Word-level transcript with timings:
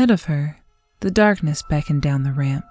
Ahead 0.00 0.10
of 0.10 0.24
her, 0.24 0.56
the 1.00 1.10
darkness 1.10 1.60
beckoned 1.60 2.00
down 2.00 2.22
the 2.22 2.32
ramp, 2.32 2.64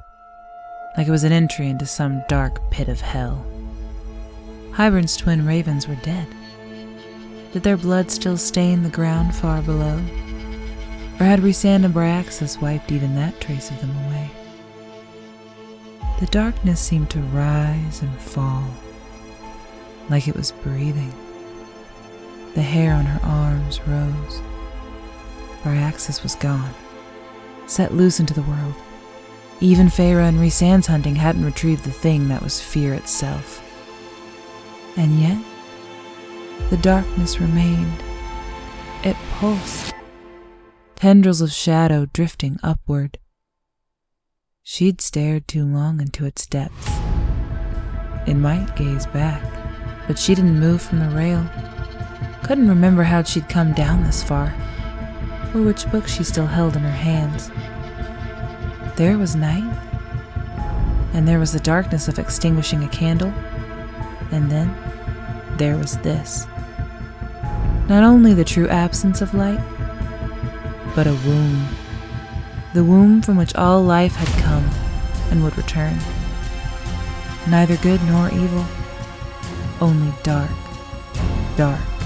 like 0.97 1.07
it 1.07 1.11
was 1.11 1.23
an 1.23 1.31
entry 1.31 1.69
into 1.69 1.85
some 1.85 2.23
dark 2.27 2.71
pit 2.71 2.87
of 2.87 3.01
hell. 3.01 3.45
Hybern's 4.71 5.15
twin 5.15 5.45
ravens 5.45 5.87
were 5.87 5.93
dead. 5.97 6.25
Did 7.53 7.61
their 7.61 7.77
blood 7.77 8.09
still 8.09 8.35
stain 8.35 8.81
the 8.81 8.89
ground 8.89 9.35
far 9.35 9.61
below? 9.61 9.97
Or 11.19 11.25
had 11.27 11.41
Rhysand 11.41 11.85
and 11.85 11.93
Bryaxis 11.93 12.59
wiped 12.59 12.91
even 12.91 13.13
that 13.13 13.39
trace 13.39 13.69
of 13.69 13.79
them 13.79 13.95
away? 14.07 14.31
The 16.19 16.31
darkness 16.31 16.79
seemed 16.79 17.11
to 17.11 17.19
rise 17.19 18.01
and 18.01 18.19
fall, 18.19 18.67
like 20.09 20.27
it 20.27 20.35
was 20.35 20.51
breathing. 20.51 21.13
The 22.55 22.63
hair 22.63 22.95
on 22.95 23.05
her 23.05 23.23
arms 23.23 23.79
rose. 23.85 24.41
Bryaxis 25.61 26.23
was 26.23 26.33
gone, 26.33 26.73
set 27.69 27.93
loose 27.93 28.19
into 28.19 28.33
the 28.33 28.41
world. 28.43 28.73
Even 29.61 29.87
Feyre 29.87 30.27
and 30.27 30.39
Rhysand's 30.39 30.87
hunting 30.87 31.15
hadn't 31.15 31.45
retrieved 31.45 31.83
the 31.83 31.91
thing 31.91 32.29
that 32.29 32.41
was 32.41 32.61
fear 32.61 32.93
itself. 32.93 33.61
And 34.97 35.19
yet, 35.19 35.37
the 36.69 36.77
darkness 36.77 37.39
remained. 37.39 38.03
It 39.03 39.15
pulsed, 39.31 39.93
tendrils 40.95 41.41
of 41.41 41.51
shadow 41.51 42.07
drifting 42.11 42.59
upward. 42.63 43.17
She'd 44.63 45.01
stared 45.01 45.47
too 45.47 45.65
long 45.65 45.99
into 45.99 46.25
its 46.25 46.45
depths. 46.45 46.91
It 48.27 48.35
might 48.35 48.75
gaze 48.75 49.07
back, 49.07 49.41
but 50.07 50.19
she 50.19 50.35
didn't 50.35 50.59
move 50.59 50.81
from 50.81 50.99
the 50.99 51.09
rail. 51.15 51.45
Couldn't 52.43 52.69
remember 52.69 53.03
how 53.03 53.23
she'd 53.23 53.49
come 53.49 53.73
down 53.73 54.03
this 54.03 54.21
far, 54.23 54.53
or 55.53 55.61
which 55.61 55.89
book 55.91 56.07
she 56.07 56.23
still 56.23 56.47
held 56.47 56.75
in 56.75 56.81
her 56.83 56.89
hands. 56.89 57.49
There 58.95 59.17
was 59.17 59.35
night, 59.35 59.63
and 61.13 61.27
there 61.27 61.39
was 61.39 61.53
the 61.53 61.59
darkness 61.59 62.07
of 62.07 62.19
extinguishing 62.19 62.83
a 62.83 62.89
candle, 62.89 63.33
and 64.31 64.51
then 64.51 64.75
there 65.57 65.77
was 65.77 65.97
this. 65.99 66.45
Not 67.87 68.03
only 68.03 68.33
the 68.33 68.45
true 68.45 68.67
absence 68.67 69.21
of 69.21 69.33
light, 69.33 69.59
but 70.95 71.07
a 71.07 71.13
womb. 71.25 71.67
The 72.73 72.83
womb 72.83 73.21
from 73.21 73.37
which 73.37 73.55
all 73.55 73.81
life 73.81 74.15
had 74.15 74.43
come 74.43 74.69
and 75.31 75.43
would 75.43 75.57
return. 75.57 75.97
Neither 77.47 77.77
good 77.77 78.03
nor 78.03 78.29
evil, 78.31 78.65
only 79.81 80.13
dark, 80.23 80.51
dark. 81.57 81.98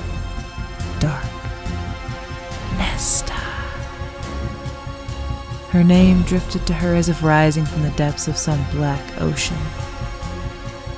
Her 5.73 5.83
name 5.83 6.21
drifted 6.21 6.67
to 6.67 6.73
her 6.75 6.93
as 6.93 7.09
if 7.09 7.23
rising 7.23 7.65
from 7.65 7.81
the 7.81 7.89
depths 7.89 8.27
of 8.27 8.37
some 8.37 8.63
black 8.69 9.01
ocean. 9.19 9.57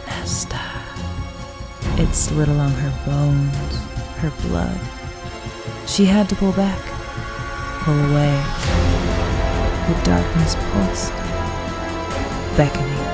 Nesta. 0.06 0.60
It 1.98 2.14
slid 2.14 2.50
along 2.50 2.72
her 2.72 3.06
bones, 3.06 3.78
her 4.18 4.34
blood. 4.42 4.78
She 5.88 6.04
had 6.04 6.28
to 6.28 6.36
pull 6.36 6.52
back, 6.52 6.82
pull 7.86 7.98
away. 8.12 8.36
The 9.88 10.02
darkness 10.04 10.56
pulsed, 10.74 11.14
beckoning. 12.58 13.05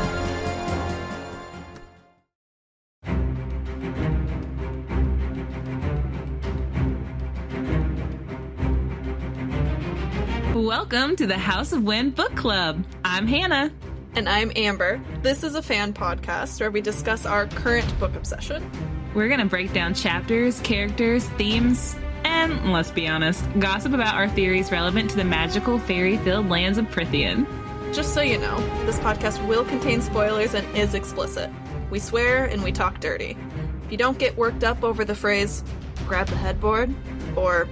Welcome 10.71 11.17
to 11.17 11.27
the 11.27 11.37
House 11.37 11.73
of 11.73 11.83
Wind 11.83 12.15
Book 12.15 12.33
Club. 12.37 12.85
I'm 13.03 13.27
Hannah. 13.27 13.73
And 14.15 14.29
I'm 14.29 14.53
Amber. 14.55 15.01
This 15.21 15.43
is 15.43 15.55
a 15.55 15.61
fan 15.61 15.91
podcast 15.91 16.61
where 16.61 16.71
we 16.71 16.79
discuss 16.79 17.25
our 17.25 17.47
current 17.47 17.99
book 17.99 18.15
obsession. 18.15 18.71
We're 19.13 19.27
going 19.27 19.41
to 19.41 19.47
break 19.47 19.73
down 19.73 19.93
chapters, 19.93 20.61
characters, 20.61 21.25
themes, 21.31 21.97
and 22.23 22.71
let's 22.71 22.89
be 22.89 23.05
honest, 23.05 23.43
gossip 23.59 23.91
about 23.91 24.15
our 24.15 24.29
theories 24.29 24.71
relevant 24.71 25.09
to 25.09 25.17
the 25.17 25.25
magical 25.25 25.77
fairy 25.77 26.15
filled 26.19 26.47
lands 26.47 26.77
of 26.77 26.85
Prythian. 26.85 27.45
Just 27.93 28.13
so 28.13 28.21
you 28.21 28.37
know, 28.37 28.57
this 28.85 28.97
podcast 28.99 29.45
will 29.49 29.65
contain 29.65 30.01
spoilers 30.01 30.53
and 30.53 30.65
is 30.77 30.93
explicit. 30.93 31.49
We 31.89 31.99
swear 31.99 32.45
and 32.45 32.63
we 32.63 32.71
talk 32.71 33.01
dirty. 33.01 33.37
If 33.83 33.91
you 33.91 33.97
don't 33.97 34.17
get 34.17 34.37
worked 34.37 34.63
up 34.63 34.85
over 34.85 35.03
the 35.03 35.15
phrase, 35.15 35.65
grab 36.07 36.27
the 36.27 36.37
headboard, 36.37 36.95
or 37.35 37.67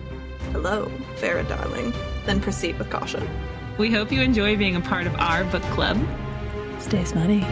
hello, 0.52 0.92
Feyre 1.16 1.48
darling, 1.48 1.94
then 2.30 2.40
proceed 2.40 2.78
with 2.78 2.92
caution. 2.92 3.28
We 3.80 3.90
hope 3.92 4.12
you 4.12 4.22
enjoy 4.22 4.56
being 4.56 4.76
a 4.76 4.82
part 4.82 5.08
of 5.08 5.16
our 5.16 5.44
book 5.46 5.64
club. 5.74 5.98
Stay 6.80 7.04
smutty. 7.04 7.40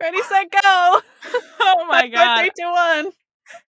Ready, 0.00 0.22
set, 0.22 0.48
go! 0.52 1.00
Oh 1.60 1.84
my 1.88 2.06
god. 2.12 2.38
Three, 2.40 2.50
two, 2.56 2.70
one. 2.70 3.10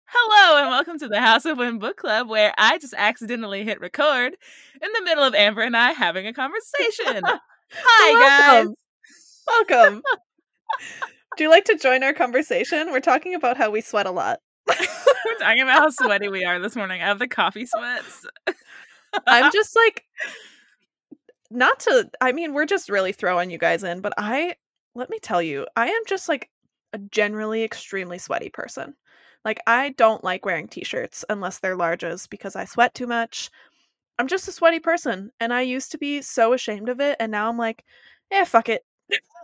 Hello 0.05 0.59
and 0.59 0.69
welcome 0.69 0.99
to 0.99 1.07
the 1.07 1.19
House 1.19 1.45
of 1.45 1.57
Wind 1.57 1.79
Book 1.79 1.97
Club, 1.97 2.29
where 2.29 2.53
I 2.57 2.77
just 2.77 2.93
accidentally 2.95 3.63
hit 3.63 3.81
record 3.81 4.35
in 4.81 4.89
the 4.93 5.01
middle 5.03 5.23
of 5.23 5.33
Amber 5.33 5.61
and 5.61 5.75
I 5.75 5.93
having 5.93 6.27
a 6.27 6.33
conversation. 6.33 7.23
Hi, 7.71 8.63
guys. 8.65 8.75
Welcome. 9.49 10.01
Do 11.37 11.43
you 11.43 11.49
like 11.49 11.65
to 11.65 11.77
join 11.77 12.03
our 12.03 12.13
conversation? 12.13 12.91
We're 12.91 12.99
talking 12.99 13.33
about 13.33 13.57
how 13.57 13.69
we 13.71 13.81
sweat 13.81 14.05
a 14.05 14.11
lot. 14.11 14.39
We're 14.67 14.75
talking 15.39 15.61
about 15.61 15.79
how 15.79 15.89
sweaty 15.89 16.29
we 16.29 16.43
are 16.43 16.59
this 16.59 16.75
morning. 16.75 17.01
I 17.01 17.05
have 17.05 17.19
the 17.19 17.27
coffee 17.27 17.65
sweats. 17.65 18.25
I'm 19.25 19.51
just 19.53 19.75
like, 19.75 20.05
not 21.49 21.79
to, 21.81 22.09
I 22.21 22.31
mean, 22.31 22.53
we're 22.53 22.65
just 22.65 22.89
really 22.89 23.11
throwing 23.11 23.49
you 23.49 23.57
guys 23.57 23.83
in, 23.83 24.01
but 24.01 24.13
I, 24.17 24.55
let 24.95 25.09
me 25.09 25.19
tell 25.19 25.41
you, 25.41 25.65
I 25.75 25.87
am 25.87 26.01
just 26.07 26.29
like 26.29 26.49
a 26.93 26.97
generally 26.97 27.63
extremely 27.63 28.19
sweaty 28.19 28.49
person. 28.49 28.95
Like, 29.45 29.61
I 29.65 29.89
don't 29.97 30.23
like 30.23 30.45
wearing 30.45 30.67
t 30.67 30.83
shirts 30.83 31.23
unless 31.29 31.59
they're 31.59 31.77
larges 31.77 32.29
because 32.29 32.55
I 32.55 32.65
sweat 32.65 32.93
too 32.93 33.07
much. 33.07 33.49
I'm 34.19 34.27
just 34.27 34.49
a 34.49 34.51
sweaty 34.51 34.79
person, 34.79 35.31
and 35.39 35.53
I 35.53 35.61
used 35.61 35.91
to 35.93 35.97
be 35.97 36.21
so 36.21 36.51
ashamed 36.53 36.89
of 36.89 36.99
it, 36.99 37.15
and 37.21 37.31
now 37.31 37.47
I'm 37.47 37.57
like, 37.57 37.85
yeah, 38.29 38.43
fuck 38.43 38.67
it. 38.67 38.83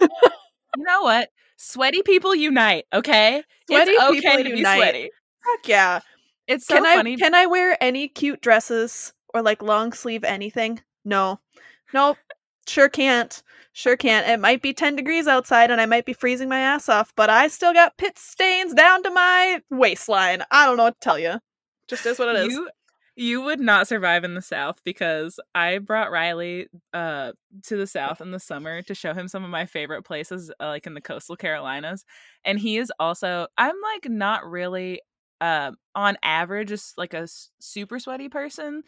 You 0.01 0.83
know 0.83 1.01
what? 1.01 1.29
Sweaty 1.57 2.01
people 2.03 2.35
unite, 2.35 2.85
okay? 2.93 3.43
Sweaty 3.67 3.91
it's 3.91 4.03
people 4.03 4.29
okay 4.29 4.43
to 4.43 4.49
be 4.49 4.57
unite. 4.57 4.77
sweaty. 4.77 5.09
Fuck 5.43 5.67
yeah. 5.67 5.99
It's 6.47 6.67
so 6.67 6.75
can 6.75 6.83
funny. 6.83 7.13
I 7.13 7.15
can 7.15 7.33
I 7.33 7.45
wear 7.45 7.77
any 7.81 8.07
cute 8.07 8.41
dresses 8.41 9.13
or 9.33 9.41
like 9.41 9.61
long 9.61 9.93
sleeve 9.93 10.23
anything? 10.23 10.81
No. 11.03 11.39
Nope. 11.93 12.17
Sure 12.67 12.89
can't. 12.89 13.41
Sure 13.73 13.97
can't. 13.97 14.27
It 14.27 14.39
might 14.39 14.61
be 14.61 14.73
10 14.73 14.95
degrees 14.95 15.27
outside 15.27 15.71
and 15.71 15.81
I 15.81 15.85
might 15.85 16.05
be 16.05 16.13
freezing 16.13 16.49
my 16.49 16.59
ass 16.59 16.89
off, 16.89 17.13
but 17.15 17.29
I 17.29 17.47
still 17.47 17.73
got 17.73 17.97
pit 17.97 18.17
stains 18.17 18.73
down 18.73 19.03
to 19.03 19.11
my 19.11 19.61
waistline. 19.69 20.43
I 20.51 20.65
don't 20.65 20.77
know 20.77 20.83
what 20.83 20.99
to 20.99 21.03
tell 21.03 21.19
you. 21.19 21.39
Just 21.87 22.05
is 22.05 22.17
what 22.17 22.29
it 22.29 22.47
is. 22.47 22.53
You 22.53 22.69
you 23.15 23.41
would 23.41 23.59
not 23.59 23.87
survive 23.87 24.23
in 24.23 24.35
the 24.35 24.41
South 24.41 24.81
because 24.83 25.39
I 25.53 25.77
brought 25.77 26.11
Riley 26.11 26.67
uh 26.93 27.31
to 27.63 27.77
the 27.77 27.87
South 27.87 28.21
in 28.21 28.31
the 28.31 28.39
summer 28.39 28.81
to 28.83 28.95
show 28.95 29.13
him 29.13 29.27
some 29.27 29.43
of 29.43 29.49
my 29.49 29.65
favorite 29.65 30.03
places 30.03 30.51
uh, 30.59 30.67
like 30.67 30.85
in 30.85 30.93
the 30.93 31.01
coastal 31.01 31.35
Carolinas 31.35 32.05
and 32.43 32.59
he 32.59 32.77
is 32.77 32.91
also 32.99 33.47
I'm 33.57 33.75
like 33.93 34.09
not 34.09 34.45
really 34.49 35.01
uh, 35.41 35.71
on 35.95 36.17
average 36.23 36.69
just 36.69 36.97
like 36.97 37.13
a 37.13 37.27
super 37.59 37.99
sweaty 37.99 38.29
person 38.29 38.83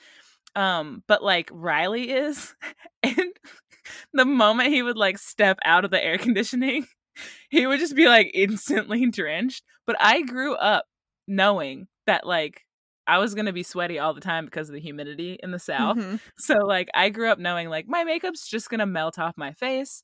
um 0.55 1.03
but 1.07 1.23
like 1.23 1.49
Riley 1.53 2.11
is 2.11 2.55
and 3.03 3.33
the 4.13 4.25
moment 4.25 4.69
he 4.69 4.81
would 4.81 4.97
like 4.97 5.17
step 5.17 5.59
out 5.65 5.85
of 5.85 5.91
the 5.91 6.03
air 6.03 6.17
conditioning 6.19 6.87
he 7.49 7.65
would 7.67 7.79
just 7.79 7.95
be 7.95 8.07
like 8.07 8.31
instantly 8.33 9.05
drenched 9.09 9.63
but 9.85 9.95
I 9.99 10.21
grew 10.21 10.55
up 10.55 10.85
knowing 11.27 11.87
that 12.05 12.25
like 12.25 12.66
I 13.07 13.17
was 13.19 13.33
gonna 13.33 13.53
be 13.53 13.63
sweaty 13.63 13.99
all 13.99 14.13
the 14.13 14.21
time 14.21 14.45
because 14.45 14.69
of 14.69 14.73
the 14.73 14.81
humidity 14.81 15.39
in 15.41 15.51
the 15.51 15.59
south. 15.59 15.97
Mhm. 15.97 16.19
So 16.37 16.55
like 16.65 16.89
I 16.93 17.09
grew 17.09 17.29
up 17.29 17.39
knowing 17.39 17.69
like 17.69 17.87
my 17.87 18.03
makeup's 18.03 18.47
just 18.47 18.69
gonna 18.69 18.85
melt 18.85 19.17
off 19.19 19.37
my 19.37 19.53
face. 19.53 20.03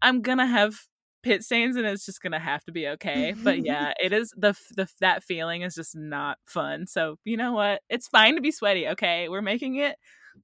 I'm 0.00 0.22
gonna 0.22 0.46
have 0.46 0.76
pit 1.22 1.42
stains 1.42 1.76
and 1.76 1.86
it's 1.86 2.04
just 2.06 2.22
gonna 2.22 2.38
have 2.38 2.62
to 2.64 2.72
be 2.72 2.86
okay. 2.88 3.34
But 3.42 3.64
yeah, 3.64 3.92
it 4.02 4.12
is 4.12 4.32
the 4.36 4.54
the 4.76 4.88
that 5.00 5.24
feeling 5.24 5.62
is 5.62 5.74
just 5.74 5.96
not 5.96 6.38
fun. 6.44 6.86
So 6.86 7.16
you 7.24 7.36
know 7.36 7.52
what? 7.52 7.82
It's 7.88 8.08
fine 8.08 8.36
to 8.36 8.40
be 8.40 8.52
sweaty. 8.52 8.88
Okay, 8.88 9.28
we're 9.28 9.42
making 9.42 9.76
it 9.76 9.96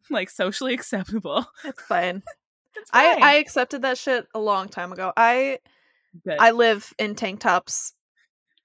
like 0.09 0.31
socially 0.31 0.75
acceptable. 0.81 1.47
It's 1.65 1.83
fine. 1.83 2.23
It's 2.77 2.89
I. 2.93 3.19
I 3.21 3.35
accepted 3.35 3.83
that 3.83 3.99
shit 3.99 4.29
a 4.33 4.39
long 4.39 4.69
time 4.69 4.93
ago. 4.93 5.12
I 5.17 5.59
Good. 6.25 6.37
I 6.39 6.53
live 6.53 6.93
in 6.99 7.17
tank 7.17 7.41
tops. 7.41 7.95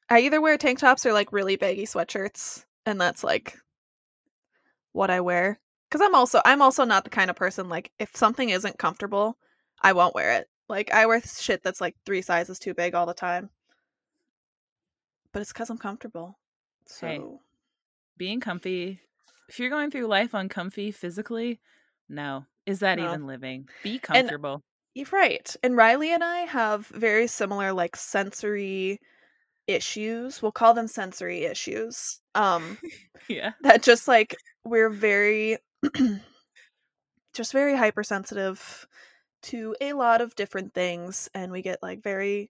I 0.09 0.19
either 0.19 0.39
wear 0.39 0.57
tank 0.57 0.79
tops 0.79 1.05
or 1.07 1.13
like 1.13 1.33
really 1.33 1.55
baggy 1.55 1.85
sweatshirts, 1.85 2.65
and 2.85 2.99
that's 2.99 3.23
like 3.23 3.57
what 4.91 5.09
I 5.09 5.21
wear. 5.21 5.59
Because 5.89 6.05
I'm 6.05 6.15
also 6.15 6.41
I'm 6.45 6.61
also 6.61 6.83
not 6.85 7.03
the 7.03 7.09
kind 7.09 7.29
of 7.29 7.35
person 7.35 7.69
like 7.69 7.91
if 7.99 8.15
something 8.15 8.49
isn't 8.49 8.77
comfortable, 8.77 9.37
I 9.81 9.93
won't 9.93 10.15
wear 10.15 10.33
it. 10.33 10.47
Like 10.67 10.91
I 10.91 11.05
wear 11.05 11.21
shit 11.21 11.61
that's 11.63 11.81
like 11.81 11.95
three 12.05 12.21
sizes 12.21 12.59
too 12.59 12.73
big 12.73 12.95
all 12.95 13.05
the 13.05 13.13
time. 13.13 13.49
But 15.31 15.41
it's 15.41 15.53
because 15.53 15.69
I'm 15.69 15.77
comfortable. 15.77 16.39
So 16.87 17.07
Hey. 17.07 17.21
Being 18.17 18.39
comfy, 18.39 19.01
if 19.49 19.59
you're 19.59 19.69
going 19.69 19.91
through 19.91 20.07
life 20.07 20.33
uncomfy 20.33 20.91
physically, 20.91 21.59
no. 22.07 22.45
Is 22.65 22.79
that 22.79 22.97
No. 22.97 23.05
even 23.05 23.27
living? 23.27 23.67
Be 23.83 23.99
comfortable. 23.99 24.63
you're 24.93 25.05
right. 25.11 25.53
And 25.61 25.75
Riley 25.75 26.13
and 26.13 26.23
I 26.23 26.39
have 26.45 26.87
very 26.87 27.27
similar 27.27 27.73
like 27.73 27.97
sensory 27.97 28.99
issues. 29.67 30.41
We'll 30.41 30.51
call 30.51 30.73
them 30.73 30.87
sensory 30.87 31.45
issues. 31.45 32.19
Um 32.35 32.77
yeah. 33.29 33.51
that 33.61 33.83
just 33.83 34.07
like 34.07 34.35
we're 34.63 34.89
very 34.89 35.57
just 37.33 37.51
very 37.51 37.75
hypersensitive 37.75 38.87
to 39.43 39.75
a 39.81 39.93
lot 39.93 40.21
of 40.21 40.35
different 40.35 40.73
things 40.73 41.29
and 41.33 41.51
we 41.51 41.61
get 41.61 41.79
like 41.83 42.01
very 42.01 42.49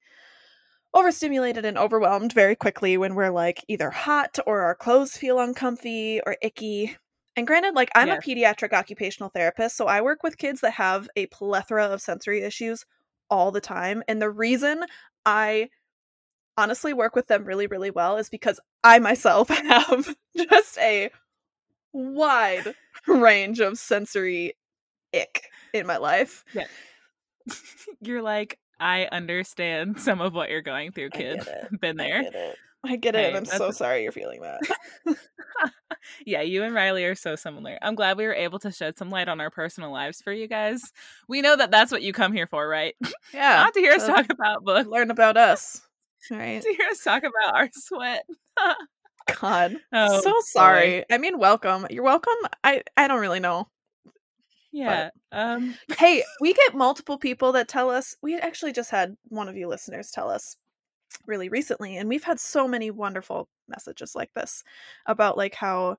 overstimulated 0.94 1.66
and 1.66 1.78
overwhelmed 1.78 2.32
very 2.32 2.56
quickly 2.56 2.98
when 2.98 3.16
we're 3.16 3.32
like 3.32 3.64
either 3.68 3.90
hot 3.90 4.38
or 4.48 4.62
our 4.62 4.76
clothes 4.76 5.18
feel 5.18 5.40
uncomfy 5.40 6.22
or 6.26 6.38
icky 6.42 6.96
and 7.36 7.48
granted 7.48 7.76
like 7.76 7.90
i'm 7.96 8.08
Yeah. 8.08 8.16
a 8.18 8.22
pediatric 8.22 8.72
occupational 8.72 9.30
therapist 9.30 9.76
so 9.76 9.88
i 9.88 10.00
work 10.02 10.24
with 10.24 10.38
kids 10.38 10.62
that 10.62 10.72
have 10.72 11.10
a 11.18 11.26
plethora 11.28 11.86
of 11.88 12.02
sensory 12.02 12.42
issues 12.44 12.86
all 13.30 13.52
the 13.52 13.60
time 13.60 14.04
and 14.08 14.22
the 14.22 14.30
reason 14.30 14.86
i 15.26 15.70
honestly 16.58 16.94
work 16.94 17.16
with 17.16 17.28
them 17.28 17.46
really 17.46 17.68
really 17.68 17.92
well 17.92 18.18
is 18.18 18.30
because 18.30 18.60
i 18.84 19.00
myself 19.00 19.48
have 19.50 20.16
just 20.36 20.78
a 20.80 21.10
wide 21.94 22.74
range 23.08 23.60
of 23.60 23.78
sensory 23.78 24.54
ick 25.16 25.44
in 25.74 25.86
my 25.88 25.98
life 25.98 26.44
Yeah. 26.54 26.66
You're 28.02 28.22
like, 28.22 28.58
I 28.80 29.08
understand 29.12 30.00
some 30.00 30.20
of 30.22 30.34
what 30.34 30.50
you're 30.50 30.62
going 30.62 30.92
through, 30.92 31.10
I 31.14 31.18
kid. 31.18 31.48
Been 31.80 32.00
I 32.00 32.04
there. 32.04 32.24
get 32.24 32.36
it. 32.36 32.56
I 32.86 32.96
get 32.98 33.16
it. 33.16 33.32
Hey, 33.32 33.38
I'm 33.38 33.46
so 33.46 33.72
sorry 33.72 34.04
you're 34.04 34.12
feeling 34.12 34.42
that. 34.42 34.60
yeah, 36.26 36.42
you 36.42 36.64
and 36.64 36.74
Riley 36.76 37.06
are 37.06 37.16
so 37.16 37.36
similar. 37.36 37.78
I'm 37.82 37.96
glad 37.96 38.18
we 38.18 38.26
were 38.26 38.34
able 38.34 38.60
to 38.60 38.72
shed 38.72 38.98
some 38.98 39.10
light 39.10 39.28
on 39.28 39.42
our 39.42 39.50
personal 39.50 39.92
lives 39.92 40.22
for 40.22 40.32
you 40.32 40.48
guys. 40.48 40.82
We 41.28 41.42
know 41.42 41.56
that 41.56 41.72
that's 41.72 41.92
what 41.92 42.02
you 42.04 42.14
come 42.14 42.34
here 42.34 42.48
for, 42.48 42.68
right? 42.68 42.96
Yeah. 43.34 43.56
Not 43.64 43.74
to 43.74 43.80
hear 43.80 43.94
us 43.94 44.06
talk 44.06 44.28
about 44.30 44.64
books, 44.64 44.88
learn 44.88 45.10
about 45.10 45.38
us. 45.38 45.82
Right. 46.32 46.62
to 46.62 46.74
hear 46.78 46.88
us 46.90 47.04
talk 47.04 47.24
about 47.24 47.56
our 47.56 47.70
sweat. 47.74 48.26
God. 49.40 49.78
Oh, 49.94 50.22
so 50.22 50.34
sorry. 50.42 51.04
I 51.12 51.18
mean, 51.18 51.40
welcome. 51.40 51.88
You're 51.90 52.04
welcome. 52.04 52.34
I 52.64 52.84
I 52.96 53.08
don't 53.08 53.22
really 53.22 53.40
know. 53.40 53.68
Yeah. 54.72 55.10
Um. 55.32 55.76
Hey, 55.98 56.24
we 56.42 56.54
get 56.54 56.76
multiple 56.76 57.18
people 57.18 57.52
that 57.54 57.68
tell 57.68 57.90
us. 57.90 58.16
We 58.22 58.36
actually 58.38 58.74
just 58.74 58.92
had 58.92 59.16
one 59.30 59.50
of 59.50 59.56
you 59.58 59.68
listeners 59.68 60.12
tell 60.12 60.30
us 60.30 60.58
really 61.26 61.50
recently, 61.50 61.98
and 61.98 62.08
we've 62.10 62.24
had 62.24 62.40
so 62.40 62.68
many 62.68 62.92
wonderful 62.92 63.48
messages 63.68 64.14
like 64.16 64.32
this 64.36 64.64
about 65.08 65.38
like 65.38 65.56
how 65.56 65.98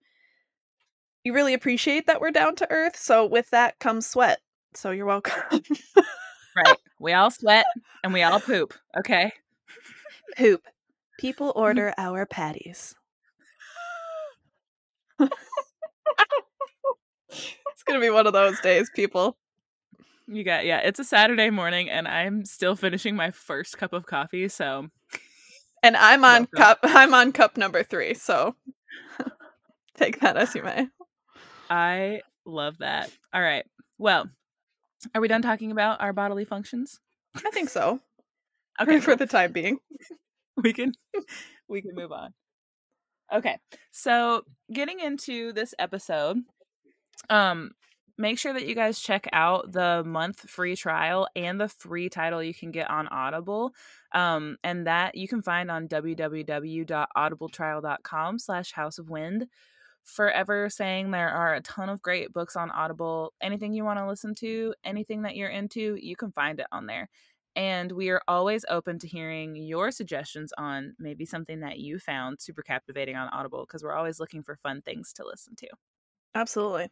you 1.24 1.32
really 1.34 1.54
appreciate 1.54 2.06
that 2.06 2.20
we're 2.20 2.30
down 2.30 2.54
to 2.56 2.70
earth. 2.70 2.96
So 2.96 3.26
with 3.26 3.50
that 3.50 3.78
comes 3.80 4.06
sweat. 4.06 4.38
So 4.74 4.90
you're 4.92 5.06
welcome. 5.06 5.62
Right. 6.54 6.76
We 7.00 7.12
all 7.12 7.30
sweat 7.30 7.66
and 8.04 8.12
we 8.12 8.22
all 8.22 8.40
poop. 8.40 8.72
Okay. 8.96 9.32
Poop. 10.36 10.62
People 11.18 11.48
mm-hmm. 11.48 11.60
order 11.60 11.94
our 11.98 12.26
patties. 12.26 12.94
it's 15.18 15.30
gonna 17.86 18.00
be 18.00 18.10
one 18.10 18.26
of 18.26 18.32
those 18.32 18.60
days, 18.60 18.90
people. 18.94 19.36
You 20.26 20.42
got 20.44 20.66
yeah. 20.66 20.78
It's 20.78 20.98
a 20.98 21.04
Saturday 21.04 21.50
morning 21.50 21.88
and 21.88 22.08
I'm 22.08 22.44
still 22.44 22.74
finishing 22.74 23.14
my 23.14 23.30
first 23.30 23.78
cup 23.78 23.92
of 23.92 24.06
coffee. 24.06 24.48
So 24.48 24.88
And 25.82 25.96
I'm 25.96 26.24
on 26.24 26.48
Welcome. 26.52 26.56
cup. 26.56 26.78
I'm 26.82 27.14
on 27.14 27.32
cup 27.32 27.56
number 27.56 27.82
three. 27.82 28.14
So 28.14 28.56
take 29.96 30.20
that 30.20 30.36
as 30.36 30.54
you 30.54 30.62
may. 30.62 30.88
I 31.70 32.22
love 32.44 32.78
that. 32.78 33.10
All 33.32 33.42
right. 33.42 33.64
Well, 33.98 34.28
are 35.14 35.20
we 35.20 35.28
done 35.28 35.42
talking 35.42 35.70
about 35.70 36.00
our 36.00 36.12
bodily 36.12 36.44
functions? 36.44 36.98
I 37.36 37.50
think 37.50 37.68
so. 37.68 38.00
Okay. 38.80 39.00
for 39.06 39.16
the 39.16 39.26
time 39.26 39.52
being. 39.52 39.78
we 40.56 40.72
can 40.72 40.92
we 41.68 41.82
can 41.82 41.94
move 41.94 42.12
on. 42.12 42.32
Okay. 43.32 43.58
So, 43.90 44.42
getting 44.72 45.00
into 45.00 45.52
this 45.52 45.74
episode, 45.78 46.38
um 47.30 47.72
make 48.18 48.38
sure 48.38 48.54
that 48.54 48.66
you 48.66 48.74
guys 48.74 48.98
check 48.98 49.28
out 49.32 49.72
the 49.72 50.02
month 50.06 50.48
free 50.48 50.74
trial 50.74 51.28
and 51.36 51.60
the 51.60 51.68
free 51.68 52.08
title 52.08 52.42
you 52.42 52.54
can 52.54 52.70
get 52.70 52.88
on 52.90 53.06
Audible. 53.08 53.72
Um 54.12 54.56
and 54.64 54.86
that 54.86 55.16
you 55.16 55.28
can 55.28 55.42
find 55.42 55.70
on 55.70 55.86
www.audibletrial.com 55.88 58.38
slash 58.38 58.72
house 58.72 58.98
of 58.98 59.10
wind. 59.10 59.46
Forever 60.04 60.70
saying 60.70 61.10
there 61.10 61.30
are 61.30 61.54
a 61.54 61.60
ton 61.62 61.88
of 61.88 62.00
great 62.00 62.32
books 62.32 62.54
on 62.54 62.70
Audible. 62.70 63.32
Anything 63.42 63.72
you 63.72 63.84
want 63.84 63.98
to 63.98 64.06
listen 64.06 64.36
to, 64.36 64.72
anything 64.84 65.22
that 65.22 65.34
you're 65.34 65.50
into, 65.50 65.96
you 66.00 66.14
can 66.14 66.30
find 66.30 66.60
it 66.60 66.66
on 66.70 66.86
there. 66.86 67.08
And 67.56 67.90
we 67.90 68.10
are 68.10 68.20
always 68.28 68.64
open 68.68 68.98
to 69.00 69.08
hearing 69.08 69.56
your 69.56 69.90
suggestions 69.90 70.52
on 70.58 70.94
maybe 70.98 71.24
something 71.24 71.60
that 71.60 71.78
you 71.78 71.98
found 71.98 72.40
super 72.40 72.62
captivating 72.62 73.16
on 73.16 73.28
Audible 73.30 73.64
because 73.66 73.82
we're 73.82 73.96
always 73.96 74.20
looking 74.20 74.42
for 74.42 74.56
fun 74.56 74.82
things 74.82 75.12
to 75.14 75.24
listen 75.24 75.56
to. 75.56 75.68
Absolutely. 76.34 76.90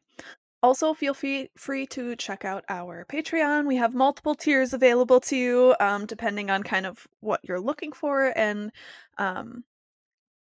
Also, 0.63 0.95
feel 0.95 1.13
free 1.13 1.51
free 1.59 1.87
to 1.89 2.17
check 2.17 2.47
out 2.47 2.65
our 2.71 3.05
Patreon. 3.05 3.67
We 3.67 3.77
have 3.77 3.93
multiple 3.95 4.35
tiers 4.35 4.73
available 4.73 5.21
to 5.21 5.37
you, 5.37 5.75
um, 5.79 6.07
depending 6.07 6.49
on 6.49 6.63
kind 6.63 6.87
of 6.87 7.07
what 7.21 7.41
you're 7.45 7.61
looking 7.61 7.93
for 7.93 8.33
and 8.35 8.73
um, 9.19 9.65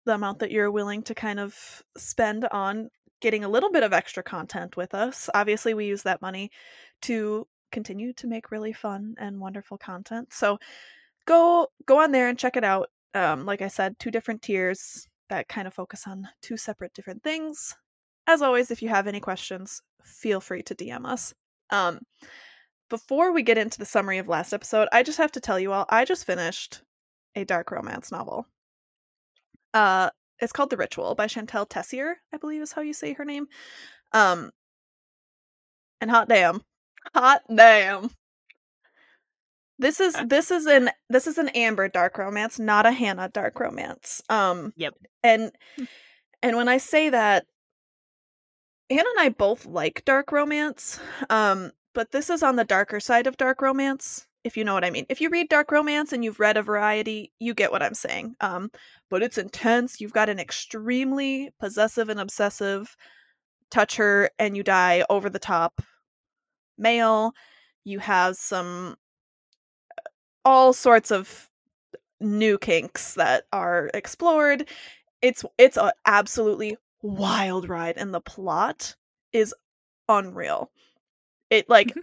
the 0.05 0.13
amount 0.13 0.41
that 0.41 0.51
you're 0.51 0.71
willing 0.71 1.03
to 1.05 1.15
kind 1.15 1.41
of 1.41 1.83
spend 1.97 2.47
on 2.53 2.91
getting 3.23 3.45
a 3.45 3.49
little 3.49 3.71
bit 3.71 3.83
of 3.83 3.95
extra 3.95 4.23
content 4.23 4.77
with 4.77 4.95
us. 4.95 5.31
Obviously, 5.33 5.73
we 5.73 5.87
use 5.87 6.03
that 6.03 6.21
money 6.21 6.51
to 7.03 7.47
continue 7.71 8.13
to 8.15 8.27
make 8.27 8.51
really 8.51 8.73
fun 8.73 9.15
and 9.19 9.41
wonderful 9.41 9.79
content. 9.79 10.33
So 10.33 10.59
go 11.27 11.69
go 11.87 12.01
on 12.01 12.13
there 12.13 12.29
and 12.29 12.39
check 12.39 12.57
it 12.57 12.65
out. 12.65 12.91
Um, 13.15 13.45
like 13.45 13.63
I 13.63 13.69
said, 13.69 13.99
two 13.99 14.11
different 14.11 14.43
tiers 14.43 15.09
that 15.29 15.49
kind 15.49 15.67
of 15.67 15.75
focus 15.75 16.05
on 16.07 16.29
two 16.43 16.57
separate 16.57 16.95
different 16.95 17.23
things. 17.23 17.75
As 18.27 18.43
always, 18.43 18.71
if 18.71 18.83
you 18.83 18.89
have 18.89 19.07
any 19.07 19.21
questions, 19.21 19.81
feel 20.05 20.41
free 20.41 20.63
to 20.65 20.75
DM 20.75 21.07
us. 21.07 21.35
Um, 21.71 22.01
before 22.89 23.33
we 23.33 23.43
get 23.43 23.59
into 23.59 23.79
the 23.79 23.87
summary 23.87 24.19
of 24.19 24.29
last 24.29 24.53
episode, 24.53 24.89
I 24.93 25.03
just 25.03 25.19
have 25.19 25.33
to 25.33 25.41
tell 25.41 25.59
you 25.59 25.73
all, 25.73 25.87
I 25.89 26.05
just 26.05 26.27
finished 26.27 26.83
a 27.35 27.45
dark 27.45 27.71
romance 27.71 28.11
novel. 28.11 28.47
Uh, 29.73 30.11
it's 30.41 30.53
called 30.53 30.71
The 30.71 30.77
Ritual 30.77 31.15
by 31.15 31.27
Shantel 31.27 31.69
Tessier, 31.69 32.17
I 32.33 32.37
believe 32.37 32.63
is 32.63 32.73
how 32.73 32.83
you 32.83 32.93
say 32.93 33.13
her 33.15 33.25
name. 33.25 33.47
Um, 34.13 34.51
and 36.01 36.11
hot 36.11 36.29
damn, 36.29 36.63
hot 37.15 37.43
damn. 37.55 38.11
This 39.79 39.99
is 39.99 40.15
this 40.27 40.51
is 40.51 40.67
an 40.67 40.91
this 41.09 41.27
is 41.27 41.39
an 41.39 41.49
Amber 41.51 41.89
dark 41.89 42.19
romance, 42.19 42.59
not 42.59 42.85
a 42.85 42.93
Hannah 42.93 43.31
dark 43.31 43.59
romance. 43.59 44.21
Um, 44.29 44.75
Yep. 44.77 44.95
and 45.23 45.53
and 46.43 46.57
when 46.57 46.69
I 46.69 46.77
say 46.77 47.09
that, 47.09 47.47
Hannah 48.91 49.09
and 49.17 49.21
I 49.21 49.29
both 49.31 49.65
like 49.65 50.05
dark 50.05 50.33
romance, 50.33 51.01
um, 51.31 51.73
but 51.95 52.11
this 52.13 52.29
is 52.29 52.43
on 52.43 52.57
the 52.57 52.65
darker 52.65 53.01
side 53.01 53.27
of 53.27 53.39
dark 53.39 53.63
romance, 53.63 54.27
if 54.45 54.57
you 54.57 54.65
know 54.65 54.75
what 54.75 54.85
I 54.85 54.91
mean. 54.91 55.07
If 55.09 55.21
you 55.21 55.31
read 55.31 55.49
dark 55.49 55.71
romance 55.71 56.13
and 56.13 56.23
you've 56.25 56.41
read 56.41 56.59
a 56.59 56.63
variety, 56.63 57.33
you 57.39 57.55
get 57.55 57.73
what 57.73 57.83
I'm 57.83 57.95
saying. 57.95 58.35
Um, 58.41 58.71
but 59.09 59.23
it's 59.23 59.39
intense. 59.39 59.99
You've 60.01 60.13
got 60.13 60.29
an 60.29 60.39
extremely 60.39 61.51
possessive 61.59 62.11
and 62.11 62.21
obsessive 62.21 62.95
touch 63.71 63.97
her 63.97 64.29
and 64.39 64.57
you 64.57 64.63
die 64.63 65.05
over 65.09 65.31
the 65.31 65.39
top 65.39 65.81
male. 66.81 67.33
You 67.85 67.99
have 68.01 68.37
some 68.37 68.97
all 70.45 70.73
sorts 70.73 71.11
of 71.11 71.49
new 72.21 72.59
kinks 72.59 73.15
that 73.15 73.45
are 73.53 73.91
explored. 73.95 74.69
It's 75.23 75.45
it's 75.59 75.77
a 75.77 75.93
absolutely 76.07 76.77
wild 77.03 77.69
ride 77.69 77.97
and 77.97 78.13
the 78.15 78.21
plot 78.21 78.95
is 79.33 79.55
unreal. 80.09 80.71
It 81.51 81.69
like 81.69 81.95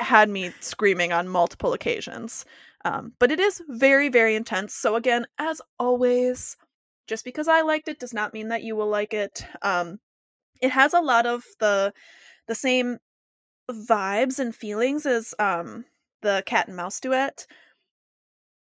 had 0.00 0.28
me 0.28 0.52
screaming 0.60 1.12
on 1.12 1.28
multiple 1.28 1.72
occasions. 1.72 2.44
Um, 2.84 3.12
but 3.18 3.32
it 3.32 3.40
is 3.40 3.62
very, 3.68 4.08
very 4.10 4.34
intense. 4.34 4.74
So 4.74 4.96
again, 4.96 5.26
as 5.38 5.60
always, 5.78 6.56
just 7.06 7.24
because 7.24 7.48
I 7.48 7.62
liked 7.62 7.88
it 7.88 7.98
does 7.98 8.12
not 8.14 8.34
mean 8.34 8.48
that 8.48 8.62
you 8.62 8.76
will 8.76 8.88
like 8.88 9.14
it. 9.14 9.46
Um, 9.62 9.98
it 10.60 10.70
has 10.70 10.94
a 10.94 11.00
lot 11.00 11.26
of 11.26 11.44
the 11.60 11.92
the 12.48 12.54
same 12.54 12.98
vibes 13.70 14.38
and 14.38 14.54
feelings 14.54 15.06
as 15.06 15.34
um 15.38 15.84
the 16.22 16.42
cat 16.46 16.68
and 16.68 16.76
mouse 16.76 17.00
duet. 17.00 17.46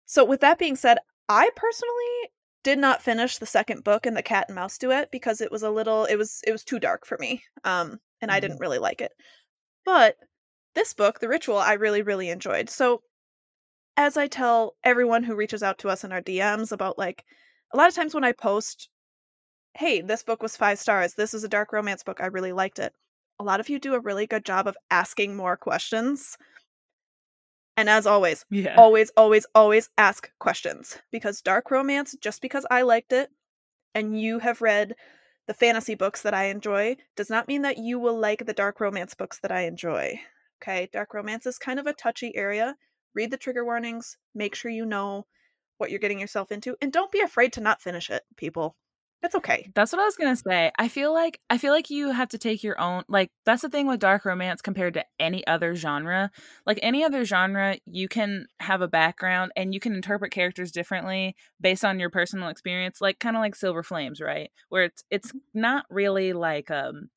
So 0.07 0.25
with 0.25 0.41
that 0.41 0.59
being 0.59 0.77
said, 0.77 0.99
I 1.29 1.51
personally 1.55 2.31
did 2.65 2.79
not 2.79 3.03
finish 3.03 3.39
the 3.39 3.47
second 3.47 3.85
book 3.85 4.07
in 4.07 4.15
the 4.15 4.23
cat 4.23 4.47
and 4.49 4.55
mouse 4.57 4.79
duet 4.79 5.11
because 5.11 5.41
it 5.41 5.53
was 5.53 5.63
a 5.63 5.71
little 5.71 6.05
it 6.07 6.17
was 6.17 6.41
it 6.47 6.53
was 6.53 6.65
too 6.65 6.79
dark 6.81 7.07
for 7.07 7.17
me. 7.19 7.43
Um 7.65 8.01
and 8.21 8.31
I 8.31 8.41
didn't 8.41 8.59
really 8.59 8.79
like 8.79 9.01
it. 9.01 9.13
But 9.85 10.17
this 10.75 10.95
book, 10.95 11.21
The 11.21 11.29
Ritual, 11.29 11.59
I 11.59 11.75
really 11.75 12.03
really 12.03 12.31
enjoyed. 12.31 12.71
So 12.71 13.03
as 13.99 14.17
I 14.17 14.29
tell 14.29 14.77
everyone 14.85 15.25
who 15.25 15.37
reaches 15.37 15.63
out 15.63 15.79
to 15.79 15.89
us 15.91 16.05
in 16.05 16.13
our 16.13 16.23
DMs 16.23 16.73
about 16.73 16.99
like 16.99 17.25
a 17.73 17.77
lot 17.77 17.89
of 17.89 17.95
times 17.95 18.15
when 18.15 18.25
I 18.25 18.33
post, 18.33 18.89
hey, 19.75 20.01
this 20.03 20.23
book 20.23 20.43
was 20.43 20.57
five 20.57 20.79
stars, 20.79 21.15
this 21.15 21.35
is 21.35 21.45
a 21.45 21.49
dark 21.49 21.73
romance 21.73 22.03
book, 22.03 22.21
I 22.21 22.27
really 22.27 22.53
liked 22.53 22.79
it. 22.79 22.95
A 23.41 23.45
lot 23.45 23.61
of 23.61 23.69
you 23.69 23.79
do 23.79 23.95
a 23.95 24.01
really 24.01 24.27
good 24.27 24.45
job 24.45 24.67
of 24.67 24.77
asking 24.91 25.37
more 25.37 25.57
questions. 25.57 26.37
And 27.77 27.89
as 27.89 28.07
always, 28.07 28.45
Yeah. 28.51 28.75
always, 28.77 29.11
always, 29.17 29.47
always 29.55 29.91
ask 29.97 30.31
questions 30.39 30.99
because 31.13 31.41
dark 31.41 31.71
romance, 31.71 32.17
just 32.21 32.43
because 32.43 32.67
I 32.71 32.83
liked 32.83 33.13
it 33.13 33.31
and 33.95 34.21
you 34.21 34.41
have 34.41 34.61
read 34.63 34.97
the 35.47 35.55
fantasy 35.55 35.95
books 35.95 36.23
that 36.23 36.35
I 36.35 36.45
enjoy, 36.45 36.97
does 37.17 37.31
not 37.31 37.49
mean 37.49 37.63
that 37.63 37.79
you 37.79 37.99
will 37.99 38.19
like 38.19 38.45
the 38.47 38.53
dark 38.53 38.81
romance 38.81 39.15
books 39.15 39.39
that 39.41 39.53
I 39.53 39.63
enjoy. 39.63 40.21
Okay, 40.61 40.89
dark 40.93 41.15
romance 41.15 41.47
is 41.47 41.59
kind 41.59 41.79
of 41.79 41.87
a 41.87 41.93
touchy 41.93 42.37
area. 42.37 42.77
Read 43.15 43.31
the 43.31 43.37
trigger 43.37 43.65
warnings, 43.65 44.19
make 44.35 44.55
sure 44.55 44.71
you 44.71 44.85
know 44.85 45.27
what 45.79 45.91
you're 45.91 46.01
getting 46.01 46.21
yourself 46.21 46.51
into, 46.53 46.77
and 46.83 46.93
don't 46.93 47.13
be 47.13 47.21
afraid 47.21 47.53
to 47.55 47.61
not 47.61 47.81
finish 47.81 48.11
it, 48.11 48.25
people. 48.37 48.77
It's 49.21 49.35
okay. 49.35 49.69
That's 49.75 49.93
what 49.93 50.01
I 50.01 50.05
was 50.05 50.15
gonna 50.17 50.37
say. 50.37 50.71
I 50.79 50.87
feel 50.87 51.13
like 51.13 51.41
I 51.51 51.59
feel 51.59 51.73
like 51.73 51.91
you 51.91 52.13
have 52.13 52.29
to 52.29 52.39
take 52.39 52.63
your 52.63 52.81
own 52.81 53.03
like 53.09 53.33
that's 53.45 53.63
the 53.63 53.69
thing 53.69 53.89
with 53.89 53.99
dark 53.99 54.25
romance 54.25 54.63
compared 54.63 54.95
to 54.95 55.05
any 55.19 55.45
other 55.49 55.75
genre. 55.75 56.31
Like 56.67 56.79
any 56.83 57.03
other 57.05 57.25
genre, 57.25 57.79
you 57.85 58.07
can 58.07 58.47
have 58.61 58.81
a 58.81 58.87
background 58.87 59.51
and 59.57 59.75
you 59.75 59.81
can 59.81 59.93
interpret 59.95 60.31
characters 60.31 60.71
differently 60.71 61.35
based 61.61 61.85
on 61.85 61.99
your 61.99 62.11
personal 62.11 62.49
experience, 62.49 63.01
like 63.01 63.19
kind 63.19 63.37
of 63.37 63.41
like 63.41 63.57
Silver 63.57 63.83
Flames, 63.83 64.21
right? 64.21 64.51
Where 64.69 64.85
it's 64.85 65.03
it's 65.11 65.33
not 65.53 65.85
really 65.91 66.33
like 66.33 66.71
um 66.71 67.11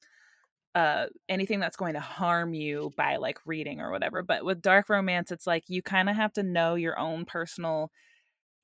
uh 0.74 1.08
anything 1.28 1.60
that's 1.60 1.76
going 1.76 1.94
to 1.94 2.00
harm 2.00 2.54
you 2.54 2.92
by 2.98 3.18
like 3.18 3.40
reading 3.46 3.82
or 3.82 3.92
whatever. 3.92 4.24
But 4.24 4.46
with 4.46 4.62
dark 4.62 4.90
romance, 4.90 5.32
it's 5.32 5.46
like 5.48 5.66
you 5.68 5.82
kind 5.82 6.10
of 6.10 6.16
have 6.16 6.34
to 6.34 6.44
know 6.44 6.76
your 6.76 6.98
own 6.98 7.26
personal 7.26 7.92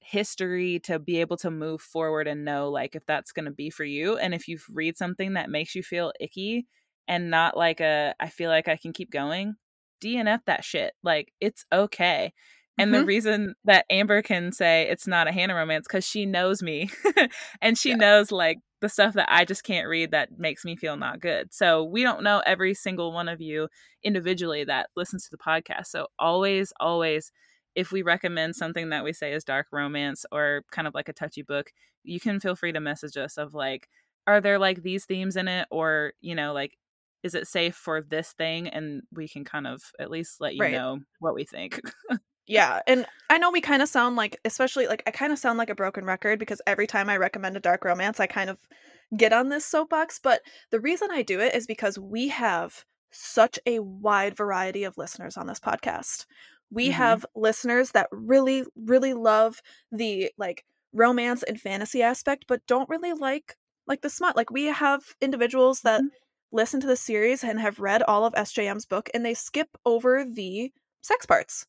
history 0.01 0.79
to 0.79 0.99
be 0.99 1.19
able 1.19 1.37
to 1.37 1.51
move 1.51 1.81
forward 1.81 2.27
and 2.27 2.45
know 2.45 2.69
like 2.69 2.95
if 2.95 3.05
that's 3.05 3.31
going 3.31 3.45
to 3.45 3.51
be 3.51 3.69
for 3.69 3.83
you 3.83 4.17
and 4.17 4.33
if 4.33 4.47
you 4.47 4.57
read 4.71 4.97
something 4.97 5.33
that 5.33 5.49
makes 5.49 5.75
you 5.75 5.83
feel 5.83 6.13
icky 6.19 6.65
and 7.07 7.29
not 7.29 7.57
like 7.57 7.79
a 7.81 8.13
I 8.19 8.29
feel 8.29 8.49
like 8.49 8.67
I 8.67 8.77
can 8.77 8.93
keep 8.93 9.11
going 9.11 9.55
DNF 10.01 10.41
that 10.45 10.63
shit 10.63 10.93
like 11.03 11.33
it's 11.41 11.65
okay 11.73 12.33
and 12.77 12.93
the 12.93 13.01
Mhm. 13.01 13.05
reason 13.05 13.55
that 13.65 13.85
Amber 13.89 14.21
can 14.21 14.51
say 14.51 14.87
it's 14.87 15.07
not 15.07 15.27
a 15.27 15.31
Hannah 15.31 15.55
romance 15.55 15.87
cuz 15.87 16.05
she 16.05 16.25
knows 16.25 16.61
me 16.61 16.89
and 17.61 17.77
she 17.77 17.91
Yeah. 17.91 17.97
knows 17.97 18.31
like 18.31 18.59
the 18.81 18.89
stuff 18.89 19.15
that 19.15 19.27
I 19.31 19.43
just 19.43 19.63
can't 19.63 19.87
read 19.87 20.11
that 20.11 20.37
makes 20.37 20.63
me 20.63 20.75
feel 20.75 20.97
not 20.97 21.19
good. 21.19 21.51
So 21.51 21.83
we 21.83 22.03
don't 22.03 22.21
know 22.23 22.43
every 22.45 22.75
single 22.75 23.11
one 23.11 23.27
of 23.27 23.41
you 23.41 23.69
individually 24.03 24.63
that 24.65 24.89
listens 24.95 25.23
to 25.23 25.31
the 25.31 25.37
podcast. 25.39 25.87
So 25.87 26.07
always 26.19 26.71
always 26.79 27.31
if 27.77 27.91
we 27.91 28.01
recommend 28.01 28.55
something 28.55 28.89
that 28.89 29.03
we 29.03 29.13
say 29.13 29.33
is 29.33 29.43
dark 29.43 29.67
romance 29.71 30.25
or 30.31 30.63
kind 30.71 30.87
of 30.87 30.95
like 30.95 31.09
a 31.09 31.13
touchy 31.13 31.43
book, 31.43 31.71
you 32.03 32.19
can 32.19 32.39
feel 32.39 32.55
free 32.55 32.71
to 32.71 32.79
message 32.79 33.15
us 33.17 33.37
of 33.37 33.53
like, 33.53 33.87
are 34.25 34.41
there 34.41 34.57
like 34.57 34.81
these 34.81 35.05
themes 35.05 35.35
in 35.37 35.47
it? 35.47 35.67
Or, 35.69 36.13
you 36.19 36.33
know, 36.33 36.53
like, 36.53 36.75
is 37.21 37.35
it 37.35 37.47
safe 37.47 37.75
for 37.75 38.01
this 38.01 38.33
thing? 38.33 38.67
And 38.67 39.03
we 39.13 39.27
can 39.27 39.45
kind 39.45 39.67
of 39.67 39.83
at 39.99 40.09
least 40.09 40.41
let 40.41 40.55
you 40.55 40.61
Right. 40.61 40.71
know 40.71 41.01
what 41.19 41.35
we 41.35 41.45
think. 41.45 41.79
Yeah, 42.47 42.81
and 42.87 43.05
I 43.29 43.37
know 43.37 43.51
we 43.51 43.59
kind 43.59 43.81
of 43.81 43.89
sound 43.89 44.15
like, 44.15 44.39
especially 44.45 44.87
like 44.87 45.03
I 45.05 45.11
kind 45.11 45.33
of 45.33 45.39
sound 45.39 45.57
like 45.57 45.69
a 45.69 45.75
broken 45.75 46.05
record 46.05 46.39
because 46.39 46.61
every 46.65 46.87
time 46.87 47.09
I 47.09 47.17
recommend 47.17 47.57
a 47.57 47.59
dark 47.59 47.83
romance, 47.83 48.19
I 48.21 48.27
kind 48.27 48.49
of 48.49 48.57
get 49.15 49.33
on 49.33 49.49
this 49.49 49.65
soapbox. 49.65 50.19
But 50.19 50.41
the 50.71 50.79
reason 50.79 51.09
I 51.11 51.23
do 51.23 51.41
it 51.41 51.53
is 51.53 51.67
because 51.67 51.99
we 51.99 52.29
have 52.29 52.85
such 53.11 53.59
a 53.65 53.79
wide 53.79 54.37
variety 54.37 54.85
of 54.85 54.97
listeners 54.97 55.35
on 55.35 55.47
this 55.47 55.59
podcast. 55.59 56.25
We 56.71 56.87
Mhm. 56.87 56.91
have 56.91 57.25
listeners 57.35 57.91
that 57.91 58.07
really, 58.11 58.63
really 58.75 59.13
love 59.13 59.61
the 59.91 60.31
like 60.37 60.65
romance 60.93 61.43
and 61.43 61.59
fantasy 61.59 62.01
aspect, 62.03 62.45
but 62.47 62.65
don't 62.67 62.89
really 62.89 63.13
like 63.13 63.57
like 63.87 64.01
the 64.01 64.09
smut. 64.09 64.35
Like 64.35 64.51
we 64.51 64.65
have 64.65 65.03
individuals 65.21 65.81
that 65.81 66.03
Mhm. 66.03 66.09
listen 66.51 66.79
to 66.81 66.87
the 66.87 66.97
series 66.97 67.43
and 67.43 67.59
have 67.59 67.79
read 67.79 68.03
all 68.03 68.25
of 68.25 68.33
SJM's 68.35 68.85
book 68.85 69.09
and 69.13 69.25
they 69.25 69.33
skip 69.33 69.69
over 69.85 70.25
the 70.25 70.71
sex 71.01 71.25
parts. 71.25 71.65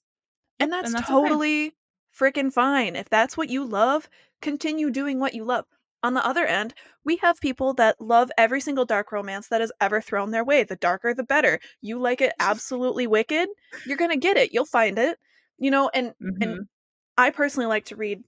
And 0.61 0.73
that's, 0.73 0.89
and 0.89 0.95
that's 0.95 1.11
okay. 1.11 1.39
totally 1.39 1.75
freaking 2.17 2.53
fine. 2.53 2.97
If 2.97 3.09
that's 3.09 3.37
what 3.37 3.51
you 3.51 3.65
love, 3.65 4.09
continue 4.43 4.91
doing 4.91 5.19
what 5.21 5.35
you 5.35 5.45
love. 5.45 5.67
On 6.03 6.15
the 6.15 6.25
other 6.25 6.47
end, 6.47 6.75
we 7.05 7.17
have 7.17 7.41
people 7.41 7.75
that 7.75 8.01
love 8.01 8.31
every 8.39 8.61
single 8.61 8.85
dark 8.85 9.11
romance 9.11 9.49
that 9.49 9.61
is 9.61 9.73
ever 9.81 10.01
thrown 10.01 10.31
their 10.31 10.45
way. 10.45 10.63
The 10.63 10.77
darker, 10.77 11.13
the 11.13 11.25
better. 11.25 11.59
You 11.81 11.99
like 11.99 12.21
it 12.21 12.33
absolutely 12.41 13.07
wicked, 13.07 13.49
you're 13.85 13.97
going 13.97 14.11
to 14.11 14.17
get 14.17 14.37
it. 14.37 14.53
You'll 14.53 14.65
find 14.65 14.99
it. 14.99 15.19
You 15.59 15.71
know, 15.73 15.91
and 15.93 16.15
Mhm. 16.23 16.43
and 16.43 16.69
I 17.17 17.31
personally 17.31 17.67
like 17.67 17.87
to 17.87 17.97
read 17.97 18.23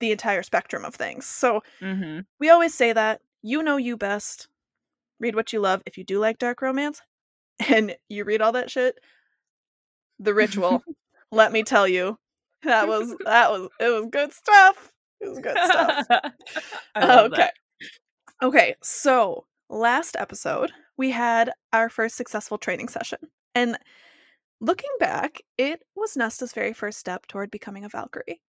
the 0.00 0.12
entire 0.12 0.42
spectrum 0.44 0.84
of 0.84 0.94
things. 0.94 1.26
So 1.26 1.62
Mhm. 1.80 2.24
we 2.38 2.50
always 2.50 2.74
say 2.74 2.92
that 2.92 3.20
you 3.42 3.62
know 3.62 3.76
you 3.76 3.96
best. 3.96 4.48
Read 5.18 5.34
what 5.34 5.52
you 5.52 5.60
love. 5.60 5.82
If 5.86 5.98
you 5.98 6.04
do 6.04 6.20
like 6.20 6.38
dark 6.38 6.62
romance 6.62 7.00
and 7.68 7.96
you 8.08 8.24
read 8.24 8.40
all 8.40 8.52
that 8.52 8.70
shit, 8.70 8.98
the 10.20 10.34
ritual, 10.34 10.82
let 11.32 11.52
me 11.52 11.62
tell 11.64 11.88
you, 11.88 12.18
that 12.62 12.86
was 12.88 13.14
that 13.24 13.50
was 13.50 13.68
it 13.80 13.88
was 13.88 14.06
good 14.10 14.32
stuff. 14.32 14.92
It 15.20 15.28
was 15.28 15.38
good 15.38 15.56
stuff. 15.64 16.06
Okay. 16.96 17.28
that. 17.36 17.54
Okay, 18.42 18.76
so 18.82 19.46
last 19.70 20.16
episode 20.16 20.72
we 20.96 21.10
had 21.10 21.52
our 21.72 21.88
first 21.88 22.16
successful 22.16 22.58
training 22.58 22.88
session. 22.88 23.18
And 23.54 23.78
looking 24.60 24.90
back, 25.00 25.40
it 25.58 25.82
was 25.96 26.16
Nesta's 26.16 26.52
very 26.52 26.72
first 26.74 26.98
step 26.98 27.26
toward 27.26 27.50
becoming 27.50 27.84
a 27.84 27.88
Valkyrie. 27.88 28.40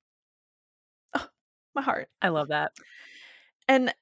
Oh, 1.14 1.28
my 1.76 1.82
heart. 1.82 2.10
I 2.22 2.30
love 2.30 2.50
that. 2.50 2.74
and 3.68 3.94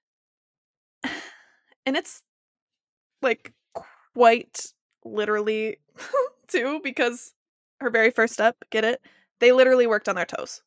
and 1.85 1.95
it's 1.97 2.23
like 3.21 3.53
quite 4.13 4.61
literally 5.05 5.77
too 6.47 6.79
because 6.83 7.33
her 7.79 7.89
very 7.89 8.11
first 8.11 8.33
step 8.33 8.55
get 8.69 8.83
it 8.83 9.01
they 9.39 9.51
literally 9.51 9.87
worked 9.87 10.09
on 10.09 10.15
their 10.15 10.25
toes 10.25 10.61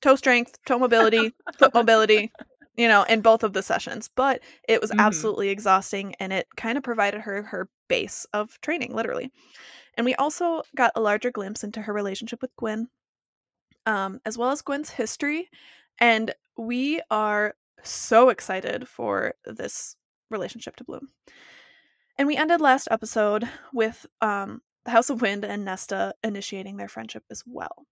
toe 0.00 0.16
strength 0.16 0.58
toe 0.66 0.78
mobility 0.78 1.34
foot 1.58 1.72
mobility 1.74 2.32
you 2.76 2.88
know 2.88 3.02
in 3.04 3.20
both 3.20 3.42
of 3.42 3.52
the 3.52 3.62
sessions 3.62 4.08
but 4.14 4.40
it 4.68 4.80
was 4.80 4.90
Mhm. 4.90 4.98
absolutely 5.00 5.48
exhausting 5.48 6.14
and 6.20 6.32
it 6.32 6.46
kind 6.56 6.76
of 6.78 6.84
provided 6.84 7.20
her 7.20 7.42
her 7.42 7.68
base 7.88 8.26
of 8.32 8.60
training 8.60 8.94
literally 8.94 9.30
and 9.94 10.04
we 10.04 10.14
also 10.16 10.62
got 10.74 10.92
a 10.96 11.00
larger 11.00 11.30
glimpse 11.30 11.64
into 11.64 11.82
her 11.82 11.92
relationship 11.92 12.42
with 12.42 12.54
Gwen 12.56 12.88
um 13.86 14.20
as 14.24 14.36
well 14.38 14.50
as 14.50 14.62
Gwen's 14.62 14.90
history 14.90 15.48
and 15.98 16.34
we 16.58 17.00
are 17.10 17.54
so 17.82 18.28
excited 18.30 18.88
for 18.88 19.34
this 19.44 19.96
relationship 20.30 20.74
to 20.76 20.84
bloom. 20.84 21.08
And 22.18 22.26
we 22.26 22.36
ended 22.36 22.60
last 22.60 22.88
episode 22.90 23.48
with 23.72 24.06
um, 24.20 24.62
the 24.84 24.90
House 24.90 25.10
of 25.10 25.20
Wind 25.20 25.44
and 25.44 25.64
Nesta 25.64 26.14
initiating 26.24 26.76
their 26.76 26.88
friendship 26.88 27.22
as 27.30 27.42
well. 27.46 27.86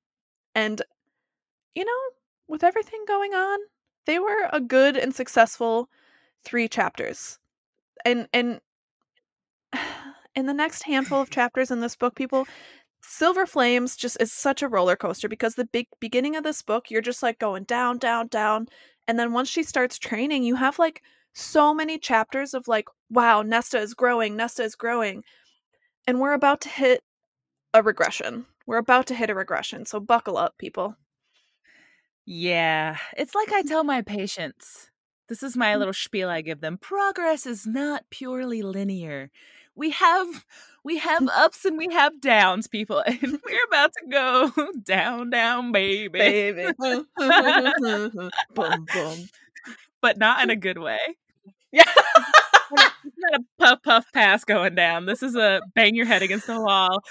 And, 0.55 0.83
you 1.75 1.85
know, 1.85 2.01
with 2.49 2.65
everything 2.65 3.05
going 3.07 3.35
on, 3.35 3.59
they 4.07 4.19
were 4.19 4.49
a 4.53 4.61
good 4.61 4.97
and 4.97 5.15
successful 5.15 5.89
three 6.45 6.69
chapters. 6.69 7.39
And, 8.05 8.29
and, 8.33 8.61
in 10.35 10.47
the 10.47 10.55
next 10.55 10.83
handful 10.83 11.21
of 11.21 11.31
chapters 11.31 11.71
in 11.71 11.81
this 11.81 11.97
book, 11.97 12.15
people, 12.15 12.47
Silver 13.03 13.47
Flames 13.47 13.97
just 13.97 14.17
is 14.21 14.33
such 14.33 14.63
a 14.63 14.69
roller 14.69 14.97
coaster 14.97 15.29
because 15.29 15.55
the 15.55 15.67
big 15.67 15.87
beginning 16.01 16.37
of 16.37 16.45
this 16.45 16.63
book, 16.63 16.91
you're 16.91 17.03
just 17.03 17.23
like 17.23 17.39
going 17.39 17.65
down, 17.65 17.99
down, 17.99 18.29
down. 18.29 18.67
And 19.07 19.19
then 19.19 19.33
once 19.33 19.49
she 19.49 19.63
starts 19.63 19.99
training, 19.99 20.43
you 20.43 20.57
have 20.57 20.79
like 20.79 21.03
so 21.35 21.75
many 21.75 21.99
chapters 21.99 22.55
of 22.55 22.67
like, 22.67 22.89
wow, 23.11 23.43
Nesta 23.43 23.79
is 23.79 23.95
growing, 23.95 24.37
Nesta 24.37 24.63
is 24.63 24.75
growing. 24.75 25.23
And 26.07 26.21
we're 26.21 26.33
about 26.33 26.61
to 26.63 26.69
hit 26.69 27.03
a 27.73 27.83
regression. 27.83 28.47
We're 28.67 28.79
about 28.79 29.07
to 29.09 29.15
hit 29.15 29.31
a 29.31 29.35
regression. 29.35 29.85
So 29.85 30.01
buckle 30.01 30.39
up, 30.39 30.57
people. 30.59 30.97
Yeah, 32.27 32.97
it's 33.17 33.35
like 33.35 33.53
I 33.53 33.63
tell 33.63 33.85
my 33.85 34.03
patients. 34.03 34.91
This 35.29 35.43
is 35.43 35.57
my 35.57 35.75
mm. 35.75 35.79
little 35.79 35.95
spiel 35.95 36.29
I 36.29 36.41
give 36.43 36.61
them. 36.61 36.79
Progress 36.79 37.47
is 37.47 37.67
not 37.67 38.05
purely 38.11 38.63
linear. 38.63 39.31
We 39.75 39.91
have 39.91 40.45
we 40.85 40.99
have 40.99 41.29
ups 41.35 41.65
and 41.65 41.77
we 41.77 41.89
have 41.93 42.21
downs, 42.21 42.67
people, 42.67 43.01
and 43.01 43.21
we're 43.45 43.65
about 43.69 43.93
to 43.93 44.07
go 44.11 44.53
down, 44.85 45.31
down, 45.31 45.73
baby, 45.73 46.09
Baby. 46.19 46.73
boom, 46.79 47.07
boom. 48.55 49.29
but 50.01 50.19
not 50.19 50.43
in 50.43 50.51
a 50.51 50.57
good 50.57 50.79
way. 50.79 51.01
Yeah. 51.73 51.83
It's 52.77 53.17
not 53.19 53.41
a 53.41 53.45
puff 53.59 53.83
puff 53.83 54.07
pass 54.13 54.45
going 54.45 54.75
down. 54.75 55.07
This 55.07 55.23
is 55.23 55.35
a 55.37 55.61
bang 55.75 55.95
your 55.95 56.07
head 56.07 56.23
against 56.23 56.47
the 56.47 56.61
wall. 56.61 57.03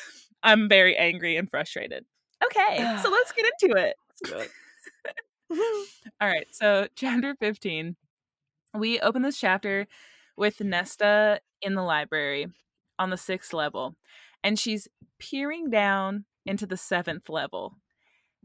I'm 0.42 0.68
very 0.68 0.98
angry 0.98 1.38
and 1.38 1.50
frustrated. 1.50 2.06
Okay, 2.44 2.98
so 3.02 3.10
let's 3.10 3.32
get 3.32 3.46
into 3.46 3.78
it. 3.78 3.96
All 6.22 6.28
right, 6.28 6.48
so 6.52 6.88
chapter 6.96 7.36
15. 7.40 7.96
We 8.74 9.00
open 9.00 9.22
this 9.22 9.40
chapter 9.40 9.88
with 10.38 10.62
Nesta 10.62 11.40
in 11.62 11.76
the 11.76 11.84
library 11.84 12.48
on 13.00 13.10
the 13.10 13.18
sixth 13.18 13.54
level, 13.54 13.96
and 14.44 14.58
she's 14.58 14.88
peering 15.20 15.70
down 15.70 16.26
into 16.46 16.66
the 16.66 16.78
seventh 16.78 17.30
level. 17.30 17.76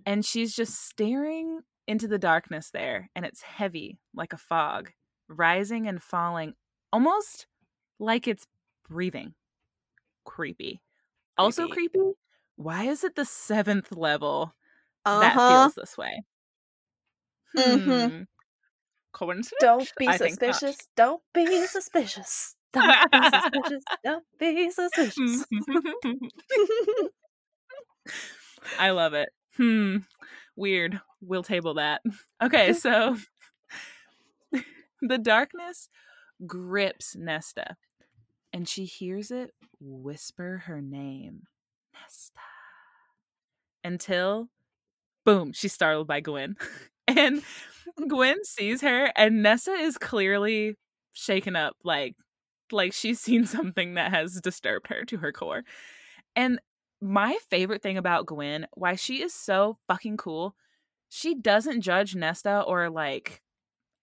And 0.07 0.25
she's 0.25 0.55
just 0.55 0.87
staring 0.89 1.61
into 1.87 2.09
the 2.09 2.19
darkness 2.19 2.71
there, 2.71 3.11
and 3.17 3.25
it's 3.27 3.43
heavy 3.43 3.99
like 4.15 4.33
a 4.33 4.39
fog, 4.39 4.93
rising 5.29 5.89
and 5.89 6.03
falling, 6.03 6.55
almost 6.93 7.47
like 7.99 8.29
it's 8.29 8.47
breathing. 8.89 9.35
Creepy. 10.25 10.81
Also 11.39 11.69
Creepy. 11.69 11.99
creepy. 11.99 12.13
Why 12.57 12.85
is 12.85 13.05
it 13.05 13.15
the 13.17 13.25
seventh 13.25 13.93
level 13.93 14.55
Uh 15.05 15.21
that 15.21 15.41
feels 15.43 15.75
this 15.75 15.97
way? 15.99 16.23
Mhm. 17.57 18.11
Hmm. 18.11 18.23
Coincidence? 19.13 19.53
Don't 19.61 19.93
be 19.99 20.09
I 20.09 20.17
suspicious. 20.17 20.77
Don't 20.97 21.23
be 21.35 21.67
suspicious. 21.67 22.55
Don't 22.73 23.11
be 23.11 23.31
suspicious. 23.31 23.85
Don't 24.05 24.25
be 24.39 24.71
suspicious. 24.71 25.45
I 28.79 28.91
love 28.91 29.15
it. 29.15 29.31
Hmm. 29.57 29.99
Weird. 30.57 31.01
We'll 31.21 31.43
table 31.43 31.75
that. 31.75 32.03
Okay, 32.43 32.73
so 32.75 33.17
the 35.03 35.19
darkness 35.19 35.89
grips 36.47 37.17
Nesta 37.17 37.77
and 38.53 38.69
she 38.69 38.85
hears 38.85 39.31
it 39.31 39.53
whisper 39.81 40.63
her 40.67 40.81
name. 40.81 41.43
Nesta. 41.95 42.41
Until 43.85 44.49
boom, 45.25 45.53
she's 45.53 45.73
startled 45.73 46.07
by 46.07 46.21
Gwen. 46.21 46.57
And 47.19 47.43
Gwen 48.09 48.45
sees 48.45 48.81
her 48.83 49.13
and 49.17 49.43
Nessa 49.43 49.73
is 49.73 49.99
clearly 49.99 50.77
shaken 51.13 51.57
up 51.57 51.77
like 51.85 52.15
like 52.73 52.93
she's 52.93 53.21
seen 53.21 53.47
something 53.59 53.95
that 53.95 54.13
has 54.13 54.41
disturbed 54.41 54.89
her 54.89 55.05
to 55.07 55.19
her 55.19 55.33
core. 55.33 55.65
And 56.37 56.61
my 57.01 57.39
favorite 57.51 57.83
thing 57.83 57.99
about 57.99 58.27
Gwen, 58.27 58.67
why 58.75 58.97
she 58.97 59.23
is 59.23 59.35
so 59.35 59.79
fucking 59.89 60.17
cool, 60.17 60.55
she 61.09 61.35
doesn't 61.35 61.83
judge 61.83 62.15
Nesta 62.17 62.63
or 62.63 62.91
like 62.91 63.43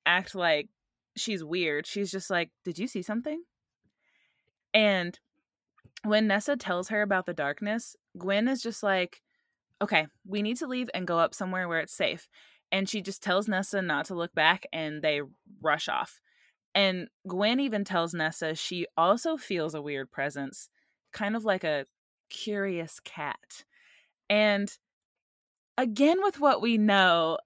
act 0.05 0.35
like 0.35 0.69
she's 1.17 1.43
weird. 1.43 1.87
She's 1.87 2.11
just 2.11 2.29
like, 2.29 2.51
"Did 2.65 2.79
you 2.79 2.87
see 2.87 3.01
something?" 3.01 3.43
And 4.73 5.19
when 6.03 6.27
Nessa 6.27 6.57
tells 6.57 6.89
her 6.89 7.01
about 7.01 7.25
the 7.25 7.33
darkness, 7.33 7.95
Gwen 8.17 8.47
is 8.47 8.61
just 8.61 8.83
like, 8.83 9.21
"Okay, 9.81 10.07
we 10.25 10.41
need 10.43 10.57
to 10.57 10.67
leave 10.67 10.89
and 10.93 11.07
go 11.07 11.19
up 11.19 11.33
somewhere 11.35 11.67
where 11.69 11.79
it's 11.81 11.93
safe." 11.93 12.29
And 12.75 12.89
she 12.89 12.99
just 12.99 13.23
tells 13.23 13.47
Nessa 13.47 13.81
not 13.81 14.03
to 14.07 14.15
look 14.15 14.35
back 14.35 14.65
and 14.73 15.01
they 15.01 15.21
rush 15.61 15.87
off. 15.87 16.19
And 16.73 17.07
Gwen 17.25 17.61
even 17.61 17.85
tells 17.85 18.13
Nessa 18.13 18.53
she 18.53 18.85
also 18.97 19.37
feels 19.37 19.73
a 19.73 19.81
weird 19.81 20.11
presence, 20.11 20.67
kind 21.13 21.37
of 21.37 21.45
like 21.45 21.63
a 21.63 21.85
curious 22.29 22.99
cat. 22.99 23.63
And 24.29 24.69
again, 25.77 26.17
with 26.21 26.41
what 26.41 26.61
we 26.61 26.77
know, 26.77 27.37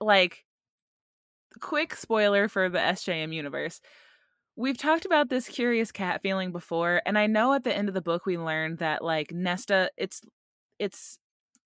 like, 0.00 0.46
quick 1.60 1.94
spoiler 1.94 2.48
for 2.48 2.70
the 2.70 2.78
SJM 2.78 3.34
universe. 3.34 3.82
We've 4.56 4.78
talked 4.78 5.04
about 5.04 5.28
this 5.28 5.46
curious 5.46 5.92
cat 5.92 6.22
feeling 6.22 6.52
before, 6.52 7.02
and 7.04 7.18
I 7.18 7.26
know 7.26 7.52
at 7.52 7.64
the 7.64 7.76
end 7.76 7.88
of 7.88 7.94
the 7.94 8.00
book 8.00 8.24
we 8.24 8.38
learned 8.38 8.78
that 8.78 9.04
like 9.04 9.30
Nesta, 9.30 9.90
it's 9.98 10.22
it's 10.78 11.18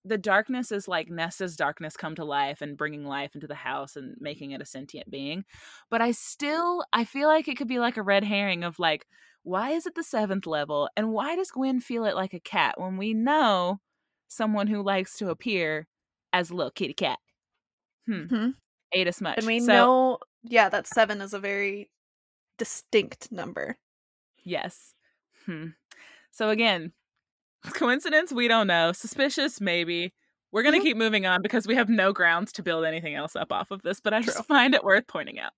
the 0.05 0.17
darkness 0.17 0.71
is 0.71 0.87
like 0.87 1.09
Nesta's 1.09 1.55
darkness 1.57 1.97
come 1.97 2.15
to 2.15 2.25
life 2.25 2.61
and 2.61 2.77
bringing 2.77 3.05
life 3.05 3.35
into 3.35 3.47
the 3.47 3.55
house 3.55 3.95
and 3.95 4.15
making 4.19 4.51
it 4.51 4.61
a 4.61 4.65
sentient 4.65 5.09
being. 5.11 5.45
But 5.89 6.01
I 6.01 6.11
still 6.11 6.85
I 6.93 7.05
feel 7.05 7.27
like 7.27 7.47
it 7.47 7.57
could 7.57 7.67
be 7.67 7.79
like 7.79 7.97
a 7.97 8.03
red 8.03 8.23
herring 8.23 8.63
of 8.63 8.79
like 8.79 9.07
why 9.43 9.71
is 9.71 9.85
it 9.85 9.95
the 9.95 10.03
seventh 10.03 10.47
level 10.47 10.89
and 10.97 11.11
why 11.11 11.35
does 11.35 11.51
Gwen 11.51 11.79
feel 11.79 12.05
it 12.05 12.15
like 12.15 12.33
a 12.33 12.39
cat 12.39 12.79
when 12.79 12.97
we 12.97 13.13
know 13.13 13.79
someone 14.27 14.67
who 14.67 14.81
likes 14.83 15.17
to 15.17 15.29
appear 15.29 15.87
as 16.33 16.49
a 16.49 16.55
little 16.55 16.71
kitty 16.71 16.93
cat? 16.93 17.19
Hmm. 18.07 18.27
Mhm. 18.27 18.55
Ate 18.93 19.07
us 19.07 19.21
much. 19.21 19.37
And 19.37 19.47
we 19.47 19.59
So, 19.59 19.87
know, 19.87 20.19
yeah, 20.43 20.69
that 20.69 20.87
seven 20.87 21.21
is 21.21 21.33
a 21.33 21.39
very 21.39 21.91
distinct 22.57 23.31
number. 23.31 23.79
Yes. 24.43 24.93
Hmm. 25.45 25.69
So 26.31 26.49
again, 26.49 26.93
coincidence? 27.73 28.31
We 28.31 28.47
don't 28.47 28.67
know. 28.67 28.91
Suspicious? 28.91 29.59
Maybe. 29.61 30.13
We're 30.51 30.63
going 30.63 30.73
to 30.75 30.79
Mhm. 30.79 30.83
keep 30.83 30.97
moving 30.97 31.25
on 31.25 31.41
because 31.41 31.67
we 31.67 31.75
have 31.75 31.89
no 31.89 32.13
grounds 32.13 32.51
to 32.53 32.63
build 32.63 32.85
anything 32.85 33.13
else 33.15 33.35
up 33.35 33.51
off 33.51 33.71
of 33.71 33.81
this, 33.81 33.99
but 33.99 34.13
I 34.13 34.21
True. 34.21 34.33
just 34.33 34.45
find 34.45 34.73
it 34.73 34.83
worth 34.83 35.07
pointing 35.07 35.39
out. 35.39 35.51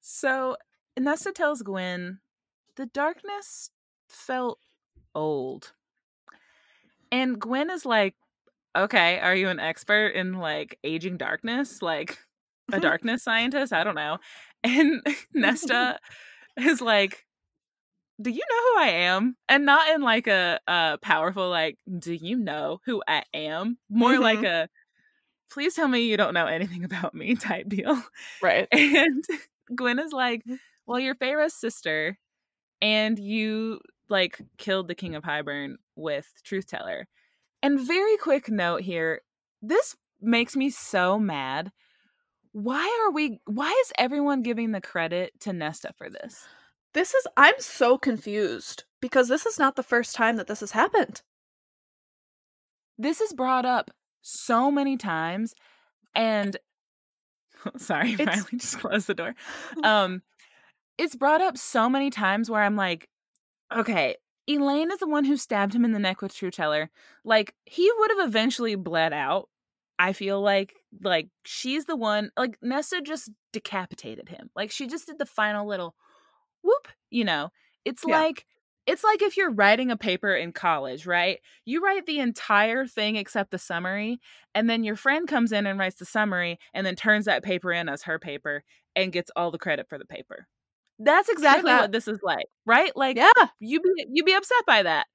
So 0.00 0.56
Nesta 0.98 1.32
tells 1.32 1.62
Gwen 1.62 2.20
the 2.76 2.86
darkness 2.86 3.70
felt 4.08 4.58
old. 5.14 5.72
And 7.10 7.38
Gwen 7.38 7.70
is 7.70 7.84
like, 7.84 8.14
okay, 8.76 9.18
are 9.20 9.34
you 9.34 9.48
an 9.48 9.60
expert 9.60 10.08
in 10.14 10.34
like 10.34 10.78
aging 10.82 11.18
darkness? 11.18 11.82
Like 11.82 12.18
a 12.72 12.80
darkness 12.80 13.22
scientist? 13.22 13.72
I 13.72 13.84
don't 13.84 13.94
know. 13.94 14.18
And 14.64 15.02
Nesta 15.34 15.98
is 16.56 16.80
like, 16.80 17.26
do 18.22 18.30
you 18.30 18.42
know 18.50 18.62
who 18.74 18.80
I 18.80 18.88
am? 18.90 19.36
And 19.48 19.66
not 19.66 19.88
in 19.90 20.02
like 20.02 20.26
a, 20.26 20.60
a 20.66 20.98
powerful, 21.02 21.48
like, 21.50 21.78
do 21.98 22.12
you 22.14 22.36
know 22.36 22.80
who 22.84 23.02
I 23.08 23.24
am? 23.34 23.78
More 23.90 24.18
like 24.18 24.40
Mhm. 24.40 24.46
a, 24.46 24.68
please 25.50 25.74
tell 25.74 25.88
me 25.88 26.00
you 26.08 26.16
don't 26.16 26.34
know 26.34 26.46
anything 26.46 26.84
about 26.84 27.14
me 27.14 27.34
type 27.36 27.68
deal. 27.68 28.02
Right. 28.40 28.68
And 28.72 29.24
Gwen 29.74 29.98
is 29.98 30.12
like, 30.12 30.42
well, 30.86 30.98
you're 31.00 31.14
Feyre's 31.14 31.54
sister, 31.54 32.18
and 32.80 33.18
you 33.18 33.80
like 34.08 34.40
killed 34.58 34.88
the 34.88 34.94
King 34.94 35.14
of 35.14 35.22
Hybern 35.24 35.76
with 35.96 36.28
Truth 36.44 36.66
Teller. 36.66 37.06
And 37.62 37.80
very 37.80 38.16
quick 38.18 38.48
note 38.50 38.82
here 38.82 39.22
this 39.62 39.96
makes 40.20 40.56
me 40.56 40.70
so 40.70 41.18
mad. 41.18 41.70
Why 42.52 43.04
are 43.06 43.12
we, 43.12 43.40
why 43.46 43.70
is 43.70 43.92
everyone 43.98 44.42
giving 44.42 44.72
the 44.72 44.80
credit 44.80 45.32
to 45.40 45.52
Nesta 45.52 45.92
for 45.96 46.10
this? 46.10 46.46
This 46.94 47.14
is, 47.14 47.26
I'm 47.36 47.54
so 47.58 47.96
confused 47.98 48.84
because 49.00 49.28
this 49.28 49.46
is 49.46 49.58
not 49.58 49.76
the 49.76 49.82
first 49.82 50.14
time 50.14 50.36
that 50.36 50.46
this 50.46 50.60
has 50.60 50.72
happened. 50.72 51.22
This 52.98 53.20
is 53.20 53.32
brought 53.32 53.64
up 53.64 53.90
so 54.20 54.70
many 54.70 54.96
times, 54.96 55.54
and 56.14 56.56
sorry, 57.76 58.12
It's- 58.20 58.26
Riley 58.28 58.58
just 58.58 58.78
closed 58.78 59.06
the 59.06 59.14
door. 59.14 59.34
Um, 59.84 60.22
it's 60.98 61.16
brought 61.16 61.40
up 61.40 61.56
so 61.56 61.88
many 61.88 62.10
times 62.10 62.50
where 62.50 62.62
I'm 62.62 62.76
like, 62.76 63.08
okay, 63.74 64.16
Elain 64.48 64.90
is 64.92 64.98
the 64.98 65.08
one 65.08 65.24
who 65.24 65.36
stabbed 65.36 65.74
him 65.74 65.84
in 65.84 65.92
the 65.92 65.98
neck 65.98 66.20
with 66.20 66.34
Truth 66.34 66.54
Teller. 66.54 66.90
Like 67.24 67.54
he 67.64 67.90
would 67.98 68.10
have 68.10 68.28
eventually 68.28 68.74
bled 68.74 69.12
out. 69.12 69.48
I 69.98 70.12
feel 70.12 70.40
like 70.40 70.74
like 71.02 71.28
she's 71.44 71.86
the 71.86 71.96
one. 71.96 72.30
Like 72.36 72.58
Nessa 72.60 73.00
just 73.00 73.30
decapitated 73.52 74.28
him. 74.28 74.50
Like 74.54 74.70
she 74.70 74.86
just 74.86 75.06
did 75.06 75.18
the 75.18 75.26
final 75.26 75.66
little 75.66 75.94
whoop. 76.62 76.88
You 77.10 77.24
know, 77.24 77.50
it's 77.84 78.04
Yeah. 78.06 78.18
like 78.18 78.46
it's 78.84 79.04
like 79.04 79.22
if 79.22 79.36
you're 79.36 79.50
writing 79.52 79.92
a 79.92 79.96
paper 79.96 80.34
in 80.34 80.50
college, 80.52 81.06
right? 81.06 81.38
You 81.64 81.84
write 81.84 82.04
the 82.06 82.18
entire 82.18 82.84
thing 82.86 83.14
except 83.16 83.52
the 83.52 83.58
summary, 83.58 84.20
and 84.56 84.68
then 84.68 84.82
your 84.82 84.96
friend 84.96 85.28
comes 85.28 85.52
in 85.52 85.66
and 85.66 85.78
writes 85.78 85.96
the 85.96 86.04
summary, 86.04 86.58
and 86.74 86.84
then 86.84 86.96
turns 86.96 87.26
that 87.26 87.44
paper 87.44 87.72
in 87.72 87.88
as 87.88 88.02
her 88.04 88.18
paper 88.18 88.64
and 88.96 89.12
gets 89.12 89.30
all 89.36 89.50
the 89.52 89.58
credit 89.58 89.88
for 89.88 89.98
the 89.98 90.04
paper. 90.04 90.48
That's 90.98 91.28
exactly 91.28 91.70
that. 91.70 91.80
what 91.82 91.92
this 91.92 92.08
is 92.08 92.18
like, 92.22 92.46
right? 92.66 92.94
Like 92.96 93.16
Yeah. 93.16 93.30
you 93.60 93.80
be 93.80 94.06
you 94.12 94.24
be 94.24 94.32
upset 94.34 94.64
by 94.66 94.82
that. 94.82 95.06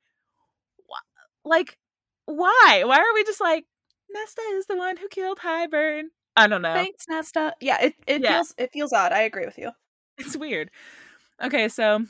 Like, 1.45 1.77
why? 2.25 2.83
Why 2.85 2.97
are 2.97 3.13
we 3.13 3.23
just 3.23 3.39
like 3.41 3.65
Nesta 4.09 4.41
is 4.53 4.65
the 4.67 4.75
one 4.75 4.97
who 4.97 5.07
killed 5.07 5.39
Hybern? 5.39 6.03
I 6.35 6.47
don't 6.47 6.61
know. 6.61 6.73
Thanks, 6.73 7.05
Nesta. 7.09 7.53
Yeah, 7.61 7.81
it, 7.81 7.95
it 8.05 8.21
Yeah. 8.21 8.33
feels 8.35 8.53
it 8.57 8.71
feels 8.73 8.93
odd. 8.93 9.11
I 9.13 9.21
agree 9.21 9.45
with 9.45 9.57
you. 9.57 9.71
It's 10.17 10.35
weird. 10.35 10.71
Okay, 11.43 11.67
so 11.67 12.05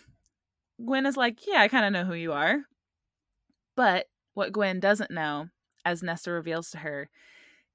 Gwen 0.83 1.05
is 1.05 1.17
like, 1.17 1.45
yeah, 1.45 1.59
I 1.59 1.67
kind 1.67 1.85
of 1.85 1.91
know 1.91 2.05
who 2.05 2.15
you 2.17 2.33
are. 2.33 2.59
But 3.75 4.07
what 4.33 4.51
Gwen 4.51 4.79
doesn't 4.79 5.11
know, 5.11 5.49
as 5.83 6.03
Nesta 6.03 6.31
reveals 6.31 6.71
to 6.71 6.79
her, 6.79 7.09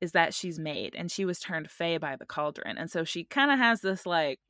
is 0.00 0.12
that 0.12 0.34
she's 0.34 0.58
made 0.58 0.94
and 0.96 1.10
she 1.10 1.24
was 1.24 1.38
turned 1.38 1.70
fey 1.70 1.96
by 1.96 2.16
the 2.16 2.26
cauldron. 2.26 2.76
And 2.76 2.90
so 2.90 3.04
she 3.04 3.24
kind 3.24 3.52
of 3.52 3.58
has 3.58 3.80
this 3.80 4.04
like 4.04 4.40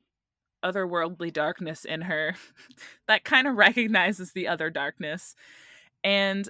otherworldly 0.65 1.33
darkness 1.33 1.85
in 1.85 2.03
her 2.03 2.35
that 3.09 3.25
kind 3.25 3.47
of 3.47 3.57
recognizes 3.57 4.33
the 4.33 4.49
other 4.49 4.71
darkness. 4.71 5.35
And 6.03 6.49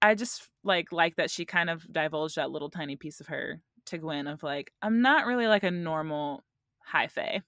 I 0.00 0.14
just 0.14 0.48
like 0.64 0.92
like 0.92 1.16
that 1.16 1.30
she 1.30 1.44
kind 1.44 1.70
of 1.70 1.90
divulged 1.92 2.36
that 2.36 2.50
little 2.50 2.70
tiny 2.70 2.96
piece 2.96 3.20
of 3.20 3.28
her 3.28 3.60
to 3.86 3.98
Gwen 3.98 4.26
of 4.26 4.42
like, 4.42 4.72
I'm 4.82 5.02
not 5.02 5.26
really 5.26 5.46
like 5.48 5.64
a 5.64 5.70
normal 5.70 6.44
high 6.84 7.08
fae. 7.08 7.42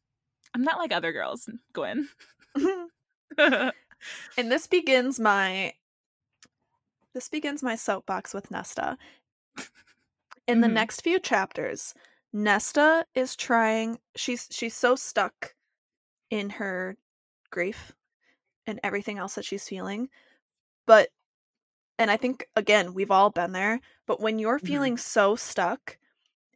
I'm 0.54 0.62
not 0.62 0.78
like 0.78 0.92
other 0.92 1.12
girls, 1.12 1.48
Gwen. 1.72 2.08
and 3.38 3.72
this 4.36 4.66
begins 4.66 5.18
my 5.18 5.74
this 7.14 7.28
begins 7.28 7.62
my 7.62 7.76
soapbox 7.76 8.34
with 8.34 8.50
Nesta. 8.50 8.96
In 10.46 10.60
the 10.60 10.68
Mhm. 10.68 10.72
next 10.74 11.00
few 11.02 11.18
chapters, 11.18 11.94
Nesta 12.32 13.06
is 13.14 13.36
trying 13.36 13.98
she's 14.16 14.48
she's 14.50 14.74
so 14.76 14.94
stuck 14.96 15.54
in 16.30 16.50
her 16.50 16.96
grief 17.50 17.92
and 18.66 18.80
everything 18.82 19.18
else 19.18 19.34
that 19.36 19.44
she's 19.44 19.68
feeling. 19.68 20.08
But 20.86 21.10
and 21.98 22.10
I 22.10 22.16
think 22.16 22.48
again, 22.56 22.94
we've 22.94 23.10
all 23.10 23.30
been 23.30 23.52
there, 23.52 23.80
but 24.06 24.20
when 24.20 24.38
you're 24.38 24.58
Mhm. 24.60 24.66
feeling 24.66 24.98
so 24.98 25.36
stuck, 25.36 25.98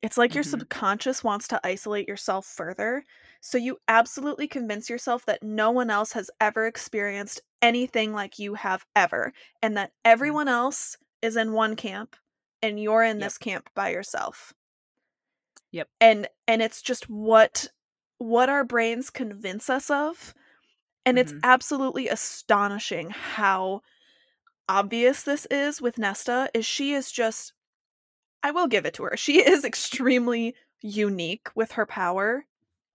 it's 0.03 0.19
like 0.19 0.35
your 0.35 0.45
Mhm. 0.45 0.45
subconscious 0.45 1.25
wants 1.25 1.49
to 1.49 1.61
isolate 1.67 2.09
yourself 2.09 2.47
further. 2.47 3.05
So 3.41 3.59
you 3.59 3.79
absolutely 3.89 4.49
convince 4.49 4.89
yourself 4.91 5.25
that 5.27 5.43
no 5.43 5.71
one 5.71 5.91
else 5.91 6.13
has 6.13 6.31
ever 6.41 6.67
experienced 6.67 7.41
anything 7.63 8.13
like 8.13 8.39
you 8.39 8.55
have 8.55 8.87
ever, 8.97 9.33
and 9.63 9.77
that 9.77 9.93
everyone 10.05 10.49
else 10.49 10.97
is 11.23 11.37
in 11.37 11.53
one 11.53 11.77
camp 11.77 12.17
and 12.63 12.81
you're 12.81 13.03
in 13.03 13.19
Yep. 13.19 13.21
this 13.21 13.39
camp 13.39 13.71
by 13.75 13.91
yourself. 13.91 14.55
Yep. 15.73 15.89
And 16.01 16.29
and 16.47 16.63
it's 16.63 16.83
just 16.83 17.09
what 17.09 17.67
what 18.19 18.49
our 18.49 18.65
brains 18.65 19.11
convince 19.11 19.71
us 19.71 19.91
of. 19.91 20.35
And 21.07 21.19
it's 21.19 21.33
Mhm. 21.33 21.45
absolutely 21.45 22.09
astonishing 22.09 23.11
how 23.11 23.83
obvious 24.69 25.23
this 25.25 25.47
is 25.51 25.81
with 25.83 25.99
Nesta 25.99 26.51
is 26.55 26.67
she 26.67 26.95
is 26.95 27.13
just 27.13 27.55
I 28.43 28.51
will 28.53 28.67
give 28.67 28.87
it 28.87 28.95
to 28.95 29.05
her. 29.05 29.17
She 29.17 29.39
is 29.47 29.65
extremely 29.65 30.55
unique 30.81 31.49
with 31.55 31.73
her 31.73 31.87
power, 31.87 32.47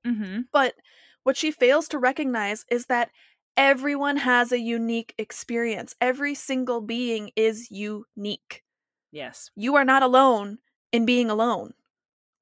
Mhm. 0.06 0.46
but 0.52 0.76
what 1.24 1.38
she 1.38 1.52
fails 1.52 1.88
to 1.90 2.00
recognize 2.00 2.66
is 2.70 2.88
that 2.88 3.10
everyone 3.56 4.18
has 4.18 4.52
a 4.52 4.60
unique 4.60 5.14
experience. 5.18 5.96
Every 6.02 6.36
single 6.36 6.82
being 6.82 7.32
is 7.36 7.70
unique. 7.72 8.64
Yes. 9.12 9.50
You 9.56 9.76
are 9.76 9.86
not 9.86 10.04
alone 10.04 10.58
in 10.92 11.06
being 11.06 11.30
alone. 11.30 11.74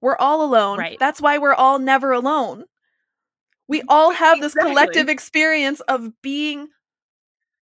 We're 0.02 0.18
all 0.18 0.44
alone. 0.44 0.80
Right. 0.80 0.98
That's 1.00 1.22
why 1.22 1.38
we're 1.38 1.54
all 1.54 1.78
never 1.80 2.12
alone. 2.12 2.66
We 3.68 3.84
all 3.88 4.12
have 4.12 4.40
this 4.42 4.54
Exactly. 4.54 4.72
collective 4.72 5.10
experience 5.10 5.80
of 5.82 6.22
being 6.22 6.70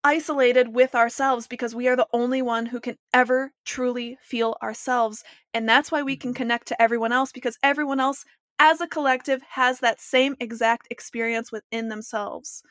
isolated 0.04 0.68
with 0.74 0.94
ourselves 0.94 1.46
because 1.46 1.74
we 1.74 1.88
are 1.88 1.96
the 1.96 2.08
only 2.12 2.42
one 2.42 2.66
who 2.66 2.80
can 2.80 2.96
ever 3.12 3.52
truly 3.64 4.18
feel 4.22 4.56
ourselves. 4.62 5.22
And 5.54 5.68
that's 5.68 5.92
why 5.92 6.02
we 6.02 6.16
can 6.16 6.32
Mhm. 6.32 6.34
connect 6.34 6.68
to 6.68 6.82
everyone 6.82 7.12
else 7.12 7.32
because 7.32 7.58
everyone 7.62 8.00
else 8.00 8.24
as 8.58 8.80
a 8.80 8.86
collective 8.88 9.42
has 9.42 9.80
that 9.80 10.00
same 10.00 10.36
exact 10.40 10.86
experience 10.90 11.52
within 11.52 11.88
themselves. 11.88 12.62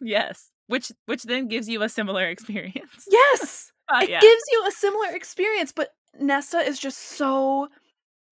Yes. 0.00 0.50
Which 0.66 0.92
which 1.06 1.24
then 1.24 1.48
gives 1.48 1.68
you 1.68 1.82
a 1.82 1.88
similar 1.88 2.26
experience. 2.28 3.08
Yes. 3.08 3.72
Uh, 3.88 4.00
it 4.02 4.10
yeah. 4.10 4.20
gives 4.20 4.42
you 4.50 4.64
a 4.66 4.70
similar 4.72 5.08
experience 5.14 5.72
but 5.72 5.90
nesta 6.20 6.58
is 6.58 6.78
just 6.78 6.98
so 6.98 7.68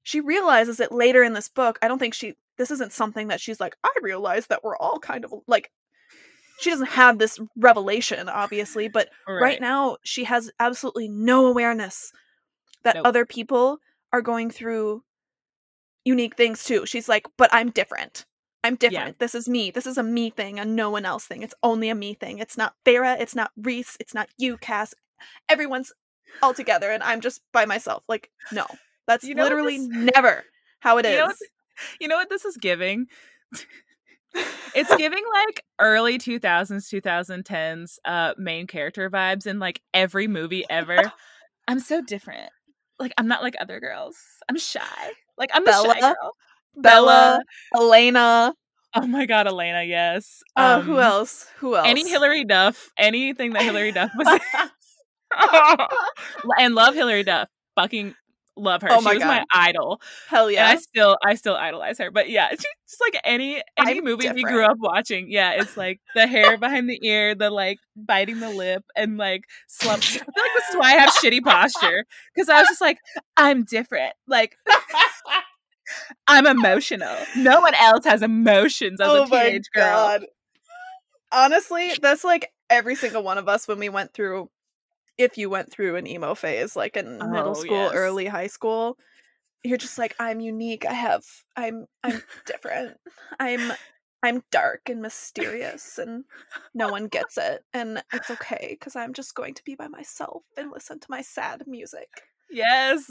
she 0.04 0.20
realizes 0.20 0.80
it 0.80 0.92
later 0.92 1.22
in 1.24 1.32
this 1.34 1.48
book 1.48 1.78
i 1.82 1.88
don't 1.88 1.98
think 1.98 2.14
she 2.14 2.36
this 2.58 2.70
isn't 2.70 2.92
something 2.92 3.28
that 3.28 3.40
she's 3.40 3.60
like 3.60 3.76
i 3.84 3.90
realize 4.02 4.46
that 4.48 4.64
we're 4.64 4.76
all 4.78 4.98
kind 5.00 5.24
of 5.24 5.34
like 5.48 5.70
she 6.61 6.70
doesn't 6.70 6.88
have 6.90 7.18
this 7.18 7.38
revelation 7.57 8.29
obviously 8.29 8.88
but 8.88 9.09
right, 9.27 9.61
now 9.61 9.96
she 10.03 10.25
has 10.25 10.51
absolutely 10.61 11.09
no 11.09 11.46
awareness 11.46 12.12
that 12.85 12.94
Nope. 12.96 13.07
other 13.07 13.25
people 13.27 13.79
are 14.12 14.23
going 14.23 14.51
through 14.51 15.03
unique 16.05 16.37
things 16.37 16.64
too. 16.64 16.87
She's 16.87 17.09
like 17.09 17.27
but 17.37 17.51
i'm 17.53 17.70
different. 17.70 18.25
I'm 18.62 18.77
different. 18.77 19.18
This 19.18 19.35
is 19.35 19.49
me. 19.49 19.70
This 19.70 19.87
is 19.87 19.96
a 19.96 20.03
me 20.03 20.29
thing 20.31 20.59
a 20.59 20.64
no 20.66 20.90
one 20.90 21.07
else 21.07 21.25
thing. 21.27 21.42
It's 21.42 21.55
only 21.62 21.88
a 21.88 21.94
me 21.94 22.12
thing. 22.14 22.38
It's 22.38 22.59
not 22.59 22.75
Feyre, 22.85 23.18
it's 23.20 23.35
not 23.35 23.51
Rhys. 23.57 23.96
It's 24.01 24.12
not 24.14 24.29
you 24.37 24.57
cass. 24.59 24.94
Everyone's 25.49 25.92
all 26.42 26.55
together 26.55 26.90
and 26.90 27.03
i'm 27.03 27.20
just 27.20 27.40
by 27.53 27.64
myself. 27.66 28.03
Like 28.09 28.31
no. 28.53 28.66
That's 29.07 29.25
You 29.25 29.35
know 29.35 29.44
literally 29.44 29.79
this- 29.79 29.88
never 30.14 30.44
how 30.81 30.99
it 30.99 31.07
is 31.07 31.12
You 31.12 31.18
know 31.18 31.27
what 31.27 31.37
You 32.01 32.09
know 32.09 32.16
what 32.16 32.29
this 32.31 32.44
is 32.44 32.57
giving? 32.57 33.07
It's 34.74 34.94
giving 34.96 35.24
like 35.46 35.64
early 35.80 36.18
2000s, 36.18 36.88
2010s 36.88 37.98
uh 38.04 38.34
main 38.38 38.66
character 38.66 39.10
vibes 39.10 39.46
in 39.46 39.58
like 39.58 39.80
every 39.92 40.28
movie 40.28 40.64
ever. 40.70 41.12
I'm 41.68 41.80
so 41.80 42.00
different. 42.02 42.50
Like 42.98 43.12
I'm 43.18 43.26
not 43.28 43.42
like 43.42 43.54
other 43.60 43.80
girls. 43.80 44.16
I'm 44.48 44.58
shy. 44.58 44.80
Like 45.38 45.50
I'm 45.54 45.64
the 45.64 45.72
shy 45.72 46.00
Bella? 46.00 46.14
girl. 46.20 46.32
bella 46.76 47.40
elena 47.76 48.54
Oh 48.94 49.06
my 49.06 49.24
god, 49.24 49.46
Elena, 49.46 49.84
yes. 49.84 50.42
uh, 50.56 50.80
who 50.80 50.94
Um, 50.94 51.00
else 51.00 51.46
who 51.58 51.76
else 51.76 51.86
Any 51.86 52.08
Hilary 52.08 52.44
Duff, 52.44 52.90
anything 52.98 53.52
that 53.52 53.62
Hilary 53.62 53.92
Duff 53.92 54.10
was 54.16 54.40
and 56.58 56.74
love 56.74 56.94
Hilary 56.94 57.22
Duff. 57.22 57.48
Fucking 57.76 58.14
love 58.61 58.83
her. 58.83 58.88
Oh 58.90 59.01
she 59.01 59.14
was 59.16 59.25
my 59.25 59.44
idol. 59.53 60.01
hell 60.29 60.51
yeah. 60.51 60.68
And 60.68 60.79
I 60.79 60.81
still 60.81 61.16
I 61.25 61.35
still 61.35 61.57
idolize 61.57 61.99
her. 61.99 62.11
But 62.11 62.29
yeah, 62.31 62.51
she's 62.51 62.64
just 62.88 63.01
like 63.01 63.20
any 63.25 63.62
any 63.77 63.99
I'm 63.99 64.05
movie 64.05 64.31
we 64.33 64.42
grew 64.42 64.64
up 64.64 64.77
watching. 64.79 65.31
Yeah, 65.31 65.53
it's 65.53 65.77
like 65.77 66.01
the 66.14 66.27
hair 66.27 66.59
behind 66.59 66.88
the 66.88 66.99
ear, 67.03 67.35
the 67.35 67.51
like 67.51 67.79
biting 67.96 68.40
the 68.40 68.51
lip 68.51 68.85
and 68.96 69.16
like 69.16 69.44
slump. 69.68 70.03
I 70.03 70.07
feel 70.07 70.20
like 70.20 70.53
this 70.57 70.68
is 70.70 70.77
why 70.77 70.94
I 70.94 70.99
have 70.99 71.11
shitty 71.11 71.42
posture. 71.42 72.05
Because 72.35 72.49
I 72.49 72.61
was 72.61 72.68
just 72.68 72.81
like, 72.81 72.99
I'm 73.37 73.64
different. 73.64 74.14
Like 74.27 74.57
I'm 76.27 76.46
emotional. 76.46 77.16
No 77.37 77.61
one 77.61 77.75
else 77.75 78.05
has 78.05 78.23
emotions 78.23 79.01
as 79.01 79.09
oh 79.09 79.25
a 79.25 79.27
teenage 79.27 79.64
my 79.75 79.81
girl. 79.81 79.90
god 79.90 80.27
honestly 81.33 81.92
that's 82.01 82.25
like 82.25 82.51
every 82.68 82.94
single 82.94 83.23
one 83.23 83.38
of 83.38 83.49
us 83.49 83.68
when 83.68 83.79
we 83.79 83.88
went 83.88 84.12
through 84.12 84.49
if 85.22 85.37
you 85.38 85.50
went 85.50 85.70
through 85.70 85.96
an 85.96 86.06
emo 86.06 86.35
phase 86.35 86.76
like 86.76 86.96
in 86.96 87.18
middle 87.18 87.50
Oh, 87.50 87.54
school 87.54 87.85
yes. 87.85 87.92
early 87.94 88.26
high 88.26 88.46
school 88.46 88.96
you're 89.62 89.78
just 89.78 89.98
like 89.98 90.14
i'm 90.18 90.40
unique 90.40 90.87
i 90.87 90.92
have 90.92 91.24
i'm 91.56 91.87
i'm 92.04 92.22
different 92.46 92.96
i'm 93.38 93.72
i'm 94.22 94.42
dark 94.50 94.88
and 94.88 95.02
mysterious 95.02 95.98
and 95.98 96.24
no 96.74 96.88
one 96.88 97.06
gets 97.06 97.37
it 97.37 97.62
and 97.74 98.02
it's 98.12 98.30
okay 98.30 98.68
because 98.78 98.96
i'm 98.96 99.12
just 99.12 99.35
going 99.35 99.54
to 99.54 99.64
be 99.64 99.74
by 99.74 99.88
myself 99.88 100.42
and 100.56 100.70
listen 100.70 100.98
to 100.98 101.06
my 101.11 101.20
sad 101.22 101.64
music 101.66 102.09
Yes. 102.50 103.11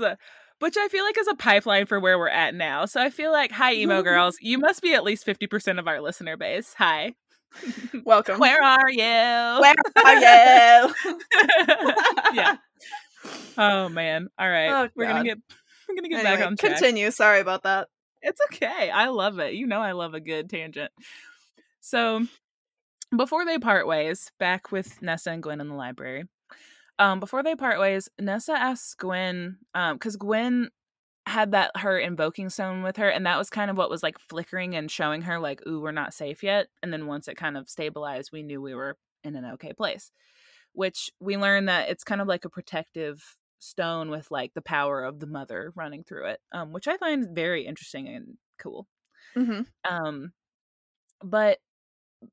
Which 0.60 0.76
I 0.78 0.88
feel 0.90 1.06
like 1.06 1.18
is 1.18 1.28
a 1.28 1.36
pipeline 1.36 1.86
for 1.86 2.00
where 2.00 2.18
we're 2.20 2.28
at 2.28 2.54
now. 2.54 2.86
So 2.86 3.02
I 3.02 3.10
feel 3.10 3.32
like, 3.32 3.52
hi, 3.52 3.74
emo 3.74 3.96
mm-hmm. 3.96 4.04
girls. 4.04 4.38
You 4.42 4.58
must 4.58 4.82
be 4.82 4.94
at 4.94 5.06
least 5.06 5.26
50% 5.26 5.80
of 5.80 5.88
our 5.88 6.02
listener 6.02 6.36
base. 6.36 6.76
Hi. 6.78 7.14
welcome 8.06 8.40
Where 8.40 8.62
are 8.64 8.90
you? 8.90 9.00
where 9.00 9.76
are 10.06 10.16
you 10.16 10.94
yeah. 12.34 12.58
Oh 13.58 13.90
man. 13.90 14.30
All 14.40 14.50
right. 14.50 14.70
Oh, 14.70 14.90
we're 14.96 15.08
gonna 15.08 15.26
get 15.26 15.38
we're 15.88 15.96
gonna 15.96 16.08
get 16.08 16.24
back 16.24 16.46
on 16.46 16.56
track. 16.56 16.78
continue 16.78 17.12
sorry 17.12 17.42
about 17.42 17.64
that 17.64 17.90
It's 18.22 18.40
okay. 18.52 18.90
I 18.90 19.08
love 19.10 19.40
it. 19.40 19.54
You 19.56 19.68
know 19.68 19.82
I 19.82 19.92
love 19.92 20.14
a 20.14 20.22
good 20.22 20.50
tangent. 20.50 20.92
So 21.82 22.26
before 23.16 23.46
they 23.46 23.58
part 23.60 23.88
ways, 23.88 24.32
back 24.40 24.72
with 24.72 25.02
Nessa 25.02 25.32
and 25.32 25.44
Gwen 25.44 25.60
in 25.60 25.68
the 25.68 25.76
library. 25.76 26.26
Um, 26.98 27.20
before 27.20 27.44
they 27.44 27.56
part 27.56 27.80
ways, 27.80 28.10
Nessa 28.20 28.54
asks 28.54 28.94
Gwen, 28.94 29.58
um, 29.74 29.96
because 29.96 30.18
Gwen 30.18 30.70
had 31.30 31.52
that 31.52 31.72
her 31.78 31.98
invoking 31.98 32.50
stone 32.50 32.84
with 32.84 32.98
her, 32.98 33.10
and 33.10 33.26
that 33.26 33.38
was 33.38 33.50
kind 33.50 33.72
of 33.72 33.78
what 33.78 33.90
was 33.90 34.04
like 34.04 34.20
flickering 34.20 34.76
and 34.76 34.92
showing 34.92 35.22
her 35.24 35.40
like, 35.40 35.66
ooh, 35.68 35.80
we're 35.82 35.92
not 35.92 36.14
safe 36.14 36.44
yet. 36.44 36.68
And 36.84 36.92
then 36.94 37.08
once 37.08 37.28
it 37.28 37.38
kind 37.38 37.58
of 37.58 37.70
stabilized, 37.70 38.32
we 38.32 38.44
knew 38.44 38.62
we 38.62 38.76
were 38.76 38.98
in 39.24 39.36
an 39.36 39.46
okay 39.54 39.74
place. 39.74 40.12
Which 40.74 41.12
we 41.20 41.38
learned 41.38 41.70
that 41.70 41.90
it's 41.90 42.04
kind 42.04 42.22
of 42.22 42.28
like 42.28 42.46
a 42.46 42.50
protective 42.50 43.38
stone 43.60 44.10
with 44.10 44.32
like 44.32 44.54
the 44.54 44.62
power 44.62 45.04
of 45.04 45.20
the 45.20 45.28
mother 45.28 45.74
running 45.76 46.04
through 46.04 46.28
it. 46.28 46.42
Um, 46.52 46.74
which 46.74 46.88
I 46.88 46.98
find 46.98 47.36
very 47.36 47.66
interesting 47.66 48.08
and 48.08 48.38
cool. 48.60 48.88
hmm 49.36 49.62
Um, 49.90 50.34
but 51.24 51.60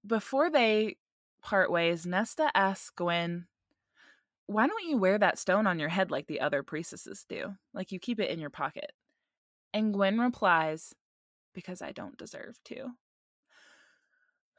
before 0.07 0.51
they 0.51 0.99
part 1.43 1.71
ways, 1.71 2.07
Nesta 2.07 2.51
asks 2.57 2.91
Gwen, 2.91 3.47
"Why 4.47 4.67
don't 4.67 4.85
you 4.85 4.97
wear 4.97 5.19
that 5.19 5.39
stone 5.39 5.67
on 5.67 5.79
your 5.79 5.89
head 5.89 6.11
like 6.11 6.27
the 6.27 6.41
other 6.41 6.63
priestesses 6.63 7.25
do? 7.29 7.55
Like 7.75 7.93
you 7.93 7.99
keep 7.99 8.21
it 8.21 8.31
in 8.31 8.41
your 8.41 8.51
pocket." 8.51 8.93
And 9.73 9.93
Gwen 9.93 10.19
replies, 10.19 10.95
"Because 11.55 11.83
I 11.83 11.93
don't 11.93 12.17
deserve 12.17 12.57
to." 12.67 12.91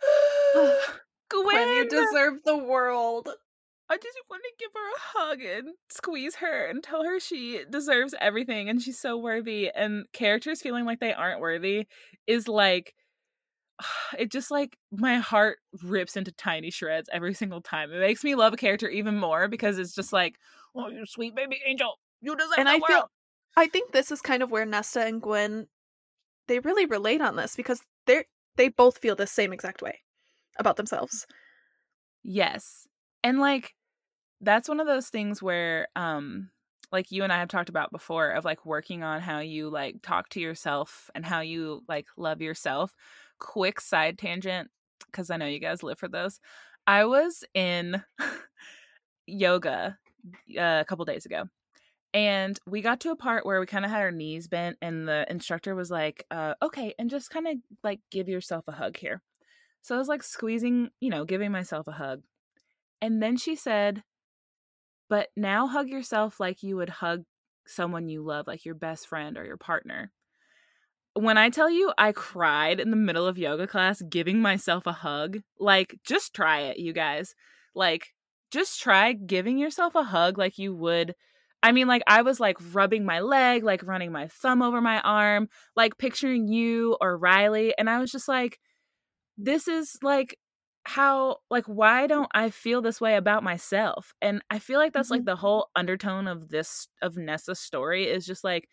Gwen, 1.30 1.46
when 1.46 1.70
you 1.70 1.90
deserve 1.90 2.44
the 2.46 2.58
world 2.58 3.30
I 3.90 3.96
just 3.98 4.18
want 4.30 4.44
to 4.44 4.52
give 4.60 4.72
her 4.74 4.90
a 4.90 5.00
hug 5.00 5.42
and 5.42 5.76
squeeze 5.90 6.36
her 6.36 6.66
and 6.66 6.84
tell 6.84 7.04
her 7.06 7.20
she 7.20 7.62
deserves 7.70 8.14
everything 8.20 8.68
and 8.70 8.82
she's 8.82 9.00
so 9.00 9.18
worthy. 9.18 9.72
And 9.74 10.06
characters 10.12 10.62
feeling 10.62 10.86
like 10.86 11.00
they 11.00 11.14
aren't 11.14 11.40
worthy 11.40 11.88
is 12.26 12.50
like, 12.50 12.94
it 14.18 14.32
just 14.32 14.52
like 14.52 14.78
my 14.92 15.16
heart 15.16 15.60
rips 15.84 16.18
into 16.18 16.32
tiny 16.32 16.72
shreds 16.72 17.10
every 17.12 17.34
single 17.34 17.62
time. 17.62 17.92
It 17.92 18.00
makes 18.00 18.24
me 18.24 18.36
love 18.36 18.54
a 18.54 18.58
character 18.58 18.90
even 18.90 19.18
more 19.20 19.48
because 19.48 19.78
it's 19.78 19.94
just 19.94 20.14
like, 20.14 20.38
oh, 20.76 20.90
you 20.90 21.06
sweet 21.06 21.36
baby 21.36 21.60
angel, 21.66 22.00
you 22.22 22.36
deserve 22.36 22.58
And 22.58 22.68
the 22.68 22.72
I 22.72 22.76
world. 22.76 22.88
feel- 22.88 23.12
I 23.56 23.66
think 23.68 23.92
this 23.92 24.12
is 24.12 24.22
kind 24.22 24.44
of 24.44 24.52
where 24.52 24.66
Nesta 24.66 25.02
and 25.04 25.22
Gwen 25.22 25.68
they 26.48 26.60
really 26.60 26.86
relate 26.86 27.22
on 27.22 27.36
this 27.36 27.56
because 27.56 27.82
they're 28.06 28.26
they 28.56 28.70
both 28.70 28.98
feel 29.00 29.16
the 29.16 29.28
same 29.28 29.52
exact 29.52 29.82
way 29.82 30.00
about 30.60 30.78
themselves. 30.78 31.26
Yes. 32.24 32.88
And 33.24 33.40
like 33.40 33.74
that's 34.42 34.70
one 34.70 34.80
of 34.80 34.88
those 34.88 35.10
things 35.10 35.42
where 35.42 35.88
um 35.96 36.50
like 36.92 37.12
you 37.12 37.24
and 37.24 37.34
I 37.34 37.38
have 37.40 37.50
talked 37.50 37.70
about 37.70 37.92
before 37.92 38.30
of 38.32 38.46
like 38.46 38.66
working 38.66 39.04
on 39.04 39.22
how 39.22 39.40
you 39.40 39.70
like 39.70 40.02
talk 40.02 40.30
to 40.30 40.40
yourself 40.40 41.10
and 41.16 41.26
how 41.26 41.42
you 41.42 41.84
like 41.88 42.08
love 42.16 42.42
yourself. 42.42 42.96
Quick 43.40 43.80
side 43.82 44.18
tangent 44.18 44.70
cuz 45.12 45.30
I 45.30 45.38
know 45.38 45.46
you 45.46 45.60
guys 45.60 45.84
live 45.84 46.00
for 46.00 46.08
those. 46.08 46.40
I 46.86 47.06
was 47.06 47.44
in 47.54 48.04
yoga 49.28 49.98
uh, 50.58 50.80
a 50.82 50.86
couple 50.86 51.06
days 51.06 51.26
ago. 51.26 51.46
And 52.14 52.58
we 52.66 52.82
got 52.82 53.02
to 53.02 53.12
a 53.12 53.16
part 53.16 53.46
where 53.46 53.60
we 53.60 53.66
kind 53.66 53.86
of 53.86 53.92
had 53.92 54.02
our 54.02 54.12
knees 54.12 54.48
bent, 54.48 54.78
and 54.82 55.08
the 55.08 55.26
instructor 55.30 55.76
was 55.76 55.92
like, 55.92 56.26
uh, 56.32 56.56
okay, 56.64 56.96
and 56.98 57.10
just 57.10 57.30
kind 57.30 57.48
of 57.48 57.58
like 57.84 58.00
give 58.10 58.30
yourself 58.30 58.64
a 58.68 58.72
hug 58.72 58.98
here. 58.98 59.22
So 59.82 59.94
I 59.94 60.00
was 60.00 60.08
like 60.08 60.24
squeezing, 60.24 60.90
you 61.00 61.10
know, 61.10 61.26
giving 61.26 61.52
myself 61.52 61.88
a 61.88 61.92
hug. 61.92 62.24
And 63.02 63.22
then 63.22 63.38
she 63.38 63.56
said, 63.56 64.04
but 65.10 65.30
now 65.38 65.68
hug 65.68 65.90
yourself 65.90 66.40
like 66.40 66.64
you 66.64 66.78
would 66.78 66.90
hug 66.90 67.24
someone 67.66 68.10
you 68.10 68.24
love, 68.24 68.48
like 68.48 68.66
your 68.66 68.76
best 68.76 69.08
friend 69.08 69.38
or 69.38 69.46
your 69.46 69.58
partner. 69.58 70.12
When 71.18 71.38
I 71.38 71.50
tell 71.50 71.70
you 71.70 71.94
I 71.98 72.12
cried 72.12 72.80
in 72.80 72.92
the 72.92 72.96
middle 72.98 73.26
of 73.28 73.38
yoga 73.38 73.68
class 73.68 74.02
giving 74.04 74.40
myself 74.42 74.86
a 74.88 74.92
hug, 74.92 75.40
like 75.60 76.00
just 76.06 76.34
try 76.34 76.62
it, 76.62 76.78
you 76.80 76.94
guys. 76.94 77.36
Like 77.76 78.14
just 78.52 78.80
try 78.82 79.14
giving 79.14 79.58
yourself 79.58 79.96
a 79.96 80.04
hug 80.04 80.38
like 80.38 80.58
you 80.58 80.76
would 80.76 81.16
I 81.64 81.72
mean, 81.72 81.88
like, 81.88 82.04
I 82.08 82.22
was 82.22 82.40
like 82.40 82.58
rubbing 82.72 83.04
my 83.04 83.20
leg, 83.20 83.64
like 83.64 83.82
running 83.84 84.12
my 84.12 84.28
thumb 84.28 84.62
over 84.62 84.80
my 84.80 85.02
arm, 85.02 85.50
like 85.76 85.98
picturing 85.98 86.48
you 86.48 86.96
or 87.02 87.18
Riley. 87.18 87.74
And 87.78 87.90
I 87.90 88.00
was 88.00 88.12
just 88.12 88.28
like, 88.28 88.60
this 89.38 89.68
is 89.68 89.98
like 90.02 90.38
how, 90.86 91.38
like, 91.50 91.66
why 91.66 92.08
don't 92.08 92.30
I 92.34 92.50
feel 92.50 92.82
this 92.82 93.02
way 93.02 93.16
about 93.16 93.44
myself? 93.44 94.14
And 94.22 94.42
I 94.50 94.60
feel 94.60 94.80
like 94.80 94.94
that's 94.94 95.10
Mhm. 95.10 95.12
like 95.12 95.26
the 95.26 95.36
whole 95.36 95.70
undertone 95.76 96.28
of 96.28 96.50
this, 96.50 96.88
of 97.02 97.18
Nessa's 97.18 97.60
story 97.60 98.06
is 98.10 98.26
just 98.26 98.44
like 98.44 98.70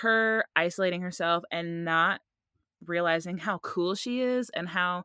her 0.00 0.44
isolating 0.56 1.02
herself 1.02 1.44
and 1.50 1.84
not 1.84 2.20
realizing 2.86 3.38
how 3.38 3.58
cool 3.58 3.94
she 3.94 4.20
is 4.20 4.50
and 4.50 4.68
how 4.68 5.04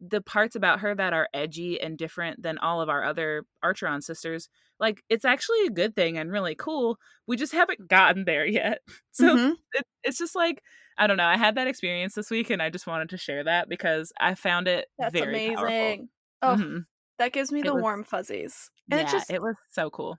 the 0.00 0.20
parts 0.20 0.56
about 0.56 0.80
her 0.80 0.94
that 0.94 1.12
are 1.12 1.28
edgy 1.32 1.80
and 1.80 1.96
different 1.96 2.42
than 2.42 2.58
all 2.58 2.80
of 2.80 2.88
our 2.88 3.04
other 3.04 3.44
Archeron 3.64 4.02
sisters, 4.02 4.48
like 4.80 5.02
it's 5.08 5.24
actually 5.24 5.64
a 5.66 5.70
good 5.70 5.94
thing 5.94 6.18
and 6.18 6.32
really 6.32 6.56
cool. 6.56 6.98
We 7.28 7.36
just 7.36 7.52
haven't 7.52 7.86
gotten 7.88 8.24
there 8.24 8.44
yet. 8.46 8.78
So 9.12 9.36
Mhm. 9.36 9.54
it, 9.74 9.86
it's 10.02 10.18
just 10.18 10.34
like 10.34 10.62
I 10.98 11.06
don't 11.06 11.16
know. 11.16 11.24
I 11.26 11.36
had 11.38 11.54
that 11.54 11.66
experience 11.68 12.14
this 12.14 12.30
week, 12.30 12.50
and 12.50 12.60
I 12.60 12.68
just 12.68 12.86
wanted 12.86 13.08
to 13.10 13.16
share 13.16 13.44
that 13.44 13.68
because 13.68 14.12
I 14.20 14.34
found 14.34 14.68
it 14.68 14.88
That's 14.98 15.12
very 15.14 15.46
amazing. 15.46 15.56
powerful. 15.56 16.08
Oh, 16.42 16.56
Mhm. 16.56 16.86
that 17.18 17.32
gives 17.32 17.50
me 17.52 17.60
It 17.60 17.64
the 17.66 17.74
was- 17.74 17.82
warm 17.82 18.04
fuzzies. 18.04 18.70
And 18.90 18.98
Yeah, 18.98 19.04
it's 19.04 19.12
just 19.12 19.30
it 19.30 19.40
was 19.40 19.56
so 19.70 19.88
cool. 19.90 20.18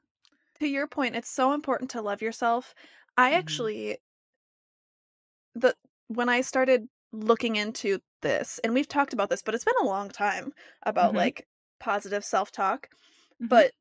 to 0.60 0.68
your 0.68 0.88
point, 0.88 1.16
it's 1.16 1.30
so 1.30 1.54
important 1.54 1.92
to 1.92 2.02
love 2.02 2.22
yourself. 2.22 2.74
I 3.18 3.32
Mhm. 3.32 3.70
actually 3.72 3.98
the 5.56 5.76
when 6.08 6.30
I 6.30 6.42
started 6.42 6.88
looking 7.12 7.56
into 7.56 8.00
this, 8.22 8.60
and 8.64 8.74
we've 8.74 8.88
talked 8.88 9.14
about 9.14 9.30
this, 9.30 9.42
but 9.42 9.54
it's 9.56 9.64
been 9.66 9.74
a 9.82 9.86
long 9.86 10.10
time 10.10 10.54
about 10.84 11.14
Mhm. 11.14 11.16
like 11.16 11.48
positive 11.80 12.24
self-talk. 12.26 12.90
Mhm. 13.40 13.50
But 13.50 13.72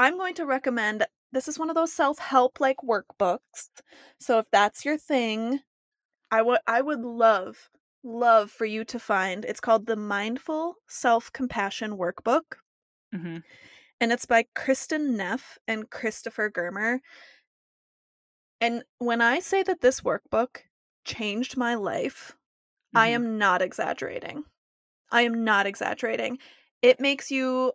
I'm 0.00 0.16
going 0.18 0.34
to 0.36 0.46
recommend 0.46 1.06
this 1.32 1.48
is 1.48 1.58
one 1.58 1.70
of 1.70 1.76
those 1.76 1.92
self-help 1.94 2.60
like 2.60 2.78
workbooks. 2.78 3.70
So 4.20 4.38
if 4.40 4.46
that's 4.52 4.84
your 4.84 4.98
thing, 4.98 5.60
I 6.32 6.42
would 6.42 6.60
I 6.68 6.82
would 6.82 7.02
love 7.02 7.70
love 8.04 8.50
for 8.52 8.66
you 8.66 8.84
to 8.86 9.00
find. 9.00 9.44
It's 9.44 9.60
called 9.60 9.86
the 9.86 9.96
Mindful 9.96 10.76
Self-Compassion 10.88 11.92
Workbook 11.98 12.56
Mhm. 13.12 13.42
and 14.00 14.12
it's 14.12 14.26
by 14.26 14.44
Kristin 14.54 15.16
Neff 15.16 15.58
and 15.66 15.90
Christopher 15.90 16.50
Germer. 16.50 17.00
And 18.60 18.84
when 18.98 19.20
I 19.22 19.38
say 19.40 19.62
that 19.62 19.80
this 19.80 20.00
workbook 20.02 20.62
changed 21.04 21.56
my 21.56 21.74
life, 21.74 22.36
I 22.94 23.08
Mhm. 23.08 23.10
am 23.10 23.38
not 23.38 23.62
exaggerating. 23.62 24.46
I 25.10 25.22
am 25.22 25.44
not 25.44 25.66
exaggerating. 25.66 26.38
It 26.82 27.00
makes 27.00 27.30
you 27.30 27.74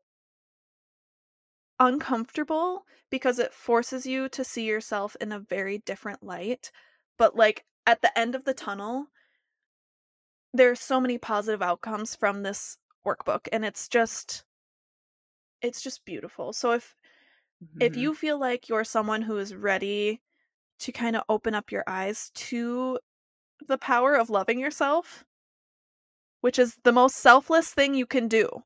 uncomfortable 1.80 2.86
because 3.10 3.38
it 3.40 3.54
forces 3.54 4.06
you 4.06 4.30
to 4.30 4.44
see 4.44 4.66
yourself 4.66 5.16
in 5.20 5.32
a 5.34 5.40
very 5.40 5.80
different 5.80 6.24
light. 6.24 6.72
But 7.18 7.36
like 7.36 7.66
at 7.86 8.02
the 8.02 8.18
end 8.18 8.36
of 8.36 8.46
the 8.46 8.54
tunnel, 8.54 9.08
there's 10.54 10.80
so 10.80 11.00
many 11.02 11.18
positive 11.18 11.62
outcomes 11.62 12.16
from 12.16 12.42
this 12.44 12.78
workbook 13.06 13.48
and 13.52 13.66
it's 13.66 13.88
just 13.90 14.46
it's 15.62 15.82
just 15.82 16.06
beautiful. 16.06 16.54
So 16.54 16.72
if 16.74 16.96
if 17.80 17.96
Mhm. 17.96 17.98
you 17.98 18.16
feel 18.16 18.40
like 18.40 18.70
you're 18.70 18.84
someone 18.86 19.24
who 19.24 19.38
is 19.38 19.56
ready 19.56 20.22
to 20.82 20.92
kind 20.92 21.16
of 21.16 21.24
open 21.30 21.56
up 21.56 21.72
your 21.72 21.84
eyes 21.88 22.32
to 22.36 23.00
the 23.68 23.78
power 23.78 24.16
of 24.16 24.30
loving 24.30 24.60
yourself, 24.60 25.26
which 26.42 26.60
is 26.60 26.78
the 26.84 26.92
most 26.92 27.18
selfless 27.18 27.74
thing 27.74 27.94
you 27.96 28.06
can 28.06 28.28
do, 28.28 28.64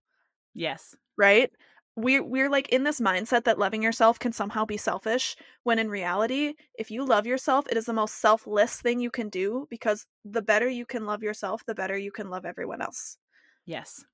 yes, 0.54 0.96
right? 1.18 1.52
We're 1.98 2.24
we're 2.24 2.50
like 2.50 2.70
in 2.70 2.84
this 2.84 3.00
mindset 3.00 3.46
that 3.46 3.60
loving 3.60 3.82
yourself 3.82 4.20
can 4.20 4.32
somehow 4.34 4.66
be 4.66 4.78
selfish, 4.78 5.36
when 5.64 5.80
in 5.80 5.90
reality, 5.90 6.56
if 6.78 6.92
you 6.92 7.06
love 7.06 7.26
yourself, 7.28 7.68
it 7.70 7.78
is 7.78 7.86
the 7.86 7.94
most 7.94 8.16
selfless 8.22 8.82
thing 8.82 9.00
you 9.00 9.12
can 9.12 9.30
do 9.30 9.68
because 9.70 10.06
the 10.26 10.42
better 10.42 10.68
you 10.70 10.86
can 10.86 11.06
love 11.06 11.24
yourself, 11.24 11.66
the 11.66 11.76
better 11.76 11.98
you 11.98 12.12
can 12.12 12.30
love 12.30 12.46
everyone 12.46 12.82
else. 12.82 13.18
yes, 13.66 14.06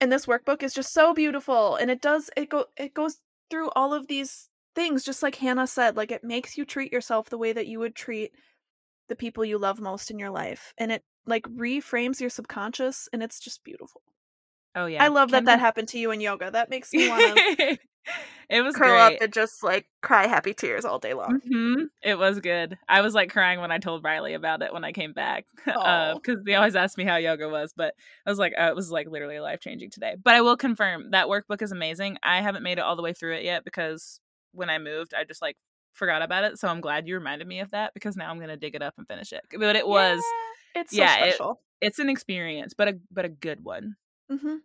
and 0.00 0.12
this 0.12 0.26
workbook 0.26 0.62
is 0.62 0.74
just 0.74 0.92
so 0.92 1.14
beautiful 1.14 1.76
and 1.76 1.90
it 1.90 2.02
does 2.02 2.30
it 2.36 2.50
go 2.50 2.66
it 2.76 2.92
goes 2.94 3.20
through 3.50 3.70
all 3.70 3.94
of 3.94 4.06
these 4.08 4.49
things 4.80 5.04
just 5.04 5.22
like 5.22 5.34
hannah 5.34 5.66
said 5.66 5.94
like 5.94 6.10
it 6.10 6.24
makes 6.24 6.56
you 6.56 6.64
treat 6.64 6.90
yourself 6.90 7.28
the 7.28 7.36
way 7.36 7.52
that 7.52 7.66
you 7.66 7.78
would 7.78 7.94
treat 7.94 8.32
the 9.10 9.14
people 9.14 9.44
you 9.44 9.58
love 9.58 9.78
most 9.78 10.10
in 10.10 10.18
your 10.18 10.30
life 10.30 10.72
and 10.78 10.90
it 10.90 11.02
like 11.26 11.42
reframes 11.48 12.18
your 12.18 12.30
subconscious 12.30 13.06
and 13.12 13.22
it's 13.22 13.38
just 13.40 13.62
beautiful 13.62 14.00
oh 14.74 14.86
yeah. 14.86 15.04
i 15.04 15.08
love 15.08 15.30
that 15.32 15.44
that 15.44 15.60
happened 15.60 15.86
to 15.86 15.98
you 15.98 16.10
in 16.12 16.20
yoga 16.22 16.50
that 16.50 16.70
makes 16.70 16.94
me 16.94 17.06
want 17.06 17.20
to 17.20 17.78
it 18.48 18.62
was 18.62 18.74
curl 18.74 18.88
great. 18.88 19.16
up 19.16 19.20
and 19.20 19.34
just 19.34 19.62
like 19.62 19.84
cry 20.00 20.26
happy 20.26 20.54
tears 20.54 20.86
all 20.86 20.98
day 20.98 21.12
long 21.12 21.38
hmm 21.50 21.82
It 22.02 22.18
was 22.18 22.40
good. 22.40 22.78
I 22.88 23.02
was 23.02 23.12
like 23.12 23.30
crying 23.30 23.60
when 23.60 23.70
I 23.70 23.76
told 23.76 24.02
Riley 24.02 24.32
about 24.32 24.62
it 24.62 24.72
when 24.72 24.84
I 24.84 24.92
came 24.92 25.12
back 25.12 25.44
because 25.66 26.42
they 26.46 26.54
always 26.54 26.74
ask 26.74 26.96
me 26.96 27.04
how 27.04 27.16
yoga 27.16 27.46
was, 27.46 27.74
but 27.76 27.94
I 28.26 28.30
was 28.30 28.38
like, 28.38 28.54
uh, 28.58 28.68
it 28.70 28.74
was 28.74 28.90
like 28.90 29.06
literally 29.10 29.38
life 29.38 29.60
changing 29.60 29.90
today. 29.90 30.16
But 30.22 30.34
I 30.34 30.40
will 30.40 30.56
confirm 30.56 31.10
that 31.10 31.26
workbook 31.26 31.60
is 31.60 31.72
amazing. 31.72 32.16
I 32.22 32.40
haven't 32.40 32.62
made 32.62 32.78
it 32.78 32.84
all 32.84 32.96
the 32.96 33.02
way 33.02 33.12
through 33.12 33.34
it 33.34 33.44
yet 33.44 33.64
because 33.64 34.18
when 34.52 34.70
I 34.70 34.78
moved, 34.78 35.14
I 35.14 35.24
just 35.24 35.42
like 35.42 35.56
forgot 35.92 36.22
about 36.22 36.44
it. 36.44 36.58
So 36.58 36.68
I'm 36.68 36.80
glad 36.80 37.06
you 37.08 37.14
reminded 37.14 37.46
me 37.48 37.60
of 37.60 37.70
that 37.72 37.94
because 37.94 38.16
now 38.16 38.30
I'm 38.30 38.38
gonna 38.40 38.56
dig 38.56 38.74
it 38.74 38.82
up 38.82 38.94
and 38.98 39.06
finish 39.06 39.32
it. 39.32 39.42
But 39.58 39.76
it 39.76 39.86
was, 39.86 40.22
Yeah, 40.74 40.80
it's 40.82 40.92
so 40.92 40.96
yeah, 41.02 41.24
it- 41.24 41.40
it's 41.80 41.98
an 41.98 42.08
experience, 42.10 42.74
but 42.74 42.88
a 42.88 42.98
but 43.10 43.24
a 43.24 43.28
good 43.28 43.64
one. 43.64 43.96
Mm-hmm. 44.30 44.56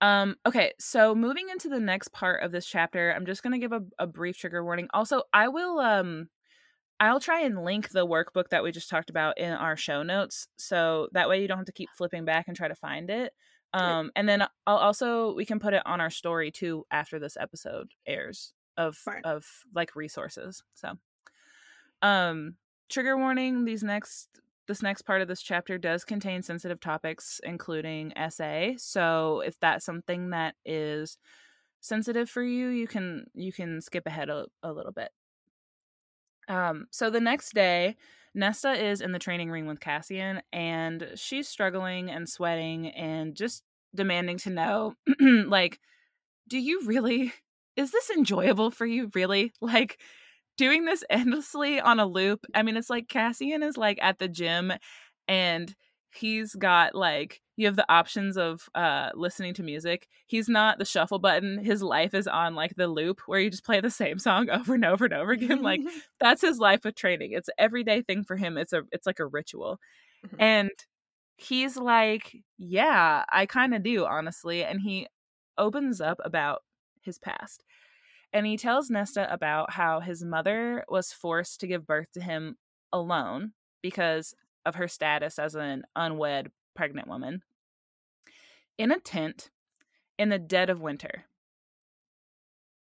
Um, 0.00 0.36
okay, 0.44 0.72
so 0.80 1.14
moving 1.14 1.48
into 1.48 1.68
the 1.68 1.78
next 1.78 2.12
part 2.12 2.42
of 2.42 2.50
this 2.50 2.66
chapter, 2.66 3.12
I'm 3.14 3.24
just 3.26 3.42
gonna 3.42 3.58
give 3.58 3.72
a, 3.72 3.82
a 3.98 4.06
brief 4.06 4.36
trigger 4.36 4.64
warning. 4.64 4.88
Also, 4.92 5.22
I 5.32 5.48
will 5.48 5.78
um 5.78 6.28
I'll 6.98 7.20
try 7.20 7.40
and 7.42 7.64
link 7.64 7.90
the 7.90 8.06
workbook 8.06 8.48
that 8.50 8.62
we 8.62 8.70
just 8.72 8.88
talked 8.88 9.10
about 9.10 9.38
in 9.38 9.52
our 9.52 9.76
show 9.76 10.02
notes. 10.02 10.46
So 10.56 11.08
that 11.12 11.28
way 11.28 11.40
you 11.42 11.48
don't 11.48 11.58
have 11.58 11.66
to 11.66 11.72
keep 11.72 11.88
flipping 11.96 12.24
back 12.24 12.46
and 12.48 12.56
try 12.56 12.68
to 12.68 12.74
find 12.74 13.10
it. 13.10 13.32
Um, 13.74 14.10
and 14.14 14.28
then 14.28 14.46
I'll 14.66 14.76
also 14.76 15.34
we 15.34 15.44
can 15.44 15.58
put 15.58 15.74
it 15.74 15.82
on 15.86 16.00
our 16.00 16.10
story 16.10 16.50
too 16.50 16.84
after 16.90 17.18
this 17.18 17.36
episode 17.40 17.92
airs 18.06 18.52
of 18.76 18.98
of 19.24 19.46
like 19.74 19.96
resources. 19.96 20.62
So 20.74 20.94
um 22.02 22.56
trigger 22.88 23.16
warning, 23.16 23.64
these 23.64 23.82
next 23.82 24.28
this 24.68 24.82
next 24.82 25.02
part 25.02 25.22
of 25.22 25.28
this 25.28 25.42
chapter 25.42 25.78
does 25.78 26.04
contain 26.04 26.42
sensitive 26.42 26.80
topics, 26.80 27.40
including 27.44 28.16
essay. 28.16 28.76
So 28.78 29.40
if 29.40 29.58
that's 29.58 29.84
something 29.84 30.30
that 30.30 30.54
is 30.64 31.18
sensitive 31.80 32.30
for 32.30 32.42
you, 32.42 32.68
you 32.68 32.86
can 32.86 33.26
you 33.34 33.52
can 33.52 33.80
skip 33.80 34.06
ahead 34.06 34.28
a, 34.28 34.46
a 34.62 34.72
little 34.72 34.92
bit. 34.92 35.10
Um, 36.48 36.86
so 36.90 37.10
the 37.10 37.20
next 37.20 37.54
day, 37.54 37.96
Nesta 38.34 38.72
is 38.72 39.00
in 39.00 39.12
the 39.12 39.18
training 39.18 39.50
ring 39.50 39.66
with 39.66 39.80
Cassian, 39.80 40.42
and 40.52 41.10
she's 41.16 41.48
struggling 41.48 42.10
and 42.10 42.28
sweating 42.28 42.88
and 42.88 43.34
just 43.34 43.62
demanding 43.94 44.38
to 44.38 44.50
know, 44.50 44.94
like, 45.20 45.78
do 46.48 46.58
you 46.58 46.82
really? 46.86 47.32
Is 47.76 47.90
this 47.90 48.10
enjoyable 48.10 48.70
for 48.70 48.86
you? 48.86 49.10
Really? 49.14 49.52
Like, 49.60 49.98
doing 50.56 50.84
this 50.84 51.04
endlessly 51.10 51.80
on 51.80 52.00
a 52.00 52.06
loop. 52.06 52.44
I 52.54 52.62
mean, 52.62 52.76
it's 52.76 52.90
like 52.90 53.08
Cassian 53.08 53.62
is 53.62 53.76
like 53.76 53.98
at 54.00 54.18
the 54.18 54.28
gym 54.28 54.72
and 55.28 55.74
he's 56.14 56.54
got 56.54 56.94
like 56.94 57.40
you 57.56 57.66
have 57.66 57.76
the 57.76 57.90
options 57.92 58.36
of 58.36 58.68
uh 58.74 59.10
listening 59.14 59.54
to 59.54 59.62
music. 59.62 60.08
He's 60.26 60.48
not 60.48 60.78
the 60.78 60.84
shuffle 60.84 61.18
button. 61.18 61.58
His 61.58 61.82
life 61.82 62.14
is 62.14 62.26
on 62.26 62.54
like 62.54 62.74
the 62.76 62.88
loop 62.88 63.20
where 63.26 63.40
you 63.40 63.50
just 63.50 63.64
play 63.64 63.80
the 63.80 63.90
same 63.90 64.18
song 64.18 64.48
over 64.50 64.74
and 64.74 64.84
over 64.84 65.04
and 65.04 65.14
over 65.14 65.32
again. 65.32 65.62
like 65.62 65.80
that's 66.20 66.42
his 66.42 66.58
life 66.58 66.84
of 66.84 66.94
training. 66.94 67.32
It's 67.32 67.48
an 67.48 67.54
everyday 67.58 68.02
thing 68.02 68.24
for 68.24 68.36
him. 68.36 68.56
It's 68.58 68.72
a 68.72 68.82
it's 68.92 69.06
like 69.06 69.20
a 69.20 69.26
ritual. 69.26 69.78
Mhm. 70.26 70.36
And 70.40 70.70
he's 71.36 71.76
like, 71.76 72.36
"Yeah, 72.58 73.24
I 73.30 73.46
kind 73.46 73.74
of 73.74 73.82
do, 73.82 74.06
honestly." 74.06 74.64
And 74.64 74.80
he 74.80 75.08
opens 75.58 76.00
up 76.00 76.18
about 76.24 76.62
his 77.02 77.18
past. 77.18 77.64
And 78.32 78.46
he 78.46 78.56
tells 78.56 78.90
Nesta 78.90 79.32
about 79.32 79.72
how 79.72 80.00
his 80.00 80.24
mother 80.24 80.84
was 80.88 81.12
forced 81.12 81.60
to 81.60 81.66
give 81.66 81.86
birth 81.86 82.12
to 82.12 82.20
him 82.20 82.56
alone 82.92 83.52
because 83.82 84.34
of 84.64 84.76
her 84.76 84.88
status 84.88 85.38
as 85.38 85.54
an 85.54 85.84
unwed 85.96 86.50
pregnant 86.74 87.08
woman 87.08 87.42
in 88.78 88.90
a 88.90 88.98
tent 88.98 89.50
in 90.18 90.28
the 90.28 90.38
dead 90.38 90.70
of 90.70 90.80
winter. 90.80 91.24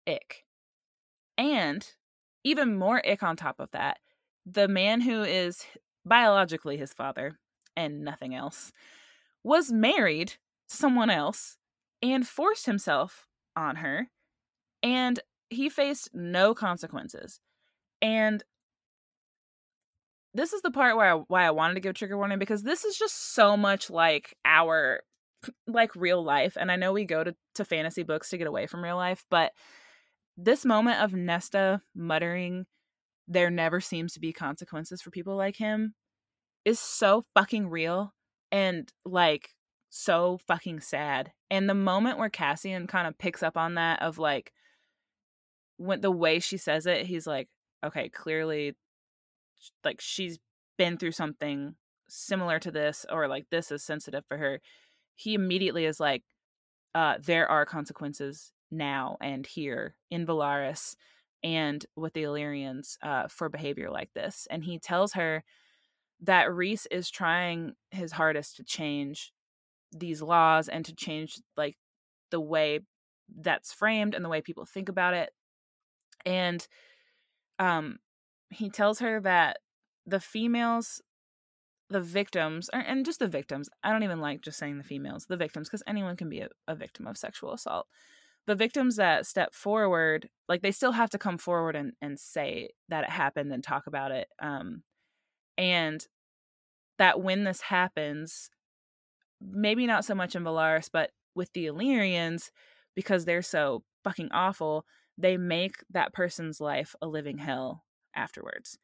ick. 0.06 0.44
And 1.36 1.86
even 2.44 2.76
more 2.76 3.06
ick 3.06 3.22
on 3.22 3.36
top 3.36 3.60
of 3.60 3.70
that, 3.72 3.98
the 4.44 4.68
man 4.68 5.02
who 5.02 5.22
is 5.22 5.64
biologically 6.04 6.76
his 6.76 6.92
father 6.92 7.38
and 7.76 8.02
nothing 8.04 8.34
else 8.34 8.72
was 9.44 9.70
married 9.70 10.28
to 10.68 10.76
someone 10.76 11.10
else 11.10 11.58
and 12.02 12.26
forced 12.26 12.66
himself 12.66 13.26
on 13.54 13.76
her 13.76 14.08
and 14.82 15.20
he 15.50 15.68
faced 15.68 16.10
no 16.14 16.54
consequences. 16.54 17.40
And 18.00 18.42
this 20.38 20.52
is 20.52 20.62
the 20.62 20.70
part 20.70 20.96
where 20.96 21.14
I, 21.14 21.22
why 21.28 21.44
I 21.44 21.50
wanted 21.50 21.74
to 21.74 21.80
give 21.80 21.94
trigger 21.94 22.16
warning 22.16 22.38
because 22.38 22.62
this 22.62 22.84
is 22.84 22.96
just 22.96 23.34
so 23.34 23.56
much 23.56 23.90
like 23.90 24.36
our 24.44 25.00
like 25.66 25.94
real 25.94 26.22
life 26.22 26.56
and 26.58 26.70
I 26.70 26.76
know 26.76 26.92
we 26.92 27.04
go 27.04 27.22
to 27.22 27.34
to 27.54 27.64
fantasy 27.64 28.02
books 28.02 28.30
to 28.30 28.38
get 28.38 28.46
away 28.46 28.66
from 28.66 28.82
real 28.82 28.96
life, 28.96 29.24
but 29.30 29.52
this 30.36 30.64
moment 30.64 31.00
of 31.00 31.12
Nesta 31.12 31.82
muttering 31.94 32.66
there 33.26 33.50
never 33.50 33.80
seems 33.80 34.14
to 34.14 34.20
be 34.20 34.32
consequences 34.32 35.02
for 35.02 35.10
people 35.10 35.36
like 35.36 35.56
him 35.56 35.94
is 36.64 36.80
so 36.80 37.24
fucking 37.34 37.68
real 37.68 38.14
and 38.50 38.90
like 39.04 39.50
so 39.90 40.38
fucking 40.46 40.80
sad. 40.80 41.32
And 41.50 41.68
the 41.68 41.74
moment 41.74 42.18
where 42.18 42.30
Cassian 42.30 42.86
kind 42.86 43.06
of 43.06 43.18
picks 43.18 43.42
up 43.42 43.56
on 43.56 43.74
that 43.74 44.02
of 44.02 44.18
like 44.18 44.52
when 45.76 46.00
the 46.00 46.10
way 46.10 46.40
she 46.40 46.56
says 46.56 46.86
it, 46.86 47.06
he's 47.06 47.26
like, 47.26 47.48
okay, 47.84 48.08
clearly 48.08 48.74
like 49.84 50.00
she's 50.00 50.38
been 50.76 50.96
through 50.96 51.12
something 51.12 51.74
similar 52.08 52.58
to 52.58 52.70
this 52.70 53.04
or 53.10 53.28
like 53.28 53.46
this 53.50 53.70
is 53.70 53.84
sensitive 53.84 54.24
for 54.26 54.38
her. 54.38 54.60
He 55.14 55.34
immediately 55.34 55.84
is 55.84 56.00
like, 56.00 56.22
uh, 56.94 57.16
there 57.20 57.50
are 57.50 57.66
consequences 57.66 58.52
now 58.70 59.16
and 59.20 59.46
here 59.46 59.96
in 60.10 60.26
Velaris 60.26 60.94
and 61.42 61.84
with 61.96 62.14
the 62.14 62.24
Illyrians 62.24 62.98
uh, 63.02 63.28
for 63.28 63.48
behavior 63.48 63.90
like 63.90 64.10
this. 64.14 64.46
And 64.50 64.64
he 64.64 64.78
tells 64.78 65.12
her 65.12 65.44
that 66.20 66.52
Rhys 66.52 66.86
is 66.90 67.10
trying 67.10 67.74
his 67.90 68.12
hardest 68.12 68.56
to 68.56 68.64
change 68.64 69.32
these 69.92 70.20
laws 70.20 70.68
and 70.68 70.84
to 70.84 70.94
change 70.94 71.40
like 71.56 71.76
the 72.30 72.40
way 72.40 72.80
that's 73.40 73.72
framed 73.72 74.14
and 74.14 74.24
the 74.24 74.28
way 74.28 74.40
people 74.40 74.64
think 74.64 74.88
about 74.88 75.14
it. 75.14 75.30
And 76.26 76.66
um 77.58 77.98
he 78.50 78.70
tells 78.70 79.00
her 79.00 79.20
that 79.20 79.58
the 80.06 80.20
females 80.20 81.00
the 81.90 82.00
victims 82.00 82.68
and 82.72 83.04
just 83.04 83.18
the 83.18 83.28
victims 83.28 83.68
i 83.82 83.90
don't 83.90 84.02
even 84.02 84.20
like 84.20 84.42
just 84.42 84.58
saying 84.58 84.76
the 84.76 84.84
females 84.84 85.26
the 85.26 85.36
victims 85.36 85.68
because 85.68 85.82
anyone 85.86 86.16
can 86.16 86.28
be 86.28 86.40
a, 86.40 86.48
a, 86.66 86.74
victim 86.74 87.06
of 87.06 87.16
sexual 87.16 87.52
assault. 87.52 87.86
The 88.46 88.54
victims 88.54 88.96
that 88.96 89.26
step 89.26 89.54
forward 89.54 90.28
like 90.48 90.62
they 90.62 90.72
still 90.72 90.92
have 90.92 91.10
to 91.10 91.18
come 91.18 91.38
forward 91.38 91.76
and, 91.76 91.92
and 92.00 92.18
say 92.18 92.70
that 92.88 93.04
it 93.04 93.10
happened 93.10 93.52
and 93.52 93.62
talk 93.62 93.86
about 93.86 94.10
it 94.10 94.28
um 94.40 94.82
and 95.56 96.06
that 96.98 97.20
when 97.20 97.44
this 97.44 97.62
happens 97.62 98.50
maybe 99.40 99.86
not 99.86 100.04
so 100.04 100.14
much 100.14 100.34
in 100.34 100.44
Velaris, 100.44 100.88
but 100.92 101.10
with 101.34 101.52
the 101.52 101.66
Illyrians, 101.66 102.50
because 102.94 103.24
they're 103.24 103.42
so 103.42 103.84
fucking 104.04 104.28
awful, 104.32 104.84
they 105.16 105.36
make 105.36 105.76
that 105.90 106.12
person's 106.12 106.60
life 106.60 106.94
a 107.00 107.06
living 107.06 107.38
hell 107.38 107.84
afterwards. 108.18 108.78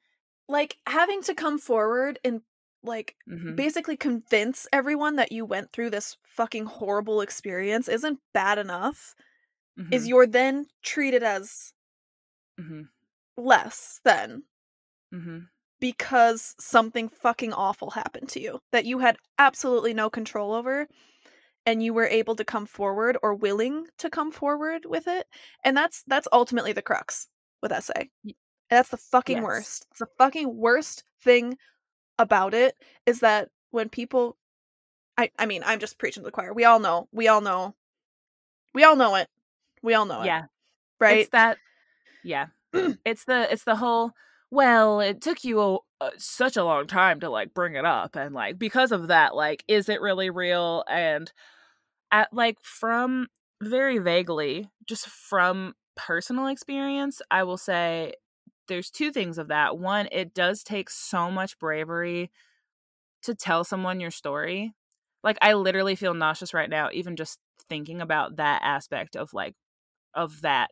Like 0.49 0.77
having 0.87 1.23
to 1.23 1.35
come 1.35 1.59
forward 1.59 2.19
and 2.25 2.41
like 2.83 3.17
mm-hmm. 3.29 3.55
basically 3.55 3.97
convince 3.97 4.67
everyone 4.73 5.17
that 5.17 5.33
you 5.33 5.45
went 5.45 5.73
through 5.73 5.91
this 5.91 6.17
fucking 6.25 6.67
horrible 6.67 7.21
experience 7.21 7.89
isn't 7.89 8.21
bad 8.33 8.59
enough. 8.59 9.15
Mm-hmm. 9.79 9.93
Is 9.93 10.07
you're 10.07 10.27
then 10.27 10.67
treated 10.83 11.23
as 11.23 11.73
mm-hmm. 12.61 12.83
less 13.37 14.01
than. 14.05 14.45
Mm-hmm 15.13 15.39
because 15.81 16.55
something 16.59 17.11
fucking 17.11 17.53
awful 17.53 17.91
happened 17.91 18.27
to 18.27 18.41
you 18.41 18.59
that 18.73 18.87
you 18.87 19.01
had 19.01 19.19
absolutely 19.39 19.93
no 19.93 20.09
control 20.09 20.55
over 20.55 20.89
and 21.67 21.83
you 21.83 21.93
were 21.93 22.07
able 22.07 22.35
to 22.35 22.43
come 22.43 22.65
forward 22.65 23.19
or 23.23 23.35
willing 23.35 23.85
to 23.99 24.09
come 24.09 24.33
forward 24.33 24.87
with 24.87 25.07
it 25.07 25.27
and 25.63 25.77
that's 25.77 26.03
that's 26.07 26.27
ultimately 26.33 26.73
the 26.73 26.81
crux 26.81 27.29
with 27.61 27.71
SA. 28.71 28.77
That's 28.77 28.89
the 28.91 28.97
fucking 28.97 29.37
yes. 29.39 29.45
worst. 29.45 29.87
It's 29.91 30.01
the 30.01 30.09
fucking 30.19 30.57
worst 30.57 31.05
thing 31.23 31.57
about 32.19 32.55
it 32.55 32.75
is 33.07 33.21
that 33.21 33.49
when 33.71 33.89
people 33.89 34.37
I 35.17 35.31
I 35.39 35.47
mean, 35.47 35.63
I'm 35.65 35.79
just 35.79 35.99
preaching 35.99 36.23
to 36.23 36.25
the 36.25 36.33
choir. 36.33 36.53
We 36.53 36.65
all 36.65 36.81
know. 36.81 37.09
We 37.13 37.29
all 37.29 37.41
know. 37.41 37.75
We 38.75 38.85
all 38.85 38.97
know 38.97 39.15
it. 39.17 39.29
We 39.83 39.95
all 39.95 40.07
know 40.07 40.23
it. 40.23 40.27
Yeah. 40.27 40.43
Right? 41.01 41.19
It's 41.19 41.31
that 41.31 41.59
yeah. 42.23 42.47
it's 43.05 43.25
the 43.25 43.53
it's 43.53 43.65
the 43.65 43.77
whole 43.77 44.13
well, 44.51 45.01
it 45.01 45.21
took 45.21 45.43
you 45.43 45.61
a, 45.61 45.79
uh, 46.01 46.11
such 46.17 46.57
a 46.57 46.65
long 46.65 46.87
time 46.87 47.19
to 47.21 47.29
like 47.29 47.55
bring 47.55 47.75
it 47.75 47.85
up 47.85 48.15
and 48.15 48.35
like 48.35 48.59
because 48.59 48.93
of 48.93 49.09
that 49.09 49.35
like 49.35 49.65
is 49.67 49.89
it 49.89 50.01
really 50.01 50.31
real 50.31 50.85
and 50.89 51.33
at 52.13 52.33
like 52.33 52.59
from 52.63 53.27
very 53.61 53.99
vaguely 53.99 54.69
just 54.87 55.09
from 55.09 55.75
personal 55.97 56.47
experience, 56.47 57.21
I 57.31 57.45
will 57.45 57.57
say 57.57 58.15
there's 58.69 58.91
two 58.91 59.13
things 59.13 59.39
of 59.39 59.49
that. 59.49 59.79
One, 59.79 60.09
it 60.13 60.35
does 60.35 60.63
take 60.63 60.91
so 60.91 61.31
much 61.31 61.59
bravery 61.59 62.31
to 63.23 63.35
tell 63.35 63.65
someone 63.65 64.01
your 64.01 64.11
story. 64.11 64.75
Like 65.23 65.39
I 65.41 65.55
literally 65.55 65.97
feel 65.97 66.15
nauseous 66.15 66.55
right 66.55 66.69
now 66.69 66.91
even 66.93 67.17
just 67.17 67.39
thinking 67.69 68.01
about 68.01 68.37
that 68.37 68.61
aspect 68.63 69.17
of 69.17 69.33
like 69.33 69.55
of 70.15 70.43
that 70.43 70.71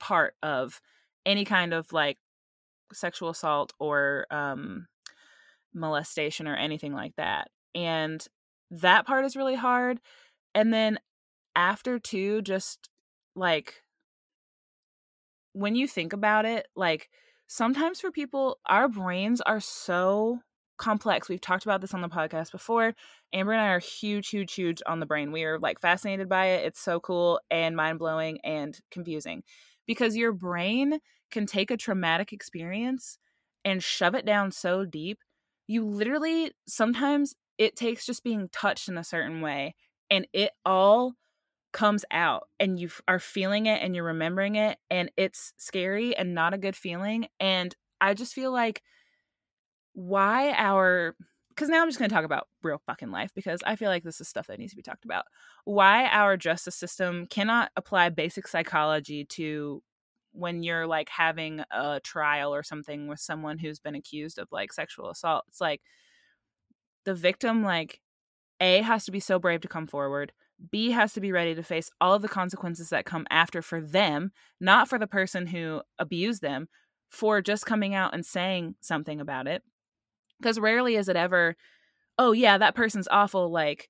part 0.00 0.34
of 0.42 0.80
any 1.26 1.44
kind 1.44 1.72
of 1.72 1.92
like 1.92 2.16
sexual 2.92 3.30
assault 3.30 3.72
or 3.78 4.26
um, 4.30 4.86
molestation 5.74 6.46
or 6.46 6.56
anything 6.56 6.92
like 6.94 7.14
that. 7.16 7.48
And 7.74 8.24
that 8.70 9.06
part 9.06 9.24
is 9.24 9.36
really 9.36 9.54
hard. 9.54 10.00
And 10.54 10.72
then 10.72 10.98
after 11.56 11.98
too, 11.98 12.42
just 12.42 12.88
like 13.36 13.83
when 15.54 15.74
you 15.74 15.88
think 15.88 16.12
about 16.12 16.44
it, 16.44 16.68
like 16.76 17.08
sometimes 17.46 18.00
for 18.00 18.10
people, 18.10 18.58
our 18.66 18.88
brains 18.88 19.40
are 19.40 19.60
so 19.60 20.40
complex. 20.76 21.28
We've 21.28 21.40
talked 21.40 21.64
about 21.64 21.80
this 21.80 21.94
on 21.94 22.02
the 22.02 22.08
podcast 22.08 22.50
before. 22.50 22.94
Amber 23.32 23.52
and 23.52 23.60
I 23.62 23.68
are 23.68 23.78
huge, 23.78 24.28
huge, 24.28 24.52
huge 24.52 24.82
on 24.86 25.00
the 25.00 25.06
brain. 25.06 25.32
We 25.32 25.44
are 25.44 25.58
like 25.58 25.80
fascinated 25.80 26.28
by 26.28 26.46
it. 26.46 26.66
It's 26.66 26.80
so 26.80 27.00
cool 27.00 27.40
and 27.50 27.76
mind 27.76 27.98
blowing 27.98 28.38
and 28.44 28.78
confusing 28.90 29.44
because 29.86 30.16
your 30.16 30.32
brain 30.32 30.98
can 31.30 31.46
take 31.46 31.70
a 31.70 31.76
traumatic 31.76 32.32
experience 32.32 33.18
and 33.64 33.82
shove 33.82 34.14
it 34.14 34.26
down 34.26 34.50
so 34.50 34.84
deep. 34.84 35.20
You 35.66 35.84
literally 35.84 36.52
sometimes 36.66 37.34
it 37.56 37.76
takes 37.76 38.04
just 38.04 38.24
being 38.24 38.48
touched 38.52 38.88
in 38.88 38.98
a 38.98 39.04
certain 39.04 39.40
way 39.40 39.76
and 40.10 40.26
it 40.32 40.50
all 40.66 41.14
comes 41.74 42.04
out 42.10 42.48
and 42.58 42.80
you 42.80 42.88
are 43.06 43.18
feeling 43.18 43.66
it 43.66 43.82
and 43.82 43.94
you're 43.94 44.04
remembering 44.04 44.54
it 44.54 44.78
and 44.90 45.10
it's 45.18 45.52
scary 45.58 46.16
and 46.16 46.34
not 46.34 46.54
a 46.54 46.58
good 46.58 46.76
feeling 46.76 47.26
and 47.40 47.74
I 48.00 48.14
just 48.14 48.32
feel 48.32 48.52
like 48.52 48.82
why 49.92 50.52
our 50.52 51.16
because 51.50 51.68
now 51.68 51.82
I'm 51.82 51.88
just 51.88 51.98
going 51.98 52.08
to 52.08 52.14
talk 52.14 52.24
about 52.24 52.48
real 52.62 52.80
fucking 52.84 53.12
life 53.12 53.30
because 53.34 53.60
I 53.64 53.76
feel 53.76 53.88
like 53.88 54.02
this 54.02 54.20
is 54.20 54.28
stuff 54.28 54.48
that 54.48 54.58
needs 54.58 54.72
to 54.72 54.76
be 54.76 54.82
talked 54.82 55.04
about. 55.04 55.24
Why 55.64 56.06
our 56.06 56.36
justice 56.36 56.74
system 56.74 57.26
cannot 57.26 57.70
apply 57.76 58.08
basic 58.08 58.48
psychology 58.48 59.24
to 59.26 59.80
when 60.32 60.64
you're 60.64 60.86
like 60.86 61.08
having 61.08 61.62
a 61.70 62.00
trial 62.02 62.52
or 62.52 62.64
something 62.64 63.06
with 63.06 63.20
someone 63.20 63.58
who's 63.58 63.78
been 63.78 63.94
accused 63.94 64.40
of 64.40 64.48
like 64.50 64.72
sexual 64.72 65.10
assault. 65.10 65.44
It's 65.46 65.60
like 65.60 65.80
the 67.04 67.14
victim, 67.14 67.62
like, 67.62 68.00
A, 68.60 68.82
has 68.82 69.04
to 69.04 69.12
be 69.12 69.20
so 69.20 69.38
brave 69.38 69.60
to 69.60 69.68
come 69.68 69.86
forward. 69.86 70.32
B 70.70 70.90
has 70.90 71.12
to 71.14 71.20
be 71.20 71.32
ready 71.32 71.54
to 71.54 71.62
face 71.62 71.90
all 72.00 72.14
of 72.14 72.22
the 72.22 72.28
consequences 72.28 72.90
that 72.90 73.04
come 73.04 73.26
after 73.30 73.62
for 73.62 73.80
them, 73.80 74.32
not 74.60 74.88
for 74.88 74.98
the 74.98 75.06
person 75.06 75.46
who 75.46 75.82
abused 75.98 76.42
them, 76.42 76.68
for 77.10 77.40
just 77.40 77.66
coming 77.66 77.94
out 77.94 78.14
and 78.14 78.24
saying 78.24 78.74
something 78.80 79.20
about 79.20 79.46
it. 79.46 79.62
Because 80.40 80.58
rarely 80.58 80.96
is 80.96 81.08
it 81.08 81.16
ever, 81.16 81.56
oh, 82.18 82.32
yeah, 82.32 82.58
that 82.58 82.74
person's 82.74 83.08
awful. 83.10 83.50
Like, 83.50 83.88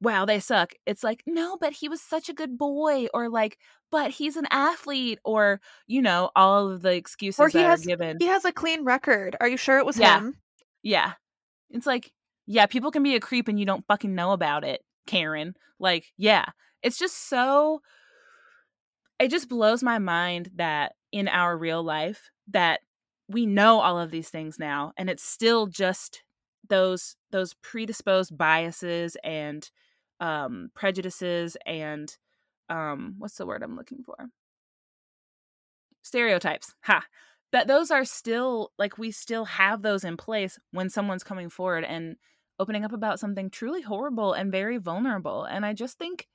wow, 0.00 0.24
they 0.24 0.38
suck. 0.38 0.74
It's 0.86 1.02
like, 1.02 1.22
no, 1.26 1.56
but 1.60 1.72
he 1.72 1.88
was 1.88 2.00
such 2.00 2.28
a 2.28 2.34
good 2.34 2.56
boy, 2.58 3.06
or 3.14 3.28
like, 3.28 3.58
but 3.90 4.10
he's 4.10 4.36
an 4.36 4.46
athlete, 4.50 5.18
or 5.24 5.60
you 5.86 6.02
know, 6.02 6.30
all 6.36 6.70
of 6.70 6.82
the 6.82 6.92
excuses 6.94 7.40
or 7.40 7.48
he 7.48 7.58
that 7.58 7.70
has, 7.70 7.82
are 7.82 7.88
given. 7.88 8.16
He 8.20 8.26
has 8.26 8.44
a 8.44 8.52
clean 8.52 8.84
record. 8.84 9.36
Are 9.40 9.48
you 9.48 9.56
sure 9.56 9.78
it 9.78 9.86
was 9.86 9.98
yeah. 9.98 10.18
him? 10.18 10.36
Yeah. 10.82 11.12
It's 11.70 11.86
like, 11.86 12.12
yeah, 12.46 12.66
people 12.66 12.90
can 12.90 13.02
be 13.02 13.14
a 13.14 13.20
creep 13.20 13.48
and 13.48 13.58
you 13.58 13.64
don't 13.64 13.86
fucking 13.86 14.14
know 14.14 14.32
about 14.32 14.64
it, 14.64 14.83
Karen. 15.06 15.54
Like, 15.78 16.12
yeah. 16.16 16.46
It's 16.82 16.98
just 16.98 17.28
so 17.28 17.80
it 19.18 19.30
just 19.30 19.48
blows 19.48 19.82
my 19.82 19.98
mind 19.98 20.50
that 20.56 20.92
in 21.12 21.28
our 21.28 21.56
real 21.56 21.82
life 21.82 22.30
that 22.48 22.80
we 23.28 23.46
know 23.46 23.80
all 23.80 23.98
of 23.98 24.10
these 24.10 24.28
things 24.28 24.58
now 24.58 24.92
and 24.98 25.08
it's 25.08 25.22
still 25.22 25.66
just 25.66 26.24
those 26.68 27.16
those 27.30 27.54
predisposed 27.62 28.36
biases 28.36 29.16
and 29.24 29.70
um, 30.20 30.70
prejudices 30.74 31.56
and 31.64 32.16
um, 32.68 33.14
what's 33.18 33.36
the 33.36 33.46
word 33.46 33.62
I'm 33.62 33.76
looking 33.76 34.02
for? 34.04 34.28
stereotypes. 36.04 36.74
Ha. 36.82 37.04
That 37.52 37.66
those 37.66 37.90
are 37.90 38.04
still 38.04 38.72
like 38.78 38.98
we 38.98 39.10
still 39.10 39.44
have 39.44 39.82
those 39.82 40.04
in 40.04 40.16
place 40.16 40.58
when 40.72 40.90
someone's 40.90 41.24
coming 41.24 41.48
forward 41.48 41.84
and 41.84 42.16
opening 42.58 42.84
up 42.84 42.92
about 42.92 43.20
something 43.20 43.50
truly 43.50 43.82
horrible 43.82 44.32
and 44.32 44.52
very 44.52 44.78
vulnerable. 44.78 45.44
And 45.44 45.64
I 45.66 45.72
just 45.72 45.98
think 45.98 46.26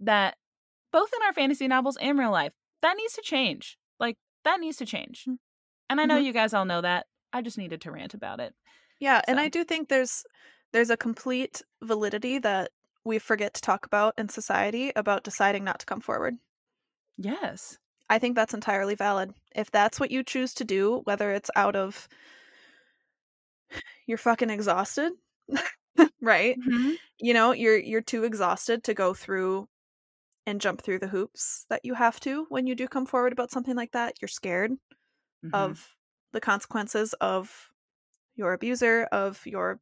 that 0.00 0.36
both 0.92 1.10
in 1.16 1.22
our 1.26 1.32
fantasy 1.32 1.68
novels 1.68 1.96
and 2.00 2.18
real 2.18 2.30
life, 2.30 2.52
that 2.82 2.96
needs 2.96 3.14
to 3.14 3.22
change. 3.22 3.78
Like 3.98 4.16
that 4.44 4.60
needs 4.60 4.76
to 4.78 4.86
change. 4.86 5.24
Mm. 5.28 5.38
And 5.90 6.00
I 6.00 6.04
know 6.06 6.18
Mhm. 6.18 6.24
you 6.24 6.32
guys 6.32 6.52
all 6.54 6.64
know 6.64 6.80
that. 6.80 7.06
I 7.32 7.42
just 7.42 7.58
needed 7.58 7.80
to 7.82 7.90
rant 7.90 8.14
about 8.14 8.40
it. 8.40 8.54
Yeah, 8.98 9.20
and 9.26 9.40
I 9.40 9.48
do 9.48 9.64
think 9.64 9.88
there's 9.88 10.24
there's 10.72 10.90
a 10.90 10.96
complete 10.96 11.62
validity 11.82 12.38
that 12.38 12.70
we 13.04 13.18
forget 13.18 13.52
to 13.54 13.60
talk 13.60 13.84
about 13.84 14.14
in 14.18 14.28
society 14.28 14.92
about 14.96 15.22
deciding 15.24 15.64
not 15.64 15.80
to 15.80 15.86
come 15.86 16.00
forward. 16.00 16.38
Yes. 17.18 17.78
I 18.08 18.18
think 18.18 18.36
that's 18.36 18.54
entirely 18.54 18.94
valid. 18.94 19.34
If 19.54 19.70
that's 19.70 19.98
what 20.00 20.10
you 20.10 20.22
choose 20.22 20.54
to 20.54 20.64
do, 20.64 21.00
whether 21.04 21.30
it's 21.32 21.50
out 21.56 21.76
of 21.76 22.08
you're 24.06 24.18
fucking 24.18 24.50
exhausted, 24.50 25.12
right? 26.20 26.56
Mhm. 26.56 26.96
You 27.20 27.34
know, 27.34 27.52
you're 27.52 27.78
you're 27.78 28.02
too 28.02 28.24
exhausted 28.24 28.84
to 28.84 28.94
go 28.94 29.14
through 29.14 29.68
and 30.46 30.60
jump 30.60 30.82
through 30.82 31.00
the 31.00 31.08
hoops 31.08 31.66
that 31.70 31.84
you 31.84 31.94
have 31.94 32.20
to 32.20 32.46
when 32.50 32.66
you 32.66 32.74
do 32.76 32.88
come 32.88 33.06
forward 33.06 33.32
about 33.32 33.50
something 33.52 33.76
like 33.76 33.92
that. 33.92 34.16
You're 34.22 34.28
scared 34.28 34.72
Mhm. 35.42 35.74
of 35.74 35.96
the 36.32 36.40
consequences 36.40 37.14
of 37.14 37.70
your 38.36 38.52
abuser, 38.54 39.04
of 39.12 39.46
your 39.46 39.80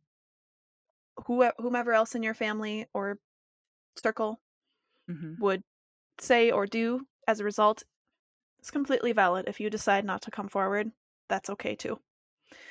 who 1.26 1.50
whomever 1.58 1.92
else 1.92 2.14
in 2.14 2.22
your 2.22 2.34
family 2.34 2.86
or 2.94 3.18
circle 3.96 4.40
Mhm. 5.08 5.40
would 5.40 5.62
say 6.20 6.50
or 6.50 6.66
do 6.66 7.06
as 7.28 7.40
a 7.40 7.44
result. 7.44 7.84
It's 8.60 8.70
completely 8.72 9.12
valid. 9.12 9.48
If 9.48 9.60
you 9.60 9.70
decide 9.70 10.04
not 10.04 10.22
to 10.24 10.32
come 10.32 10.48
forward, 10.48 10.92
that's 11.28 11.50
okay 11.50 11.76
too. 11.76 12.00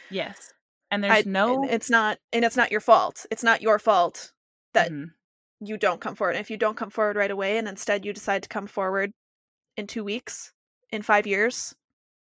Yes. 0.09 0.53
And 0.91 1.03
I- 1.07 1.07
there's 1.15 1.25
no 1.25 1.63
it's 1.63 1.89
not 1.89 2.19
and 2.33 2.43
it's 2.45 2.57
not 2.57 2.71
your 2.71 2.81
fault. 2.81 3.25
It's 3.31 3.43
not 3.43 3.61
your 3.61 3.79
fault 3.79 4.33
that 4.73 4.91
Mhm. 4.91 5.13
you 5.61 5.77
don't 5.77 6.01
come 6.01 6.15
forward. 6.15 6.35
And 6.35 6.41
if 6.41 6.49
you 6.51 6.57
don't 6.57 6.77
come 6.77 6.89
forward 6.89 7.17
right 7.17 7.31
away 7.31 7.57
and 7.57 7.67
instead 7.67 8.05
you 8.05 8.13
decide 8.13 8.43
to 8.43 8.49
come 8.49 8.67
forward 8.67 9.13
in 9.77 9.87
2 9.87 10.03
weeks, 10.03 10.53
in 10.91 11.01
5 11.03 11.27
years, 11.27 11.75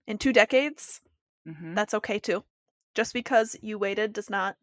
in 0.07 0.19
2 0.19 0.33
decades, 0.33 1.03
Mhm. 1.47 1.75
that's 1.77 1.95
okay 1.95 2.19
too. 2.21 2.45
Just 2.95 3.15
because 3.15 3.57
you 3.63 3.79
waited 3.79 4.13
does 4.15 4.31
not 4.31 4.57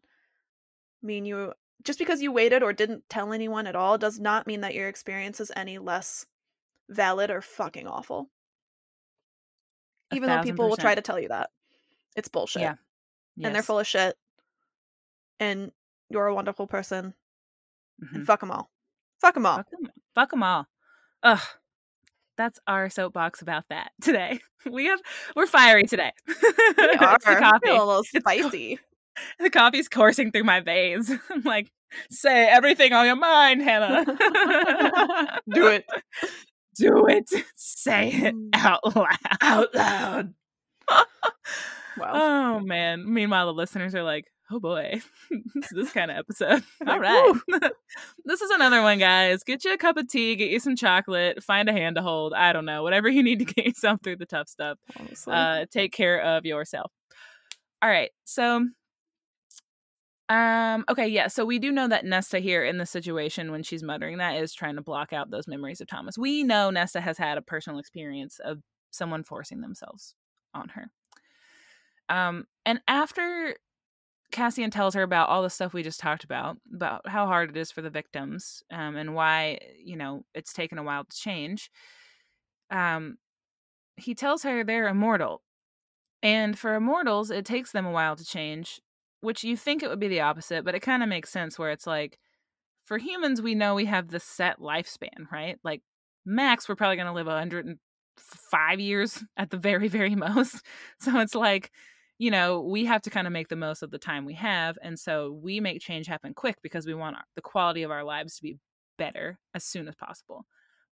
mean 1.02 1.24
you 1.24 1.52
just 1.82 1.98
because 1.98 2.22
you 2.22 2.32
waited 2.32 2.62
or 2.62 2.72
didn't 2.72 3.08
tell 3.08 3.32
anyone 3.32 3.66
at 3.66 3.76
all 3.76 3.98
does 3.98 4.18
not 4.18 4.46
mean 4.46 4.62
that 4.62 4.74
your 4.74 4.88
experience 4.88 5.40
is 5.40 5.52
any 5.54 5.78
less 5.78 6.26
valid 6.90 7.30
or 7.30 7.42
fucking 7.42 7.86
awful. 7.86 8.30
Even 10.12 10.28
though 10.28 10.38
people 10.38 10.68
will 10.68 10.76
try 10.76 10.94
to 10.94 11.02
tell 11.02 11.18
you 11.18 11.28
that. 11.28 11.50
It's 12.16 12.28
bullshit. 12.28 12.62
Yeah. 12.62 12.76
And 13.42 13.54
they're 13.54 13.62
full 13.62 13.78
of 13.78 13.86
shit. 13.86 14.16
And 15.40 15.70
you're 16.08 16.26
a 16.26 16.34
wonderful 16.34 16.66
person. 16.66 17.14
Mhm. 18.02 18.14
And 18.14 18.26
fuck 18.26 18.40
them 18.40 18.50
all. 18.50 18.70
Fuck 19.20 19.34
them 19.34 19.46
all. 19.46 19.62
Fuck 20.14 20.30
them, 20.30 20.42
all. 20.42 20.66
Ugh. 21.22 21.40
That's 22.36 22.58
our 22.66 22.90
soapbox 22.90 23.40
about 23.42 23.64
that 23.70 23.92
today. 24.02 24.40
We 24.70 24.86
have 24.86 25.00
we're 25.34 25.46
fiery 25.46 25.84
today. 25.84 26.12
We 26.26 26.34
are. 27.00 27.18
the 27.18 27.36
coffee. 27.38 27.70
a 27.70 27.84
little 27.84 28.04
spicy. 28.04 28.78
The 29.38 29.48
coffee's 29.48 29.88
coursing 29.88 30.30
through 30.30 30.44
my 30.44 30.60
veins. 30.60 31.10
I'm 31.30 31.40
like, 31.40 31.72
say 32.10 32.46
everything 32.48 32.92
on 32.92 33.06
your 33.06 33.16
mind, 33.16 33.62
Hannah. 33.62 34.04
Do 35.50 35.68
it. 35.68 35.86
Do 36.78 37.06
it. 37.06 37.24
Say 37.56 38.10
it 38.10 38.34
Mm. 38.34 38.50
out 38.52 38.94
loud. 38.94 39.16
Out 39.40 39.74
loud. 39.74 40.34
Wow. 41.96 42.12
Oh 42.14 42.60
man. 42.60 43.12
Meanwhile, 43.12 43.46
the 43.46 43.54
listeners 43.54 43.94
are 43.94 44.02
like, 44.02 44.26
oh 44.50 44.60
boy, 44.60 45.00
this 45.72 45.92
kind 45.92 46.10
of 46.10 46.18
episode. 46.18 46.62
All 46.86 47.00
right. 47.00 47.34
This 48.24 48.40
is 48.40 48.50
another 48.50 48.82
one, 48.82 48.98
guys. 48.98 49.44
Get 49.44 49.64
you 49.64 49.72
a 49.72 49.78
cup 49.78 49.96
of 49.96 50.08
tea, 50.08 50.34
get 50.34 50.50
you 50.50 50.58
some 50.58 50.74
chocolate, 50.74 51.44
find 51.44 51.68
a 51.68 51.72
hand 51.72 51.94
to 51.94 52.02
hold. 52.02 52.34
I 52.34 52.52
don't 52.52 52.64
know. 52.64 52.82
Whatever 52.82 53.08
you 53.08 53.22
need 53.22 53.38
to 53.38 53.44
get 53.44 53.64
yourself 53.64 54.00
through 54.02 54.16
the 54.16 54.26
tough 54.26 54.48
stuff. 54.48 54.78
Uh, 55.28 55.66
take 55.70 55.92
care 55.92 56.20
of 56.20 56.44
yourself. 56.44 56.90
All 57.80 57.88
right. 57.88 58.10
So 58.24 58.66
um 60.28 60.84
okay 60.88 61.06
yeah 61.06 61.28
so 61.28 61.44
we 61.44 61.60
do 61.60 61.70
know 61.70 61.86
that 61.86 62.04
nesta 62.04 62.40
here 62.40 62.64
in 62.64 62.78
the 62.78 62.86
situation 62.86 63.52
when 63.52 63.62
she's 63.62 63.84
muttering 63.84 64.18
that 64.18 64.36
is 64.36 64.52
trying 64.52 64.74
to 64.74 64.82
block 64.82 65.12
out 65.12 65.30
those 65.30 65.46
memories 65.46 65.80
of 65.80 65.86
thomas 65.86 66.18
we 66.18 66.42
know 66.42 66.68
nesta 66.68 67.00
has 67.00 67.16
had 67.16 67.38
a 67.38 67.42
personal 67.42 67.78
experience 67.78 68.40
of 68.44 68.58
someone 68.90 69.22
forcing 69.22 69.60
themselves 69.60 70.16
on 70.52 70.68
her 70.70 70.90
um 72.08 72.44
and 72.64 72.80
after 72.88 73.56
cassian 74.32 74.70
tells 74.70 74.94
her 74.94 75.02
about 75.02 75.28
all 75.28 75.42
the 75.42 75.50
stuff 75.50 75.72
we 75.72 75.82
just 75.82 76.00
talked 76.00 76.24
about 76.24 76.56
about 76.74 77.08
how 77.08 77.26
hard 77.26 77.50
it 77.50 77.56
is 77.56 77.70
for 77.70 77.82
the 77.82 77.90
victims 77.90 78.62
um 78.72 78.96
and 78.96 79.14
why 79.14 79.58
you 79.82 79.96
know 79.96 80.24
it's 80.34 80.52
taken 80.52 80.78
a 80.78 80.82
while 80.82 81.04
to 81.04 81.16
change 81.16 81.70
um 82.70 83.16
he 83.96 84.14
tells 84.14 84.42
her 84.42 84.62
they're 84.64 84.88
immortal 84.88 85.42
and 86.22 86.58
for 86.58 86.74
immortals 86.74 87.30
it 87.30 87.44
takes 87.44 87.72
them 87.72 87.86
a 87.86 87.90
while 87.90 88.16
to 88.16 88.24
change 88.24 88.80
which 89.20 89.42
you 89.42 89.56
think 89.56 89.82
it 89.82 89.88
would 89.88 90.00
be 90.00 90.08
the 90.08 90.20
opposite, 90.20 90.64
but 90.64 90.74
it 90.74 90.80
kind 90.80 91.02
of 91.02 91.08
makes 91.08 91.30
sense 91.30 91.58
where 91.58 91.70
it's 91.70 91.86
like 91.86 92.18
for 92.84 92.98
humans, 92.98 93.42
we 93.42 93.54
know 93.54 93.74
we 93.74 93.86
have 93.86 94.08
the 94.08 94.20
set 94.20 94.60
lifespan, 94.60 95.30
right? 95.32 95.58
Like 95.64 95.82
max, 96.24 96.68
we're 96.68 96.76
probably 96.76 96.96
going 96.96 97.08
to 97.08 97.12
live 97.12 97.26
105 97.26 98.80
years 98.80 99.24
at 99.36 99.50
the 99.50 99.56
very, 99.56 99.88
very 99.88 100.14
most. 100.14 100.64
So 101.00 101.18
it's 101.18 101.34
like, 101.34 101.72
you 102.18 102.30
know, 102.30 102.60
we 102.60 102.84
have 102.86 103.02
to 103.02 103.10
kind 103.10 103.26
of 103.26 103.32
make 103.32 103.48
the 103.48 103.56
most 103.56 103.82
of 103.82 103.90
the 103.90 103.98
time 103.98 104.24
we 104.24 104.34
have. 104.34 104.78
And 104.82 104.98
so 104.98 105.38
we 105.42 105.60
make 105.60 105.80
change 105.80 106.06
happen 106.06 106.32
quick 106.34 106.56
because 106.62 106.86
we 106.86 106.94
want 106.94 107.16
our, 107.16 107.24
the 107.34 107.42
quality 107.42 107.82
of 107.82 107.90
our 107.90 108.04
lives 108.04 108.36
to 108.36 108.42
be 108.42 108.58
better 108.96 109.38
as 109.54 109.64
soon 109.64 109.86
as 109.86 109.94
possible. 109.94 110.46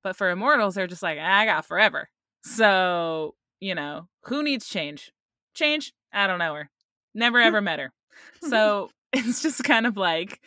But 0.03 0.17
for 0.17 0.29
immortals, 0.29 0.75
they're 0.75 0.87
just 0.87 1.03
like, 1.03 1.17
I 1.19 1.45
got 1.45 1.65
forever. 1.65 2.09
So, 2.43 3.35
you 3.61 3.73
know, 3.73 4.09
who 4.23 4.43
needs 4.43 4.67
change? 4.67 5.11
Change? 5.53 5.93
I 6.11 6.27
don't 6.27 6.39
know 6.39 6.55
her. 6.55 6.69
Never 7.13 7.39
ever 7.39 7.61
met 7.61 7.79
her. 7.79 7.91
So 8.47 8.91
it's 9.13 9.41
just 9.41 9.63
kind 9.63 9.87
of 9.87 9.97
like 9.97 10.39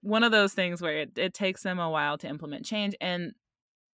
one 0.00 0.24
of 0.24 0.32
those 0.32 0.54
things 0.54 0.80
where 0.80 1.00
it, 1.00 1.18
it 1.18 1.34
takes 1.34 1.62
them 1.62 1.78
a 1.78 1.90
while 1.90 2.16
to 2.18 2.26
implement 2.26 2.64
change. 2.64 2.94
And 3.02 3.32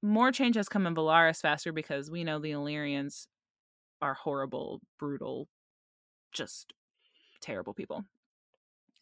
more 0.04 0.32
change 0.32 0.56
has 0.56 0.70
come 0.70 0.86
in 0.86 0.94
Velaris 0.94 1.42
faster 1.42 1.72
because 1.72 2.12
we 2.12 2.24
know 2.24 2.38
the 2.38 2.52
Illyrians 2.52 3.28
are 4.02 4.14
horrible, 4.14 4.82
brutal, 5.00 5.48
just 6.38 6.74
terrible 7.42 7.74
people. 7.74 8.06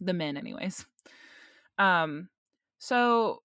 The 0.02 0.14
men, 0.14 0.38
anyways. 0.38 0.86
Um, 1.78 2.30
so 2.80 3.42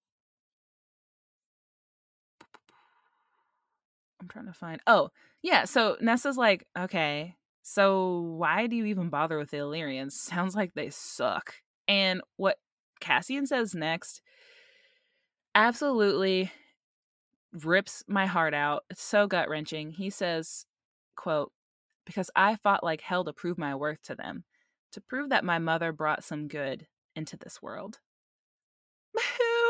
I'm 4.20 4.28
trying 4.28 4.46
to 4.46 4.52
find. 4.52 4.80
Oh, 4.86 5.10
yeah. 5.42 5.64
So 5.64 5.96
Nessa's 6.00 6.36
like, 6.36 6.66
okay, 6.78 7.36
so 7.62 8.20
why 8.36 8.66
do 8.66 8.76
you 8.76 8.86
even 8.86 9.08
bother 9.08 9.38
with 9.38 9.50
the 9.50 9.58
Illyrians? 9.58 10.14
Sounds 10.14 10.54
like 10.54 10.74
they 10.74 10.90
suck. 10.90 11.54
And 11.88 12.20
what 12.36 12.56
Cassian 13.00 13.46
says 13.46 13.74
next 13.74 14.22
absolutely 15.54 16.52
rips 17.52 18.04
my 18.06 18.26
heart 18.26 18.54
out. 18.54 18.84
It's 18.90 19.02
so 19.02 19.26
gut 19.26 19.48
wrenching. 19.48 19.90
He 19.92 20.10
says, 20.10 20.66
quote, 21.16 21.52
because 22.04 22.30
I 22.34 22.56
fought 22.56 22.84
like 22.84 23.00
hell 23.00 23.24
to 23.24 23.32
prove 23.32 23.58
my 23.58 23.74
worth 23.74 24.02
to 24.04 24.14
them, 24.14 24.44
to 24.92 25.00
prove 25.00 25.30
that 25.30 25.44
my 25.44 25.58
mother 25.58 25.92
brought 25.92 26.24
some 26.24 26.48
good 26.48 26.86
into 27.14 27.36
this 27.36 27.60
world. 27.62 27.98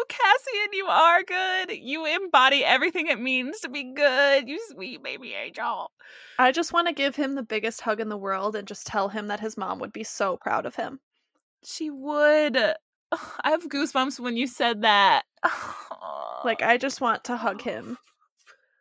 Cassian, 0.09 0.73
you 0.73 0.87
are 0.87 1.23
good. 1.23 1.71
You 1.71 2.05
embody 2.05 2.65
everything 2.65 3.07
it 3.07 3.21
means 3.21 3.61
to 3.61 3.69
be 3.69 3.93
good. 3.95 4.49
You 4.49 4.61
sweet 4.71 5.03
baby 5.03 5.35
angel. 5.35 5.91
I 6.39 6.53
just 6.53 6.73
want 6.73 6.89
to 6.89 6.95
give 6.95 7.15
him 7.15 7.35
the 7.35 7.43
biggest 7.43 7.81
hug 7.81 8.01
in 8.01 8.09
the 8.09 8.17
world 8.17 8.57
and 8.57 8.67
just 8.67 8.87
tell 8.87 9.09
him 9.09 9.29
that 9.29 9.41
his 9.41 9.57
mom 9.57 9.79
would 9.79 9.93
be 9.93 10.05
so 10.05 10.37
proud 10.37 10.67
of 10.67 10.75
him. 10.75 10.99
She 11.65 11.91
would. 11.91 12.57
Ugh, 12.57 12.75
I 13.45 13.51
have 13.51 13.69
goosebumps 13.69 14.19
when 14.21 14.37
you 14.37 14.47
said 14.47 14.83
that. 14.83 15.23
Like 16.45 16.63
I 16.63 16.77
just 16.77 17.01
want 17.01 17.25
to 17.25 17.37
hug 17.37 17.61
him 17.63 17.99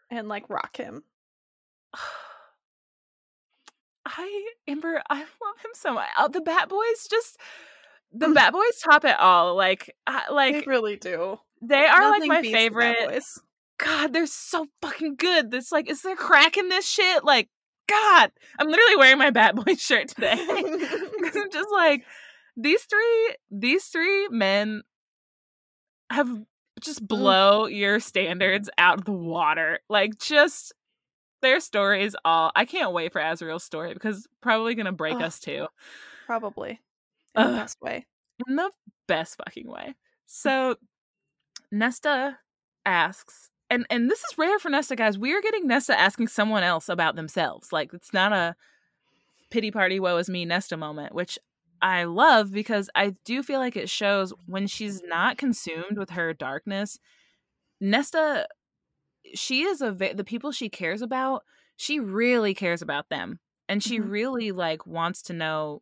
and 0.09 0.27
like 0.27 0.49
rock 0.49 0.77
him. 0.77 1.03
I 4.17 4.47
Amber, 4.67 5.01
I 5.09 5.15
love 5.19 5.57
him 5.63 5.71
so 5.73 5.93
much. 5.93 6.09
Uh, 6.17 6.27
the 6.27 6.41
Bat 6.41 6.69
Boys 6.69 7.07
just 7.09 7.37
the 8.11 8.25
Mm. 8.27 8.33
Bat 8.35 8.53
Boys 8.53 8.79
top 8.83 9.05
it 9.05 9.19
all. 9.19 9.55
Like, 9.55 9.95
I, 10.07 10.23
They 10.29 10.33
like 10.33 10.65
really 10.67 10.95
do. 10.97 11.39
they 11.61 11.85
are 11.85 12.09
like 12.09 12.27
my 12.27 12.41
favorite. 12.41 13.23
God, 13.77 14.11
they're 14.11 14.25
so 14.25 14.65
fucking 14.81 15.15
good. 15.15 15.51
This 15.51 15.71
like, 15.71 15.89
is 15.89 16.01
there 16.01 16.15
crack 16.15 16.57
in 16.57 16.67
this 16.69 16.87
shit? 16.89 17.23
Like, 17.23 17.49
God, 17.87 18.31
I'm 18.59 18.67
literally 18.67 18.97
wearing 18.97 19.19
my 19.19 19.29
Bat 19.29 19.55
Boys 19.55 19.79
shirt 19.81 20.09
today 20.09 20.35
because 20.37 21.35
I'm 21.35 21.51
just 21.51 21.69
like 21.71 22.03
these 22.57 22.83
three. 22.83 23.35
These 23.51 23.85
three 23.85 24.27
men 24.29 24.81
have 26.11 26.29
just 26.81 27.05
blow 27.07 27.65
your 27.67 27.99
standards 27.99 28.69
out 28.77 28.99
of 28.99 29.05
the 29.05 29.11
water. 29.11 29.79
Like, 29.89 30.17
just 30.17 30.73
their 31.41 31.59
stories 31.59 32.15
all 32.25 32.51
I 32.55 32.65
can't 32.65 32.93
wait 32.93 33.11
for 33.11 33.21
Azriel's 33.21 33.63
story 33.63 33.93
because 33.93 34.27
probably 34.41 34.75
gonna 34.75 34.91
break 34.91 35.15
Ugh. 35.15 35.21
us 35.23 35.39
too. 35.39 35.67
Probably. 36.25 36.79
In 37.35 37.51
the 37.51 37.57
best 37.57 37.81
way. 37.81 38.05
In 38.47 38.55
the 38.55 38.71
best 39.07 39.37
fucking 39.37 39.67
way. 39.67 39.95
So 40.31 40.75
Nesta 41.71 42.37
asks 42.85 43.49
and 43.71 43.83
and 43.89 44.11
this 44.11 44.19
is 44.19 44.37
rare 44.37 44.59
for 44.59 44.69
Nesta 44.69 44.95
guys. 44.95 45.17
We 45.17 45.33
are 45.33 45.41
getting 45.41 45.65
Nesta 45.65 45.99
asking 45.99 46.27
someone 46.27 46.61
else 46.61 46.87
about 46.87 47.15
themselves. 47.15 47.73
Like 47.73 47.95
it's 47.95 48.13
not 48.13 48.31
a 48.31 48.55
pity 49.49 49.71
party 49.71 49.99
woe 49.99 50.17
is 50.17 50.29
me 50.29 50.45
Nesta 50.45 50.77
moment, 50.77 51.15
which 51.15 51.39
I 51.81 52.03
love 52.03 52.51
because 52.51 52.89
I 52.95 53.15
do 53.25 53.41
feel 53.41 53.59
like 53.59 53.75
it 53.75 53.89
shows 53.89 54.33
when 54.45 54.67
she's 54.67 55.01
not 55.03 55.37
consumed 55.37 55.97
with 55.97 56.11
her 56.11 56.33
darkness. 56.33 56.99
Nesta, 57.79 58.47
she 59.35 59.63
is 59.63 59.81
a 59.81 59.91
the 59.91 60.23
people 60.23 60.51
she 60.51 60.69
cares 60.69 61.01
about. 61.01 61.43
She 61.77 61.99
really 61.99 62.53
cares 62.53 62.81
about 62.81 63.09
them, 63.09 63.39
and 63.67 63.81
she 63.83 63.99
Mhm. 63.99 64.09
really 64.09 64.51
like 64.51 64.85
wants 64.85 65.21
to 65.23 65.33
know. 65.33 65.81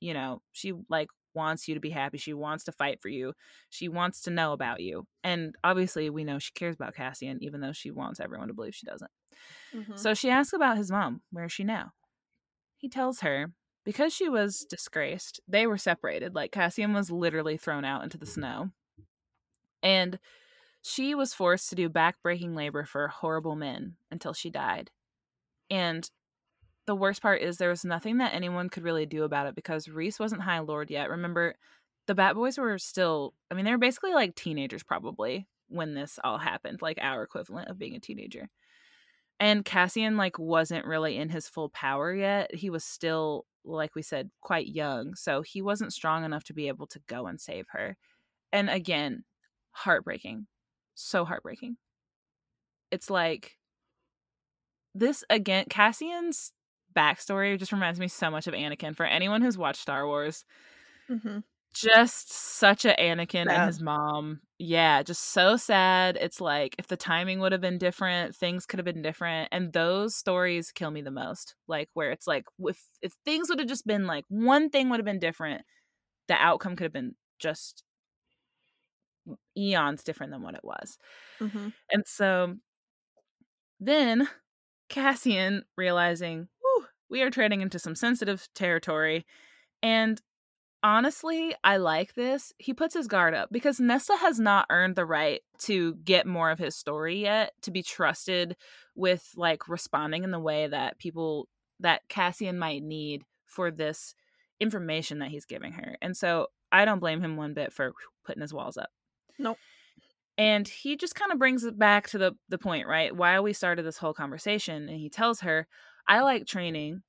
You 0.00 0.14
know, 0.14 0.42
she 0.52 0.72
like 0.88 1.08
wants 1.34 1.68
you 1.68 1.74
to 1.74 1.80
be 1.80 1.90
happy. 1.90 2.18
She 2.18 2.34
wants 2.34 2.64
to 2.64 2.72
fight 2.72 3.00
for 3.00 3.08
you. 3.08 3.34
She 3.70 3.88
wants 3.88 4.20
to 4.22 4.30
know 4.30 4.52
about 4.52 4.80
you, 4.80 5.06
and 5.24 5.54
obviously, 5.64 6.10
we 6.10 6.24
know 6.24 6.38
she 6.38 6.52
cares 6.52 6.74
about 6.76 6.94
Cassian, 6.94 7.42
even 7.42 7.60
though 7.60 7.72
she 7.72 7.90
wants 7.90 8.20
everyone 8.20 8.48
to 8.48 8.54
believe 8.54 8.74
she 8.74 8.86
doesn't. 8.86 9.10
Mhm. 9.72 9.98
So 9.98 10.14
she 10.14 10.30
asks 10.30 10.52
about 10.52 10.76
his 10.76 10.90
mom. 10.90 11.22
Where 11.30 11.44
is 11.46 11.52
she 11.52 11.64
now? 11.64 11.92
He 12.76 12.88
tells 12.88 13.20
her 13.20 13.52
because 13.84 14.12
she 14.12 14.28
was 14.28 14.64
disgraced, 14.68 15.40
they 15.48 15.66
were 15.66 15.78
separated. 15.78 16.34
Like 16.34 16.52
Cassian 16.52 16.92
was 16.92 17.10
literally 17.10 17.56
thrown 17.56 17.84
out 17.84 18.02
into 18.04 18.18
the 18.18 18.26
snow. 18.26 18.72
And 19.82 20.18
she 20.82 21.14
was 21.14 21.32
forced 21.32 21.68
to 21.70 21.76
do 21.76 21.88
backbreaking 21.88 22.56
labor 22.56 22.84
for 22.84 23.08
horrible 23.08 23.56
men 23.56 23.94
until 24.10 24.32
she 24.32 24.50
died. 24.50 24.90
And 25.70 26.08
the 26.86 26.96
worst 26.96 27.22
part 27.22 27.40
is 27.40 27.56
there 27.56 27.70
was 27.70 27.84
nothing 27.84 28.18
that 28.18 28.34
anyone 28.34 28.68
could 28.68 28.82
really 28.82 29.06
do 29.06 29.22
about 29.22 29.46
it 29.46 29.54
because 29.54 29.88
Rhys 29.88 30.18
wasn't 30.18 30.42
High 30.42 30.58
Lord 30.58 30.90
yet. 30.90 31.08
Remember, 31.08 31.54
the 32.06 32.14
Bat 32.14 32.34
Boys 32.34 32.58
were 32.58 32.78
still, 32.78 33.34
I 33.50 33.54
mean, 33.54 33.64
they 33.64 33.70
were 33.70 33.78
basically 33.78 34.12
like 34.12 34.34
teenagers 34.34 34.82
probably 34.82 35.46
when 35.68 35.94
this 35.94 36.18
all 36.24 36.38
happened, 36.38 36.82
like 36.82 36.98
our 37.00 37.22
equivalent 37.22 37.68
of 37.68 37.78
being 37.78 37.94
a 37.94 38.00
teenager. 38.00 38.48
And 39.38 39.64
Cassian 39.64 40.16
like 40.16 40.38
wasn't 40.38 40.84
really 40.84 41.16
in 41.16 41.28
his 41.28 41.48
full 41.48 41.68
power 41.68 42.14
yet. 42.14 42.54
He 42.54 42.70
was 42.70 42.84
still 42.84 43.46
like 43.64 43.94
we 43.94 44.02
said 44.02 44.30
quite 44.40 44.66
young, 44.66 45.14
so 45.14 45.42
he 45.42 45.62
wasn't 45.62 45.92
strong 45.92 46.24
enough 46.24 46.42
to 46.44 46.52
be 46.52 46.66
able 46.66 46.86
to 46.88 47.00
go 47.06 47.26
and 47.26 47.40
save 47.40 47.66
her. 47.70 47.96
And 48.52 48.68
again, 48.68 49.24
heartbreaking. 49.70 50.46
So 50.94 51.24
heartbreaking. 51.24 51.76
It's 52.90 53.10
like 53.10 53.58
this 54.94 55.24
again 55.30 55.64
Cassian's 55.70 56.52
backstory 56.94 57.58
just 57.58 57.72
reminds 57.72 57.98
me 57.98 58.08
so 58.08 58.30
much 58.30 58.46
of 58.46 58.54
Anakin. 58.54 58.94
For 58.96 59.06
anyone 59.06 59.40
who's 59.42 59.56
watched 59.56 59.80
Star 59.80 60.06
Wars, 60.06 60.44
Mhm. 61.08 61.42
just 61.74 62.30
such 62.32 62.84
a 62.84 62.94
Anakin 62.98 63.50
and 63.50 63.64
his 63.64 63.80
mom. 63.80 64.42
Yeah, 64.58 65.02
just 65.02 65.24
so 65.30 65.56
sad. 65.56 66.16
It's 66.20 66.40
like 66.40 66.76
if 66.78 66.86
the 66.86 66.96
timing 66.96 67.40
would 67.40 67.52
have 67.52 67.60
been 67.60 67.78
different, 67.78 68.36
things 68.36 68.64
could 68.66 68.78
have 68.78 68.84
been 68.84 69.02
different. 69.02 69.48
And 69.50 69.72
those 69.72 70.14
stories 70.14 70.70
kill 70.70 70.90
me 70.92 71.02
the 71.02 71.10
most. 71.10 71.56
Like 71.66 71.88
where 71.94 72.12
it's 72.12 72.26
like 72.28 72.44
if 72.60 72.80
if 73.02 73.14
things 73.24 73.48
would 73.48 73.58
have 73.58 73.68
just 73.68 73.86
been 73.86 74.06
like 74.06 74.24
one 74.28 74.70
thing 74.70 74.88
would 74.90 75.00
have 75.00 75.04
been 75.06 75.18
different, 75.18 75.62
the 76.28 76.34
outcome 76.34 76.76
could 76.76 76.84
have 76.84 76.92
been 76.92 77.16
just 77.40 77.84
eons 79.56 80.02
different 80.04 80.32
than 80.32 80.42
what 80.42 80.54
it 80.54 80.64
was. 80.64 80.98
Mhm. 81.40 81.72
And 81.92 82.04
so 82.06 82.56
then 83.80 84.28
Cassian 84.88 85.64
realizing, 85.76 86.48
Whew, 86.60 86.86
we 87.10 87.22
are 87.22 87.30
treading 87.30 87.60
into 87.60 87.78
some 87.78 87.94
sensitive 87.94 88.48
territory. 88.54 89.26
And 89.82 90.20
honestly, 90.82 91.54
I 91.64 91.78
like 91.78 92.14
this. 92.14 92.52
He 92.58 92.74
puts 92.74 92.94
his 92.94 93.08
guard 93.08 93.34
up 93.34 93.50
because 93.52 93.80
Nessa 93.80 94.16
has 94.18 94.40
not 94.40 94.66
earned 94.70 94.96
the 94.96 95.06
right 95.06 95.42
to 95.60 95.96
get 95.96 96.26
more 96.26 96.50
of 96.50 96.60
his 96.60 96.76
story 96.76 97.20
yet, 97.22 97.52
to 97.62 97.70
be 97.72 97.82
trusted 97.82 98.56
with 98.96 99.30
like 99.36 99.68
responding 99.68 100.24
in 100.24 100.32
the 100.32 100.40
way 100.40 100.68
that 100.68 100.98
people 100.98 101.48
that 101.80 102.02
Cassian 102.08 102.58
might 102.58 102.82
need 102.82 103.24
for 103.46 103.70
this 103.70 104.14
information 104.60 105.20
that 105.20 105.30
he's 105.30 105.46
giving 105.46 105.72
her. 105.72 105.96
And 106.02 106.16
so 106.16 106.48
I 106.72 106.84
don't 106.84 107.00
blame 107.00 107.22
him 107.22 107.36
one 107.36 107.54
bit 107.54 107.72
for 107.72 107.92
putting 108.24 108.42
his 108.42 108.54
walls 108.54 108.76
up. 108.78 108.90
Nope. 109.38 109.58
And 110.38 110.66
he 110.68 110.96
just 110.96 111.14
kind 111.14 111.32
of 111.32 111.38
brings 111.38 111.64
it 111.64 111.78
back 111.78 112.08
to 112.10 112.18
the 112.18 112.32
the 112.48 112.58
point, 112.58 112.86
right? 112.88 113.14
Why 113.16 113.40
we 113.40 113.52
started 113.52 113.84
this 113.84 113.98
whole 113.98 114.14
conversation 114.14 114.88
and 114.88 114.98
he 114.98 115.10
tells 115.10 115.40
her, 115.40 115.66
"I 116.08 116.20
like 116.22 116.46
training 116.46 117.02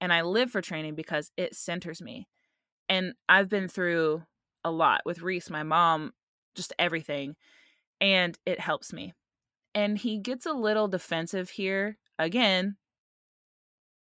and 0.00 0.12
I 0.12 0.22
live 0.22 0.50
for 0.50 0.62
training 0.62 0.94
because 0.94 1.32
it 1.36 1.54
centers 1.56 2.02
me." 2.02 2.28
And 2.88 3.14
I've 3.28 3.48
been 3.50 3.68
through 3.68 4.24
a 4.64 4.70
lot 4.72 5.02
with 5.06 5.22
Rhys, 5.22 5.50
my 5.50 5.62
mom, 5.64 6.12
just 6.56 6.74
everything, 6.78 7.36
and 8.00 8.38
it 8.46 8.60
helps 8.60 8.92
me. 8.92 9.14
And 9.74 9.98
he 9.98 10.18
gets 10.18 10.46
a 10.46 10.52
little 10.54 10.88
defensive 10.88 11.50
here 11.50 11.98
again 12.18 12.78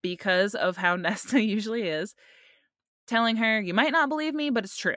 because 0.01 0.55
of 0.55 0.77
how 0.77 0.95
Nesta 0.95 1.41
usually 1.41 1.87
is, 1.87 2.15
telling 3.07 3.37
her, 3.37 3.61
"You 3.61 3.73
might 3.73 3.93
not 3.93 4.09
believe 4.09 4.35
me, 4.35 4.49
but 4.49 4.63
it's 4.65 4.77
true." 4.77 4.95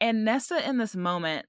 And 0.00 0.24
Nessa 0.24 0.66
in 0.68 0.78
this 0.78 0.94
moment 0.94 1.46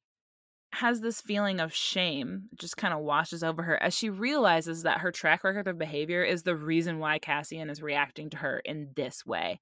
has 0.74 1.02
this 1.02 1.20
feeling 1.22 1.60
of 1.60 1.74
shame 1.74 2.44
just 2.56 2.78
kind 2.78 2.94
of 2.94 3.00
washes 3.00 3.44
over 3.44 3.64
her 3.64 3.82
as 3.82 3.94
she 3.96 4.10
realizes 4.10 4.84
that 4.84 5.00
her 5.00 5.12
track 5.12 5.44
record 5.44 5.68
of 5.68 5.78
behavior 5.80 6.24
is 6.24 6.44
the 6.44 6.56
reason 6.56 7.00
why 7.00 7.18
Cassian 7.20 7.70
is 7.70 7.82
reacting 7.82 8.30
to 8.32 8.38
her 8.38 8.60
in 8.60 8.90
this 8.96 9.26
way. 9.26 9.62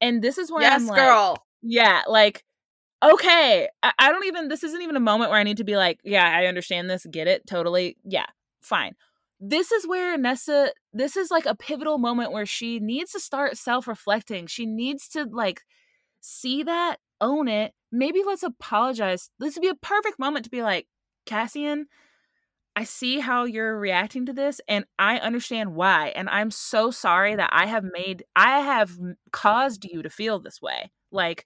And 0.00 0.22
this 0.22 0.38
is 0.38 0.50
where 0.50 0.62
Yes, 0.62 0.80
I'm 0.80 0.86
like, 0.86 0.96
girl. 0.96 1.36
yeah, 1.62 2.02
like, 2.06 2.44
okay, 3.04 3.68
I, 3.82 3.92
I 3.98 4.12
don't 4.12 4.24
even, 4.26 4.48
this 4.48 4.64
isn't 4.64 4.80
even 4.82 4.96
a 4.96 5.00
moment 5.00 5.30
where 5.30 5.38
I 5.40 5.44
need 5.44 5.58
to 5.58 5.64
be 5.64 5.76
like, 5.76 6.00
yeah, 6.04 6.26
I 6.28 6.46
understand 6.46 6.88
this, 6.88 7.06
get 7.10 7.28
it, 7.28 7.46
totally, 7.46 7.96
yeah, 8.04 8.26
fine. 8.62 8.94
This 9.40 9.70
is 9.72 9.86
where 9.86 10.16
Nessa, 10.16 10.72
this 10.92 11.16
is 11.16 11.30
like 11.30 11.46
a 11.46 11.54
pivotal 11.54 11.98
moment 11.98 12.32
where 12.32 12.46
she 12.46 12.80
needs 12.80 13.12
to 13.12 13.20
start 13.20 13.56
self 13.56 13.86
reflecting. 13.86 14.46
She 14.46 14.66
needs 14.66 15.06
to 15.10 15.24
like 15.30 15.62
see 16.20 16.62
that, 16.64 16.96
own 17.20 17.48
it. 17.48 17.72
Maybe 17.90 18.22
let's 18.24 18.42
apologize. 18.42 19.30
This 19.38 19.54
would 19.54 19.62
be 19.62 19.68
a 19.68 19.74
perfect 19.74 20.18
moment 20.18 20.44
to 20.44 20.50
be 20.50 20.62
like, 20.62 20.86
Cassian, 21.26 21.86
I 22.76 22.84
see 22.84 23.18
how 23.20 23.44
you're 23.44 23.78
reacting 23.78 24.26
to 24.26 24.32
this 24.32 24.60
and 24.68 24.84
I 24.98 25.18
understand 25.18 25.74
why. 25.74 26.08
And 26.14 26.28
I'm 26.28 26.50
so 26.50 26.90
sorry 26.90 27.34
that 27.34 27.50
I 27.52 27.66
have 27.66 27.84
made, 27.84 28.24
I 28.36 28.60
have 28.60 28.92
caused 29.32 29.84
you 29.84 30.02
to 30.02 30.10
feel 30.10 30.38
this 30.38 30.62
way. 30.62 30.92
Like, 31.10 31.44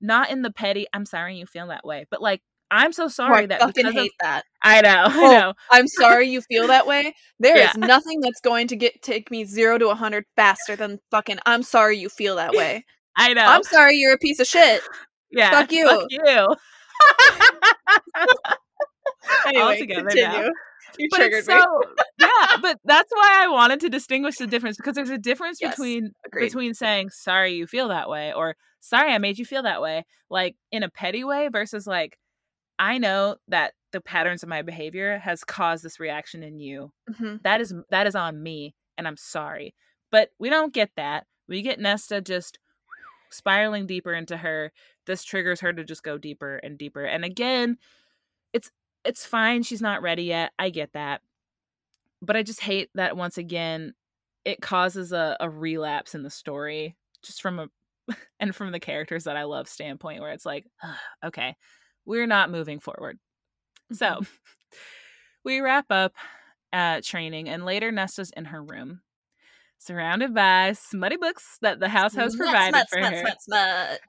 not 0.00 0.30
in 0.30 0.42
the 0.42 0.52
petty, 0.52 0.86
I'm 0.92 1.06
sorry 1.06 1.36
you 1.38 1.46
feel 1.46 1.68
that 1.68 1.84
way, 1.86 2.06
but 2.10 2.20
like, 2.20 2.42
I'm 2.70 2.92
so 2.92 3.04
Oh, 3.04 3.08
sorry 3.08 3.44
I 3.44 3.46
that 3.46 3.60
fucking 3.60 3.86
hate 3.86 4.12
of, 4.12 4.16
that. 4.20 4.42
I 4.62 4.80
know, 4.82 5.04
I 5.08 5.22
Oh, 5.22 5.30
know. 5.38 5.54
I'm 5.70 5.86
sorry 5.86 6.28
you 6.28 6.42
feel 6.42 6.66
that 6.66 6.86
way. 6.86 7.14
There 7.38 7.56
is 7.56 7.74
Yeah. 7.74 7.86
nothing 7.86 8.20
that's 8.20 8.40
going 8.40 8.66
to 8.68 8.76
get 8.76 9.00
take 9.02 9.30
me 9.30 9.44
zero 9.44 9.78
to 9.78 9.88
a 9.88 9.94
hundred 9.94 10.24
faster 10.36 10.76
than 10.76 10.98
fucking. 11.10 11.38
I'm 11.46 11.62
sorry 11.62 11.96
you 11.98 12.08
feel 12.08 12.36
that 12.36 12.54
way. 12.54 12.84
I 13.16 13.32
know. 13.32 13.44
I'm 13.44 13.62
sorry 13.62 13.96
you're 13.96 14.12
a 14.14 14.18
piece 14.18 14.40
of 14.40 14.46
shit. 14.46 14.82
yeah. 15.30 15.50
fuck 15.50 15.72
you. 15.72 15.88
Fuck 15.88 16.06
you. 16.10 16.48
Anyway, 19.46 19.62
Altogether 19.64 20.02
now. 20.14 20.32
continue. 20.32 20.52
You 20.98 21.08
but 21.10 21.16
triggered 21.18 21.38
it's 21.40 21.48
me. 21.48 21.58
so 21.58 21.82
yeah 22.20 22.56
but 22.62 22.78
that's 22.84 23.10
why 23.12 23.40
i 23.44 23.48
wanted 23.48 23.80
to 23.80 23.90
distinguish 23.90 24.36
the 24.36 24.46
difference 24.46 24.76
because 24.78 24.94
there's 24.94 25.10
a 25.10 25.18
difference 25.18 25.58
Yes, 25.60 25.74
between 25.74 26.12
agreed. 26.24 26.46
between 26.46 26.72
saying 26.74 27.10
sorry 27.10 27.52
you 27.54 27.66
feel 27.66 27.88
that 27.88 28.08
way 28.08 28.32
or 28.32 28.56
sorry 28.80 29.12
i 29.12 29.18
made 29.18 29.36
you 29.36 29.44
feel 29.44 29.62
that 29.64 29.82
way 29.82 30.04
like 30.30 30.54
in 30.72 30.82
a 30.82 30.88
petty 30.88 31.22
way 31.22 31.48
versus 31.52 31.86
like 31.86 32.16
i 32.78 32.96
know 32.98 33.36
that 33.48 33.74
the 33.92 34.00
patterns 34.00 34.42
of 34.42 34.48
my 34.48 34.62
behavior 34.62 35.18
has 35.18 35.44
caused 35.44 35.84
this 35.84 36.00
reaction 36.00 36.42
in 36.42 36.58
you 36.58 36.92
Mhm. 37.10 37.42
that 37.42 37.60
is 37.60 37.74
that 37.90 38.06
is 38.06 38.14
on 38.14 38.42
me 38.42 38.74
and 38.96 39.06
i'm 39.06 39.16
sorry 39.18 39.74
but 40.10 40.30
we 40.38 40.48
don't 40.48 40.72
get 40.72 40.90
that 40.96 41.26
we 41.46 41.60
get 41.62 41.78
nesta 41.78 42.22
just 42.22 42.58
spiraling 43.30 43.86
deeper 43.86 44.12
into 44.12 44.36
her 44.36 44.72
this 45.06 45.24
triggers 45.24 45.60
her 45.60 45.72
to 45.72 45.84
just 45.84 46.02
go 46.02 46.18
deeper 46.18 46.56
and 46.56 46.78
deeper 46.78 47.04
and 47.04 47.24
again 47.24 47.76
it's 48.52 48.70
it's 49.04 49.24
fine 49.24 49.62
she's 49.62 49.82
not 49.82 50.02
ready 50.02 50.24
yet 50.24 50.52
i 50.58 50.70
get 50.70 50.92
that 50.92 51.20
but 52.22 52.36
i 52.36 52.42
just 52.42 52.60
hate 52.60 52.90
that 52.94 53.16
once 53.16 53.38
again 53.38 53.94
it 54.44 54.60
causes 54.60 55.12
a, 55.12 55.36
a 55.40 55.50
relapse 55.50 56.14
in 56.14 56.22
the 56.22 56.30
story 56.30 56.96
just 57.22 57.42
from 57.42 57.58
a 57.58 57.68
and 58.40 58.54
from 58.54 58.72
the 58.72 58.80
characters 58.80 59.24
that 59.24 59.36
i 59.36 59.44
love 59.44 59.68
standpoint 59.68 60.20
where 60.20 60.32
it's 60.32 60.46
like 60.46 60.66
okay 61.24 61.56
we're 62.06 62.26
not 62.26 62.50
moving 62.50 62.78
forward. 62.80 63.18
So 63.92 64.20
we 65.44 65.60
wrap 65.60 65.86
up 65.90 66.14
uh 66.72 67.00
training 67.04 67.48
and 67.48 67.64
later 67.64 67.92
nesta's 67.92 68.32
in 68.36 68.44
her 68.46 68.60
room 68.60 69.00
surrounded 69.78 70.34
by 70.34 70.72
smutty 70.72 71.16
books 71.16 71.58
that 71.62 71.80
the 71.80 71.88
house 71.88 72.14
has 72.14 72.34
provided 72.36 72.74
smut, 72.74 72.88
for 72.90 72.98
smut, 72.98 73.12
her 73.12 73.34
smut, 73.40 74.00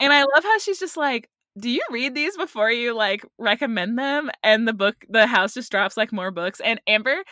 and 0.00 0.12
I 0.12 0.20
love 0.22 0.42
how 0.42 0.58
she's 0.58 0.78
just 0.78 0.96
like, 0.96 1.28
"Do 1.58 1.70
you 1.70 1.82
read 1.90 2.14
these 2.14 2.36
before 2.36 2.70
you 2.70 2.94
like 2.94 3.24
recommend 3.38 3.98
them?" 3.98 4.30
And 4.42 4.66
the 4.66 4.72
book, 4.72 4.96
the 5.08 5.26
house 5.26 5.54
just 5.54 5.70
drops 5.70 5.96
like 5.96 6.12
more 6.12 6.30
books. 6.30 6.60
And 6.60 6.80
Amber, 6.86 7.22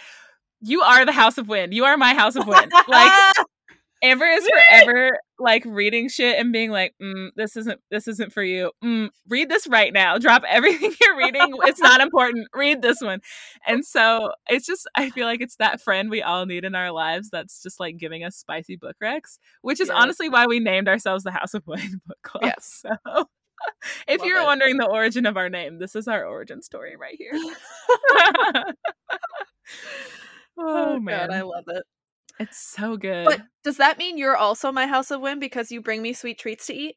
you 0.61 0.83
are 0.83 1.05
the 1.05 1.13
House 1.13 1.39
of 1.39 1.49
Wind. 1.49 1.75
You 1.75 1.85
are 1.85 1.97
my 1.97 2.15
House 2.15 2.37
of 2.37 2.47
Wind. 2.47 2.73
Like 2.89 3.13
Amber 4.03 4.27
is 4.27 4.49
forever 4.49 5.19
like 5.41 5.65
reading 5.65 6.09
shit 6.09 6.39
and 6.39 6.53
being 6.53 6.71
like, 6.71 6.95
mm, 7.03 7.31
"This 7.35 7.57
isn't 7.57 7.81
this 7.91 8.07
isn't 8.07 8.33
for 8.33 8.43
you. 8.43 8.71
Mm, 8.85 9.11
read 9.29 9.49
this 9.49 9.67
right 9.67 9.93
now. 9.93 10.19
Drop 10.19 10.43
everything 10.49 10.93
you're 11.01 11.17
reading. 11.17 11.55
it's 11.63 11.81
not 11.81 12.01
important. 12.03 12.47
Read 12.55 12.83
this 12.83 13.01
one." 13.01 13.21
And 13.67 13.85
so 13.85 14.33
it's 14.49 14.67
just 14.67 14.89
I 14.95 15.11
feel 15.11 15.27
like 15.27 15.41
it's 15.41 15.57
that 15.57 15.81
friend 15.81 16.11
we 16.11 16.23
all 16.23 16.47
need 16.47 16.65
in 16.65 16.75
our 16.75 16.93
lives 16.93 17.31
that's 17.31 17.63
just 17.63 17.81
like 17.81 17.97
giving 17.99 18.23
us 18.23 18.37
spicy 18.37 18.77
book 18.77 18.97
recs, 19.03 19.39
which 19.63 19.81
is 19.81 19.89
Yes. 19.89 19.97
honestly 19.99 20.29
why 20.29 20.47
we 20.47 20.61
named 20.61 20.89
ourselves 20.89 21.25
the 21.25 21.31
House 21.33 21.55
of 21.55 21.67
Wind 21.67 22.01
Book 22.07 22.19
Club. 22.23 22.45
Yes. 22.45 22.83
So. 22.83 23.27
If 24.09 24.21
Love 24.21 24.27
you're 24.29 24.41
it. 24.41 24.45
wondering 24.47 24.77
the 24.79 24.87
origin 24.89 25.27
of 25.27 25.37
our 25.37 25.51
name, 25.51 25.79
this 25.79 25.95
is 25.95 26.09
our 26.09 26.25
origin 26.25 26.63
story 26.63 26.97
right 26.97 27.17
here. 27.19 27.33
oh, 30.59 30.99
man, 30.99 31.29
God, 31.29 31.31
I 31.37 31.43
love 31.43 31.65
it. 31.69 31.85
It's 32.39 32.59
so 32.59 32.97
good. 32.97 33.27
But 33.27 33.43
does 33.65 33.77
that 33.79 33.99
mean 33.99 34.19
you're 34.19 34.37
also 34.37 34.73
my 34.73 34.87
house 34.87 35.11
of 35.11 35.21
wind 35.21 35.41
because 35.41 35.71
you 35.71 35.81
bring 35.81 36.03
me 36.03 36.13
sweet 36.13 36.39
treats 36.39 36.67
to 36.67 36.75
eat? 36.75 36.97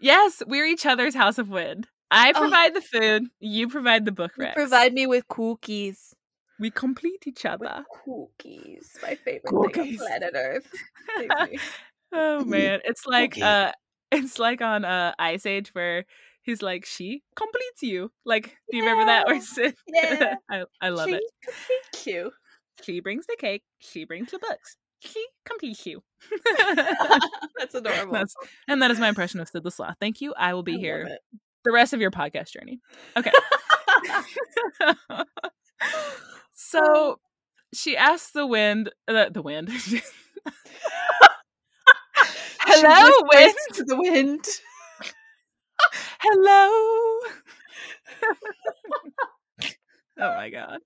Yes, 0.00 0.42
we're 0.46 0.66
each 0.66 0.86
other's 0.86 1.14
house 1.14 1.38
of 1.38 1.48
wind. 1.48 1.88
I 2.10 2.32
Oh. 2.32 2.40
provide 2.40 2.74
the 2.74 2.80
food, 2.80 3.24
you 3.40 3.68
provide 3.68 4.04
the 4.04 4.12
book 4.12 4.32
You 4.38 4.46
provide 4.54 4.94
me 4.94 5.06
with 5.06 5.28
cookies. 5.28 6.14
We 6.58 6.70
complete 6.70 7.24
each 7.26 7.44
With 7.44 7.62
other. 7.62 7.84
cookies, 8.04 8.98
my 9.02 9.14
favorite 9.14 9.42
thing 9.44 9.78
on 9.78 9.96
planet 9.96 10.32
Earth. 10.34 10.66
Oh 12.12 12.44
man, 12.44 12.80
it's 12.84 13.04
like 13.06 13.40
uh 13.42 13.72
it's 14.12 14.38
like 14.38 14.62
on 14.62 14.84
uh 14.84 15.12
Ice 15.18 15.44
Age 15.44 15.68
where 15.74 16.04
he's 16.42 16.62
like 16.62 16.86
she 16.86 17.22
completes 17.36 17.82
you. 17.82 18.10
Like 18.24 18.56
do 18.70 18.76
you 18.78 18.82
remember 18.82 19.04
that 19.06 19.26
Yeah. 19.28 19.70
Yeah. 19.88 20.34
I, 20.50 20.64
I 20.80 20.88
love 20.88 21.08
she 21.08 21.14
it. 21.16 21.22
Thank 21.44 22.06
you. 22.06 22.32
She 22.82 23.00
brings 23.00 23.26
the 23.26 23.36
cake, 23.38 23.62
she 23.78 24.04
brings 24.04 24.30
the 24.30 24.38
books. 24.38 24.76
She 25.00 25.24
completes 25.44 25.86
you. 25.86 26.02
That's 27.58 27.74
adorable. 27.74 28.12
That's- 28.12 28.34
and 28.66 28.82
that 28.82 28.90
is 28.90 28.98
my 28.98 29.08
impression 29.08 29.40
of 29.40 29.48
Sid 29.48 29.62
the 29.62 29.70
Sloth. 29.70 29.96
Thank 30.00 30.20
you. 30.20 30.34
I 30.36 30.54
will 30.54 30.62
be 30.62 30.72
love 30.72 30.80
here 30.80 31.18
the 31.64 31.72
rest 31.72 31.92
of 31.92 32.00
your 32.00 32.10
podcast 32.10 32.50
journey. 32.50 32.80
Okay. 33.16 33.30
so 36.54 37.20
she 37.74 37.96
asks 37.96 38.30
the 38.32 38.46
wind, 38.46 38.90
the, 39.06 39.30
the 39.32 39.42
wind. 39.42 39.68
Hello, 42.60 43.10
wind. 43.32 43.54
to 43.74 43.84
the 43.84 43.96
wind. 43.96 44.44
Hello. 46.20 47.20
oh 50.18 50.34
my 50.36 50.50
god. 50.50 50.78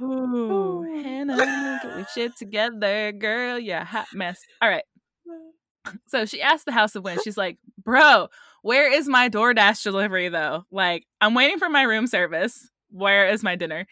Ooh, 0.00 0.82
Ooh. 0.82 1.02
Hannah, 1.02 1.36
get 1.82 1.96
your 1.96 2.06
shit 2.14 2.36
together, 2.36 3.12
girl. 3.12 3.58
You're 3.58 3.78
a 3.78 3.84
hot 3.84 4.06
mess. 4.12 4.40
All 4.60 4.68
right. 4.68 4.84
So 6.08 6.24
she 6.24 6.42
asked 6.42 6.64
the 6.66 6.72
House 6.72 6.96
of 6.96 7.04
Wind. 7.04 7.20
She's 7.22 7.36
like, 7.36 7.58
"Bro, 7.84 8.26
where 8.62 8.92
is 8.92 9.06
my 9.06 9.28
DoorDash 9.28 9.84
delivery 9.84 10.28
though? 10.28 10.64
Like, 10.72 11.06
I'm 11.20 11.32
waiting 11.32 11.60
for 11.60 11.68
my 11.68 11.82
room 11.82 12.08
service. 12.08 12.68
Where 12.90 13.28
is 13.28 13.44
my 13.44 13.54
dinner?" 13.54 13.86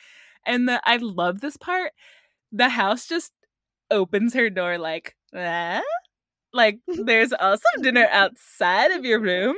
And 0.45 0.69
the 0.69 0.81
I 0.85 0.97
love 0.97 1.41
this 1.41 1.57
part. 1.57 1.93
The 2.51 2.69
house 2.69 3.07
just 3.07 3.33
opens 3.93 4.35
her 4.35 4.51
door 4.51 4.77
like, 4.79 5.15
ah? 5.37 5.83
like 6.53 6.79
there's 6.89 7.33
also 7.41 7.63
dinner 7.83 8.09
outside 8.11 8.93
of 8.93 9.05
your 9.05 9.21
room, 9.21 9.57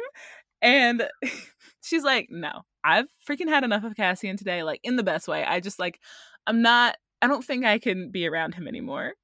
and 0.63 1.09
she's 1.83 2.03
like, 2.05 2.29
"No, 2.31 2.63
I've 2.85 3.09
freaking 3.29 3.49
had 3.49 3.65
enough 3.65 3.85
of 3.85 3.97
Cassian 3.97 4.37
today. 4.37 4.63
Like 4.63 4.81
in 4.85 4.97
the 4.97 5.03
best 5.03 5.29
way. 5.29 5.45
I 5.45 5.61
just 5.61 5.79
like, 5.79 6.01
I'm 6.47 6.63
not. 6.63 6.97
I 7.23 7.27
don't 7.27 7.45
think 7.45 7.65
I 7.65 7.79
can 7.79 8.11
be 8.11 8.27
around 8.27 8.55
him 8.55 8.69
anymore." 8.69 9.15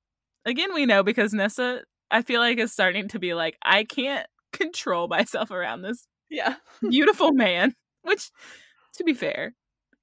Again, 0.45 0.75
we 0.75 0.87
know 0.87 1.03
because 1.03 1.33
Nessa 1.33 1.83
I 2.11 2.23
feel 2.23 2.41
like 2.41 2.59
is 2.59 2.73
starting 2.73 3.09
to 3.09 3.19
be 3.19 3.33
like, 3.35 3.57
I 3.63 3.85
can't 3.85 4.27
control 4.53 5.09
myself 5.09 5.51
around 5.51 5.83
this 5.83 6.07
Yeah. 6.31 6.57
beautiful 6.89 7.33
man. 7.33 7.75
Which, 8.03 8.31
to 8.97 9.05
be 9.05 9.15
fair, 9.15 9.55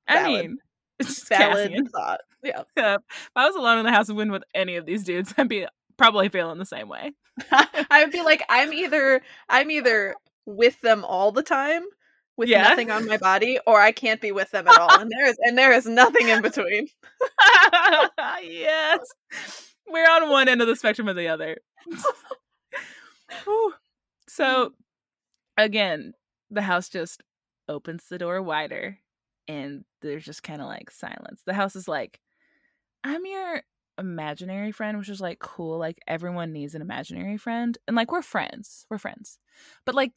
I 0.08 0.24
mean, 0.26 0.58
it's 1.00 1.16
just 1.16 1.30
Valid 1.30 1.70
Cassian. 1.70 1.88
thought. 1.88 2.22
Yeah. 2.42 2.64
if 2.78 3.02
I 3.36 3.46
was 3.48 3.56
alone 3.56 3.80
in 3.80 3.86
the 3.86 3.92
House 3.92 4.08
of 4.10 4.16
Wind 4.16 4.32
with 4.32 4.44
any 4.56 4.78
of 4.78 4.86
these 4.86 5.04
dudes, 5.04 5.34
I'd 5.38 5.50
be 5.50 5.68
probably 5.98 6.30
feeling 6.30 6.58
the 6.58 6.66
same 6.66 6.88
way. 6.88 7.12
I 7.52 8.04
would 8.04 8.12
be 8.14 8.24
like, 8.24 8.42
I'm 8.50 8.72
either 8.74 9.22
I'm 9.50 9.70
either 9.70 10.16
with 10.46 10.80
them 10.82 11.04
all 11.06 11.32
the 11.34 11.44
time 11.44 11.84
with 12.40 12.48
Yeah. 12.50 12.64
nothing 12.64 12.90
on 12.90 13.06
my 13.06 13.18
body, 13.18 13.60
or 13.68 13.82
I 13.82 13.92
can't 13.92 14.22
be 14.22 14.32
with 14.32 14.50
them 14.52 14.68
at 14.68 14.80
all. 14.80 15.00
And 15.00 15.12
there 15.12 15.28
is 15.28 15.38
and 15.44 15.58
there 15.58 15.74
is 15.74 15.86
nothing 15.86 16.30
in 16.30 16.42
between. 16.42 16.88
yes. 18.42 19.00
We're 19.88 20.10
on 20.10 20.30
one 20.30 20.48
end 20.48 20.62
of 20.62 20.68
the 20.68 20.76
spectrum 20.76 21.10
or 21.10 21.14
the 21.14 21.28
other. 21.28 21.58
Mm. 23.46 23.72
So, 24.28 24.74
again, 25.56 26.14
the 26.50 26.64
house 26.64 26.90
just 26.90 27.22
opens 27.68 28.06
the 28.10 28.18
door 28.18 28.42
wider 28.42 28.98
and 29.48 29.86
there's 30.02 30.26
just 30.26 30.42
kind 30.42 30.62
of 30.62 30.68
like 30.68 30.90
silence. 30.90 31.42
The 31.46 31.54
house 31.54 31.76
is 31.76 31.88
like, 31.88 32.20
I'm 33.04 33.24
your 33.24 33.62
imaginary 34.00 34.72
friend, 34.72 34.98
which 34.98 35.10
is 35.10 35.22
like 35.22 35.38
cool. 35.38 35.78
Like, 35.78 36.00
everyone 36.08 36.54
needs 36.54 36.74
an 36.74 36.82
imaginary 36.82 37.38
friend. 37.38 37.78
And 37.88 37.96
like, 37.96 38.12
we're 38.12 38.24
friends. 38.24 38.88
We're 38.90 38.98
friends. 38.98 39.38
But 39.86 39.94
like, 39.94 40.14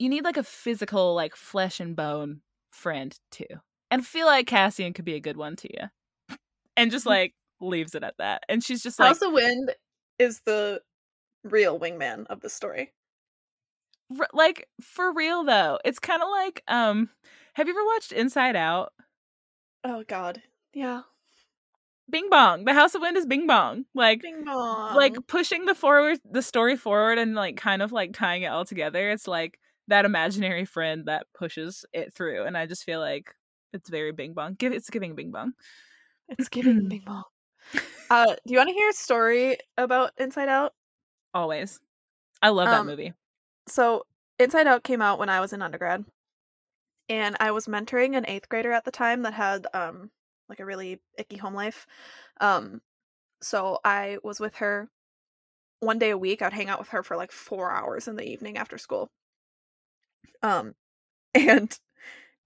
you 0.00 0.08
need 0.08 0.24
like 0.24 0.38
a 0.38 0.42
physical, 0.42 1.14
like 1.14 1.36
flesh 1.36 1.78
and 1.78 1.94
bone 1.94 2.40
friend 2.72 3.16
too. 3.30 3.44
And 3.90 4.04
feel 4.04 4.26
like 4.26 4.46
Cassian 4.46 4.92
could 4.92 5.04
be 5.04 5.14
a 5.14 5.20
good 5.20 5.36
one 5.36 5.56
to 5.56 5.68
you. 5.72 6.36
And 6.76 6.90
just 6.90 7.06
like 7.06 7.34
leaves 7.60 7.94
it 7.94 8.02
at 8.02 8.14
that. 8.18 8.42
And 8.48 8.64
she's 8.64 8.82
just 8.82 8.98
like, 8.98 9.08
House 9.08 9.22
of 9.22 9.32
Wind 9.32 9.74
is 10.18 10.40
the 10.46 10.80
real 11.44 11.78
wingman 11.78 12.26
of 12.28 12.40
the 12.40 12.48
story. 12.48 12.92
r- 14.18 14.28
like 14.32 14.68
for 14.80 15.12
real 15.12 15.44
though. 15.44 15.78
It's 15.84 15.98
kind 15.98 16.22
of 16.22 16.28
like, 16.30 16.62
um, 16.66 17.10
have 17.54 17.68
you 17.68 17.74
ever 17.74 17.84
watched 17.84 18.12
Inside 18.12 18.56
Out? 18.56 18.92
Oh 19.84 20.02
God. 20.08 20.40
Yeah. 20.72 21.02
Bing 22.08 22.28
Bong. 22.30 22.64
The 22.64 22.72
House 22.74 22.94
of 22.94 23.02
Wind 23.02 23.16
is 23.16 23.26
Bing 23.26 23.46
Bong. 23.46 23.84
Like, 23.94 24.22
Bing 24.22 24.44
bong. 24.44 24.96
like 24.96 25.14
pushing 25.28 25.66
the 25.66 25.74
forward, 25.76 26.18
the 26.28 26.42
story 26.42 26.76
forward, 26.76 27.18
and 27.18 27.34
like 27.34 27.56
kind 27.56 27.82
of 27.82 27.92
like 27.92 28.12
tying 28.14 28.42
it 28.42 28.48
all 28.48 28.64
together. 28.64 29.10
It's 29.10 29.28
like 29.28 29.58
that 29.88 30.04
imaginary 30.04 30.64
friend 30.64 31.06
that 31.06 31.26
pushes 31.34 31.84
it 31.92 32.14
through. 32.14 32.44
And 32.44 32.56
I 32.56 32.66
just 32.66 32.84
feel 32.84 33.00
like 33.00 33.34
it's 33.72 33.88
very 33.90 34.12
Bing 34.12 34.34
Bong. 34.34 34.54
Give 34.54 34.72
it's 34.72 34.90
giving 34.90 35.14
Bing 35.14 35.30
Bong. 35.30 35.52
it's 36.28 36.48
giving 36.48 36.88
Bing 36.88 37.02
bong. 37.06 37.24
Uh, 38.08 38.26
do 38.26 38.52
you 38.52 38.56
want 38.56 38.68
to 38.68 38.74
hear 38.74 38.88
a 38.88 38.92
story 38.94 39.56
about 39.76 40.12
Inside 40.18 40.48
Out? 40.48 40.72
Always. 41.34 41.78
I 42.42 42.48
love 42.48 42.68
that 42.68 42.80
Um, 42.80 42.86
movie. 42.86 43.12
So 43.68 44.04
Inside 44.38 44.66
Out 44.66 44.82
came 44.84 45.02
out 45.02 45.18
when 45.18 45.28
I 45.28 45.40
was 45.40 45.52
in 45.52 45.62
undergrad, 45.62 46.04
and 47.08 47.36
I 47.40 47.50
was 47.50 47.66
mentoring 47.66 48.16
an 48.16 48.26
eighth 48.26 48.48
grader 48.48 48.72
at 48.72 48.84
the 48.84 48.90
time 48.90 49.22
that 49.22 49.34
had 49.34 49.66
um 49.74 50.10
like 50.48 50.60
a 50.60 50.64
really 50.64 51.00
icky 51.18 51.36
home 51.36 51.54
life. 51.54 51.86
Um, 52.40 52.80
so 53.42 53.78
I 53.84 54.18
was 54.24 54.40
with 54.40 54.56
her 54.56 54.88
one 55.80 55.98
day 55.98 56.10
a 56.10 56.18
week. 56.18 56.42
I'd 56.42 56.52
hang 56.52 56.68
out 56.68 56.78
with 56.80 56.88
her 56.88 57.02
for 57.02 57.16
like 57.16 57.30
four 57.32 57.70
hours 57.70 58.08
in 58.08 58.16
the 58.16 58.28
evening 58.28 58.56
after 58.58 58.78
school. 58.78 59.10
Um, 60.42 60.74
and 61.34 61.78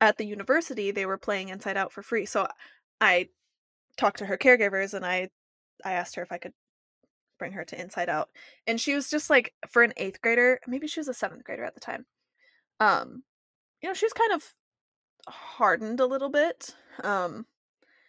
at 0.00 0.18
the 0.18 0.26
university 0.26 0.90
they 0.90 1.06
were 1.06 1.18
playing 1.18 1.48
Inside 1.48 1.76
Out 1.76 1.92
for 1.92 2.02
free, 2.02 2.26
so 2.26 2.46
I 3.00 3.28
talked 3.96 4.18
to 4.18 4.26
her 4.26 4.36
caregivers 4.36 4.94
and 4.94 5.04
I 5.04 5.30
I 5.84 5.92
asked 5.92 6.16
her 6.16 6.22
if 6.22 6.32
I 6.32 6.38
could 6.38 6.52
bring 7.38 7.52
her 7.52 7.64
to 7.64 7.80
Inside 7.80 8.08
Out. 8.08 8.30
And 8.66 8.80
she 8.80 8.94
was 8.94 9.10
just 9.10 9.30
like 9.30 9.54
for 9.68 9.82
an 9.82 9.92
8th 9.98 10.20
grader, 10.20 10.60
maybe 10.66 10.86
she 10.86 11.00
was 11.00 11.08
a 11.08 11.12
7th 11.12 11.44
grader 11.44 11.64
at 11.64 11.74
the 11.74 11.80
time. 11.80 12.06
Um 12.80 13.24
you 13.80 13.88
know, 13.88 13.94
she 13.94 14.06
was 14.06 14.12
kind 14.12 14.32
of 14.32 14.54
hardened 15.28 16.00
a 16.00 16.06
little 16.06 16.30
bit. 16.30 16.74
Um 17.02 17.46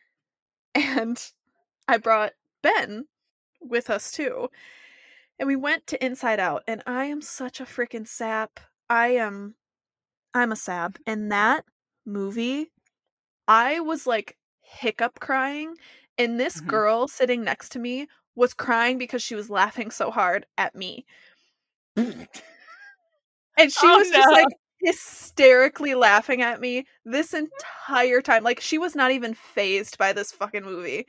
and 0.75 1.31
I 1.87 1.97
brought 1.97 2.33
Ben 2.61 3.05
with 3.61 3.89
us 3.89 4.11
too. 4.11 4.49
And 5.39 5.47
we 5.47 5.55
went 5.55 5.85
to 5.87 6.05
Inside 6.05 6.39
Out 6.39 6.63
and 6.67 6.81
I 6.85 7.05
am 7.05 7.21
such 7.21 7.59
a 7.59 7.65
freaking 7.65 8.07
sap. 8.07 8.59
I 8.89 9.09
am 9.09 9.55
I'm 10.33 10.51
a 10.51 10.55
sap. 10.57 10.97
And 11.07 11.31
that 11.31 11.65
movie 12.05 12.71
I 13.47 13.79
was 13.81 14.07
like 14.07 14.37
hiccup 14.61 15.19
crying 15.21 15.75
and 16.17 16.39
this 16.39 16.61
Mhm. 16.61 16.67
girl 16.69 17.07
sitting 17.07 17.43
next 17.43 17.71
to 17.73 17.79
me 17.79 18.07
was 18.35 18.53
crying 18.53 18.97
because 18.97 19.23
she 19.23 19.35
was 19.35 19.49
laughing 19.49 19.91
so 19.91 20.11
hard 20.11 20.45
at 20.57 20.75
me. 20.75 21.05
And 23.57 23.71
she 23.71 23.87
Oh, 23.87 23.99
was 23.99 24.11
just 24.11 24.31
like 24.31 24.49
hysterically 24.81 25.95
laughing 25.95 26.41
at 26.41 26.59
me 26.59 26.85
this 27.05 27.33
entire 27.33 28.21
time. 28.21 28.43
Like 28.43 28.59
she 28.59 28.77
was 28.77 28.95
not 28.95 29.11
even 29.11 29.33
phased 29.33 29.97
by 29.97 30.13
this 30.13 30.31
fucking 30.31 30.63
movie. 30.63 31.05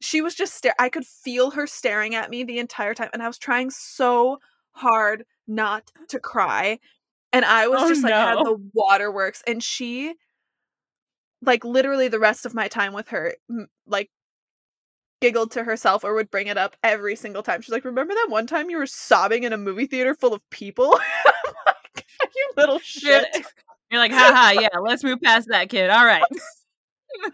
She 0.00 0.22
was 0.22 0.34
just 0.34 0.54
stare 0.54 0.74
I 0.78 0.88
could 0.90 1.06
feel 1.06 1.52
her 1.52 1.66
staring 1.66 2.14
at 2.14 2.30
me 2.30 2.44
the 2.44 2.58
entire 2.60 2.94
time 2.94 3.10
and 3.12 3.22
I 3.22 3.28
was 3.28 3.38
trying 3.38 3.70
so 3.70 4.40
hard 4.72 5.26
not 5.48 5.92
to 6.08 6.20
cry. 6.20 6.80
And 7.32 7.44
I 7.44 7.68
was 7.68 7.82
Oh, 7.82 7.88
just 7.88 8.02
like 8.02 8.12
had 8.12 8.36
the 8.38 8.58
waterworks 8.74 9.42
and 9.46 9.62
she 9.62 10.14
like 11.40 11.64
literally 11.64 12.08
the 12.08 12.18
rest 12.18 12.46
of 12.46 12.54
my 12.54 12.68
time 12.68 12.92
with 12.92 13.08
her 13.08 13.34
m- 13.50 13.68
like 13.86 14.10
giggled 15.20 15.52
to 15.52 15.64
herself 15.64 16.04
or 16.04 16.14
would 16.14 16.30
bring 16.30 16.48
it 16.48 16.58
up 16.58 16.76
every 16.82 17.16
single 17.16 17.42
time. 17.42 17.62
She's 17.62 17.72
like, 17.72 17.84
"Remember 17.84 18.12
that 18.14 18.26
one 18.28 18.46
time 18.46 18.68
you 18.70 18.76
were 18.76 18.86
sobbing 18.86 19.44
in 19.44 19.52
a 19.52 19.56
movie 19.56 19.86
theater 19.86 20.14
full 20.14 20.34
of 20.34 20.42
people?" 20.50 20.90
like, 21.66 22.06
you 22.36 22.50
little 22.56 22.78
shit. 22.80 23.26
You're 23.90 24.00
like, 24.00 24.12
haha, 24.12 24.58
yeah, 24.58 24.78
let's 24.80 25.04
move 25.04 25.20
past 25.22 25.48
that 25.48 25.68
kid. 25.68 25.90
All 25.90 26.04
right. 26.04 26.22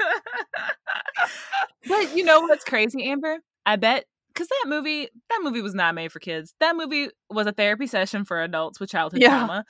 but 1.89 2.17
you 2.17 2.25
know 2.25 2.41
what's 2.41 2.65
crazy, 2.65 3.05
Amber? 3.09 3.39
I 3.65 3.77
bet 3.77 4.05
because 4.39 4.49
that 4.49 4.69
movie, 4.69 5.09
that 5.31 5.41
movie 5.43 5.61
was 5.63 5.75
not 5.75 5.95
made 5.95 6.13
for 6.13 6.21
kids. 6.21 6.55
That 6.61 6.77
movie 6.77 7.09
was 7.29 7.47
a 7.49 7.53
therapy 7.53 7.87
session 7.89 8.25
for 8.25 8.41
adults 8.41 8.79
with 8.79 8.91
childhood 8.91 9.21
Yeah. 9.23 9.31
trauma. 9.39 9.65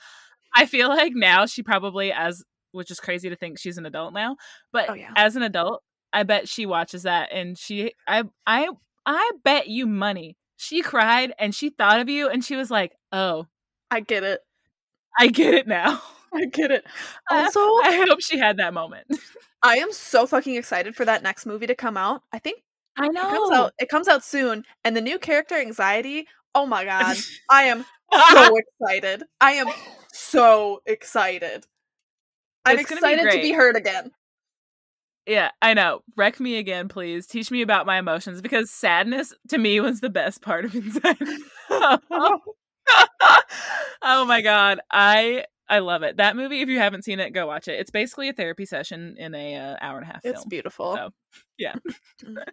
I 0.55 0.65
feel 0.67 0.89
like 0.89 1.13
now 1.15 1.45
she 1.47 1.63
probably, 1.63 2.11
as 2.11 2.43
which 2.71 2.91
is 2.91 2.99
crazy 2.99 3.29
to 3.29 3.35
think 3.35 3.57
she's 3.57 3.77
an 3.79 3.85
adult 3.87 4.13
now, 4.13 4.35
but 4.71 4.89
Oh, 4.89 4.93
yeah. 4.93 5.11
as 5.15 5.35
an 5.35 5.41
adult, 5.41 5.81
I 6.13 6.21
bet 6.23 6.47
she 6.47 6.65
watches 6.67 7.03
that 7.03 7.31
and 7.31 7.57
she, 7.57 7.93
I, 8.07 8.23
I, 8.45 8.69
I 9.07 9.31
bet 9.43 9.67
you 9.67 9.87
money 9.87 10.37
she 10.57 10.81
cried 10.81 11.33
and 11.39 11.55
she 11.55 11.69
thought 11.69 11.99
of 12.01 12.09
you 12.09 12.29
and 12.29 12.43
she 12.43 12.55
was 12.57 12.69
like, 12.69 12.91
"Oh, 13.13 13.47
I 13.89 14.01
get 14.01 14.23
it. 14.23 14.41
I 15.17 15.27
get 15.27 15.53
it 15.53 15.67
now." 15.67 16.01
I 16.33 16.45
get 16.45 16.69
it. 16.69 16.85
I- 17.29 17.45
Also, 17.45 17.59
I 17.61 18.05
hope 18.07 18.21
she 18.21 18.37
had 18.37 18.57
that 18.57 18.73
moment. 18.73 19.07
I 19.63 19.77
am 19.77 19.91
so 19.93 20.27
fucking 20.27 20.55
excited 20.55 20.95
for 20.95 21.05
that 21.05 21.23
next 21.23 21.45
movie 21.45 21.65
to 21.67 21.75
come 21.75 21.95
out. 21.97 22.21
I 22.33 22.39
think 22.39 22.59
I 22.97 23.07
it 23.07 23.13
comes 23.13 23.51
out 23.51 23.73
it 23.79 23.89
comes 23.89 24.07
out 24.07 24.23
soon 24.23 24.63
and 24.83 24.95
the 24.95 25.01
new 25.01 25.19
character 25.19 25.55
anxiety, 25.55 26.27
oh 26.55 26.65
my 26.65 26.85
god. 26.85 27.17
I 27.49 27.63
am 27.63 27.85
so 28.11 28.57
excited. 28.57 29.23
I 29.39 29.51
am 29.53 29.67
so 30.11 30.81
excited. 30.85 31.65
I'm 32.65 32.79
It's 32.79 32.89
gonna 32.89 33.01
be 33.01 33.13
excited 33.13 33.31
to 33.31 33.41
be 33.41 33.53
heard 33.53 33.75
again. 33.75 34.11
Yeah, 35.25 35.51
I 35.61 35.75
know. 35.75 36.01
Wreck 36.15 36.39
me 36.39 36.57
again, 36.57 36.87
please. 36.87 37.27
Teach 37.27 37.51
me 37.51 37.61
about 37.61 37.85
my 37.85 37.99
emotions 37.99 38.41
because 38.41 38.71
sadness 38.71 39.33
to 39.49 39.59
me 39.59 39.79
was 39.79 40.01
the 40.01 40.09
best 40.09 40.41
part 40.41 40.65
of 40.65 40.75
anxiety. 40.75 41.37
oh 44.01 44.25
my 44.25 44.41
god, 44.41 44.79
I 44.91 45.45
I 45.69 45.79
love 45.79 46.01
it. 46.01 46.17
That 46.17 46.35
movie, 46.35 46.61
if 46.61 46.69
you 46.69 46.79
haven't 46.79 47.03
seen 47.03 47.19
it, 47.19 47.31
go 47.31 47.45
watch 47.45 47.67
it. 47.67 47.79
It's 47.79 47.91
basically 47.91 48.27
a 48.27 48.33
therapy 48.33 48.65
session 48.65 49.15
in 49.17 49.35
a 49.35 49.55
uh, 49.55 49.75
hour 49.79 49.99
and 49.99 50.09
a 50.09 50.11
half 50.13 50.23
film. 50.23 50.33
It's 50.33 50.41
film. 50.41 50.49
beautiful. 50.49 50.95
So, 50.95 51.09
yeah. 51.57 51.75
Mm. 52.23 52.43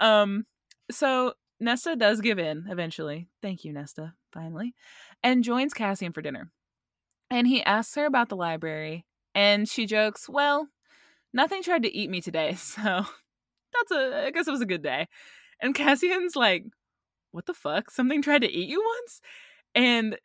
um. 0.04 0.46
So 0.90 1.34
Nesta 1.60 1.94
does 1.94 2.20
give 2.20 2.40
in 2.40 2.66
eventually. 2.68 3.28
Thank 3.40 3.64
you, 3.64 3.72
Nesta. 3.72 4.14
Finally, 4.32 4.74
and 5.22 5.44
joins 5.44 5.72
Cassian 5.72 6.12
for 6.12 6.20
dinner. 6.20 6.50
And 7.30 7.46
he 7.46 7.62
asks 7.62 7.94
her 7.94 8.04
about 8.04 8.28
the 8.28 8.36
library, 8.36 9.06
and 9.34 9.68
she 9.68 9.86
jokes, 9.86 10.28
"Well, 10.28 10.68
nothing 11.32 11.62
tried 11.62 11.84
to 11.84 11.96
eat 11.96 12.10
me 12.10 12.20
today, 12.20 12.54
so 12.58 12.82
that's 13.72 13.92
a. 13.92 14.26
I 14.26 14.30
guess 14.32 14.48
it 14.48 14.52
was 14.52 14.60
a 14.60 14.66
good 14.66 14.82
day." 14.82 15.06
And 15.60 15.76
Cassian's 15.76 16.34
like, 16.34 16.64
"What 17.30 17.46
the 17.46 17.54
fuck? 17.54 17.90
Something 17.90 18.20
tried 18.20 18.42
to 18.42 18.50
eat 18.50 18.68
you 18.68 18.84
once?" 18.84 19.20
And 19.76 20.18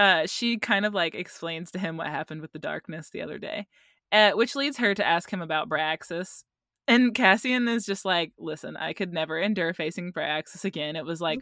uh, 0.00 0.26
she 0.26 0.56
kind 0.56 0.86
of 0.86 0.94
like 0.94 1.14
explains 1.14 1.70
to 1.70 1.78
him 1.78 1.98
what 1.98 2.06
happened 2.06 2.40
with 2.40 2.52
the 2.52 2.58
darkness 2.58 3.10
the 3.10 3.20
other 3.20 3.36
day, 3.36 3.66
uh, 4.10 4.30
which 4.30 4.56
leads 4.56 4.78
her 4.78 4.94
to 4.94 5.06
ask 5.06 5.30
him 5.30 5.42
about 5.42 5.68
Bryaxis. 5.68 6.42
And 6.88 7.14
Cassian 7.14 7.68
is 7.68 7.84
just 7.84 8.06
like, 8.06 8.32
listen, 8.38 8.78
I 8.78 8.94
could 8.94 9.12
never 9.12 9.38
endure 9.38 9.74
facing 9.74 10.10
Bryaxis 10.10 10.64
again. 10.64 10.96
It 10.96 11.04
was 11.04 11.20
like 11.20 11.40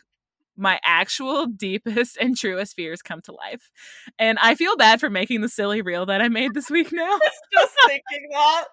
my 0.57 0.81
actual 0.85 1.47
deepest 1.57 2.19
and 2.21 2.37
truest 2.37 2.75
fears 2.75 3.01
come 3.01 3.21
to 3.27 3.33
life. 3.33 3.71
And 4.19 4.39
I 4.43 4.57
feel 4.57 4.77
bad 4.77 4.99
for 4.99 5.09
making 5.09 5.41
the 5.41 5.49
silly 5.49 5.81
reel 5.81 6.07
that 6.07 6.21
I 6.21 6.29
made 6.29 6.53
this 6.53 6.69
week 6.69 6.89
now. 6.91 7.17
Just 7.53 7.75
thinking 7.87 8.29
that. 8.33 8.65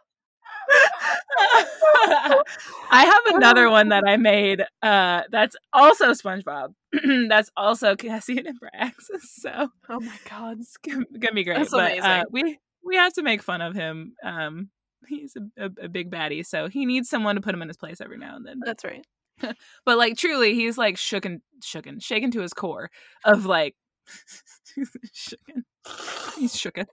I 2.91 3.05
have 3.05 3.21
another 3.35 3.69
one 3.69 3.89
that 3.89 4.03
I 4.07 4.17
made 4.17 4.63
uh 4.81 5.23
that's 5.31 5.55
also 5.73 6.11
SpongeBob. 6.11 6.73
that's 7.29 7.49
also 7.57 7.95
Cassian 7.95 8.45
and 8.47 8.59
Bryaxis. 8.59 8.91
So 9.21 9.69
Oh 9.89 9.99
my 9.99 10.15
god. 10.29 10.57
it's 10.59 10.77
gonna, 10.77 11.05
be 11.33 11.43
great. 11.43 11.57
That's 11.57 11.71
but 11.71 11.99
uh, 11.99 12.23
we 12.31 12.57
we 12.83 12.95
have 12.95 13.13
to 13.13 13.23
make 13.23 13.41
fun 13.43 13.61
of 13.61 13.75
him. 13.75 14.13
Um 14.23 14.69
he's 15.07 15.35
a, 15.35 15.65
a, 15.65 15.85
a 15.85 15.89
big 15.89 16.09
baddie, 16.09 16.45
so 16.45 16.67
he 16.67 16.85
needs 16.85 17.09
someone 17.09 17.35
to 17.35 17.41
put 17.41 17.53
him 17.53 17.61
in 17.61 17.67
his 17.67 17.77
place 17.77 18.01
every 18.01 18.17
now 18.17 18.35
and 18.35 18.45
then. 18.45 18.59
That's 18.63 18.83
right. 18.83 19.05
But 19.85 19.97
like 19.97 20.17
truly, 20.17 20.55
he's 20.55 20.77
like 20.77 20.95
shooken, 20.95 21.41
shooken, 21.61 22.01
shaken 22.01 22.31
to 22.31 22.41
his 22.41 22.53
core 22.53 22.89
of 23.25 23.45
like 23.45 23.75
shooken. 25.13 25.63
He's 26.37 26.55
shooken. 26.55 26.85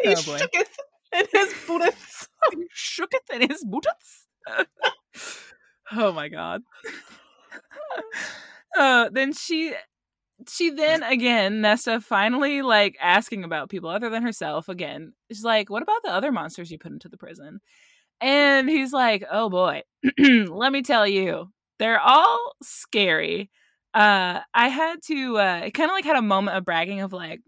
He 0.00 0.10
Oh, 0.10 0.22
boy. 0.22 0.38
shooketh 0.38 0.68
in 1.18 1.26
his 1.32 1.54
boots. 1.66 2.28
He 2.52 2.66
shooketh 2.76 3.34
in 3.34 3.48
his 3.48 3.64
boots. 3.64 4.26
oh 5.92 6.12
my 6.12 6.28
god. 6.28 6.62
uh, 8.78 9.08
then 9.12 9.32
she, 9.32 9.74
she 10.48 10.70
then 10.70 11.02
again 11.02 11.60
Nesta 11.60 12.00
finally 12.00 12.62
like 12.62 12.96
asking 13.00 13.44
about 13.44 13.70
people 13.70 13.90
other 13.90 14.10
than 14.10 14.22
herself 14.22 14.68
again. 14.68 15.12
She's 15.30 15.44
like, 15.44 15.70
"What 15.70 15.82
about 15.82 16.02
the 16.02 16.10
other 16.10 16.32
monsters 16.32 16.70
you 16.70 16.78
put 16.78 16.92
into 16.92 17.08
the 17.08 17.16
prison?" 17.16 17.60
And 18.20 18.68
he's 18.68 18.92
like, 18.92 19.24
"Oh 19.30 19.48
boy, 19.48 19.82
let 20.18 20.72
me 20.72 20.82
tell 20.82 21.06
you, 21.06 21.50
they're 21.78 22.00
all 22.00 22.54
scary." 22.62 23.50
Uh, 23.94 24.40
I 24.52 24.68
had 24.68 24.96
to 25.06 25.38
uh, 25.38 25.70
kind 25.70 25.88
of 25.88 25.94
like 25.94 26.04
had 26.04 26.16
a 26.16 26.22
moment 26.22 26.56
of 26.56 26.64
bragging 26.64 27.00
of 27.00 27.12
like, 27.12 27.40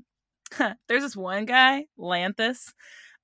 there's 0.89 1.03
this 1.03 1.17
one 1.17 1.45
guy, 1.45 1.87
Lanthys, 1.99 2.73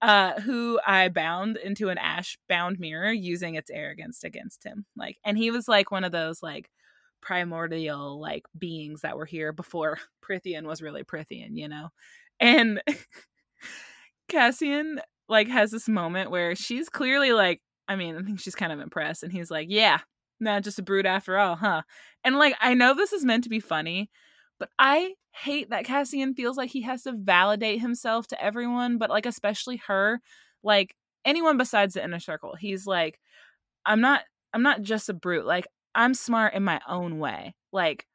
uh, 0.02 0.40
who 0.40 0.80
I 0.84 1.08
bound 1.08 1.56
into 1.56 1.88
an 1.88 1.96
ash 1.96 2.36
bound 2.48 2.80
mirror 2.80 3.12
using 3.12 3.54
its 3.54 3.70
arrogance 3.70 4.24
against 4.24 4.64
him. 4.64 4.84
Like, 4.96 5.16
and 5.24 5.38
he 5.38 5.50
was 5.50 5.68
like 5.68 5.90
one 5.92 6.04
of 6.04 6.12
those 6.12 6.42
like 6.42 6.68
primordial 7.20 8.20
like 8.20 8.42
beings 8.58 9.02
that 9.02 9.16
were 9.16 9.24
here 9.26 9.52
before 9.52 9.98
Prythian 10.28 10.64
was 10.64 10.82
really 10.82 11.04
Prythian, 11.04 11.56
you 11.56 11.68
know? 11.68 11.90
And 12.40 12.82
Cassian 14.28 15.00
like 15.28 15.48
has 15.48 15.70
this 15.70 15.88
moment 15.88 16.30
where 16.32 16.56
she's 16.56 16.88
clearly 16.88 17.32
like, 17.32 17.60
I 17.86 17.94
mean, 17.94 18.16
I 18.16 18.22
think 18.22 18.40
she's 18.40 18.54
kind 18.56 18.72
of 18.72 18.80
impressed, 18.80 19.22
and 19.22 19.32
he's 19.32 19.50
like, 19.50 19.68
Yeah, 19.70 20.00
not 20.40 20.64
just 20.64 20.78
a 20.78 20.82
brute 20.82 21.06
after 21.06 21.38
all, 21.38 21.56
huh? 21.56 21.82
And 22.24 22.36
like, 22.38 22.54
I 22.60 22.74
know 22.74 22.94
this 22.94 23.12
is 23.12 23.24
meant 23.24 23.44
to 23.44 23.50
be 23.50 23.60
funny, 23.60 24.10
but 24.58 24.68
I 24.78 25.14
hate 25.32 25.70
that 25.70 25.84
Cassian 25.84 26.34
feels 26.34 26.56
like 26.56 26.70
he 26.70 26.82
has 26.82 27.02
to 27.04 27.12
validate 27.12 27.80
himself 27.80 28.26
to 28.28 28.42
everyone, 28.42 28.98
but 28.98 29.10
like 29.10 29.26
especially 29.26 29.78
her, 29.88 30.20
like 30.62 30.94
anyone 31.24 31.56
besides 31.58 31.94
the 31.94 32.04
inner 32.04 32.20
circle. 32.20 32.54
He's 32.54 32.86
like, 32.86 33.18
I'm 33.86 34.00
not 34.00 34.22
I'm 34.52 34.62
not 34.62 34.82
just 34.82 35.08
a 35.08 35.14
brute. 35.14 35.46
Like 35.46 35.66
I'm 35.94 36.14
smart 36.14 36.54
in 36.54 36.64
my 36.64 36.80
own 36.88 37.18
way. 37.18 37.54
Like 37.72 38.06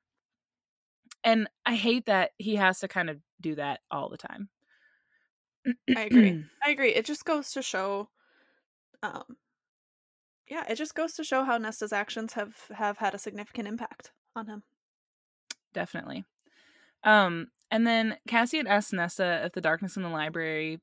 and 1.24 1.50
I 1.66 1.76
hate 1.76 2.06
that 2.06 2.32
he 2.38 2.56
has 2.56 2.80
to 2.80 2.88
kind 2.88 3.10
of 3.10 3.18
do 3.42 3.56
that 3.56 3.82
all 3.92 4.10
the 4.10 4.18
time. 4.18 4.50
I 5.96 6.02
agree. 6.04 6.46
I 6.64 6.70
agree. 6.70 6.94
It 6.94 7.06
just 7.06 7.26
goes 7.26 7.52
to 7.52 7.62
show 7.62 8.10
um 9.04 9.38
yeah, 10.50 10.64
it 10.70 10.76
just 10.76 10.96
goes 10.96 11.14
to 11.16 11.24
show 11.24 11.44
how 11.44 11.58
Nesta's 11.58 11.92
actions 11.92 12.34
have 12.34 12.56
have 12.74 12.98
had 12.98 13.14
a 13.14 13.20
significant 13.20 13.68
impact 13.68 14.12
on 14.36 14.48
him. 14.48 14.64
Definitely. 15.74 16.26
Um, 17.08 17.48
and 17.72 17.88
then 17.88 18.18
Cassie 18.28 18.58
had 18.58 18.68
asked 18.68 18.92
Nesta 18.92 19.46
if 19.46 19.54
the 19.54 19.62
darkness 19.62 19.96
in 19.96 20.04
the 20.04 20.10
library 20.10 20.80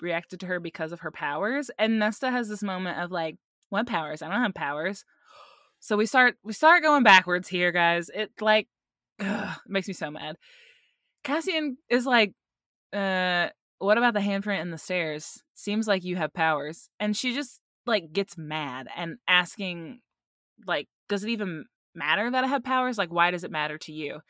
reacted 0.00 0.40
to 0.40 0.46
her 0.46 0.58
because 0.58 0.90
of 0.90 1.00
her 1.00 1.12
powers, 1.12 1.70
and 1.78 2.00
Nesta 2.00 2.30
has 2.30 2.48
this 2.48 2.64
moment 2.64 2.98
of 2.98 3.12
like, 3.12 3.36
"What 3.70 3.86
powers? 3.86 4.20
I 4.20 4.28
don't 4.28 4.42
have 4.42 4.54
powers." 4.54 5.04
So 5.78 5.96
we 5.96 6.06
start 6.06 6.36
we 6.42 6.52
start 6.52 6.82
going 6.82 7.04
backwards 7.04 7.48
here, 7.48 7.70
guys. 7.70 8.10
It 8.12 8.32
like 8.40 8.68
ugh, 9.20 9.56
makes 9.68 9.86
me 9.86 9.94
so 9.94 10.10
mad. 10.10 10.36
Cassian 11.22 11.78
is 11.88 12.06
like, 12.06 12.32
"Uh, 12.92 13.50
what 13.78 13.98
about 13.98 14.14
the 14.14 14.20
handprint 14.20 14.60
in 14.60 14.72
the 14.72 14.78
stairs? 14.78 15.44
Seems 15.54 15.86
like 15.86 16.04
you 16.04 16.16
have 16.16 16.34
powers." 16.34 16.88
And 16.98 17.16
she 17.16 17.32
just 17.34 17.60
like 17.86 18.12
gets 18.12 18.36
mad 18.36 18.88
and 18.96 19.18
asking, 19.28 20.00
like, 20.66 20.88
"Does 21.08 21.22
it 21.22 21.30
even 21.30 21.66
matter 21.94 22.30
that 22.30 22.44
I 22.44 22.48
have 22.48 22.64
powers? 22.64 22.98
Like, 22.98 23.12
why 23.12 23.30
does 23.30 23.44
it 23.44 23.52
matter 23.52 23.78
to 23.78 23.92
you?" 23.92 24.20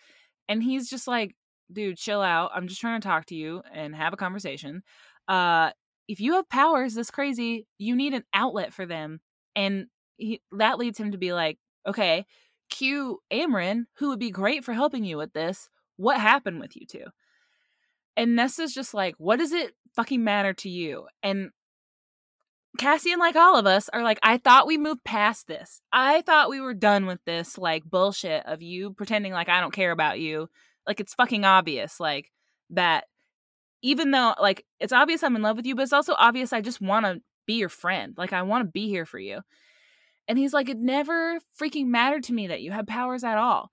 And 0.49 0.62
he's 0.62 0.88
just 0.88 1.07
like 1.07 1.34
dude 1.70 1.99
chill 1.99 2.22
out 2.22 2.51
i'm 2.55 2.66
just 2.66 2.80
trying 2.80 2.99
to 2.99 3.07
talk 3.07 3.26
to 3.26 3.34
you 3.34 3.62
and 3.74 3.94
have 3.94 4.14
a 4.14 4.16
conversation 4.16 4.82
uh 5.28 5.70
if 6.09 6.18
you 6.18 6.32
have 6.32 6.49
powers 6.49 6.94
this 6.94 7.11
crazy 7.11 7.66
you 7.76 7.94
need 7.94 8.14
an 8.14 8.24
outlet 8.32 8.72
for 8.72 8.86
them 8.86 9.20
and 9.55 9.86
he, 10.16 10.40
that 10.51 10.78
leads 10.78 10.99
him 10.99 11.12
to 11.12 11.18
be 11.18 11.32
like 11.34 11.59
okay 11.86 12.24
q 12.70 13.18
Amren, 13.32 13.84
who 13.96 14.09
would 14.09 14.18
be 14.18 14.30
great 14.30 14.64
for 14.64 14.72
helping 14.72 15.05
you 15.05 15.16
with 15.16 15.32
this 15.32 15.68
what 15.96 16.20
happened 16.20 16.61
with 16.61 16.76
you 16.76 16.86
two? 16.86 17.05
And 18.16 18.36
nessa's 18.36 18.72
just 18.72 18.94
like 18.94 19.14
what 19.18 19.38
does 19.38 19.53
it 19.53 19.74
fucking 19.94 20.22
matter 20.22 20.53
to 20.55 20.68
you? 20.68 21.07
And 21.22 21.51
Cassian, 22.77 23.19
like 23.19 23.35
all 23.35 23.57
of 23.57 23.66
us, 23.66 23.89
are 23.91 24.03
like, 24.03 24.19
I 24.23 24.37
thought 24.37 24.66
we 24.66 24.79
moved 24.79 25.05
past 25.05 25.47
this. 25.47 25.81
I 25.93 26.23
thought 26.23 26.51
we 26.51 26.61
were 26.61 26.75
done 26.75 27.07
with 27.07 27.19
this, 27.25 27.57
like, 27.59 27.85
bullshit 27.85 28.45
of 28.47 28.62
you 28.62 28.93
pretending 28.93 29.33
like 29.33 29.49
I 29.49 29.61
don't 29.61 29.73
care 29.73 29.91
about 29.91 30.21
you. 30.21 30.49
Like, 30.87 31.01
it's 31.01 31.14
fucking 31.14 31.45
obvious, 31.45 31.99
like, 31.99 32.31
that 32.71 33.05
even 33.83 34.11
though, 34.11 34.35
like, 34.41 34.64
it's 34.81 34.93
obvious 34.93 35.23
I'm 35.23 35.37
in 35.37 35.43
love 35.43 35.57
with 35.57 35.66
you, 35.66 35.75
but 35.75 35.83
it's 35.83 35.93
also 35.93 36.14
obvious 36.19 36.53
I 36.53 36.61
just 36.61 36.81
want 36.81 37.07
to 37.07 37.21
be 37.47 37.55
your 37.55 37.69
friend. 37.69 38.14
Like, 38.16 38.33
I 38.33 38.43
want 38.43 38.64
to 38.64 38.71
be 38.71 38.89
here 38.89 39.07
for 39.07 39.19
you. 39.19 39.41
And 40.29 40.39
he's 40.39 40.53
like, 40.53 40.69
It 40.69 40.79
never 40.79 41.39
freaking 41.61 41.87
mattered 41.87 42.25
to 42.25 42.35
me 42.35 42.47
that 42.49 42.61
you 42.61 42.71
had 42.71 42.87
powers 42.87 43.25
at 43.25 43.39
all. 43.39 43.71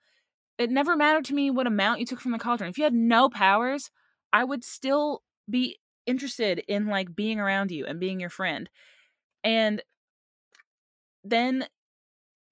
It 0.58 0.72
never 0.72 0.96
mattered 0.96 1.26
to 1.26 1.34
me 1.34 1.52
what 1.52 1.68
amount 1.68 2.00
you 2.00 2.06
took 2.06 2.22
from 2.22 2.32
the 2.32 2.40
cauldron. 2.40 2.70
If 2.70 2.78
you 2.78 2.86
had 2.86 2.94
no 2.94 3.30
powers, 3.30 3.92
I 4.32 4.46
would 4.46 4.64
still 4.64 5.22
be 5.50 5.78
interested 6.06 6.60
in 6.68 6.88
like 6.88 7.16
being 7.16 7.40
around 7.40 7.72
you 7.72 7.86
and 7.86 8.00
being 8.00 8.20
your 8.20 8.30
friend. 8.30 8.70
And 9.44 9.82
then 11.24 11.68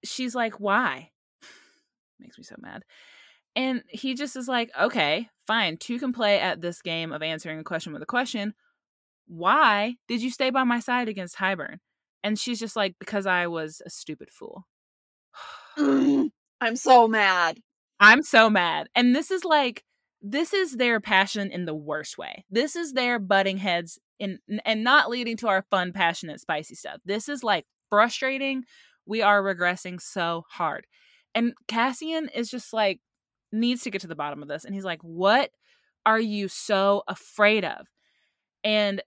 she's 0.04 0.34
like, 0.34 0.60
Why? 0.60 1.10
Makes 2.20 2.38
me 2.38 2.44
so 2.44 2.56
mad. 2.58 2.84
And 3.56 3.82
he 3.88 4.14
just 4.14 4.36
is 4.36 4.48
like, 4.48 4.70
Okay, 4.80 5.28
fine. 5.46 5.76
Two 5.76 5.98
can 5.98 6.12
play 6.12 6.40
at 6.40 6.60
this 6.60 6.82
game 6.82 7.12
of 7.12 7.22
answering 7.22 7.58
a 7.58 7.64
question 7.64 7.92
with 7.92 8.02
a 8.02 8.06
question. 8.06 8.54
Why 9.26 9.96
did 10.08 10.22
you 10.22 10.30
stay 10.30 10.50
by 10.50 10.64
my 10.64 10.80
side 10.80 11.08
against 11.08 11.36
Hybern? 11.36 11.78
And 12.22 12.38
she's 12.38 12.60
just 12.60 12.76
like, 12.76 12.96
Because 12.98 13.26
I 13.26 13.46
was 13.46 13.82
a 13.84 13.90
stupid 13.90 14.30
fool. 14.30 14.66
I'm 16.64 16.76
so 16.76 17.06
mad. 17.06 17.60
I'm 18.00 18.22
so 18.22 18.48
mad. 18.48 18.88
And 18.94 19.14
this 19.14 19.30
is 19.30 19.44
like 19.44 19.84
this 20.26 20.54
is 20.54 20.76
their 20.76 21.00
passion 21.00 21.50
in 21.50 21.66
the 21.66 21.74
worst 21.74 22.16
way. 22.16 22.46
This 22.50 22.76
is 22.76 22.94
their 22.94 23.18
butting 23.18 23.58
heads 23.58 23.98
in 24.18 24.38
and 24.64 24.82
not 24.82 25.10
leading 25.10 25.36
to 25.36 25.48
our 25.48 25.66
fun, 25.70 25.92
passionate, 25.92 26.40
spicy 26.40 26.74
stuff. 26.74 27.00
This 27.04 27.28
is 27.28 27.44
like 27.44 27.66
frustrating. 27.90 28.64
We 29.04 29.20
are 29.20 29.42
regressing 29.42 30.00
so 30.00 30.44
hard. 30.48 30.86
And 31.34 31.52
Cassian 31.68 32.30
is 32.34 32.50
just 32.50 32.72
like 32.72 33.00
needs 33.52 33.82
to 33.82 33.90
get 33.90 34.00
to 34.00 34.06
the 34.06 34.14
bottom 34.14 34.40
of 34.40 34.48
this. 34.48 34.64
And 34.64 34.74
he's 34.74 34.84
like, 34.84 35.02
What 35.02 35.50
are 36.06 36.20
you 36.20 36.48
so 36.48 37.02
afraid 37.06 37.62
of? 37.62 37.86
And 38.64 39.02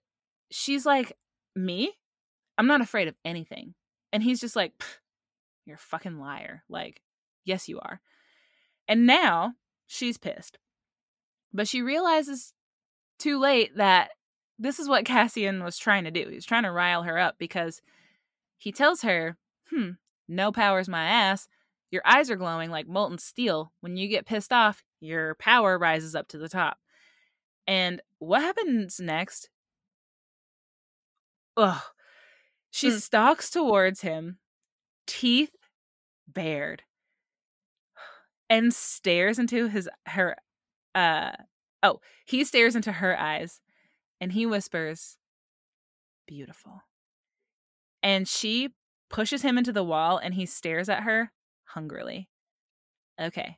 she's 0.52 0.86
like, 0.86 1.12
Me? 1.56 1.92
I'm 2.56 2.68
not 2.68 2.80
afraid 2.80 3.08
of 3.08 3.16
anything. 3.24 3.74
And 4.12 4.22
he's 4.22 4.40
just 4.40 4.54
like, 4.54 4.72
You're 5.66 5.76
a 5.76 5.80
fucking 5.80 6.20
liar. 6.20 6.62
Like, 6.68 7.02
yes, 7.44 7.68
you 7.68 7.80
are. 7.80 8.00
And 8.86 9.04
now 9.04 9.54
she's 9.88 10.16
pissed. 10.16 10.58
But 11.52 11.68
she 11.68 11.82
realizes 11.82 12.52
too 13.18 13.38
late 13.38 13.76
that 13.76 14.10
this 14.58 14.78
is 14.78 14.88
what 14.88 15.04
Cassian 15.06 15.62
was 15.64 15.78
trying 15.78 16.04
to 16.04 16.10
do. 16.10 16.28
He 16.28 16.34
was 16.34 16.46
trying 16.46 16.64
to 16.64 16.72
rile 16.72 17.02
her 17.02 17.18
up 17.18 17.36
because 17.38 17.80
he 18.56 18.72
tells 18.72 19.02
her, 19.02 19.36
hmm, 19.70 19.90
no 20.28 20.52
power's 20.52 20.88
my 20.88 21.04
ass. 21.04 21.48
Your 21.90 22.02
eyes 22.04 22.30
are 22.30 22.36
glowing 22.36 22.70
like 22.70 22.86
molten 22.86 23.18
steel. 23.18 23.72
When 23.80 23.96
you 23.96 24.08
get 24.08 24.26
pissed 24.26 24.52
off, 24.52 24.82
your 25.00 25.34
power 25.36 25.78
rises 25.78 26.14
up 26.14 26.28
to 26.28 26.38
the 26.38 26.48
top. 26.48 26.78
And 27.66 28.00
what 28.18 28.42
happens 28.42 29.00
next? 29.00 29.48
Ugh. 31.56 31.82
She 32.70 32.90
Hmm. 32.90 32.96
stalks 32.98 33.50
towards 33.50 34.02
him, 34.02 34.38
teeth 35.06 35.54
bared, 36.26 36.84
and 38.50 38.72
stares 38.72 39.38
into 39.38 39.68
his 39.68 39.88
her 40.06 40.36
uh 40.94 41.32
oh, 41.82 42.00
he 42.24 42.44
stares 42.44 42.76
into 42.76 42.92
her 42.92 43.18
eyes 43.18 43.60
and 44.20 44.32
he 44.32 44.46
whispers, 44.46 45.16
Beautiful. 46.28 46.82
And 48.02 48.28
she 48.28 48.74
pushes 49.08 49.42
him 49.42 49.56
into 49.56 49.72
the 49.72 49.82
wall 49.82 50.18
and 50.18 50.34
he 50.34 50.44
stares 50.44 50.88
at 50.88 51.04
her 51.04 51.32
hungrily. 51.64 52.28
Okay. 53.20 53.56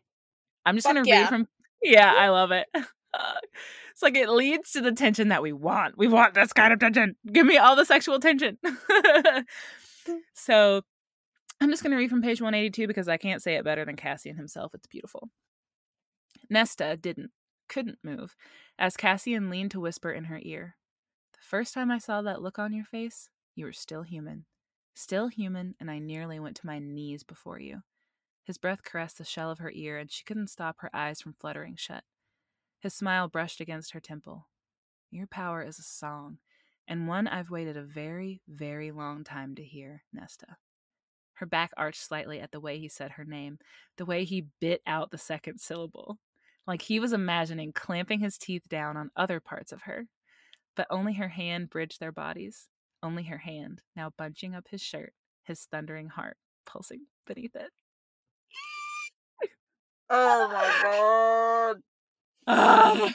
I'm 0.65 0.77
just 0.77 0.87
going 0.87 1.03
to 1.03 1.09
yeah. 1.09 1.23
read 1.23 1.29
from. 1.29 1.49
Yeah, 1.83 2.15
I 2.19 2.29
love 2.29 2.53
it. 2.53 2.67
it's 2.75 4.03
like 4.03 4.15
it 4.17 4.31
leads 4.31 4.73
to 4.73 4.81
the 4.81 4.93
tension 4.93 5.29
that 5.29 5.43
we 5.43 5.53
want. 5.53 5.99
We 5.99 6.07
want 6.07 6.35
this 6.35 6.53
kind 6.53 6.73
of 6.73 6.79
tension. 6.79 7.17
Give 7.31 7.45
me 7.45 7.57
all 7.59 7.75
the 7.75 7.85
sexual 7.85 8.21
tension. 8.21 8.57
so 10.35 10.83
I'm 11.61 11.71
just 11.71 11.83
going 11.83 11.91
to 11.91 11.99
read 11.99 12.11
from 12.11 12.23
page 12.23 12.41
182 12.41 12.87
because 12.87 13.09
I 13.09 13.17
can't 13.17 13.43
say 13.43 13.57
it 13.57 13.65
better 13.65 13.85
than 13.85 13.97
Cassian 13.97 14.37
himself. 14.37 14.75
It's 14.75 14.87
beautiful. 14.87 15.29
Nesta 16.51 16.97
didn't, 16.97 17.31
couldn't 17.69 18.01
move 18.03 18.35
as 18.77 18.97
Cassian 18.97 19.49
leaned 19.49 19.71
to 19.71 19.81
whisper 19.81 20.11
in 20.11 20.25
her 20.25 20.41
ear. 20.43 20.77
The 21.33 21.39
first 21.43 21.73
time 21.73 21.91
I 21.91 21.99
saw 21.99 22.21
that 22.23 22.43
look 22.43 22.59
on 22.59 22.73
your 22.73 22.85
face, 22.85 23.29
you 23.55 23.65
were 23.65 23.73
still 23.73 24.03
human. 24.03 24.47
Still 24.93 25.29
human, 25.29 25.77
and 25.79 25.91
I 25.91 26.01
nearly 26.01 26.41
went 26.41 26.57
to 26.57 26.67
my 26.67 26.81
knees 26.81 27.23
before 27.23 27.61
you. 27.61 27.83
His 28.43 28.59
breath 28.59 28.83
caressed 28.83 29.19
the 29.19 29.25
shell 29.25 29.51
of 29.51 29.61
her 29.61 29.71
ear, 29.71 29.97
and 29.97 30.11
she 30.11 30.25
couldn't 30.25 30.51
stop 30.51 30.77
her 30.81 30.91
eyes 30.93 31.21
from 31.21 31.35
fluttering 31.35 31.77
shut. 31.77 32.03
His 32.81 32.95
smile 32.95 33.29
brushed 33.29 33.61
against 33.61 33.93
her 33.93 34.01
temple. 34.01 34.49
Your 35.11 35.29
power 35.29 35.63
is 35.63 35.79
a 35.79 35.83
song, 35.83 36.39
and 36.89 37.07
one 37.07 37.29
I've 37.29 37.51
waited 37.51 37.77
a 37.77 37.83
very, 37.83 38.43
very 38.49 38.91
long 38.91 39.23
time 39.23 39.55
to 39.55 39.63
hear, 39.63 40.03
Nesta. 40.13 40.57
Her 41.35 41.47
back 41.47 41.71
arched 41.77 42.03
slightly 42.03 42.41
at 42.41 42.51
the 42.51 42.61
way 42.61 42.79
he 42.79 42.89
said 42.89 43.13
her 43.13 43.25
name, 43.25 43.59
the 43.97 44.05
way 44.05 44.25
he 44.25 44.49
bit 44.61 44.83
out 44.87 45.11
the 45.11 45.19
second 45.19 45.61
syllable, 45.61 46.19
like 46.67 46.83
he 46.83 47.01
was 47.01 47.13
imagining 47.13 47.73
clamping 47.73 48.21
his 48.21 48.39
teeth 48.39 48.69
down 48.69 48.97
on 48.97 49.11
other 49.17 49.41
parts 49.41 49.73
of 49.73 49.83
her. 49.83 50.07
But 50.77 50.87
only 50.91 51.15
her 51.15 51.29
hand 51.29 51.71
bridged 51.71 52.01
their 52.01 52.13
bodies, 52.13 52.69
only 53.03 53.25
her 53.25 53.39
hand, 53.39 53.83
now 53.97 54.13
bunching 54.17 54.55
up 54.55 54.69
his 54.71 54.81
shirt, 54.81 55.13
his 55.43 55.67
thundering 55.71 56.09
heart 56.09 56.37
pulsing 56.65 57.07
beneath 57.27 57.57
it. 57.57 57.71
Oh 60.09 60.49
my 60.49 60.83
god. 60.83 61.77
Ugh. 62.47 63.13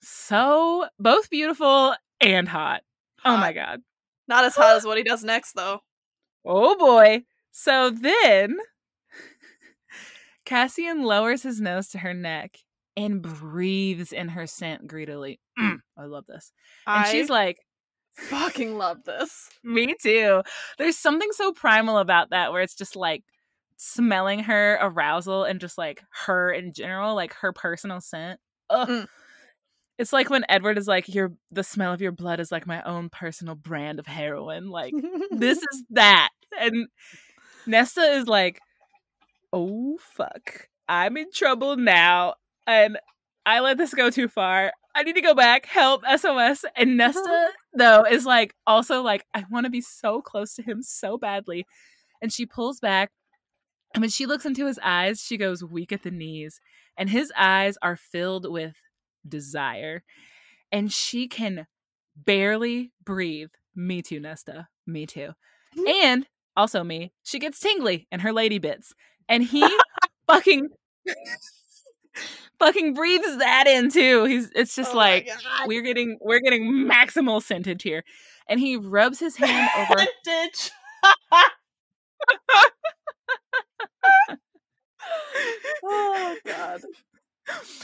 So 0.00 0.86
both 0.98 1.28
beautiful 1.28 1.94
and 2.20 2.48
hot. 2.48 2.82
Oh 3.24 3.36
my 3.36 3.52
god. 3.52 3.80
Not 4.28 4.44
as 4.44 4.54
hot 4.54 4.76
as 4.76 4.84
what 4.84 4.96
he 4.96 5.02
does 5.02 5.24
next, 5.24 5.54
though. 5.54 5.80
Oh 6.44 6.76
boy. 6.78 7.24
So 7.50 7.90
then 7.90 8.58
Cassian 10.44 11.02
lowers 11.02 11.42
his 11.42 11.60
nose 11.60 11.88
to 11.88 11.98
her 11.98 12.14
neck 12.14 12.58
and 13.00 13.22
breathes 13.22 14.12
in 14.12 14.28
her 14.28 14.46
scent 14.46 14.86
greedily. 14.86 15.40
Mm, 15.58 15.78
I 15.96 16.04
love 16.04 16.26
this. 16.26 16.52
And 16.86 17.04
I 17.06 17.10
she's 17.10 17.30
like, 17.30 17.58
fucking 18.14 18.76
love 18.76 19.04
this. 19.04 19.48
Me 19.64 19.94
too. 20.00 20.42
There's 20.78 20.98
something 20.98 21.30
so 21.32 21.52
primal 21.52 21.98
about 21.98 22.30
that 22.30 22.52
where 22.52 22.62
it's 22.62 22.74
just 22.74 22.96
like 22.96 23.24
smelling 23.76 24.40
her 24.40 24.78
arousal 24.80 25.44
and 25.44 25.60
just 25.60 25.78
like 25.78 26.02
her 26.26 26.52
in 26.52 26.72
general, 26.72 27.14
like 27.14 27.32
her 27.34 27.52
personal 27.52 28.00
scent. 28.00 28.38
Mm. 28.70 29.06
It's 29.98 30.12
like 30.12 30.30
when 30.30 30.44
Edward 30.48 30.78
is 30.78 30.88
like, 30.88 31.08
your 31.08 31.32
the 31.50 31.64
smell 31.64 31.92
of 31.92 32.00
your 32.00 32.12
blood 32.12 32.40
is 32.40 32.52
like 32.52 32.66
my 32.66 32.82
own 32.82 33.08
personal 33.08 33.54
brand 33.54 33.98
of 33.98 34.06
heroin. 34.06 34.68
Like 34.68 34.94
this 35.30 35.58
is 35.72 35.84
that. 35.90 36.30
And 36.58 36.88
Nesta 37.66 38.02
is 38.02 38.26
like, 38.26 38.60
oh 39.52 39.98
fuck. 40.00 40.68
I'm 40.88 41.16
in 41.16 41.30
trouble 41.32 41.76
now. 41.76 42.34
And 42.70 42.98
I 43.44 43.60
let 43.60 43.78
this 43.78 43.94
go 43.94 44.10
too 44.10 44.28
far. 44.28 44.72
I 44.94 45.02
need 45.02 45.14
to 45.14 45.20
go 45.20 45.34
back. 45.34 45.66
Help. 45.66 46.04
SOS. 46.04 46.64
And 46.76 46.96
Nesta, 46.96 47.48
though, 47.74 48.04
is 48.04 48.24
like 48.24 48.54
also 48.66 49.02
like, 49.02 49.24
I 49.34 49.44
want 49.50 49.64
to 49.64 49.70
be 49.70 49.80
so 49.80 50.22
close 50.22 50.54
to 50.54 50.62
him 50.62 50.82
so 50.82 51.18
badly. 51.18 51.66
And 52.22 52.32
she 52.32 52.46
pulls 52.46 52.78
back. 52.80 53.10
And 53.92 54.02
when 54.02 54.10
she 54.10 54.26
looks 54.26 54.46
into 54.46 54.66
his 54.66 54.78
eyes, 54.84 55.20
she 55.20 55.36
goes 55.36 55.64
weak 55.64 55.90
at 55.90 56.04
the 56.04 56.12
knees. 56.12 56.60
And 56.96 57.10
his 57.10 57.32
eyes 57.36 57.76
are 57.82 57.96
filled 57.96 58.50
with 58.50 58.74
desire. 59.26 60.04
And 60.70 60.92
she 60.92 61.26
can 61.26 61.66
barely 62.16 62.92
breathe. 63.04 63.50
Me 63.74 64.00
too, 64.00 64.20
Nesta. 64.20 64.68
Me 64.86 65.06
too. 65.06 65.30
Mm-hmm. 65.76 65.88
And 65.88 66.26
also 66.56 66.84
me. 66.84 67.12
She 67.24 67.40
gets 67.40 67.58
tingly 67.58 68.06
in 68.12 68.20
her 68.20 68.32
lady 68.32 68.58
bits. 68.58 68.92
And 69.28 69.42
he 69.42 69.66
fucking 70.28 70.68
fucking 72.58 72.94
breathes 72.94 73.38
that 73.38 73.66
in 73.66 73.90
too. 73.90 74.24
He's 74.24 74.50
it's 74.54 74.76
just 74.76 74.94
Oh 74.94 74.96
like 74.96 75.28
we're 75.66 75.82
getting 75.82 76.18
we're 76.20 76.40
getting 76.40 76.86
maximal 76.86 77.42
scented 77.42 77.82
here. 77.82 78.04
And 78.48 78.60
he 78.60 78.76
rubs 78.76 79.18
his 79.18 79.36
hand 79.36 79.68
over 79.78 80.00
oh 85.82 86.36
god. 86.44 86.80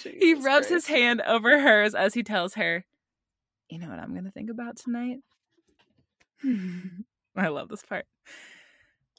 he 0.03 0.35
Jesus 0.35 0.45
rubs 0.45 0.69
his 0.69 0.87
hand 0.87 1.23
over 1.23 1.61
hers 1.61 1.95
as 1.95 2.15
he 2.15 2.23
tells 2.23 2.55
her, 2.55 2.85
"You 3.71 3.79
know 3.79 3.89
what 3.89 3.99
I'm 3.99 4.13
going 4.13 4.25
to 4.25 4.31
think 4.31 4.51
about 4.51 4.77
tonight?" 4.77 5.19
I 7.37 7.49
love 7.49 7.69
this 7.69 7.83
part. 7.83 8.07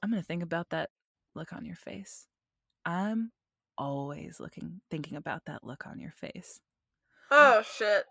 I'm 0.01 0.11
going 0.11 0.21
to 0.21 0.27
think 0.27 0.43
about 0.43 0.69
that 0.69 0.89
look 1.35 1.53
on 1.53 1.65
your 1.65 1.75
face. 1.75 2.27
I'm 2.85 3.31
always 3.77 4.39
looking 4.39 4.81
thinking 4.89 5.17
about 5.17 5.43
that 5.45 5.63
look 5.63 5.85
on 5.87 5.99
your 5.99 6.11
face. 6.11 6.59
Mm. 7.31 7.37
Oh 7.59 7.63
shit. 7.77 8.03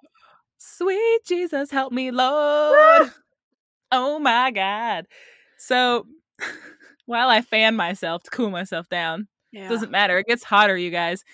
Sweet 0.58 1.20
Jesus, 1.26 1.70
help 1.70 1.92
me, 1.92 2.10
Lord. 2.10 3.10
oh 3.92 4.18
my 4.18 4.50
God. 4.50 5.06
So 5.58 6.06
while 7.06 7.28
I 7.28 7.40
fan 7.42 7.76
myself 7.76 8.22
to 8.24 8.30
cool 8.30 8.50
myself 8.50 8.88
down, 8.88 9.28
Yeah. 9.52 9.68
doesn't 9.68 9.90
matter. 9.90 10.18
It 10.18 10.26
gets 10.26 10.44
hotter, 10.44 10.76
you 10.76 10.90
guys. 10.90 11.24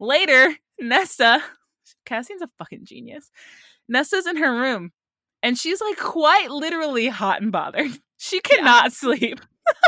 Later, 0.00 0.54
Nesta, 0.80 1.42
Cassian's 2.04 2.42
a 2.42 2.48
fucking 2.58 2.84
genius. 2.84 3.30
Nesta's 3.88 4.26
in 4.26 4.36
her 4.36 4.52
room 4.52 4.92
and 5.42 5.56
she's 5.58 5.80
like 5.80 5.98
quite 5.98 6.50
literally 6.50 7.08
hot 7.08 7.42
and 7.42 7.52
bothered. 7.52 7.90
She 8.24 8.38
cannot 8.40 8.92
sleep. 8.92 9.40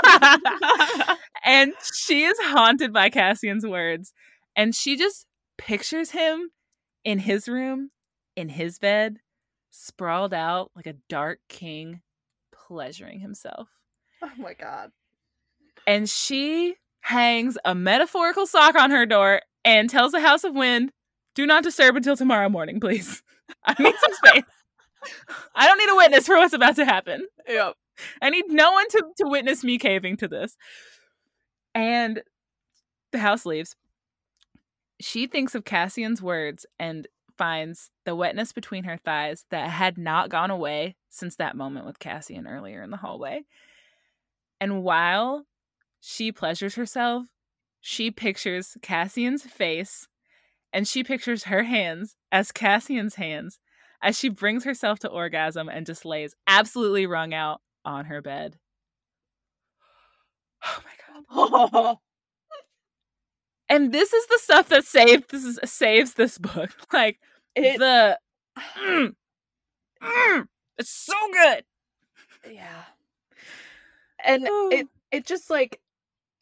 and 1.45 1.72
she 1.95 2.24
is 2.24 2.39
haunted 2.41 2.93
by 2.93 3.11
Cassian's 3.11 3.66
words. 3.66 4.12
And 4.57 4.74
she 4.74 4.97
just 4.97 5.26
pictures 5.59 6.11
him 6.11 6.51
in 7.05 7.18
his 7.18 7.49
room, 7.49 7.91
in 8.37 8.49
his 8.49 8.78
bed, 8.78 9.18
sprawled 9.70 10.32
out 10.32 10.70
like 10.76 10.87
a 10.87 10.97
dark 11.09 11.41
king, 11.49 12.01
pleasuring 12.53 13.20
himself. 13.20 13.68
oh 14.22 14.30
my 14.39 14.55
god. 14.55 14.91
And 15.87 16.09
she 16.09 16.76
hangs 17.03 17.59
a 17.64 17.74
metaphorical 17.74 18.47
sock 18.47 18.76
on 18.76 18.91
her 18.91 19.05
door 19.05 19.43
and 19.64 19.91
tells 19.91 20.12
the 20.12 20.20
House 20.20 20.45
of 20.45 20.55
Wind, 20.55 20.91
do 21.35 21.47
not 21.47 21.62
disturb 21.62 21.97
until 21.97 22.16
tomorrow 22.16 22.49
morning, 22.49 22.80
please. 22.80 23.22
I 23.64 23.74
need 23.82 23.95
some 23.99 24.12
space. 24.14 24.43
I 25.55 25.66
don't 25.66 25.78
need 25.78 25.91
a 25.91 25.97
witness 25.97 26.26
for 26.26 26.37
what's 26.37 26.55
about 26.55 26.76
to 26.76 26.85
happen. 26.85 27.26
Yep. 27.49 27.74
I 28.22 28.30
need 28.30 28.47
no 28.49 28.72
one 28.72 28.88
to, 28.90 29.03
to 29.18 29.28
witness 29.28 29.64
me 29.64 29.78
caving 29.78 30.16
to 30.18 30.28
this. 30.28 30.57
And 31.74 32.22
the 33.12 33.18
house 33.18 33.47
leaves. 33.47 33.76
She 35.01 35.26
thinks 35.26 35.55
of 35.55 35.64
Cassian's 35.64 36.22
words 36.22 36.66
and 36.78 37.07
finds 37.36 37.90
the 38.05 38.14
wetness 38.14 38.53
between 38.53 38.84
her 38.84 38.97
thighs 38.97 39.45
that 39.51 39.70
had 39.70 39.99
not 39.99 40.30
gone 40.30 40.51
away 40.51 40.97
since 41.11 41.36
that 41.36 41.57
moment 41.57 41.86
with 41.86 41.99
Cassian 41.99 42.47
earlier 42.47 42.82
in 42.82 42.90
the 42.90 42.97
hallway. 42.99 43.42
And 44.61 44.82
while 44.82 45.47
she 46.01 46.30
pleasures 46.30 46.76
herself, 46.76 47.26
she 47.80 48.11
pictures 48.11 48.76
Cassian's 48.82 49.42
face 49.42 50.09
and 50.72 50.88
she 50.88 51.05
pictures 51.05 51.45
her 51.45 51.64
hands 51.64 52.16
as 52.32 52.53
Cassian's 52.53 53.16
hands 53.16 53.59
as 54.03 54.18
she 54.18 54.28
brings 54.28 54.64
herself 54.64 54.99
to 55.01 55.09
orgasm 55.09 55.68
and 55.68 55.86
just 55.86 56.05
lays 56.05 56.34
absolutely 56.47 57.07
wrung 57.07 57.32
out 57.32 57.61
on 57.85 58.07
her 58.07 58.22
bed. 58.22 58.57
Oh 60.66 60.80
my 60.85 61.24
god. 61.30 61.97
And 63.68 63.93
this 63.93 64.12
is 64.12 64.26
the 64.26 64.39
stuff 64.43 64.68
that 64.68 64.85
saved 64.85 65.30
this 65.30 65.43
is 65.45 65.59
saves 65.64 66.14
this 66.14 66.39
book. 66.39 66.70
Like 66.93 67.18
It- 67.55 67.78
the 67.78 68.18
mm, 68.78 69.14
mm, 70.03 70.47
it's 70.78 70.91
so 70.91 71.14
good. 71.32 71.64
yeah. 72.51 72.85
And 74.24 74.47
it 74.72 74.87
it 75.11 75.26
just 75.26 75.51
like 75.51 75.80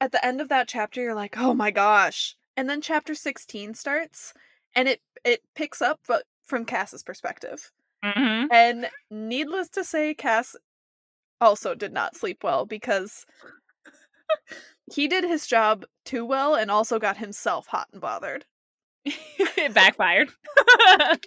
at 0.01 0.13
the 0.13 0.25
end 0.25 0.41
of 0.41 0.49
that 0.51 0.69
chapter 0.69 1.01
you're 1.01 1.15
like, 1.15 1.37
"Oh 1.39 1.55
my 1.55 1.71
gosh." 1.71 2.37
And 2.57 2.69
then 2.69 2.81
chapter 2.81 3.15
16 3.15 3.75
starts 3.75 4.35
and 4.75 4.89
it 4.89 5.01
it 5.25 5.43
picks 5.55 5.81
up 5.83 6.01
but 6.09 6.25
from 6.45 6.65
Cass's 6.65 7.03
perspective. 7.03 7.71
Mhm. 8.05 8.49
And 8.53 8.91
needless 9.11 9.69
to 9.71 9.85
say 9.85 10.13
Cass 10.15 10.57
also 11.43 11.75
did 11.75 11.93
not 11.93 12.17
sleep 12.17 12.43
well 12.43 12.65
because 12.65 13.27
he 14.93 15.09
did 15.09 15.25
his 15.25 15.47
job 15.47 15.85
too 16.05 16.25
well 16.25 16.55
and 16.55 16.71
also 16.71 16.99
got 16.99 17.19
himself 17.19 17.67
hot 17.67 17.89
and 17.93 18.01
bothered. 18.01 18.47
it 19.05 19.75
backfired. 19.75 20.31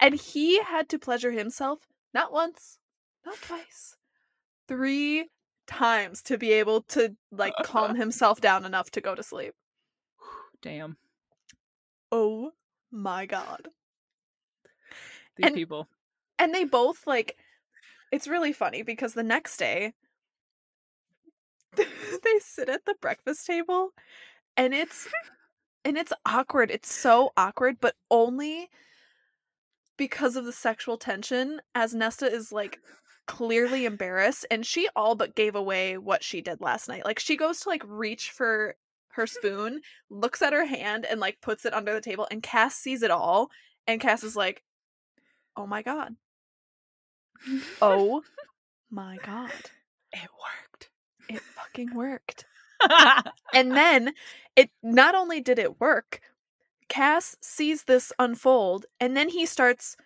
And 0.00 0.14
he 0.14 0.60
had 0.62 0.88
to 0.88 0.98
pleasure 0.98 1.30
himself 1.30 1.80
not 2.14 2.32
once, 2.32 2.78
not 3.24 3.36
twice, 3.36 3.96
three 4.66 5.28
times 5.66 6.22
to 6.22 6.38
be 6.38 6.52
able 6.52 6.82
to 6.82 7.14
like 7.30 7.52
calm 7.62 7.94
himself 8.02 8.40
down 8.40 8.64
enough 8.64 8.90
to 8.92 9.00
go 9.00 9.14
to 9.14 9.22
sleep. 9.22 9.54
Damn. 10.62 10.96
Oh 12.10 12.52
my 12.90 13.26
god. 13.26 13.68
These 15.36 15.46
And- 15.48 15.54
people. 15.54 15.88
And 16.38 16.52
they 16.54 16.64
both 16.64 17.06
like 17.06 17.36
it's 18.12 18.28
really 18.28 18.52
funny 18.52 18.82
because 18.82 19.14
the 19.14 19.22
next 19.22 19.56
day 19.56 19.94
they 21.76 22.38
sit 22.40 22.68
at 22.68 22.84
the 22.84 22.94
breakfast 23.00 23.46
table 23.46 23.90
and 24.56 24.74
it's 24.74 25.08
and 25.84 25.96
it's 25.96 26.12
awkward. 26.24 26.70
It's 26.70 26.92
so 26.92 27.32
awkward, 27.36 27.78
but 27.80 27.96
only 28.10 28.68
because 29.96 30.36
of 30.36 30.44
the 30.44 30.52
sexual 30.52 30.96
tension 30.96 31.60
as 31.74 31.94
Nesta 31.94 32.26
is 32.26 32.52
like 32.52 32.78
clearly 33.26 33.84
embarrassed 33.84 34.46
and 34.50 34.66
she 34.66 34.88
all 34.94 35.14
but 35.14 35.34
gave 35.34 35.54
away 35.54 35.96
what 35.96 36.22
she 36.22 36.40
did 36.40 36.60
last 36.60 36.88
night. 36.88 37.04
Like 37.04 37.18
she 37.18 37.36
goes 37.36 37.60
to 37.60 37.68
like 37.70 37.82
reach 37.86 38.30
for 38.30 38.76
her 39.14 39.26
spoon, 39.26 39.80
looks 40.10 40.42
at 40.42 40.52
her 40.52 40.66
hand 40.66 41.04
and 41.04 41.18
like 41.18 41.40
puts 41.40 41.64
it 41.64 41.74
under 41.74 41.94
the 41.94 42.00
table 42.00 42.28
and 42.30 42.42
Cass 42.42 42.76
sees 42.76 43.02
it 43.02 43.10
all 43.10 43.50
and 43.86 44.00
Cass 44.00 44.22
is 44.22 44.36
like, 44.36 44.62
"Oh 45.56 45.66
my 45.66 45.82
god. 45.82 46.16
Oh 47.80 48.22
my 48.90 49.18
god. 49.24 49.50
it 50.12 50.28
worked. 50.40 50.90
It 51.28 51.40
fucking 51.40 51.94
worked." 51.94 52.46
And 53.54 53.72
then 53.76 54.14
it 54.56 54.70
not 54.82 55.14
only 55.14 55.40
did 55.40 55.58
it 55.58 55.80
work, 55.80 56.20
Cass 56.88 57.36
sees 57.40 57.84
this 57.84 58.12
unfold 58.18 58.86
and 59.00 59.16
then 59.16 59.28
he 59.28 59.46
starts 59.46 59.96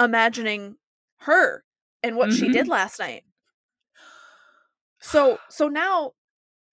imagining 0.00 0.76
her 1.20 1.64
and 2.02 2.16
what 2.16 2.32
she 2.32 2.48
did 2.48 2.62
mm-hmm. 2.62 2.72
last 2.72 2.98
night. 2.98 3.24
So 5.00 5.38
so 5.48 5.68
now 5.68 6.12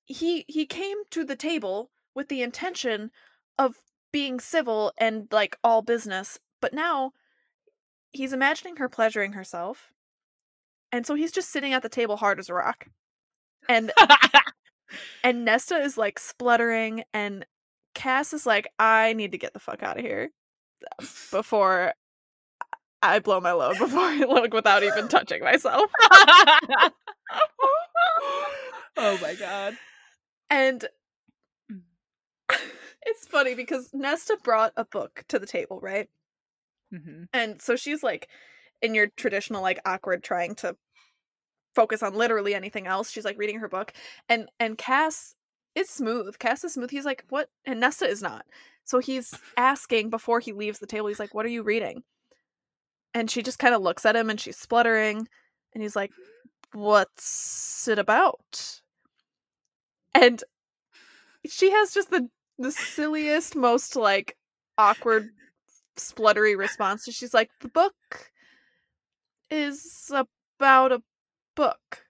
he 0.06 0.46
he 0.48 0.66
came 0.66 0.98
to 1.12 1.24
the 1.24 1.36
table 1.36 1.90
with 2.16 2.30
the 2.30 2.42
intention 2.42 3.12
of 3.58 3.76
being 4.12 4.40
civil 4.40 4.94
and 4.98 5.28
like 5.32 5.58
all 5.64 5.82
business, 5.82 6.40
but 6.62 6.74
now 6.74 7.12
he's 8.14 8.34
imagining 8.34 8.78
her 8.78 8.88
pleasuring 8.88 9.34
herself. 9.34 9.92
And 10.92 11.06
so 11.06 11.16
he's 11.16 11.32
just 11.32 11.52
sitting 11.52 11.74
at 11.74 11.82
the 11.82 11.90
table 11.90 12.18
hard 12.18 12.40
as 12.40 12.50
a 12.50 12.54
rock. 12.54 12.88
And 13.68 13.92
and 15.24 15.44
Nesta 15.46 15.76
is 15.76 15.98
like 15.98 16.20
spluttering, 16.20 17.04
and 17.14 17.46
Cass 17.96 18.34
is 18.34 18.46
like, 18.46 18.68
I 18.80 19.14
need 19.14 19.32
to 19.32 19.38
get 19.38 19.54
the 19.54 19.60
fuck 19.60 19.84
out 19.84 19.98
of 19.98 20.06
here 20.06 20.30
before 21.32 21.94
I 23.02 23.20
blow 23.20 23.40
my 23.42 23.54
load, 23.54 23.78
before 23.80 24.00
I 24.00 24.20
look 24.20 24.54
without 24.54 24.84
even 24.84 25.08
touching 25.08 25.42
myself. 25.44 25.90
oh 28.98 29.18
my 29.22 29.36
god. 29.36 29.78
And 30.50 30.86
Mm. 31.72 31.82
it's 33.06 33.28
funny 33.28 33.56
because 33.56 33.90
Nesta 33.94 34.38
brought 34.44 34.74
a 34.78 34.86
book 34.86 35.24
to 35.30 35.40
the 35.40 35.46
table, 35.46 35.80
right? 35.82 36.10
Mhm. 36.94 37.28
And 37.34 37.62
so 37.62 37.76
she's 37.76 38.04
like, 38.04 38.30
in 38.82 38.94
your 38.96 39.08
traditional, 39.18 39.62
like, 39.62 39.80
awkward 39.86 40.24
trying 40.24 40.56
to 40.56 40.76
focus 41.76 42.04
on 42.04 42.14
literally 42.16 42.54
anything 42.56 42.88
else. 42.88 43.10
She's 43.12 43.26
like 43.26 43.38
reading 43.38 43.60
her 43.60 43.68
book, 43.70 43.94
and 44.30 44.50
and 44.60 44.78
Cass 44.78 45.36
is 45.76 45.90
smooth. 45.90 46.38
Cass 46.40 46.64
is 46.64 46.74
smooth. 46.74 46.92
He's 46.92 47.06
like, 47.06 47.26
what? 47.30 47.50
And 47.66 47.80
Nesta 47.80 48.08
is 48.08 48.22
not. 48.22 48.46
So 48.86 49.00
he's 49.00 49.34
asking 49.58 50.10
before 50.10 50.40
he 50.40 50.54
leaves 50.54 50.80
the 50.80 50.88
table. 50.88 51.08
He's 51.08 51.20
like, 51.20 51.34
what 51.34 51.46
are 51.46 51.50
you 51.50 51.64
reading? 51.64 52.04
And 53.14 53.30
she 53.30 53.44
just 53.44 53.60
kind 53.60 53.76
of 53.76 53.82
looks 53.82 54.06
at 54.06 54.16
him, 54.16 54.30
and 54.30 54.40
she's 54.40 54.58
spluttering, 54.58 55.28
and 55.74 55.84
he's 55.84 55.96
like, 55.96 56.12
what's 56.74 57.88
it 57.88 58.00
about? 58.00 58.82
And 60.16 60.44
she 61.48 61.72
has 61.72 61.94
just 61.94 62.10
the 62.12 62.30
the 62.60 62.72
silliest, 62.72 63.56
most 63.56 63.96
like 63.96 64.38
awkward, 64.78 65.30
spluttery 65.98 66.56
response. 66.56 67.06
She's 67.12 67.34
like, 67.34 67.50
the 67.62 67.68
book 67.70 68.32
is 69.50 70.12
about 70.12 70.92
a 70.92 71.02
book. 71.56 72.06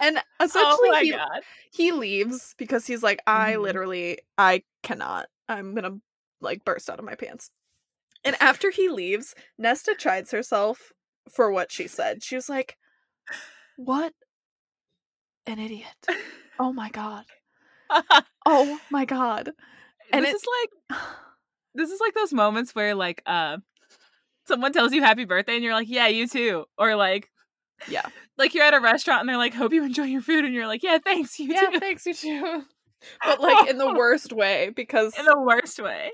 and 0.00 0.18
essentially 0.42 0.90
oh 0.90 1.00
he, 1.02 1.10
god. 1.12 1.40
he 1.72 1.92
leaves 1.92 2.54
because 2.58 2.86
he's 2.86 3.02
like, 3.02 3.20
I 3.26 3.52
Mhm. 3.54 3.62
literally 3.62 4.18
I 4.38 4.62
cannot. 4.82 5.26
I'm 5.48 5.74
gonna 5.74 5.98
like 6.40 6.64
burst 6.64 6.88
out 6.88 6.98
of 6.98 7.04
my 7.04 7.14
pants. 7.14 7.50
And 8.24 8.36
after 8.40 8.70
he 8.70 8.88
leaves, 8.88 9.34
Nesta 9.58 9.94
chides 9.98 10.30
herself 10.30 10.92
for 11.30 11.50
what 11.50 11.72
she 11.72 11.86
said. 11.86 12.22
She 12.22 12.34
was 12.34 12.48
like, 12.48 12.76
What 13.76 14.12
an 15.46 15.58
idiot. 15.58 16.06
Oh 16.58 16.72
my 16.72 16.90
god. 16.90 17.24
Oh 18.46 18.78
my 18.90 19.04
god. 19.04 19.50
And 20.12 20.24
this 20.24 20.32
it- 20.32 20.36
is 20.36 20.42
like 20.90 21.00
this 21.74 21.90
is 21.90 22.00
like 22.00 22.14
those 22.14 22.32
moments 22.32 22.74
where 22.74 22.94
like 22.94 23.22
uh 23.26 23.58
someone 24.48 24.72
tells 24.72 24.92
you 24.92 25.02
happy 25.02 25.24
birthday 25.24 25.54
and 25.54 25.64
you're 25.64 25.74
like, 25.74 25.88
Yeah, 25.88 26.08
you 26.08 26.26
too. 26.26 26.64
Or 26.78 26.96
like 26.96 27.30
Yeah. 27.88 28.06
like 28.36 28.54
you're 28.54 28.64
at 28.64 28.74
a 28.74 28.80
restaurant 28.80 29.20
and 29.20 29.28
they're 29.28 29.36
like, 29.36 29.54
Hope 29.54 29.72
you 29.72 29.84
enjoy 29.84 30.04
your 30.04 30.22
food 30.22 30.44
and 30.44 30.52
you're 30.54 30.66
like, 30.66 30.82
Yeah, 30.82 30.98
thanks, 31.04 31.38
you 31.38 31.52
Yeah, 31.52 31.70
too. 31.70 31.78
thanks 31.80 32.06
you 32.06 32.14
too. 32.14 32.62
But 33.24 33.40
like 33.40 33.70
in 33.70 33.78
the 33.78 33.94
worst 33.94 34.30
way 34.32 34.70
because 34.76 35.18
In 35.18 35.24
the 35.24 35.40
worst 35.40 35.78
way. 35.80 36.10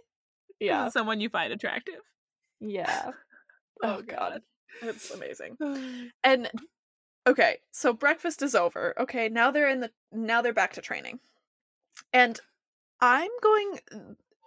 yeah. 0.61 0.89
someone 0.91 1.21
you 1.21 1.29
find 1.29 1.53
attractive. 1.53 2.01
Yeah. 2.61 3.11
Oh, 3.83 3.97
Oh 3.99 4.03
god. 4.03 4.41
It's 4.83 5.11
amazing. 5.11 5.57
And 6.25 6.51
okay, 7.27 7.59
so 7.73 7.93
breakfast 7.93 8.41
is 8.41 8.55
over. 8.55 8.95
Okay, 9.01 9.29
now 9.29 9.51
they're 9.51 9.69
in 9.69 9.81
the 9.81 9.91
now 10.13 10.41
they're 10.43 10.55
back 10.55 10.73
to 10.75 10.81
training. 10.81 11.19
And 12.13 12.39
I'm 13.01 13.31
going 13.43 13.81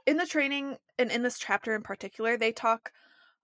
in 0.06 0.18
the 0.18 0.26
training 0.26 0.78
and 0.98 1.12
in 1.12 1.24
this 1.24 1.40
chapter 1.40 1.76
in 1.76 1.84
particular, 1.84 2.38
they 2.38 2.52
talk 2.52 2.92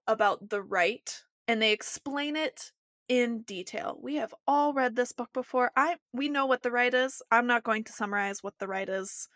about 0.08 0.50
the 0.50 0.62
rite 0.62 1.24
and 1.48 1.62
they 1.62 1.72
explain 1.72 2.36
it 2.36 2.72
in 3.08 3.42
detail. 3.44 4.00
We 4.02 4.16
have 4.16 4.34
all 4.48 4.74
read 4.74 4.96
this 4.96 5.12
book 5.12 5.32
before. 5.34 5.72
I 5.76 5.98
we 6.12 6.28
know 6.30 6.46
what 6.46 6.64
the 6.64 6.72
rite 6.72 6.94
is. 6.94 7.22
I'm 7.32 7.48
not 7.48 7.64
going 7.64 7.84
to 7.86 7.92
summarize 7.94 8.42
what 8.44 8.56
the 8.60 8.68
rite 8.68 8.90
is 8.90 9.30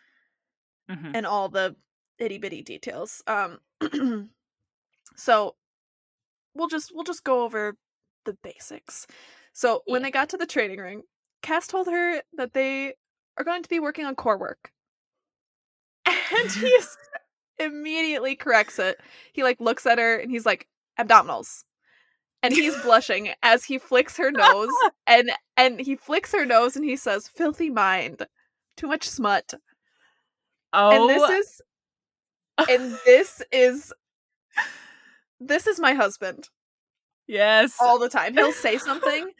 Mhm. 0.88 1.14
and 1.14 1.26
all 1.26 1.48
the 1.48 1.76
itty 2.18 2.38
bitty 2.38 2.62
details. 2.62 3.22
Um 3.26 3.60
so 5.16 5.56
we'll 6.54 6.68
just 6.68 6.92
we'll 6.94 7.04
just 7.04 7.24
go 7.24 7.42
over 7.44 7.76
the 8.24 8.34
basics. 8.42 9.06
So 9.52 9.82
when 9.86 10.00
Yeah. 10.00 10.06
they 10.08 10.10
got 10.10 10.28
to 10.30 10.36
the 10.36 10.46
training 10.46 10.78
ring, 10.78 11.02
Cass 11.42 11.66
told 11.66 11.86
her 11.88 12.22
that 12.34 12.52
they 12.52 12.94
are 13.38 13.44
going 13.44 13.62
to 13.62 13.68
be 13.68 13.80
working 13.80 14.04
on 14.04 14.16
core 14.16 14.38
work. 14.38 14.72
And 16.06 16.50
he 16.50 16.78
immediately 17.58 18.34
corrects 18.34 18.78
it. 18.78 18.98
He 19.32 19.42
like 19.42 19.60
looks 19.60 19.86
at 19.86 19.98
her 19.98 20.16
and 20.16 20.30
he's 20.30 20.46
like 20.46 20.66
abdominals. 20.98 21.64
And 22.42 22.54
he's 22.54 22.74
blushing 22.80 23.30
as 23.42 23.64
he 23.64 23.76
flicks 23.76 24.16
her 24.16 24.30
nose 24.30 24.70
and 25.06 25.30
and 25.56 25.78
he 25.78 25.94
flicks 25.96 26.32
her 26.32 26.46
nose 26.46 26.74
and 26.74 26.84
he 26.84 26.96
says 26.96 27.28
filthy 27.28 27.68
mind. 27.68 28.26
Too 28.76 28.86
much 28.86 29.08
smut. 29.08 29.52
Oh, 30.72 30.90
And 30.90 31.10
this 31.10 31.22
oh. 31.22 31.38
is 31.38 31.62
and 32.70 32.98
this 33.04 33.42
is 33.52 33.92
this 35.38 35.66
is 35.66 35.80
my 35.80 35.92
husband 35.92 36.48
yes. 37.26 37.76
all 37.80 37.98
the 37.98 38.08
time. 38.08 38.34
He'll 38.34 38.52
say 38.52 38.78
something 38.78 39.30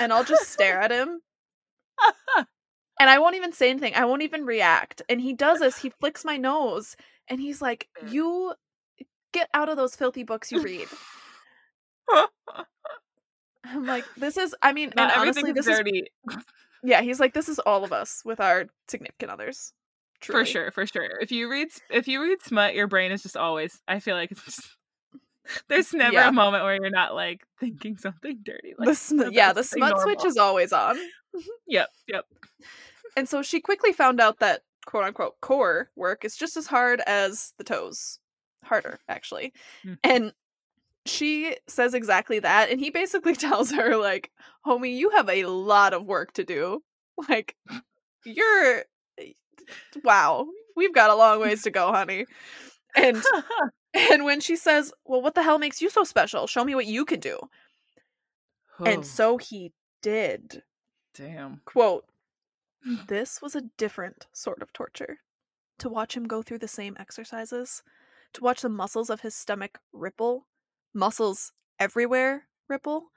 and 0.00 0.12
I'll 0.12 0.24
just 0.24 0.48
stare 0.48 0.80
at 0.80 0.90
him 0.90 1.20
and 3.00 3.10
I 3.10 3.18
won't 3.18 3.36
even 3.36 3.52
say 3.52 3.70
anything. 3.70 3.94
I 3.94 4.04
won't 4.04 4.22
even 4.22 4.44
react. 4.44 5.02
And 5.08 5.20
he 5.20 5.32
does 5.32 5.60
this. 5.60 5.78
He 5.78 5.90
flicks 6.00 6.24
my 6.24 6.36
nose 6.36 6.96
and 7.28 7.40
he's 7.40 7.60
like, 7.62 7.88
Mm. 8.02 8.12
"You 8.12 8.54
get 9.32 9.48
out 9.54 9.68
of 9.68 9.76
those 9.76 9.96
filthy 9.96 10.22
books 10.22 10.50
you 10.52 10.62
read." 10.62 10.88
I'm 13.64 13.84
like, 13.84 14.04
"This 14.16 14.36
is 14.36 14.54
I 14.62 14.72
mean, 14.72 14.92
Not 14.96 15.10
and 15.12 15.20
honestly 15.20 15.52
this 15.52 15.66
is 15.66 15.76
dirty. 15.76 16.04
yeah, 16.84 17.02
he's 17.02 17.20
like 17.20 17.34
this 17.34 17.48
is 17.48 17.58
all 17.58 17.84
of 17.84 17.92
us 17.92 18.22
with 18.24 18.40
our 18.40 18.66
significant 18.88 19.30
others." 19.30 19.72
For 20.22 20.44
sure, 20.46 20.70
for 20.70 20.86
sure. 20.86 21.18
If 21.20 21.30
you 21.30 21.50
read 21.50 21.68
if 21.90 22.08
you 22.08 22.22
read 22.22 22.40
smut, 22.42 22.74
your 22.74 22.86
brain 22.86 23.12
is 23.12 23.22
just 23.22 23.36
always. 23.36 23.80
I 23.86 24.00
feel 24.00 24.16
like 24.16 24.30
it's 24.30 24.44
just, 24.44 24.60
there's 25.68 25.92
never 25.92 26.14
Yeah. 26.14 26.28
a 26.28 26.32
moment 26.32 26.64
where 26.64 26.74
you're 26.74 26.90
not 26.90 27.14
like 27.14 27.46
thinking 27.60 27.96
something 27.98 28.38
dirty. 28.44 28.74
Like, 28.78 28.88
The 28.88 28.94
sm- 28.94 29.22
yeah, 29.32 29.52
the 29.52 29.64
smut 29.64 30.00
switch 30.00 30.24
is 30.24 30.36
always 30.36 30.72
on. 30.72 30.96
Yep, 31.66 31.88
yep. 32.08 32.24
And 33.16 33.28
so 33.28 33.42
she 33.42 33.60
quickly 33.60 33.92
found 33.92 34.20
out 34.20 34.38
that 34.40 34.62
quote 34.86 35.04
unquote 35.04 35.40
core 35.40 35.90
work 35.96 36.24
is 36.24 36.36
just 36.36 36.56
as 36.56 36.66
hard 36.66 37.00
as 37.06 37.52
the 37.58 37.64
toes. 37.64 38.18
Harder, 38.64 38.98
actually. 39.08 39.52
Mhm. 39.84 39.98
And 40.02 40.32
she 41.04 41.56
says 41.68 41.94
exactly 41.94 42.40
that. 42.40 42.68
And 42.70 42.80
he 42.80 42.90
basically 42.90 43.34
tells 43.36 43.70
her, 43.70 43.96
like, 43.96 44.30
homie, 44.66 44.96
you 44.96 45.10
have 45.10 45.28
a 45.28 45.44
lot 45.46 45.94
of 45.94 46.04
work 46.04 46.32
to 46.34 46.44
do. 46.44 46.82
Like, 47.28 47.56
you're 48.24 48.84
wow, 50.04 50.46
we've 50.76 50.94
got 50.94 51.10
a 51.10 51.14
long 51.14 51.40
ways 51.40 51.62
to 51.62 51.70
go, 51.70 51.92
honey. 51.92 52.26
And 52.94 53.22
and 53.94 54.24
when 54.24 54.40
she 54.40 54.56
says, 54.56 54.92
Well, 55.04 55.22
what 55.22 55.34
the 55.34 55.42
hell 55.42 55.58
makes 55.58 55.80
you 55.80 55.90
so 55.90 56.04
special? 56.04 56.46
Show 56.46 56.64
me 56.64 56.74
what 56.74 56.86
you 56.86 57.04
can 57.04 57.20
do. 57.20 57.38
Oh, 58.78 58.84
And 58.84 59.06
so 59.06 59.36
he 59.38 59.72
did. 60.02 60.62
damn. 61.14 61.62
Quote, 61.64 62.04
this 63.08 63.42
was 63.42 63.56
a 63.56 63.62
different 63.78 64.26
sort 64.32 64.62
of 64.62 64.72
torture. 64.72 65.18
To 65.78 65.88
watch 65.88 66.16
him 66.16 66.26
go 66.28 66.42
through 66.42 66.58
the 66.58 66.68
same 66.68 66.96
exercises, 66.98 67.82
to 68.34 68.42
watch 68.44 68.62
the 68.62 68.68
muscles 68.68 69.10
of 69.10 69.22
his 69.22 69.34
stomach 69.34 69.78
ripple, 69.92 70.46
muscles 70.94 71.52
everywhere 71.80 72.48
ripple, 72.68 73.10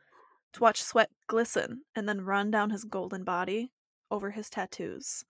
to 0.53 0.61
watch 0.61 0.82
sweat 0.82 1.11
glisten 1.28 1.84
and 1.95 2.07
then 2.09 2.22
run 2.22 2.49
down 2.51 2.70
his 2.72 2.84
golden 2.84 3.24
body 3.24 3.72
over 4.09 4.32
his 4.32 4.49
tattoos, 4.49 5.24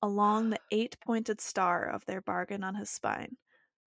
along 0.00 0.50
the 0.50 0.60
eight 0.70 0.96
pointed 1.00 1.40
star 1.40 1.84
of 1.84 2.04
their 2.06 2.20
bargain 2.20 2.62
on 2.62 2.76
his 2.76 2.88
spine, 2.90 3.36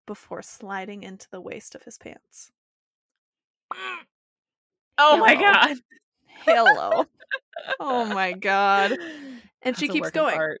before 0.05 0.41
sliding 0.41 1.03
into 1.03 1.27
the 1.29 1.41
waist 1.41 1.75
of 1.75 1.83
his 1.83 1.97
pants. 1.97 2.51
Oh 4.97 5.17
my 5.17 5.35
god. 5.35 5.77
Hello. 6.45 7.05
oh 7.79 8.05
my 8.13 8.33
god. 8.33 8.97
And 9.61 9.77
she 9.77 9.87
That's 9.87 9.89
a 9.89 9.93
keeps 9.93 10.11
going. 10.11 10.57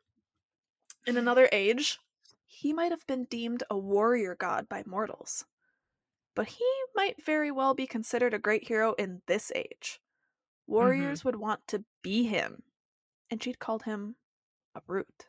In 1.07 1.17
another 1.17 1.49
age, 1.51 1.99
he 2.45 2.73
might 2.73 2.91
have 2.91 3.05
been 3.07 3.25
deemed 3.25 3.63
a 3.69 3.77
warrior 3.77 4.35
god 4.35 4.69
by 4.69 4.83
mortals. 4.85 5.45
But 6.35 6.47
he 6.47 6.65
might 6.95 7.23
very 7.23 7.51
well 7.51 7.73
be 7.73 7.87
considered 7.87 8.33
a 8.33 8.39
great 8.39 8.67
hero 8.67 8.93
in 8.93 9.21
this 9.27 9.51
age. 9.55 9.99
Mm-hmm. 9.99 10.73
Warriors 10.73 11.25
would 11.25 11.35
want 11.35 11.67
to 11.67 11.83
be 12.01 12.23
him, 12.25 12.63
and 13.29 13.41
she'd 13.43 13.59
called 13.59 13.83
him 13.83 14.15
a 14.75 14.81
brute. 14.81 15.27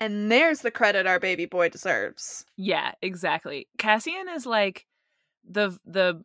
And 0.00 0.32
there's 0.32 0.60
the 0.60 0.70
credit 0.70 1.06
our 1.06 1.20
baby 1.20 1.46
boy 1.46 1.68
deserves. 1.68 2.44
Yeah, 2.56 2.92
exactly. 3.02 3.68
Cassian 3.78 4.28
is 4.34 4.46
like 4.46 4.86
the 5.48 5.78
the 5.84 6.24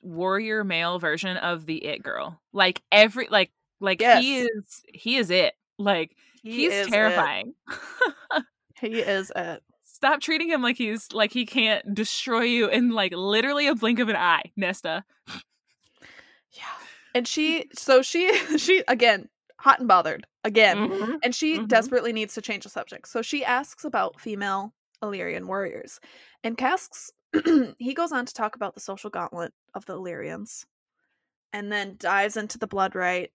warrior 0.00 0.64
male 0.64 0.98
version 0.98 1.36
of 1.36 1.66
the 1.66 1.84
it 1.84 2.02
girl. 2.02 2.40
Like 2.52 2.82
every 2.90 3.28
like 3.30 3.50
like 3.80 4.00
he 4.00 4.40
is 4.40 4.82
he 4.92 5.16
is 5.16 5.30
it. 5.30 5.54
Like 5.78 6.16
He 6.42 6.70
he's 6.70 6.86
terrifying. 6.88 7.54
He 8.82 8.98
is 8.98 9.30
it. 9.36 9.62
Stop 9.84 10.20
treating 10.20 10.48
him 10.50 10.60
like 10.60 10.76
he's 10.76 11.12
like 11.12 11.32
he 11.32 11.46
can't 11.46 11.94
destroy 11.94 12.40
you 12.40 12.68
in 12.68 12.90
like 12.90 13.12
literally 13.14 13.68
a 13.68 13.76
blink 13.76 14.00
of 14.00 14.08
an 14.08 14.16
eye, 14.16 14.42
Nesta. 14.56 15.04
Yeah. 16.50 16.64
And 17.14 17.28
she, 17.28 17.66
so 17.74 18.02
she, 18.02 18.36
she, 18.58 18.82
again, 18.88 19.28
hot 19.62 19.78
and 19.80 19.88
bothered. 19.88 20.26
Again. 20.44 20.82
Mhm. 20.82 21.22
And 21.24 21.34
she 21.34 21.60
Mhm. 21.60 21.66
desperately 21.68 22.12
needs 22.12 22.34
to 22.34 22.42
change 22.42 22.64
the 22.64 22.70
subject. 22.70 23.08
So 23.08 23.22
she 23.22 23.44
asks 23.44 23.84
about 23.84 24.20
female 24.20 24.74
Illyrian 25.02 25.46
warriors. 25.48 26.00
And 26.44 26.58
Casks, 26.58 27.12
he 27.78 27.94
goes 27.94 28.12
on 28.12 28.26
to 28.26 28.34
talk 28.34 28.56
about 28.56 28.74
the 28.74 28.80
social 28.80 29.10
gauntlet 29.10 29.54
of 29.74 29.86
the 29.86 29.94
Illyrians 29.94 30.66
and 31.52 31.72
then 31.72 31.96
dives 31.98 32.36
into 32.36 32.58
the 32.58 32.66
blood 32.68 32.94
rite 32.94 33.32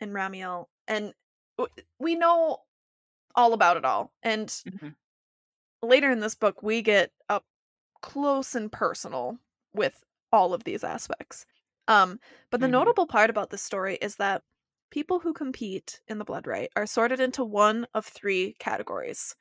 and 0.00 0.12
Ramiel. 0.12 0.66
And 0.88 1.14
we 1.98 2.16
know 2.16 2.58
all 3.36 3.52
about 3.54 3.76
it 3.78 3.84
all. 3.84 4.12
And 4.22 4.54
Mhm. 4.64 4.92
later 5.82 6.10
in 6.10 6.20
this 6.20 6.34
book, 6.34 6.62
we 6.62 6.82
get 6.82 7.12
up 7.28 7.44
close 8.02 8.54
and 8.54 8.70
personal 8.72 9.38
with 9.74 10.04
all 10.32 10.54
of 10.54 10.64
these 10.64 10.84
aspects. 10.84 11.46
Um, 11.88 12.20
but 12.50 12.60
the 12.60 12.68
Mhm. 12.68 12.68
notable 12.68 13.06
part 13.06 13.30
about 13.30 13.50
this 13.50 13.62
story 13.62 13.96
is 14.00 14.16
that 14.16 14.42
people 14.92 15.18
who 15.18 15.32
compete 15.32 16.02
in 16.06 16.18
the 16.18 16.24
blood 16.24 16.46
rite 16.46 16.70
are 16.76 16.86
sorted 16.86 17.18
into 17.18 17.44
one 17.44 17.86
of 17.94 18.06
three 18.06 18.54
categories. 18.60 19.34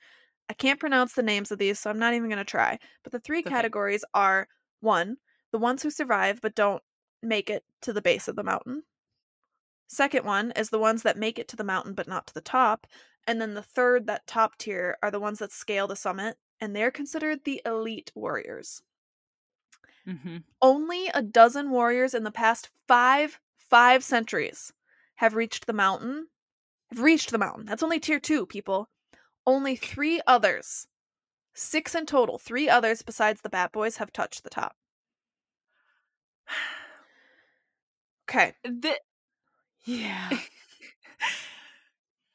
I 0.49 0.53
can't 0.53 0.79
pronounce 0.79 1.13
the 1.13 1.23
names 1.23 1.51
of 1.51 1.59
these, 1.59 1.79
so 1.79 1.89
I'm 1.89 1.99
not 1.99 2.13
even 2.13 2.29
going 2.29 2.37
to 2.39 2.45
try. 2.45 2.79
But 3.03 3.11
the 3.11 3.19
three 3.19 3.43
okay. 3.45 3.51
categories 3.51 4.05
are 4.13 4.47
one, 4.79 5.17
the 5.51 5.59
ones 5.59 5.83
who 5.83 5.91
survive 5.91 6.41
but 6.41 6.55
don't 6.55 6.83
make 7.21 7.49
it 7.49 7.65
to 7.81 7.93
the 7.93 8.01
base 8.01 8.29
of 8.29 8.37
the 8.37 8.43
mountain. 8.43 8.83
Second 9.89 10.25
one 10.25 10.49
is 10.53 10.71
the 10.71 10.79
ones 10.79 11.03
that 11.03 11.19
make 11.19 11.37
it 11.37 11.47
to 11.49 11.55
the 11.55 11.63
mountain 11.63 11.93
but 11.93 12.07
not 12.07 12.25
to 12.25 12.33
the 12.33 12.41
top. 12.41 12.87
And 13.27 13.39
then 13.39 13.53
the 13.53 13.61
third, 13.61 14.07
that 14.07 14.25
top 14.25 14.57
tier, 14.57 14.97
are 15.03 15.11
the 15.11 15.19
ones 15.19 15.37
that 15.37 15.51
scale 15.51 15.85
the 15.85 15.95
summit, 15.95 16.39
and 16.59 16.75
they're 16.75 16.89
considered 16.89 17.43
the 17.43 17.61
elite 17.63 18.11
warriors. 18.15 18.81
Mhm. 20.05 20.43
Only 20.61 21.07
a 21.07 21.21
dozen 21.21 21.69
warriors 21.69 22.13
in 22.13 22.23
the 22.23 22.31
past 22.31 22.69
five 22.87 23.39
five 23.57 24.03
centuries 24.03 24.73
have 25.21 25.35
reached 25.35 25.67
the 25.67 25.73
mountain. 25.73 26.27
Have 26.89 26.99
reached 26.99 27.31
the 27.31 27.37
mountain. 27.37 27.65
That's 27.67 27.83
only 27.83 27.99
tier 27.99 28.19
two, 28.19 28.47
people. 28.47 28.89
Only 29.45 29.75
three 29.75 30.19
others, 30.25 30.87
six 31.53 31.93
in 31.93 32.07
total, 32.07 32.39
three 32.39 32.67
others 32.67 33.03
besides 33.03 33.41
the 33.41 33.49
Bat 33.49 33.71
Boys 33.71 33.97
have 33.97 34.11
touched 34.11 34.43
the 34.43 34.49
top. 34.49 34.75
Okay. 38.29 38.53
The- 38.63 38.99
Yeah. 39.83 40.29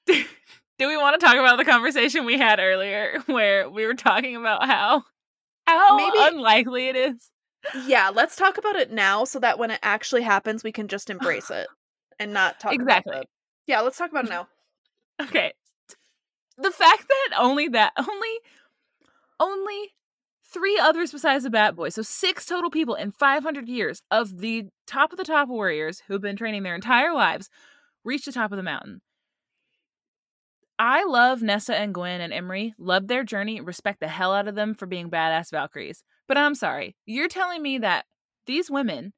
Do 0.07 0.89
we 0.89 0.97
want 0.99 1.19
to 1.19 1.25
talk 1.27 1.37
about 1.37 1.57
the 1.57 1.65
conversation 1.65 2.27
we 2.27 2.37
had 2.37 2.61
earlier 2.61 3.23
where 3.27 3.71
we 3.71 3.87
were 3.87 3.95
talking 3.95 4.37
about 4.37 4.67
how 4.67 5.05
how 5.67 5.97
Maybe- 5.97 6.19
unlikely 6.37 6.89
it 6.89 6.97
is? 6.97 7.31
yeah, 7.87 8.11
let's 8.15 8.37
talk 8.37 8.59
about 8.59 8.77
it 8.77 8.93
now 8.93 9.25
so 9.25 9.39
that 9.41 9.59
when 9.59 9.71
it 9.71 9.81
actually 9.83 10.21
happens, 10.23 10.63
we 10.63 10.71
can 10.71 10.87
just 10.87 11.09
embrace 11.15 11.51
it 11.51 11.67
and 12.19 12.33
not 12.33 12.61
talk 12.61 12.75
Exactly. 12.75 13.13
about 13.13 13.23
it. 13.23 13.29
Yeah, 13.67 13.81
let's 13.81 13.99
talk 13.99 14.11
about 14.11 14.25
it 14.25 14.31
mm-hmm. 14.31 14.45
now. 15.21 15.27
Okay. 15.27 15.53
The 16.59 16.71
fact 16.71 17.07
that 17.09 17.39
only 17.39 17.69
that 17.69 17.93
only 17.99 18.39
only 19.39 19.95
three 20.45 20.79
others 20.79 21.13
besides 21.13 21.45
the 21.45 21.51
Bat 21.51 21.77
Boy, 21.77 21.89
so 21.91 22.03
six 22.03 22.47
total 22.47 22.71
people 22.71 22.95
in 22.95 23.11
500 23.11 23.69
years 23.69 24.01
of 24.11 24.39
the 24.39 24.65
top 24.87 25.13
of 25.13 25.19
the 25.19 25.25
top 25.25 25.49
warriors 25.49 26.03
who've 26.07 26.21
been 26.21 26.37
training 26.37 26.63
their 26.63 26.75
entire 26.75 27.13
lives 27.13 27.51
reach 28.05 28.25
the 28.25 28.33
top 28.33 28.53
of 28.53 28.57
the 28.57 28.63
mountain. 28.63 29.01
I 30.79 31.05
love 31.05 31.43
Nessa 31.43 31.75
and 31.75 31.95
Gwyn 31.95 32.21
and 32.21 32.33
Emerie, 32.33 32.75
love 32.79 33.09
their 33.09 33.25
journey, 33.25 33.61
respect 33.61 34.01
the 34.01 34.09
hell 34.09 34.35
out 34.35 34.47
of 34.47 34.55
them 34.55 34.75
for 34.75 34.87
being 34.87 35.11
badass 35.11 35.51
Valkyries. 35.51 36.03
But 36.29 36.37
I'm 36.37 36.55
sorry, 36.55 36.97
you're 37.07 37.29
telling 37.29 37.63
me 37.63 37.79
that 37.79 38.05
these 38.47 38.71
women 38.71 39.15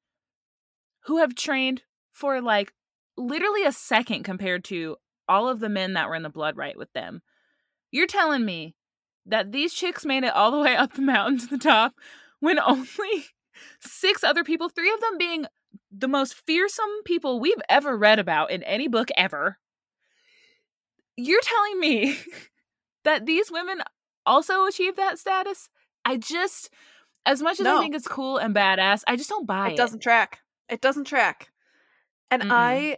who 1.04 1.18
have 1.18 1.34
trained 1.34 1.82
for 2.12 2.40
like 2.40 2.72
literally 3.18 3.64
a 3.64 3.72
second 3.72 4.22
compared 4.22 4.64
to 4.64 4.96
all 5.28 5.48
of 5.48 5.60
the 5.60 5.68
men 5.68 5.92
that 5.94 6.08
were 6.08 6.14
in 6.14 6.22
the 6.22 6.30
blood 6.30 6.56
rite 6.56 6.78
with 6.78 6.92
them. 6.92 7.20
You're 7.90 8.06
telling 8.06 8.44
me 8.44 8.74
that 9.26 9.52
these 9.52 9.74
chicks 9.74 10.06
made 10.06 10.24
it 10.24 10.32
all 10.34 10.50
the 10.50 10.58
way 10.58 10.74
up 10.76 10.94
the 10.94 11.02
mountain 11.02 11.38
to 11.40 11.46
the 11.46 11.58
top 11.58 11.94
when 12.40 12.58
only 12.58 12.86
six 13.80 14.24
other 14.24 14.44
people, 14.44 14.68
three 14.68 14.92
of 14.92 15.00
them 15.00 15.18
being 15.18 15.46
the 15.90 16.08
most 16.08 16.34
fearsome 16.46 17.02
people 17.04 17.40
we've 17.40 17.60
ever 17.68 17.96
read 17.96 18.18
about 18.18 18.50
in 18.50 18.62
any 18.62 18.88
book 18.88 19.08
ever. 19.16 19.58
You're 21.16 21.42
telling 21.42 21.80
me 21.80 22.16
that 23.04 23.26
these 23.26 23.50
women 23.50 23.82
also 24.24 24.66
achieved 24.66 24.96
that 24.96 25.18
status? 25.18 25.68
I 26.04 26.16
just, 26.16 26.70
as 27.26 27.42
much 27.42 27.58
as 27.60 27.64
No. 27.64 27.78
I 27.78 27.82
think 27.82 27.94
it's 27.94 28.06
cool 28.06 28.38
and 28.38 28.54
badass, 28.54 29.02
I 29.06 29.16
just 29.16 29.28
don't 29.28 29.46
buy 29.46 29.68
it. 29.68 29.72
it 29.72 29.76
doesn't 29.76 30.00
track. 30.02 30.40
It 30.68 30.80
doesn't 30.80 31.04
track. 31.04 31.48
And 32.30 32.42
Mm-mm. 32.42 32.50
I 32.50 32.96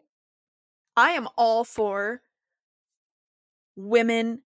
I 1.01 1.13
am 1.13 1.29
all 1.37 1.65
for 1.65 2.21
women 3.75 4.43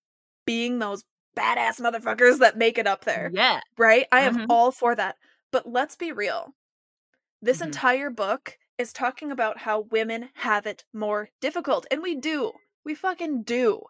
being 0.47 0.79
those 0.79 1.05
badass 1.37 1.81
motherfuckers 1.81 2.39
that 2.39 2.57
make 2.57 2.79
it 2.79 2.87
up 2.87 3.05
there. 3.05 3.31
Yeah. 3.35 3.61
Right? 3.77 4.07
I 4.13 4.21
am 4.21 4.37
Mhm. 4.37 4.47
all 4.49 4.71
for 4.71 4.95
that. 4.95 5.17
But 5.51 5.67
let's 5.67 5.97
be 5.97 6.13
real. 6.13 6.55
This 7.43 7.59
Mhm. 7.61 7.67
entire 7.67 8.11
book 8.11 8.57
is 8.79 8.93
talking 8.93 9.33
about 9.33 9.59
how 9.59 9.81
women 9.81 10.31
have 10.35 10.65
it 10.67 10.85
more 10.93 11.31
difficult. 11.41 11.87
And 11.91 12.03
we 12.03 12.15
do. 12.15 12.53
We 12.85 12.95
fucking 12.95 13.43
do. 13.43 13.83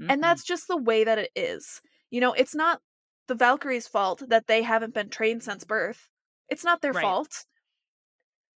Mhm. 0.00 0.10
And 0.10 0.22
that's 0.22 0.42
just 0.42 0.66
the 0.66 0.76
way 0.76 1.04
that 1.04 1.18
it 1.18 1.30
is. 1.36 1.80
You 2.10 2.20
know, 2.20 2.32
it's 2.32 2.54
not 2.54 2.82
the 3.28 3.36
Valkyries' 3.36 3.86
fault 3.86 4.24
that 4.28 4.48
they 4.48 4.62
haven't 4.62 4.94
been 4.94 5.08
trained 5.08 5.44
since 5.44 5.64
birth. 5.64 6.08
It's 6.48 6.64
not 6.64 6.80
their 6.80 6.92
Right. 6.92 7.02
fault. 7.02 7.46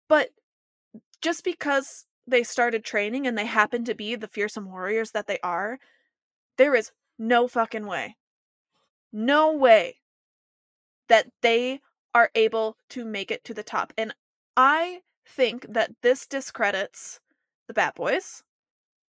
But 0.08 0.30
just 1.22 1.44
because 1.44 2.06
they 2.28 2.44
started 2.44 2.84
training 2.86 3.28
and 3.28 3.38
they 3.38 3.46
happen 3.46 3.86
to 3.86 3.96
be 3.96 4.16
the 4.16 4.28
fearsome 4.28 4.66
warriors 4.72 5.12
that 5.12 5.28
they 5.28 5.40
are, 5.44 5.80
there 6.58 6.76
is 6.76 6.92
no 7.20 7.48
fucking 7.48 7.86
way. 7.88 8.18
No 9.14 9.54
way 9.54 10.02
that 11.08 11.32
they 11.42 11.80
are 12.14 12.30
able 12.36 12.78
to 12.90 13.06
make 13.06 13.32
it 13.32 13.44
to 13.46 13.54
the 13.54 13.64
top. 13.64 13.94
And 13.98 14.14
I 14.58 15.02
think 15.26 15.66
that 15.70 15.96
this 16.02 16.28
discredits 16.28 17.20
the 17.68 17.74
Bat 17.74 17.96
Boys. 17.96 18.44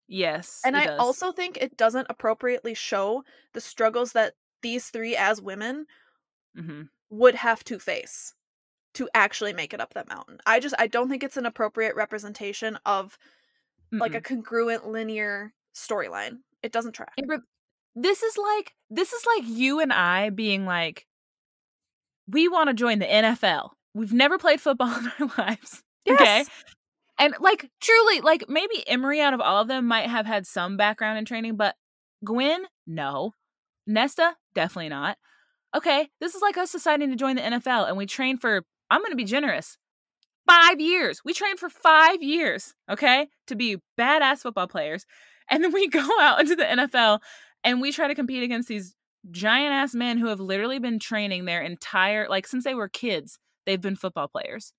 yes. 0.07 0.65
And 0.65 0.77
I 0.77 0.87
does. 0.87 0.99
also 0.99 1.31
think 1.33 1.57
it 1.59 1.77
doesn't 1.77 2.07
appropriately 2.11 2.75
show 2.75 3.25
the 3.53 3.61
struggles 3.61 4.13
that 4.13 4.35
these 4.63 4.91
three 4.91 5.15
as 5.17 5.41
women 5.41 5.87
Mhm. 6.55 6.89
would 7.11 7.35
have 7.35 7.65
to 7.65 7.79
face 7.79 8.35
to 8.95 9.09
actually 9.15 9.53
make 9.53 9.75
it 9.75 9.81
up 9.81 9.95
that 9.95 10.09
mountain. 10.09 10.39
I 10.47 10.61
just 10.61 10.75
I 10.79 10.87
don't 10.87 11.09
think 11.09 11.23
it's 11.23 11.37
an 11.37 11.47
appropriate 11.47 11.97
representation 11.97 12.79
of 12.87 13.19
like 13.93 14.15
a 14.15 14.21
congruent 14.21 14.87
linear 14.89 15.53
storyline. 15.75 16.39
It 16.63 16.73
doesn't 16.73 16.93
track. 16.93 17.13
Amber, 17.19 17.45
this 17.95 18.23
is 18.23 18.37
like 18.37 18.73
this 18.91 19.13
is 19.13 19.25
like 19.27 19.45
you 19.47 19.81
and 19.81 19.93
I 19.93 20.31
being 20.31 20.65
like, 20.65 21.07
we 22.29 22.49
want 22.49 22.69
to 22.69 22.75
join 22.75 22.99
the 22.99 23.07
NFL. 23.07 23.71
We've 23.95 24.13
never 24.13 24.39
played 24.39 24.61
football 24.61 24.95
in 24.99 25.13
our 25.21 25.31
lives. 25.39 25.83
Okay. 26.09 26.45
And 27.19 27.35
like 27.41 27.71
truly, 27.81 28.21
like 28.21 28.49
maybe 28.49 28.87
Emerie 28.89 29.21
out 29.21 29.35
of 29.35 29.41
all 29.41 29.61
of 29.61 29.69
them 29.69 29.87
might 29.87 30.09
have 30.09 30.27
had 30.27 30.47
some 30.47 30.77
background 30.77 31.19
in 31.19 31.25
training, 31.25 31.57
but 31.57 31.77
Gwyn, 32.25 32.65
no. 32.87 33.35
Nesta, 33.87 34.35
definitely 34.55 34.89
not. 34.89 35.19
Okay, 35.77 36.09
this 36.21 36.35
is 36.35 36.43
like 36.43 36.57
us 36.57 36.73
deciding 36.73 37.11
to 37.11 37.17
join 37.17 37.37
the 37.37 37.43
NFL 37.43 37.89
and 37.89 37.97
we 37.97 38.07
train 38.07 38.39
for, 38.39 38.63
I'm 38.91 39.01
going 39.01 39.13
to 39.13 39.17
be 39.17 39.25
generous, 39.25 39.77
five 40.49 40.81
years. 40.81 41.21
We 41.25 41.33
trained 41.33 41.59
for 41.59 41.69
five 41.69 42.23
years, 42.23 42.75
okay, 42.91 43.29
to 43.49 43.57
be 43.57 43.79
badass 43.99 44.41
football 44.41 44.69
players. 44.69 45.07
And 45.51 45.63
then 45.63 45.75
we 45.75 45.89
go 45.91 46.01
out 46.23 46.41
into 46.41 46.57
the 46.57 46.65
NFL 46.65 47.21
and 47.63 47.79
we 47.79 47.93
try 47.93 48.09
to 48.09 48.15
compete 48.15 48.43
against 48.43 48.67
these 48.67 48.95
giant 49.31 49.75
ass 49.75 49.95
men 49.95 50.17
who 50.17 50.29
have 50.29 50.41
literally 50.41 50.79
been 50.79 50.99
training 50.99 51.45
their 51.45 51.61
entire, 51.61 52.27
like 52.31 52.47
since 52.47 52.65
they 52.65 52.75
were 52.75 52.89
kids, 52.89 53.39
they've 53.67 53.81
been 53.81 53.95
football 53.95 54.27
players 54.27 54.73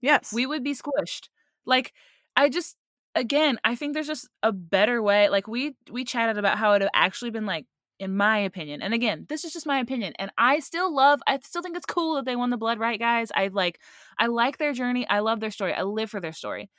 Yes. 0.00 0.32
we 0.32 0.46
would 0.46 0.62
be 0.64 0.74
squished. 0.74 1.28
Like 1.66 1.92
I 2.36 2.48
just 2.48 2.76
again, 3.14 3.58
I 3.64 3.74
think 3.74 3.94
there's 3.94 4.06
just 4.06 4.28
a 4.42 4.52
better 4.52 5.02
way. 5.02 5.28
Like 5.28 5.48
we 5.48 5.74
we 5.90 6.04
chatted 6.04 6.38
about 6.38 6.58
how 6.58 6.70
it 6.70 6.74
would 6.74 6.82
have 6.82 6.90
actually 6.94 7.30
been 7.30 7.46
like 7.46 7.66
in 7.98 8.16
my 8.16 8.38
opinion. 8.38 8.82
And 8.82 8.94
again, 8.94 9.26
this 9.28 9.44
is 9.44 9.52
just 9.52 9.66
my 9.66 9.78
opinion. 9.80 10.14
And 10.18 10.30
I 10.38 10.60
still 10.60 10.94
love 10.94 11.20
I 11.26 11.38
still 11.42 11.62
think 11.62 11.76
it's 11.76 11.86
cool 11.86 12.14
that 12.16 12.24
they 12.24 12.36
won 12.36 12.50
the 12.50 12.56
blood 12.56 12.78
rite 12.78 13.00
guys. 13.00 13.30
I 13.34 13.48
like 13.48 13.80
I 14.18 14.26
like 14.26 14.58
their 14.58 14.72
journey. 14.72 15.06
I 15.08 15.20
love 15.20 15.40
their 15.40 15.50
story. 15.50 15.74
I 15.74 15.82
live 15.82 16.10
for 16.10 16.20
their 16.20 16.32
story. 16.32 16.70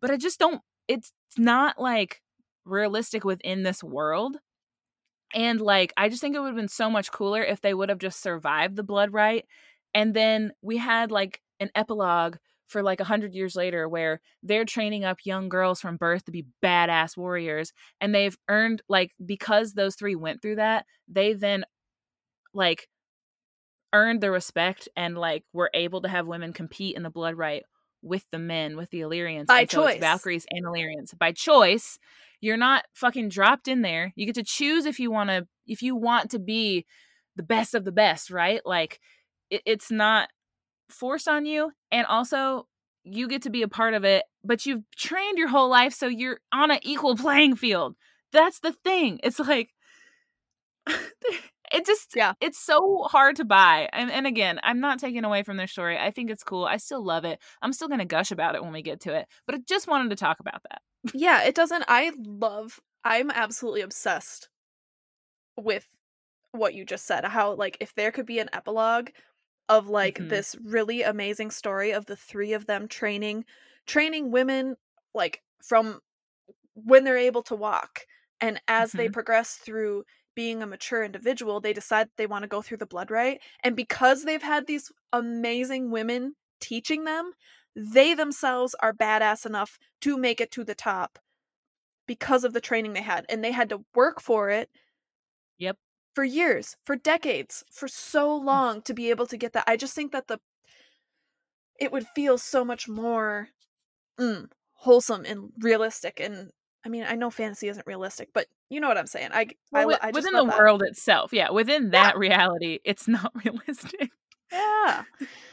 But 0.00 0.10
I 0.10 0.16
just 0.16 0.38
don't 0.38 0.62
it's 0.88 1.12
not 1.36 1.80
like 1.80 2.22
realistic 2.64 3.24
within 3.24 3.62
this 3.62 3.82
world. 3.84 4.38
And 5.34 5.60
like 5.60 5.92
I 5.96 6.08
just 6.08 6.20
think 6.20 6.34
it 6.34 6.40
would 6.40 6.48
have 6.48 6.56
been 6.56 6.68
so 6.68 6.90
much 6.90 7.12
cooler 7.12 7.42
if 7.42 7.60
they 7.60 7.74
would 7.74 7.88
have 7.90 7.98
just 7.98 8.20
survived 8.22 8.76
the 8.76 8.82
blood 8.82 9.12
rite 9.12 9.46
and 9.94 10.14
then 10.14 10.52
we 10.62 10.76
had 10.76 11.10
like 11.10 11.40
an 11.60 11.70
epilogue 11.74 12.36
for 12.68 12.82
like 12.82 13.00
a 13.00 13.04
hundred 13.04 13.34
years 13.34 13.56
later 13.56 13.88
where 13.88 14.20
they're 14.42 14.64
training 14.64 15.04
up 15.04 15.18
young 15.24 15.48
girls 15.48 15.80
from 15.80 15.96
birth 15.96 16.24
to 16.24 16.30
be 16.30 16.46
badass 16.62 17.16
warriors 17.16 17.72
and 18.00 18.14
they've 18.14 18.36
earned 18.48 18.82
like 18.88 19.12
because 19.24 19.72
those 19.72 19.96
three 19.96 20.14
went 20.14 20.40
through 20.40 20.56
that 20.56 20.84
they 21.08 21.32
then 21.32 21.64
like 22.54 22.88
earned 23.92 24.20
the 24.20 24.30
respect 24.30 24.88
and 24.96 25.16
like 25.16 25.44
were 25.52 25.70
able 25.74 26.02
to 26.02 26.08
have 26.08 26.26
women 26.26 26.52
compete 26.52 26.94
in 26.94 27.02
the 27.02 27.10
blood 27.10 27.34
rite 27.34 27.64
with 28.02 28.24
the 28.30 28.38
men 28.38 28.76
with 28.76 28.90
the 28.90 29.00
Illyrians 29.00 29.46
By 29.46 29.62
and 29.62 29.70
so 29.70 29.82
choice. 29.82 30.00
Valkyries 30.00 30.46
and 30.50 30.64
Illyrians. 30.64 31.14
By 31.18 31.32
choice 31.32 31.98
you're 32.40 32.56
not 32.56 32.84
fucking 32.94 33.30
dropped 33.30 33.66
in 33.66 33.82
there. 33.82 34.12
You 34.14 34.26
get 34.26 34.36
to 34.36 34.44
choose 34.44 34.86
if 34.86 35.00
you 35.00 35.10
want 35.10 35.30
to 35.30 35.46
if 35.66 35.82
you 35.82 35.96
want 35.96 36.30
to 36.30 36.38
be 36.38 36.86
the 37.34 37.42
best 37.42 37.74
of 37.74 37.84
the 37.84 37.92
best 37.92 38.30
right? 38.30 38.60
Like 38.64 39.00
it, 39.50 39.62
it's 39.64 39.90
not 39.90 40.28
forced 40.90 41.28
on 41.28 41.46
you 41.46 41.72
and 41.90 42.06
also 42.06 42.66
you 43.04 43.28
get 43.28 43.42
to 43.42 43.50
be 43.50 43.62
a 43.62 43.68
part 43.68 43.94
of 43.94 44.04
it 44.04 44.24
but 44.44 44.66
you've 44.66 44.82
trained 44.96 45.38
your 45.38 45.48
whole 45.48 45.68
life 45.68 45.92
so 45.92 46.06
you're 46.06 46.40
on 46.52 46.70
an 46.70 46.78
equal 46.82 47.16
playing 47.24 47.56
field 47.56 47.94
that's 48.32 48.60
the 48.60 48.72
thing 48.72 49.18
it's 49.22 49.38
like 49.38 49.70
it 50.86 51.84
just 51.84 52.12
Yeah. 52.16 52.32
it's 52.40 52.58
so 52.58 53.02
hard 53.10 53.36
to 53.36 53.44
buy 53.44 53.88
and, 53.92 54.10
and 54.10 54.26
again 54.26 54.58
i'm 54.62 54.80
not 54.80 54.98
taking 54.98 55.24
away 55.24 55.42
from 55.42 55.56
their 55.56 55.66
story 55.66 55.98
i 55.98 56.10
think 56.10 56.30
it's 56.30 56.42
cool 56.44 56.64
i 56.64 56.76
still 56.78 57.04
love 57.04 57.24
it 57.24 57.38
i'm 57.62 57.72
still 57.72 57.88
going 57.88 57.98
to 58.00 58.04
gush 58.06 58.30
about 58.30 58.54
it 58.54 58.62
when 58.62 58.72
we 58.72 58.82
get 58.82 59.00
to 59.00 59.14
it 59.14 59.26
but 59.46 59.54
i 59.54 59.58
just 59.68 59.86
wanted 59.86 60.10
to 60.10 60.16
talk 60.16 60.40
about 60.40 60.62
that 60.70 60.80
yeah, 61.14 61.44
it 61.44 61.54
doesn't 61.54 61.84
I 61.86 62.10
love 62.18 62.80
I'm 63.04 63.30
absolutely 63.30 63.82
obsessed 63.82 64.48
with 65.56 65.86
what 66.50 66.74
you 66.74 66.84
just 66.84 67.06
said. 67.06 67.24
How 67.24 67.54
like 67.54 67.76
if 67.80 67.94
there 67.94 68.10
could 68.10 68.26
be 68.26 68.40
an 68.40 68.50
epilogue 68.52 69.10
of 69.68 69.88
like 69.88 70.18
Mhm. 70.18 70.28
this 70.28 70.56
really 70.62 71.02
amazing 71.02 71.50
story 71.50 71.90
of 71.92 72.06
the 72.06 72.16
three 72.16 72.52
of 72.52 72.66
them 72.66 72.88
training 72.88 73.44
training 73.86 74.30
women 74.30 74.76
like 75.14 75.42
from 75.62 76.00
when 76.74 77.04
they're 77.04 77.16
able 77.18 77.42
to 77.42 77.54
walk 77.56 78.06
and 78.40 78.60
as 78.68 78.94
they 78.94 79.08
Mhm. 79.08 79.08
progress 79.08 79.54
through 79.56 80.04
being 80.34 80.62
a 80.62 80.66
mature 80.66 81.04
individual 81.04 81.60
they 81.60 81.72
decide 81.72 82.08
they 82.16 82.26
want 82.26 82.42
to 82.42 82.48
go 82.48 82.62
through 82.62 82.76
the 82.76 82.86
blood 82.86 83.10
rite 83.10 83.40
and 83.64 83.76
because 83.76 84.24
they've 84.24 84.42
had 84.42 84.66
these 84.66 84.90
amazing 85.12 85.90
women 85.90 86.34
teaching 86.60 87.04
them 87.04 87.32
they 87.76 88.14
themselves 88.14 88.74
are 88.80 88.92
badass 88.92 89.46
enough 89.46 89.78
to 90.00 90.16
make 90.16 90.40
it 90.40 90.50
to 90.50 90.64
the 90.64 90.74
top 90.74 91.18
because 92.06 92.44
of 92.44 92.52
the 92.52 92.60
training 92.60 92.92
they 92.92 93.02
had 93.02 93.26
and 93.28 93.44
they 93.44 93.52
had 93.52 93.68
to 93.68 93.84
work 93.94 94.20
for 94.20 94.50
it. 94.50 94.70
For 96.18 96.24
years 96.24 96.76
for 96.84 96.96
decades 96.96 97.62
for 97.70 97.86
so 97.86 98.34
long 98.34 98.82
to 98.82 98.92
be 98.92 99.08
able 99.08 99.24
to 99.24 99.36
get 99.36 99.52
that 99.52 99.62
i 99.68 99.76
just 99.76 99.94
think 99.94 100.10
that 100.10 100.26
the 100.26 100.40
it 101.78 101.92
would 101.92 102.08
feel 102.08 102.36
so 102.36 102.64
much 102.64 102.88
more 102.88 103.46
mm, 104.18 104.44
wholesome 104.72 105.24
and 105.24 105.50
realistic 105.60 106.18
and 106.18 106.50
i 106.84 106.88
mean 106.88 107.04
i 107.06 107.14
know 107.14 107.30
fantasy 107.30 107.68
isn't 107.68 107.86
realistic 107.86 108.30
but 108.34 108.48
you 108.68 108.80
know 108.80 108.88
what 108.88 108.98
i'm 108.98 109.06
saying 109.06 109.28
i, 109.32 109.46
I, 109.72 109.84
Well, 109.84 109.96
I 110.02 110.10
just 110.10 110.24
within 110.24 110.34
the 110.34 110.44
that. 110.46 110.58
world 110.58 110.82
itself 110.82 111.32
yeah 111.32 111.50
within 111.52 111.90
that 111.90 112.18
reality 112.18 112.80
it's 112.84 113.06
not 113.06 113.30
realistic. 113.44 114.10
Yeah. 114.50 115.04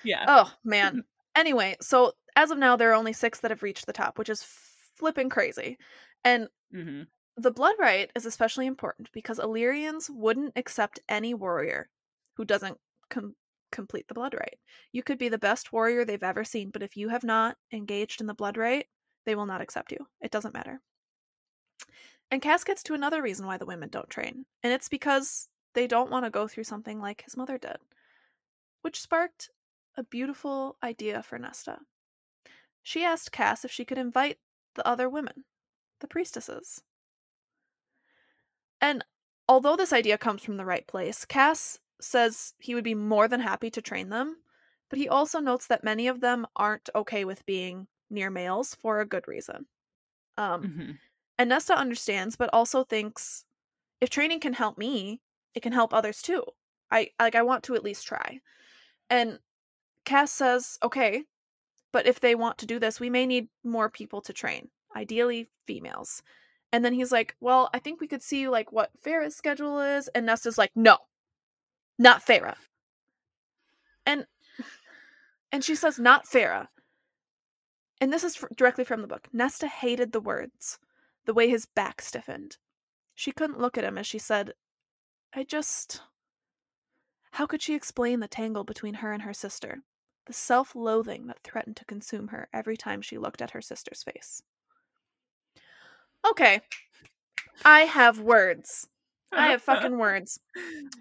Yeah. 0.03 0.25
Oh 0.27 0.51
man. 0.63 1.03
Anyway 1.35 1.75
so 1.79 2.13
as 2.35 2.49
of 2.49 2.57
now 2.57 2.75
there 2.75 2.89
are 2.89 2.95
only 2.95 3.13
six 3.13 3.41
that 3.41 3.51
have 3.51 3.61
reached 3.61 3.85
the 3.85 3.93
top 3.93 4.17
which 4.17 4.29
is 4.29 4.41
flipping 4.97 5.29
crazy 5.29 5.77
and 6.23 6.47
hmm 6.73 7.03
The 7.37 7.51
blood 7.51 7.75
rite 7.77 8.11
is 8.15 8.25
especially 8.25 8.65
important 8.65 9.11
because 9.11 9.39
Illyrians 9.39 10.09
wouldn't 10.09 10.53
accept 10.55 10.99
any 11.09 11.33
warrior 11.33 11.89
who 12.35 12.45
doesn't 12.45 12.79
com- 13.09 13.35
complete 13.71 14.07
the 14.07 14.13
blood 14.13 14.33
rite. 14.33 14.59
You 14.93 15.03
could 15.03 15.17
be 15.17 15.27
the 15.27 15.37
best 15.37 15.73
warrior 15.73 16.05
they've 16.05 16.23
ever 16.23 16.45
seen, 16.45 16.69
but 16.69 16.81
if 16.81 16.95
you 16.95 17.09
have 17.09 17.25
not 17.25 17.57
engaged 17.73 18.21
in 18.21 18.27
the 18.27 18.33
blood 18.33 18.55
rite, 18.55 18.87
they 19.25 19.35
will 19.35 19.45
not 19.45 19.61
accept 19.61 19.91
you. 19.91 20.07
It 20.21 20.31
doesn't 20.31 20.53
matter. 20.53 20.81
And 22.31 22.41
Cass 22.41 22.63
gets 22.63 22.83
to 22.83 22.93
another 22.93 23.21
reason 23.21 23.45
why 23.45 23.57
the 23.57 23.65
women 23.65 23.89
don't 23.89 24.09
train, 24.09 24.45
and 24.63 24.71
it's 24.71 24.89
because 24.89 25.49
they 25.73 25.87
don't 25.87 26.09
want 26.09 26.25
to 26.25 26.31
go 26.31 26.47
through 26.47 26.63
something 26.63 26.99
like 26.99 27.21
his 27.21 27.35
mother 27.35 27.57
did, 27.57 27.77
which 28.81 29.01
sparked 29.01 29.49
a 29.97 30.03
beautiful 30.03 30.77
idea 30.81 31.21
for 31.21 31.37
Nesta. 31.37 31.79
She 32.81 33.03
asked 33.03 33.31
Cass 33.31 33.65
if 33.65 33.71
she 33.71 33.85
could 33.85 33.97
invite 33.97 34.39
the 34.75 34.87
other 34.87 35.09
women, 35.09 35.43
the 35.99 36.07
priestesses. 36.07 36.81
And 38.85 39.03
although 39.49 39.75
this 39.75 39.91
idea 39.91 40.15
comes 40.15 40.43
from 40.43 40.57
the 40.57 40.65
right 40.65 40.85
place, 40.85 41.25
Cass 41.25 41.79
says 41.99 42.53
he 42.59 42.75
would 42.75 42.83
be 42.83 42.93
more 42.93 43.27
than 43.27 43.39
happy 43.39 43.71
to 43.71 43.81
train 43.81 44.09
them, 44.09 44.43
but 44.89 44.99
he 44.99 45.09
also 45.09 45.39
notes 45.39 45.65
that 45.65 45.83
many 45.83 46.07
of 46.07 46.19
them 46.21 46.45
aren't 46.55 46.91
okay 46.93 47.25
with 47.25 47.45
being 47.47 47.87
near 48.11 48.29
males 48.29 48.75
for 48.75 48.99
a 48.99 49.05
good 49.05 49.27
reason. 49.27 49.65
Um, 50.37 50.73
hmm 50.73 50.97
and 51.39 51.49
Nesta 51.49 51.75
understands, 51.75 52.35
but 52.37 52.49
also 52.53 52.83
thinks 52.83 53.45
if 54.01 54.09
training 54.09 54.39
can 54.41 54.53
help 54.53 54.77
me, 54.77 55.21
it 55.55 55.61
can 55.61 55.73
help 55.73 55.93
others 55.93 56.21
too. 56.21 56.43
I 56.91 57.11
like 57.19 57.35
I 57.35 57.43
want 57.43 57.63
to 57.65 57.75
at 57.75 57.83
least 57.83 58.07
try. 58.07 58.41
And 59.09 59.39
Cass 60.05 60.31
says, 60.31 60.79
"Okay, 60.83 61.25
but 61.91 62.07
if 62.07 62.19
they 62.21 62.35
want 62.35 62.57
to 62.59 62.67
do 62.67 62.79
this, 62.79 62.99
we 62.99 63.09
may 63.09 63.25
need 63.25 63.49
more 63.63 63.89
people 63.89 64.21
to 64.23 64.33
train, 64.33 64.71
ideally 64.95 65.49
females." 65.67 66.23
And 66.76 66.84
then 66.84 66.91
he's 66.91 67.14
like, 67.14 67.38
"Well, 67.39 67.69
I 67.73 67.80
think 67.80 68.02
we 68.02 68.07
could 68.07 68.22
see 68.22 68.49
like 68.49 68.73
what 68.73 68.91
Feyre's 69.02 69.34
schedule 69.34 69.80
is." 69.80 70.10
And 70.10 70.26
Nesta's 70.26 70.57
like, 70.57 70.72
"No. 70.76 70.97
Not 71.97 72.22
Feyre." 72.22 72.57
And 74.06 74.27
and 75.53 75.64
she 75.64 75.73
says, 75.73 75.97
"Not 75.97 76.26
Feyre." 76.26 76.68
And 78.02 78.11
this 78.11 78.26
is 78.26 78.35
fr- 78.35 78.47
directly 78.57 78.84
from 78.84 79.02
the 79.02 79.07
book. 79.07 79.30
Nesta 79.31 79.69
hated 79.69 80.11
the 80.11 80.19
words, 80.19 80.77
the 81.23 81.34
way 81.34 81.47
his 81.49 81.65
back 81.65 82.02
stiffened. 82.02 82.57
She 83.14 83.31
couldn't 83.31 83.61
look 83.61 83.77
at 83.77 83.85
him 83.85 83.97
as 83.97 84.06
she 84.06 84.19
said, 84.19 84.52
I 85.34 85.45
just. 85.45 86.02
How 87.31 87.45
could 87.45 87.61
she 87.61 87.73
explain 87.73 88.19
the 88.19 88.27
tangle 88.27 88.65
between 88.65 88.95
her 88.95 89.14
and 89.14 89.23
her 89.23 89.34
sister? 89.34 89.84
The 90.26 90.34
self 90.34 90.76
loathing 90.76 91.27
that 91.27 91.41
threatened 91.41 91.77
to 91.77 91.85
consume 91.85 92.27
her 92.27 92.49
every 92.52 92.76
time 92.76 93.02
she 93.02 93.18
looked 93.18 93.41
at 93.41 93.52
her 93.52 93.61
sister's 93.61 94.03
face. 94.03 94.43
Okay. 96.30 96.61
I 97.65 97.81
have 97.81 98.19
words. 98.19 98.88
I 99.35 99.47
have 99.49 99.61
fucking 99.64 99.97
words. 99.97 100.39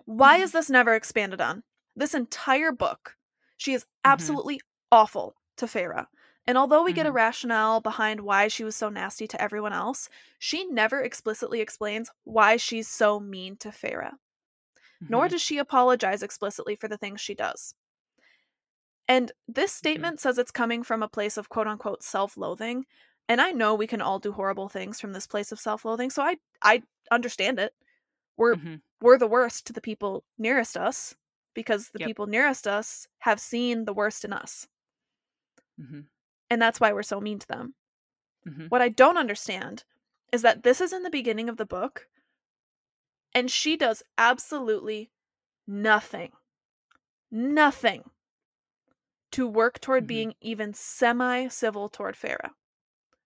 Why 0.07 0.39
is 0.39 0.53
this 0.53 0.71
never 0.71 0.95
expanded 0.95 1.41
on? 1.41 1.63
This 1.97 2.15
entire 2.15 2.73
book, 2.73 3.17
she 3.57 3.73
is 3.75 3.87
absolutely 4.05 4.61
awful 4.91 5.37
to 5.57 5.67
Feyre. 5.67 6.07
And 6.47 6.59
although 6.59 6.83
we 6.83 6.93
get 6.93 7.07
a 7.07 7.11
Mhm. 7.11 7.15
rationale 7.15 7.81
behind 7.81 8.21
why 8.21 8.49
she 8.49 8.65
was 8.65 8.77
so 8.77 8.89
nasty 8.91 9.27
to 9.29 9.41
everyone 9.41 9.73
else, 9.73 10.09
she 10.39 10.67
never 10.67 11.01
explicitly 11.03 11.61
explains 11.61 12.11
why 12.25 12.57
she's 12.57 12.89
so 12.89 13.21
mean 13.21 13.57
to 13.59 13.69
Feyre. 13.71 14.13
Nor 15.09 15.29
Mhm. 15.29 15.31
does 15.31 15.43
she 15.43 15.59
apologize 15.59 16.23
explicitly 16.23 16.77
for 16.77 16.89
the 16.89 16.99
things 16.99 17.21
she 17.21 17.35
does. 17.35 17.75
And 19.09 19.33
this 19.49 19.73
statement 19.73 20.21
says 20.21 20.39
it's 20.39 20.51
coming 20.51 20.83
from 20.83 21.03
a 21.03 21.09
place 21.09 21.37
of 21.39 21.49
quote 21.49 21.67
unquote 21.67 22.03
self 22.03 22.37
loathing. 22.37 22.87
And 23.29 23.41
I 23.41 23.53
know 23.53 23.75
we 23.75 23.87
can 23.87 24.01
all 24.01 24.19
do 24.19 24.33
horrible 24.33 24.69
things 24.69 25.01
from 25.01 25.13
this 25.13 25.27
place 25.27 25.53
of 25.53 25.61
self 25.61 25.85
loathing, 25.85 26.11
so 26.11 26.23
I 26.23 26.37
I 26.63 26.83
understand 27.11 27.59
it. 27.59 27.75
We're 28.37 28.57
Mhm. 28.57 28.83
we're 29.01 29.19
the 29.19 29.27
worst 29.29 29.67
to 29.69 29.73
the 29.75 29.81
people 29.83 30.25
nearest 30.39 30.77
us 30.77 31.17
because 31.55 31.91
the 31.91 31.99
Yep. 31.99 32.09
people 32.09 32.27
nearest 32.27 32.67
us 32.69 33.09
have 33.21 33.41
seen 33.41 33.85
the 33.87 33.95
worst 33.95 34.25
in 34.25 34.33
us. 34.33 34.69
Mhm. 35.79 36.09
And 36.51 36.61
that's 36.63 36.81
why 36.81 36.93
we're 36.93 37.03
so 37.03 37.21
mean 37.21 37.39
to 37.39 37.47
them. 37.47 37.75
Mhm. 38.45 38.69
What 38.69 38.83
I 38.83 38.89
don't 38.91 39.19
understand 39.19 39.85
is 40.33 40.43
that 40.43 40.63
this 40.65 40.81
is 40.81 40.93
in 40.93 41.03
the 41.03 41.11
beginning 41.11 41.49
of 41.49 41.57
the 41.59 41.67
book 41.67 42.09
and 43.35 43.51
she 43.51 43.77
does 43.77 44.03
absolutely 44.17 45.11
nothing. 45.67 46.33
Nothing 47.31 48.11
to 49.33 49.47
work 49.47 49.81
toward 49.81 50.07
Mhm. 50.07 50.07
being 50.07 50.35
even 50.41 50.73
semi 50.73 51.49
civil 51.49 51.91
toward 51.91 52.15
Feyre. 52.15 52.53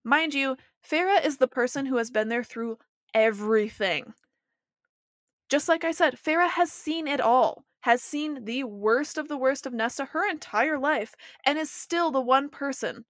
Mind 0.09 0.32
you, 0.32 0.56
Feyre 0.90 1.22
is 1.22 1.36
the 1.36 1.47
person 1.47 1.85
who 1.85 1.98
has 1.98 2.10
been 2.10 2.30
there 2.30 2.43
through 2.43 2.78
everything. 3.12 4.14
Just 5.51 5.68
like 5.68 5.85
I 5.85 5.93
said, 5.93 6.16
Feyre 6.16 6.48
has 6.48 6.72
seen 6.72 7.06
it 7.06 7.20
all, 7.20 7.66
has 7.80 8.01
seen 8.01 8.47
the 8.47 8.64
worst 8.64 9.18
of 9.18 9.28
the 9.28 9.36
worst 9.36 9.66
of 9.66 9.74
Nesta 9.74 10.06
her 10.06 10.26
entire 10.26 10.78
life, 10.78 11.14
and 11.44 11.59
is 11.59 11.70
still 11.70 12.10
the 12.10 12.22
one 12.22 12.48
person 12.48 13.05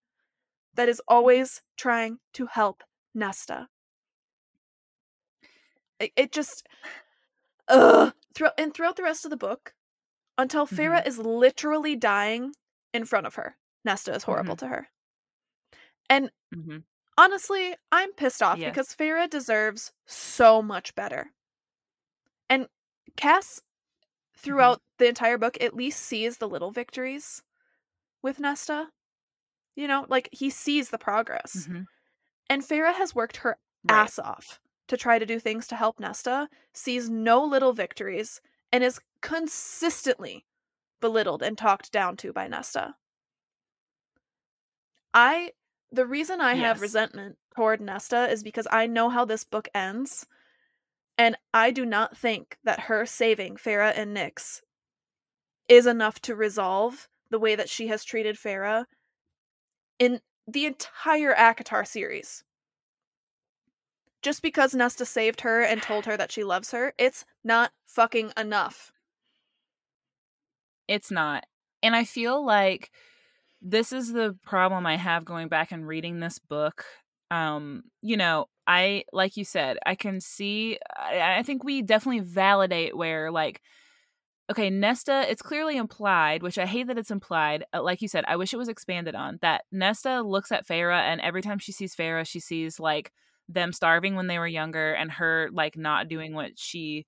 that 0.74 0.88
is 0.88 1.00
always 1.06 1.62
trying 1.76 2.18
to 2.32 2.46
help 2.46 2.82
Nesta. 3.14 3.68
It, 6.00 6.10
it 6.16 6.32
just, 6.32 6.66
ugh. 7.68 8.12
Thro- 8.34 8.50
and 8.58 8.74
throughout 8.74 8.96
the 8.96 9.04
rest 9.04 9.24
of 9.24 9.30
the 9.30 9.36
book, 9.36 9.72
until 10.36 10.66
Feyre 10.66 10.98
mm-hmm. 10.98 11.08
is 11.08 11.18
literally 11.18 11.94
dying 11.94 12.54
in 12.92 13.04
front 13.04 13.28
of 13.28 13.36
her, 13.36 13.56
Nesta 13.84 14.12
is 14.12 14.24
horrible 14.24 14.56
mm-hmm. 14.56 14.66
to 14.66 14.74
her. 14.74 14.88
And 16.10 16.30
Mhm. 16.52 16.84
honestly, 17.18 17.76
I'm 17.92 18.12
pissed 18.14 18.42
off 18.42 18.62
Yes. 18.62 18.64
because 18.64 18.94
Feyre 18.94 19.28
deserves 19.30 19.92
so 20.06 20.62
much 20.62 20.94
better. 20.94 21.32
And 22.50 22.68
Cass, 23.16 23.62
throughout 24.36 24.82
the 24.98 25.08
entire 25.08 25.38
book, 25.38 25.58
at 25.60 25.74
least 25.74 26.02
sees 26.02 26.38
the 26.38 26.48
little 26.48 26.70
victories 26.72 27.42
with 28.22 28.40
Nesta. 28.40 28.90
You 29.76 29.88
know, 29.88 30.06
like 30.08 30.28
he 30.32 30.50
sees 30.50 30.90
the 30.90 30.98
progress. 30.98 31.68
Mhm. 31.68 31.88
And 32.50 32.62
Feyre 32.62 32.94
has 32.94 33.14
worked 33.14 33.38
her 33.38 33.58
Right. 33.84 34.12
ass 34.12 34.18
off 34.18 34.60
to 34.88 34.96
try 34.96 35.18
to 35.18 35.26
do 35.26 35.40
things 35.40 35.68
to 35.68 35.76
help 35.76 36.00
Nesta, 36.00 36.48
sees 36.74 37.10
no 37.10 37.44
little 37.44 37.72
victories, 37.74 38.40
and 38.72 38.84
is 38.84 39.00
consistently 39.22 40.46
belittled 41.00 41.42
and 41.42 41.58
talked 41.58 41.92
down 41.92 42.16
to 42.18 42.32
by 42.32 42.48
Nesta. 42.48 42.96
I 45.14 45.52
the 45.90 46.06
reason 46.06 46.40
I 46.40 46.54
have 46.54 46.80
resentment 46.80 47.36
toward 47.54 47.80
Nesta 47.80 48.28
is 48.30 48.42
because 48.42 48.66
I 48.70 48.86
know 48.86 49.08
how 49.08 49.24
this 49.24 49.44
book 49.44 49.68
ends, 49.74 50.26
and 51.16 51.36
I 51.52 51.70
do 51.70 51.84
not 51.84 52.16
think 52.16 52.58
that 52.64 52.80
her 52.80 53.06
saving 53.06 53.56
Feyre 53.56 53.92
and 53.96 54.16
Nyx 54.16 54.60
is 55.68 55.86
enough 55.86 56.20
to 56.22 56.34
resolve 56.34 57.08
the 57.30 57.38
way 57.38 57.54
that 57.54 57.68
she 57.68 57.88
has 57.88 58.04
treated 58.04 58.36
Feyre 58.36 58.84
in 59.98 60.20
the 60.46 60.66
entire 60.66 61.34
ACOTAR 61.34 61.86
series. 61.86 62.44
Just 64.22 64.42
because 64.42 64.74
Nesta 64.74 65.04
saved 65.04 65.42
her 65.42 65.62
and 65.62 65.82
told 65.82 66.06
her 66.06 66.16
that 66.16 66.32
she 66.32 66.42
loves 66.42 66.72
her, 66.72 66.92
it's 66.98 67.24
not 67.44 67.72
fucking 67.86 68.32
enough. 68.36 68.92
It's 70.88 71.10
not. 71.10 71.44
And 71.82 71.94
I 71.94 72.04
feel 72.04 72.44
like 72.44 72.90
this 73.60 73.92
is 73.92 74.12
the 74.12 74.36
problem 74.44 74.86
I 74.86 74.96
have 74.96 75.24
going 75.24 75.48
back 75.48 75.72
and 75.72 75.86
reading 75.86 76.20
this 76.20 76.38
book. 76.38 76.84
Um, 77.30 77.84
you 78.02 78.16
know, 78.16 78.46
I 78.66 79.04
like 79.12 79.36
you 79.36 79.44
said, 79.44 79.78
I 79.84 79.94
can 79.94 80.20
see 80.20 80.78
I, 80.96 81.38
I 81.38 81.42
think 81.42 81.64
we 81.64 81.82
definitely 81.82 82.20
validate 82.20 82.96
where 82.96 83.30
like 83.30 83.60
okay, 84.50 84.70
Nesta, 84.70 85.26
it's 85.30 85.42
clearly 85.42 85.76
implied, 85.76 86.42
which 86.42 86.56
I 86.58 86.64
hate 86.66 86.86
that 86.86 86.96
it's 86.98 87.10
implied. 87.10 87.64
uh, 87.74 87.82
Like 87.82 88.00
you 88.00 88.08
said, 88.08 88.24
I 88.26 88.36
wish 88.36 88.54
it 88.54 88.58
was 88.58 88.68
expanded 88.68 89.14
on 89.14 89.38
that 89.42 89.64
Nesta 89.70 90.22
looks 90.22 90.52
at 90.52 90.66
Feyre 90.66 90.92
and 90.92 91.20
every 91.20 91.42
time 91.42 91.58
she 91.58 91.72
sees 91.72 91.94
Feyre, 91.94 92.26
she 92.26 92.40
sees 92.40 92.80
like 92.80 93.12
them 93.48 93.72
starving 93.72 94.14
when 94.16 94.26
they 94.26 94.38
were 94.38 94.46
younger 94.46 94.92
and 94.92 95.12
her 95.12 95.50
like 95.52 95.76
not 95.76 96.08
doing 96.08 96.34
what 96.34 96.52
she 96.56 97.06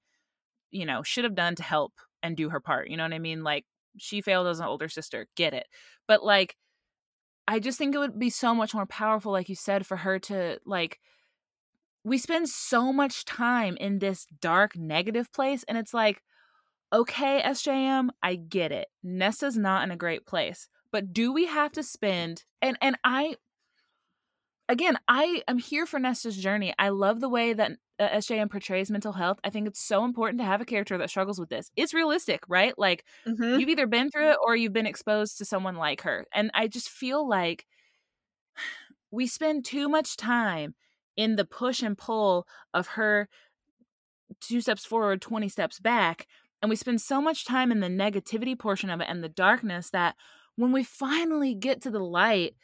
you 0.70 0.86
know 0.86 1.02
should 1.02 1.24
have 1.24 1.34
done 1.34 1.54
to 1.56 1.62
help 1.62 1.92
and 2.22 2.36
do 2.36 2.48
her 2.50 2.60
part 2.60 2.88
you 2.88 2.96
know 2.96 3.02
what 3.02 3.12
i 3.12 3.18
mean 3.18 3.42
like 3.42 3.64
she 3.98 4.20
failed 4.20 4.46
as 4.46 4.60
an 4.60 4.66
older 4.66 4.88
sister 4.88 5.26
get 5.36 5.54
it. 5.54 5.66
But 6.06 6.24
like 6.24 6.56
i 7.50 7.58
just 7.58 7.78
think 7.78 7.94
it 7.94 7.98
would 7.98 8.18
be 8.18 8.30
so 8.30 8.54
much 8.54 8.74
more 8.74 8.86
powerful 8.86 9.32
like 9.32 9.48
you 9.48 9.56
said 9.56 9.84
for 9.86 9.96
her 9.96 10.18
to 10.18 10.58
like 10.64 10.98
we 12.04 12.16
spend 12.16 12.48
so 12.48 12.92
much 12.92 13.24
time 13.24 13.76
in 13.78 13.98
this 13.98 14.26
dark 14.40 14.76
negative 14.76 15.30
place 15.32 15.64
and 15.68 15.76
it's 15.76 15.92
like 15.92 16.22
okay 16.92 17.42
sjm 17.44 18.08
i 18.22 18.34
get 18.36 18.72
it. 18.72 18.88
Nessa's 19.02 19.56
not 19.56 19.82
in 19.82 19.90
a 19.90 19.96
great 19.96 20.26
place 20.26 20.68
but 20.92 21.12
do 21.12 21.32
we 21.32 21.46
have 21.46 21.72
to 21.72 21.82
spend 21.82 22.44
and 22.62 22.78
and 22.80 22.96
i 23.04 23.34
again 24.70 24.96
i 25.08 25.42
am 25.48 25.58
here 25.58 25.86
for 25.86 25.98
nesta's 26.00 26.36
journey. 26.36 26.74
I 26.78 26.88
love 26.90 27.20
the 27.20 27.28
way 27.28 27.52
that 27.52 27.72
uh, 27.98 28.08
sjm 28.10 28.50
portrays 28.50 28.90
mental 28.90 29.12
health. 29.12 29.38
I 29.44 29.50
think 29.50 29.66
it's 29.66 29.82
so 29.84 30.04
important 30.04 30.40
to 30.40 30.46
have 30.46 30.60
a 30.60 30.64
character 30.64 30.96
that 30.96 31.10
struggles 31.10 31.38
with 31.38 31.50
this. 31.50 31.70
It's 31.76 31.92
realistic 31.94 32.40
right? 32.48 32.72
Like 32.78 33.04
Mm-hmm. 33.26 33.60
you've 33.60 33.68
either 33.68 33.86
been 33.86 34.10
through 34.10 34.30
it 34.30 34.38
or 34.44 34.56
you've 34.56 34.72
been 34.72 34.86
exposed 34.86 35.38
to 35.38 35.44
someone 35.44 35.76
like 35.76 36.02
her 36.02 36.26
and 36.34 36.50
i 36.54 36.66
just 36.66 36.88
feel 36.88 37.28
like 37.28 37.66
we 39.10 39.26
spend 39.26 39.64
too 39.64 39.88
much 39.88 40.16
time 40.16 40.74
in 41.16 41.36
the 41.36 41.44
push 41.44 41.82
and 41.82 41.98
pull 41.98 42.46
of 42.72 42.86
her 42.88 43.28
two 44.40 44.60
steps 44.60 44.84
forward 44.84 45.20
20 45.20 45.48
steps 45.48 45.80
back 45.80 46.26
and 46.62 46.70
we 46.70 46.76
spend 46.76 47.00
so 47.00 47.20
much 47.20 47.44
time 47.44 47.72
in 47.72 47.80
the 47.80 47.88
negativity 47.88 48.58
portion 48.58 48.90
of 48.90 49.00
it 49.00 49.06
and 49.08 49.22
the 49.24 49.28
darkness 49.28 49.90
that 49.90 50.14
when 50.56 50.72
we 50.72 50.84
finally 50.84 51.54
get 51.54 51.80
to 51.82 51.90
the 51.90 51.98
light 52.00 52.54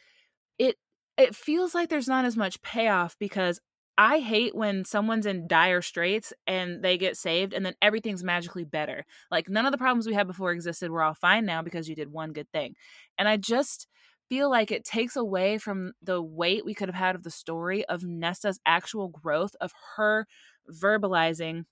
it 1.16 1.34
feels 1.34 1.74
like 1.74 1.88
there's 1.88 2.08
not 2.08 2.24
as 2.24 2.36
much 2.36 2.62
payoff 2.62 3.16
because 3.18 3.60
I 3.98 4.18
hate 4.18 4.54
when 4.54 4.84
someone's 4.84 5.24
in 5.24 5.48
dire 5.48 5.80
straits 5.80 6.32
and 6.46 6.82
they 6.82 6.98
get 6.98 7.16
saved 7.16 7.54
and 7.54 7.64
then 7.64 7.74
everything's 7.80 8.22
magically 8.22 8.64
better. 8.64 9.06
Like 9.30 9.48
none 9.48 9.64
of 9.64 9.72
the 9.72 9.78
problems 9.78 10.06
we 10.06 10.12
had 10.12 10.26
before 10.26 10.52
existed. 10.52 10.90
We're 10.90 11.02
all 11.02 11.14
fine 11.14 11.46
now 11.46 11.62
because 11.62 11.88
you 11.88 11.94
did 11.94 12.12
one 12.12 12.32
good 12.32 12.50
thing. 12.52 12.74
And 13.16 13.26
I 13.26 13.38
just 13.38 13.86
feel 14.28 14.50
like 14.50 14.70
it 14.70 14.84
takes 14.84 15.16
away 15.16 15.56
from 15.56 15.92
the 16.02 16.20
weight 16.20 16.64
we 16.64 16.74
could 16.74 16.88
have 16.88 16.94
had 16.94 17.14
of 17.14 17.22
the 17.22 17.30
story 17.30 17.86
of 17.86 18.04
Nesta's 18.04 18.60
actual 18.66 19.08
growth, 19.08 19.56
of 19.60 19.72
her 19.96 20.26
verbalizing 20.70 21.64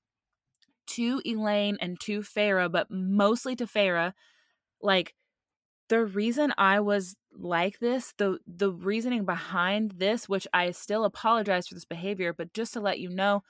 to 0.87 1.21
Elain 1.27 1.77
and 1.81 1.99
to 2.01 2.21
Feyre, 2.21 2.71
but 2.71 2.91
mostly 2.91 3.57
to 3.57 3.66
Feyre, 3.66 4.12
like 4.81 5.15
the 5.89 6.05
reason 6.05 6.52
I 6.56 6.81
was 6.81 7.16
like 7.36 7.78
this, 7.78 8.15
the 8.16 8.39
the 8.47 8.73
reasoning 8.73 9.24
behind 9.24 9.93
this, 9.93 10.28
which 10.28 10.47
I 10.52 10.70
still 10.70 11.05
apologize 11.05 11.69
for 11.69 11.74
this 11.74 11.85
behavior, 11.85 12.32
but 12.32 12.52
just 12.55 12.73
to 12.74 12.81
let 12.81 13.01
you 13.01 13.09
know, 13.11 13.43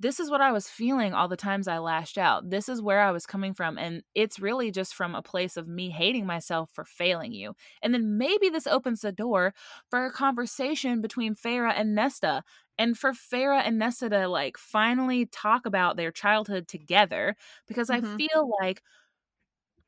this 0.00 0.20
is 0.20 0.30
what 0.30 0.40
I 0.40 0.52
was 0.52 0.68
feeling 0.68 1.12
all 1.12 1.26
the 1.26 1.36
times 1.36 1.66
I 1.66 1.78
lashed 1.78 2.18
out. 2.18 2.50
This 2.50 2.68
is 2.68 2.80
where 2.80 3.00
I 3.00 3.10
was 3.10 3.26
coming 3.26 3.52
from. 3.52 3.76
And 3.78 4.02
it's 4.14 4.38
really 4.38 4.70
just 4.70 4.94
from 4.94 5.14
a 5.14 5.22
place 5.22 5.56
of 5.56 5.66
me 5.66 5.90
hating 5.90 6.24
myself 6.24 6.70
for 6.72 6.84
failing 6.84 7.32
you. 7.32 7.54
And 7.82 7.92
then 7.92 8.16
maybe 8.16 8.48
this 8.48 8.66
opens 8.68 9.00
the 9.00 9.10
door 9.10 9.54
for 9.90 10.04
a 10.04 10.12
conversation 10.12 11.00
between 11.00 11.34
Feyre 11.34 11.72
and 11.74 11.96
Nesta. 11.96 12.44
And 12.78 12.96
for 12.96 13.12
Feyre 13.12 13.60
and 13.64 13.78
Nesta 13.78 14.08
to 14.10 14.28
like 14.28 14.56
finally 14.56 15.26
talk 15.26 15.66
about 15.66 15.96
their 15.96 16.12
childhood 16.12 16.68
together. 16.68 17.34
Because 17.66 17.88
mm-hmm. 17.88 18.14
I 18.14 18.16
feel 18.16 18.50
like 18.60 18.82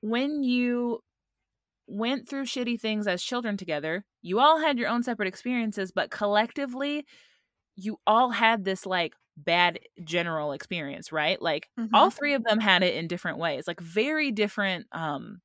when 0.01 0.43
you 0.43 1.05
went 1.91 2.29
through 2.29 2.45
shitty 2.45 2.81
things 2.81 3.07
as 3.07 3.23
children 3.23 3.57
together. 3.57 4.05
You 4.23 4.39
all 4.41 4.59
had 4.59 4.79
your 4.79 4.89
own 4.89 5.03
separate 5.03 5.29
experiences, 5.29 5.91
but 5.91 6.11
collectively, 6.11 7.05
you 7.77 7.99
all 8.07 8.31
had 8.31 8.65
this 8.65 8.87
like 8.87 9.15
bad 9.37 9.81
general 10.05 10.53
experience, 10.53 11.13
right? 11.13 11.41
Like 11.41 11.69
mm-hmm. 11.79 11.95
all 11.95 12.11
three 12.11 12.35
of 12.35 12.45
them 12.45 12.61
had 12.61 12.83
it 12.83 12.95
in 12.95 13.09
different 13.09 13.39
ways, 13.39 13.67
like 13.67 13.81
very 13.81 14.31
different 14.31 14.87
um 14.93 15.41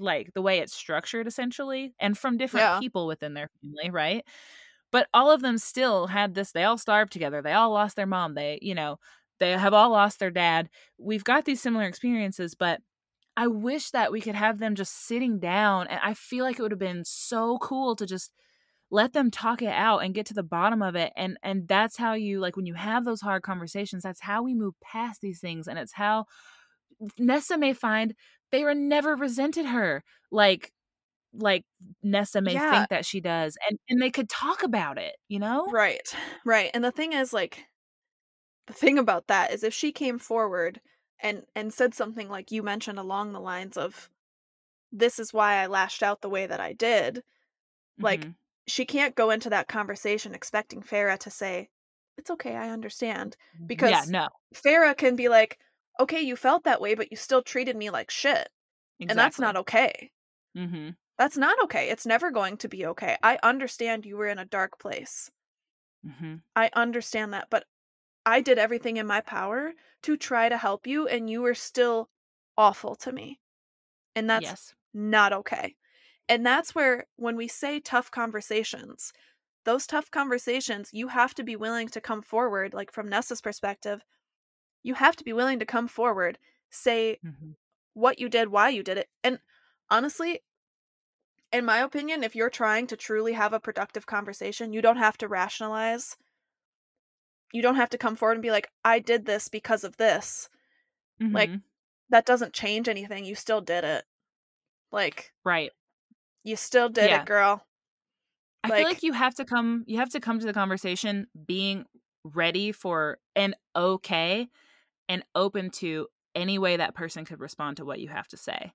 like 0.00 0.32
the 0.34 0.42
way 0.42 0.58
it's 0.58 0.74
structured 0.74 1.26
essentially 1.26 1.92
and 1.98 2.16
from 2.16 2.36
different 2.36 2.64
yeah. 2.64 2.78
people 2.78 3.06
within 3.06 3.34
their 3.34 3.50
family, 3.60 3.90
right? 3.90 4.24
But 4.92 5.08
all 5.12 5.30
of 5.30 5.42
them 5.42 5.58
still 5.58 6.06
had 6.06 6.34
this 6.34 6.52
they 6.52 6.64
all 6.64 6.78
starved 6.78 7.12
together. 7.12 7.42
They 7.42 7.52
all 7.52 7.70
lost 7.70 7.96
their 7.96 8.06
mom. 8.06 8.34
They, 8.34 8.58
you 8.62 8.74
know, 8.74 8.98
they 9.40 9.52
have 9.52 9.74
all 9.74 9.90
lost 9.90 10.18
their 10.20 10.30
dad. 10.30 10.68
We've 10.98 11.24
got 11.24 11.44
these 11.44 11.60
similar 11.60 11.84
experiences, 11.84 12.54
but 12.54 12.80
I 13.38 13.46
wish 13.46 13.92
that 13.92 14.10
we 14.10 14.20
could 14.20 14.34
have 14.34 14.58
them 14.58 14.74
just 14.74 15.06
sitting 15.06 15.38
down 15.38 15.86
and 15.86 16.00
I 16.02 16.14
feel 16.14 16.44
like 16.44 16.58
it 16.58 16.62
would 16.62 16.72
have 16.72 16.80
been 16.80 17.04
so 17.04 17.56
cool 17.58 17.94
to 17.94 18.04
just 18.04 18.32
let 18.90 19.12
them 19.12 19.30
talk 19.30 19.62
it 19.62 19.68
out 19.68 20.00
and 20.00 20.12
get 20.12 20.26
to 20.26 20.34
the 20.34 20.42
bottom 20.42 20.82
of 20.82 20.96
it 20.96 21.12
and 21.14 21.38
and 21.44 21.68
that's 21.68 21.96
how 21.96 22.14
you 22.14 22.40
like 22.40 22.56
when 22.56 22.66
you 22.66 22.74
have 22.74 23.04
those 23.04 23.20
hard 23.20 23.44
conversations 23.44 24.02
that's 24.02 24.22
how 24.22 24.42
we 24.42 24.54
move 24.54 24.74
past 24.82 25.20
these 25.20 25.38
things 25.38 25.68
and 25.68 25.78
it's 25.78 25.92
how 25.92 26.24
Nessa 27.16 27.56
may 27.56 27.74
find 27.74 28.16
Feyre 28.52 28.76
never 28.76 29.14
resented 29.14 29.66
her 29.66 30.02
like 30.32 30.72
like 31.32 31.64
Nessa 32.02 32.40
may 32.40 32.54
yeah. 32.54 32.72
think 32.72 32.88
that 32.88 33.06
she 33.06 33.20
does 33.20 33.56
and 33.70 33.78
and 33.88 34.02
they 34.02 34.10
could 34.10 34.28
talk 34.28 34.64
about 34.64 34.98
it 34.98 35.14
you 35.28 35.38
know 35.38 35.68
right 35.70 36.12
right 36.44 36.72
and 36.74 36.82
the 36.82 36.90
thing 36.90 37.12
is 37.12 37.32
like 37.32 37.66
the 38.66 38.72
thing 38.72 38.98
about 38.98 39.28
that 39.28 39.52
is 39.52 39.62
if 39.62 39.72
she 39.72 39.92
came 39.92 40.18
forward 40.18 40.80
and 41.20 41.42
and 41.54 41.72
said 41.72 41.94
something 41.94 42.28
like 42.28 42.52
you 42.52 42.62
mentioned 42.62 42.98
along 42.98 43.32
the 43.32 43.40
lines 43.40 43.76
of 43.76 44.10
this 44.92 45.18
is 45.18 45.32
why 45.32 45.56
I 45.56 45.66
lashed 45.66 46.02
out 46.02 46.22
the 46.22 46.28
way 46.28 46.46
that 46.46 46.60
I 46.60 46.72
did 46.72 47.16
mm-hmm. 47.16 48.04
like 48.04 48.26
she 48.66 48.84
can't 48.84 49.14
go 49.14 49.30
into 49.30 49.50
that 49.50 49.68
conversation 49.68 50.34
expecting 50.34 50.82
Feyre 50.82 51.18
to 51.18 51.30
say 51.30 51.68
it's 52.16 52.30
okay 52.30 52.56
I 52.56 52.70
understand 52.70 53.36
because 53.66 53.90
yeah, 53.90 54.04
no. 54.08 54.28
Feyre 54.54 54.96
can 54.96 55.16
be 55.16 55.28
like 55.28 55.58
okay 56.00 56.20
you 56.20 56.36
felt 56.36 56.64
that 56.64 56.80
way 56.80 56.94
but 56.94 57.10
you 57.10 57.16
still 57.16 57.42
treated 57.42 57.76
me 57.76 57.90
like 57.90 58.10
shit 58.10 58.48
exactly. 59.00 59.06
and 59.08 59.18
that's 59.18 59.38
not 59.38 59.56
okay 59.56 60.10
mm-hmm. 60.56 60.90
that's 61.16 61.36
not 61.36 61.62
okay 61.64 61.90
it's 61.90 62.06
never 62.06 62.30
going 62.30 62.56
to 62.58 62.68
be 62.68 62.86
okay 62.86 63.16
I 63.22 63.38
understand 63.42 64.06
you 64.06 64.16
were 64.16 64.28
in 64.28 64.38
a 64.38 64.44
dark 64.44 64.78
place 64.78 65.30
mm-hmm. 66.06 66.36
I 66.54 66.70
understand 66.74 67.32
that 67.32 67.48
but 67.50 67.64
I 68.28 68.42
did 68.42 68.58
everything 68.58 68.98
in 68.98 69.06
my 69.06 69.22
power 69.22 69.72
to 70.02 70.16
try 70.18 70.50
to 70.50 70.58
help 70.58 70.86
you, 70.86 71.08
and 71.08 71.30
you 71.30 71.40
were 71.40 71.54
still 71.54 72.10
awful 72.58 72.94
to 72.96 73.10
me. 73.10 73.40
And 74.14 74.28
that's 74.28 74.42
yes. 74.44 74.74
not 74.92 75.32
okay. 75.32 75.76
And 76.28 76.44
that's 76.44 76.74
where, 76.74 77.06
when 77.16 77.36
we 77.36 77.48
say 77.48 77.80
tough 77.80 78.10
conversations, 78.10 79.14
those 79.64 79.86
tough 79.86 80.10
conversations, 80.10 80.90
you 80.92 81.08
have 81.08 81.34
to 81.36 81.42
be 81.42 81.56
willing 81.56 81.88
to 81.88 82.02
come 82.02 82.20
forward, 82.20 82.74
like 82.74 82.92
from 82.92 83.08
Nessa's 83.08 83.40
perspective, 83.40 84.04
you 84.82 84.92
have 84.92 85.16
to 85.16 85.24
be 85.24 85.32
willing 85.32 85.58
to 85.60 85.64
come 85.64 85.88
forward, 85.88 86.38
say 86.68 87.18
mm-hmm. 87.24 87.52
what 87.94 88.18
you 88.18 88.28
did, 88.28 88.48
why 88.48 88.68
you 88.68 88.82
did 88.82 88.98
it. 88.98 89.08
And 89.24 89.38
honestly, 89.88 90.40
in 91.50 91.64
my 91.64 91.78
opinion, 91.78 92.22
if 92.22 92.36
you're 92.36 92.50
trying 92.50 92.88
to 92.88 92.96
truly 92.96 93.32
have 93.32 93.54
a 93.54 93.60
productive 93.60 94.04
conversation, 94.04 94.74
you 94.74 94.82
don't 94.82 94.98
have 94.98 95.16
to 95.16 95.28
rationalize 95.28 96.18
you 97.52 97.62
don't 97.62 97.76
have 97.76 97.90
to 97.90 97.98
come 97.98 98.16
forward 98.16 98.34
and 98.34 98.42
be 98.42 98.50
like 98.50 98.68
i 98.84 98.98
did 98.98 99.26
this 99.26 99.48
because 99.48 99.84
of 99.84 99.96
this 99.96 100.48
mm-hmm. 101.20 101.34
like 101.34 101.50
that 102.10 102.26
doesn't 102.26 102.52
change 102.52 102.88
anything 102.88 103.24
you 103.24 103.34
still 103.34 103.60
did 103.60 103.84
it 103.84 104.04
like 104.92 105.32
right 105.44 105.70
you 106.44 106.56
still 106.56 106.88
did 106.88 107.10
yeah. 107.10 107.20
it 107.20 107.26
girl 107.26 107.64
i 108.64 108.68
like, 108.68 108.78
feel 108.78 108.88
like 108.88 109.02
you 109.02 109.12
have 109.12 109.34
to 109.34 109.44
come 109.44 109.84
you 109.86 109.98
have 109.98 110.10
to 110.10 110.20
come 110.20 110.38
to 110.38 110.46
the 110.46 110.52
conversation 110.52 111.26
being 111.46 111.84
ready 112.24 112.72
for 112.72 113.18
and 113.36 113.54
okay 113.76 114.48
and 115.08 115.24
open 115.34 115.70
to 115.70 116.06
any 116.34 116.58
way 116.58 116.76
that 116.76 116.94
person 116.94 117.24
could 117.24 117.40
respond 117.40 117.76
to 117.76 117.84
what 117.84 118.00
you 118.00 118.08
have 118.08 118.28
to 118.28 118.36
say 118.36 118.72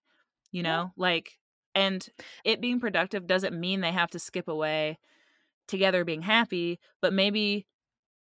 you 0.52 0.64
know 0.64 0.92
yeah. 0.96 1.04
like 1.04 1.34
and 1.76 2.08
it 2.46 2.62
being 2.62 2.80
productive 2.80 3.26
doesn't 3.28 3.60
mean 3.60 3.82
they 3.82 3.92
have 3.92 4.12
to 4.12 4.20
skip 4.20 4.48
away 4.48 4.98
together 5.68 6.04
being 6.04 6.22
happy 6.22 6.80
but 7.02 7.14
maybe 7.14 7.66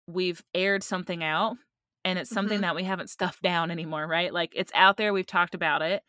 we've 0.06 0.42
aired 0.54 0.82
something 0.82 1.22
out 1.22 1.56
and 2.04 2.18
it's 2.18 2.30
something 2.30 2.56
mm-hmm. 2.56 2.62
that 2.62 2.76
we 2.76 2.84
haven't 2.84 3.10
stuffed 3.10 3.42
down 3.42 3.70
anymore, 3.70 4.06
right? 4.06 4.32
Like 4.32 4.52
it's 4.54 4.72
out 4.74 4.96
there, 4.96 5.12
we've 5.12 5.26
talked 5.26 5.54
about 5.54 5.82
it, 5.82 6.02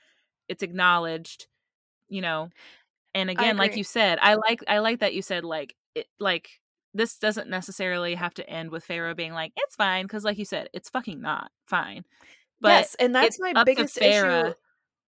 it's 0.47 0.63
acknowledged, 0.63 1.47
you 2.09 2.21
know. 2.21 2.49
And 3.13 3.29
again, 3.29 3.57
like 3.57 3.75
you 3.75 3.83
said, 3.83 4.19
I 4.21 4.35
like 4.35 4.63
I 4.67 4.79
like 4.79 4.99
that 4.99 5.13
you 5.13 5.21
said 5.21 5.43
like 5.43 5.75
it 5.95 6.07
like 6.19 6.61
this 6.93 7.17
doesn't 7.17 7.49
necessarily 7.49 8.15
have 8.15 8.33
to 8.35 8.49
end 8.49 8.71
with 8.71 8.87
Feyre 8.87 9.15
being 9.15 9.33
like, 9.33 9.53
it's 9.55 9.75
fine, 9.75 10.05
because 10.05 10.23
like 10.23 10.37
you 10.37 10.45
said, 10.45 10.69
it's 10.73 10.89
fucking 10.89 11.21
not 11.21 11.51
fine. 11.65 12.05
But 12.59 12.69
yes, 12.69 12.95
and 12.99 13.13
that's 13.13 13.39
my 13.39 13.63
biggest 13.63 13.97
issue. 13.97 14.53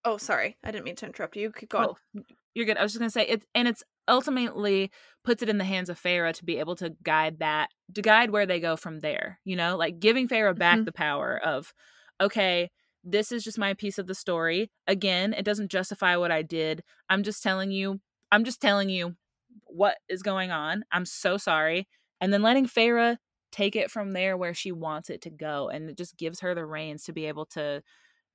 Oh, 0.05 0.18
sorry. 0.18 0.57
I 0.64 0.72
didn't 0.72 0.85
mean 0.85 0.95
to 0.97 1.05
interrupt 1.05 1.38
you. 1.38 1.51
Keep 1.51 1.69
going. 1.69 1.89
Oh, 1.89 2.22
you're 2.53 2.65
good. 2.65 2.77
I 2.77 2.84
was 2.84 2.91
just 2.91 2.99
gonna 2.99 3.10
say 3.10 3.26
it 3.26 3.45
and 3.55 3.68
it's 3.68 3.84
ultimately 4.07 4.91
puts 5.23 5.41
it 5.41 5.49
in 5.49 5.57
the 5.57 5.63
hands 5.63 5.89
of 5.89 6.01
Feyre 6.01 6.34
to 6.34 6.45
be 6.45 6.59
able 6.59 6.75
to 6.75 6.95
guide 7.03 7.39
that 7.39 7.69
to 7.93 8.01
guide 8.01 8.31
where 8.31 8.45
they 8.45 8.59
go 8.59 8.75
from 8.75 8.99
there, 8.99 9.39
you 9.45 9.55
know, 9.55 9.77
like 9.77 9.99
giving 9.99 10.27
Feyre 10.27 10.57
back 10.57 10.77
mm-hmm. 10.77 10.85
the 10.85 10.91
power 10.91 11.39
of, 11.43 11.73
okay, 12.19 12.69
this 13.03 13.31
is 13.31 13.43
just 13.43 13.57
my 13.57 13.73
piece 13.73 13.97
of 13.97 14.07
the 14.07 14.15
story. 14.15 14.71
Again, 14.88 15.34
it 15.34 15.43
doesn't 15.45 15.71
justify 15.71 16.15
what 16.15 16.31
I 16.31 16.41
did. 16.41 16.84
I'm 17.09 17.23
just 17.23 17.43
telling 17.43 17.71
you, 17.71 17.99
I'm 18.31 18.43
just 18.43 18.61
telling 18.61 18.89
you 18.89 19.15
what 19.65 19.97
is 20.09 20.23
going 20.23 20.51
on. 20.51 20.85
I'm 20.91 21.05
so 21.05 21.38
sorry. 21.38 21.88
And 22.21 22.34
then 22.34 22.41
letting 22.41 22.65
Feyre 22.65 23.17
take 23.51 23.75
it 23.75 23.91
from 23.91 24.13
there 24.13 24.35
where 24.35 24.53
she 24.53 24.71
wants 24.71 25.09
it 25.09 25.21
to 25.21 25.30
go. 25.30 25.69
And 25.69 25.89
it 25.89 25.97
just 25.97 26.17
gives 26.17 26.39
her 26.39 26.55
the 26.55 26.65
reins 26.65 27.03
to 27.03 27.13
be 27.13 27.25
able 27.25 27.45
to 27.47 27.84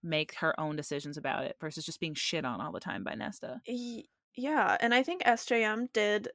make 0.03 0.35
her 0.37 0.59
own 0.61 0.77
decisions 0.77 1.17
about 1.17 1.45
it 1.45 1.57
versus 1.61 1.85
just 1.85 1.99
being 1.99 2.15
shit 2.15 2.45
on 2.45 2.61
all 2.61 2.73
the 2.73 2.81
time 2.81 3.03
by 3.03 3.15
Nesta. 3.15 3.61
Yeah, 4.39 4.77
and 4.79 4.95
I 4.95 5.03
think 5.03 5.25
SJM 5.25 5.93
did 5.93 6.29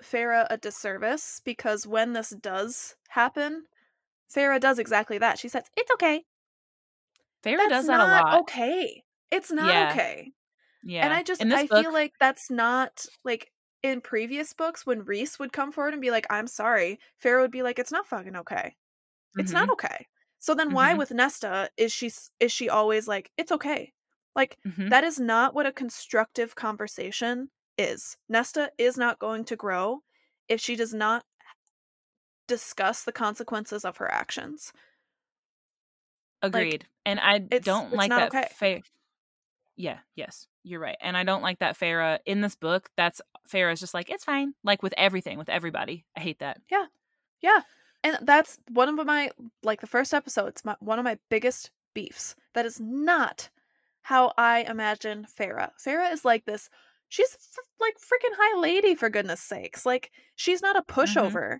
Feyre 0.00 0.46
a 0.48 0.56
disservice 0.56 1.40
because 1.44 1.88
when 1.88 2.12
this 2.12 2.30
does 2.30 2.94
happen, 3.08 3.64
Feyre 4.32 4.60
does 4.60 4.78
exactly 4.78 5.18
that. 5.18 5.40
She 5.40 5.48
says, 5.48 5.64
"It's 5.76 5.90
okay." 5.90 6.24
That's 7.42 7.68
does 7.68 7.86
that 7.88 7.98
a 7.98 8.04
lot. 8.04 8.40
Okay, 8.42 9.02
it's 9.32 9.50
not 9.50 9.74
yeah. 9.74 9.90
okay. 9.90 10.30
Yeah, 10.84 11.04
and 11.04 11.12
I 11.12 11.24
just 11.24 11.42
I 11.44 11.66
book... 11.66 11.82
feel 11.82 11.92
like 11.92 12.12
that's 12.20 12.48
not 12.48 13.04
like 13.24 13.50
in 13.82 14.00
previous 14.00 14.52
books 14.52 14.86
when 14.86 15.04
Rhys 15.04 15.36
would 15.40 15.52
come 15.52 15.72
forward 15.72 15.94
and 15.94 16.00
be 16.00 16.12
like, 16.12 16.28
"I'm 16.30 16.46
sorry," 16.46 17.00
Feyre 17.20 17.40
would 17.40 17.50
be 17.50 17.62
like, 17.64 17.80
"It's 17.80 17.92
not 17.92 18.06
fucking 18.06 18.36
okay. 18.36 18.76
It's 19.36 19.50
mm-hmm. 19.50 19.66
not 19.66 19.70
okay." 19.70 20.06
So 20.38 20.54
then, 20.54 20.72
why 20.72 20.90
mm-hmm. 20.90 20.98
with 20.98 21.10
Nesta 21.10 21.70
is 21.76 21.92
she 21.92 22.12
is 22.38 22.52
she 22.52 22.68
always 22.68 23.08
like, 23.08 23.32
"It's 23.36 23.50
okay"? 23.50 23.93
Like 24.34 24.58
mm-hmm. 24.66 24.88
that 24.88 25.04
is 25.04 25.18
not 25.18 25.54
what 25.54 25.66
a 25.66 25.72
constructive 25.72 26.54
conversation 26.54 27.50
is. 27.78 28.16
Nesta 28.28 28.70
is 28.78 28.96
not 28.96 29.18
going 29.18 29.44
to 29.46 29.56
grow 29.56 30.00
if 30.48 30.60
she 30.60 30.76
does 30.76 30.94
not 30.94 31.24
discuss 32.46 33.04
the 33.04 33.12
consequences 33.12 33.84
of 33.84 33.96
her 33.98 34.10
actions. 34.10 34.72
Agreed. 36.42 36.82
Like, 36.82 36.88
and 37.06 37.20
I 37.20 37.38
don't 37.38 37.92
like 37.92 38.10
that 38.10 38.34
okay. 38.34 38.48
Fa- 38.54 38.82
yeah, 39.76 39.98
yes. 40.14 40.46
You're 40.62 40.80
right. 40.80 40.96
And 41.00 41.16
I 41.16 41.24
don't 41.24 41.42
like 41.42 41.58
that 41.58 41.78
Feyre 41.78 42.18
in 42.26 42.40
this 42.40 42.54
book, 42.54 42.90
that's 42.96 43.20
is 43.52 43.80
just 43.80 43.94
like, 43.94 44.10
it's 44.10 44.24
fine. 44.24 44.54
Like 44.62 44.82
with 44.82 44.94
everything, 44.96 45.38
with 45.38 45.48
everybody. 45.48 46.04
I 46.16 46.20
hate 46.20 46.38
that. 46.38 46.60
Yeah. 46.70 46.86
Yeah. 47.40 47.60
And 48.02 48.18
that's 48.22 48.58
one 48.70 48.88
of 48.88 49.06
my 49.06 49.30
like 49.62 49.80
the 49.80 49.86
first 49.86 50.14
episodes, 50.14 50.64
my, 50.64 50.76
one 50.80 50.98
of 50.98 51.04
my 51.04 51.18
biggest 51.30 51.70
beefs. 51.94 52.34
That 52.54 52.66
is 52.66 52.80
not 52.80 53.48
how 54.04 54.32
I 54.38 54.60
imagine 54.68 55.26
Feyre. 55.38 55.70
Feyre 55.84 56.12
is 56.12 56.24
like 56.24 56.44
this. 56.44 56.68
She's 57.08 57.34
f- 57.34 57.64
like 57.80 57.94
freaking 57.96 58.36
high 58.38 58.60
lady 58.60 58.94
for 58.94 59.08
goodness 59.08 59.40
sakes. 59.40 59.84
Like 59.86 60.10
she's 60.36 60.62
not 60.62 60.76
a 60.76 60.82
pushover. 60.82 61.58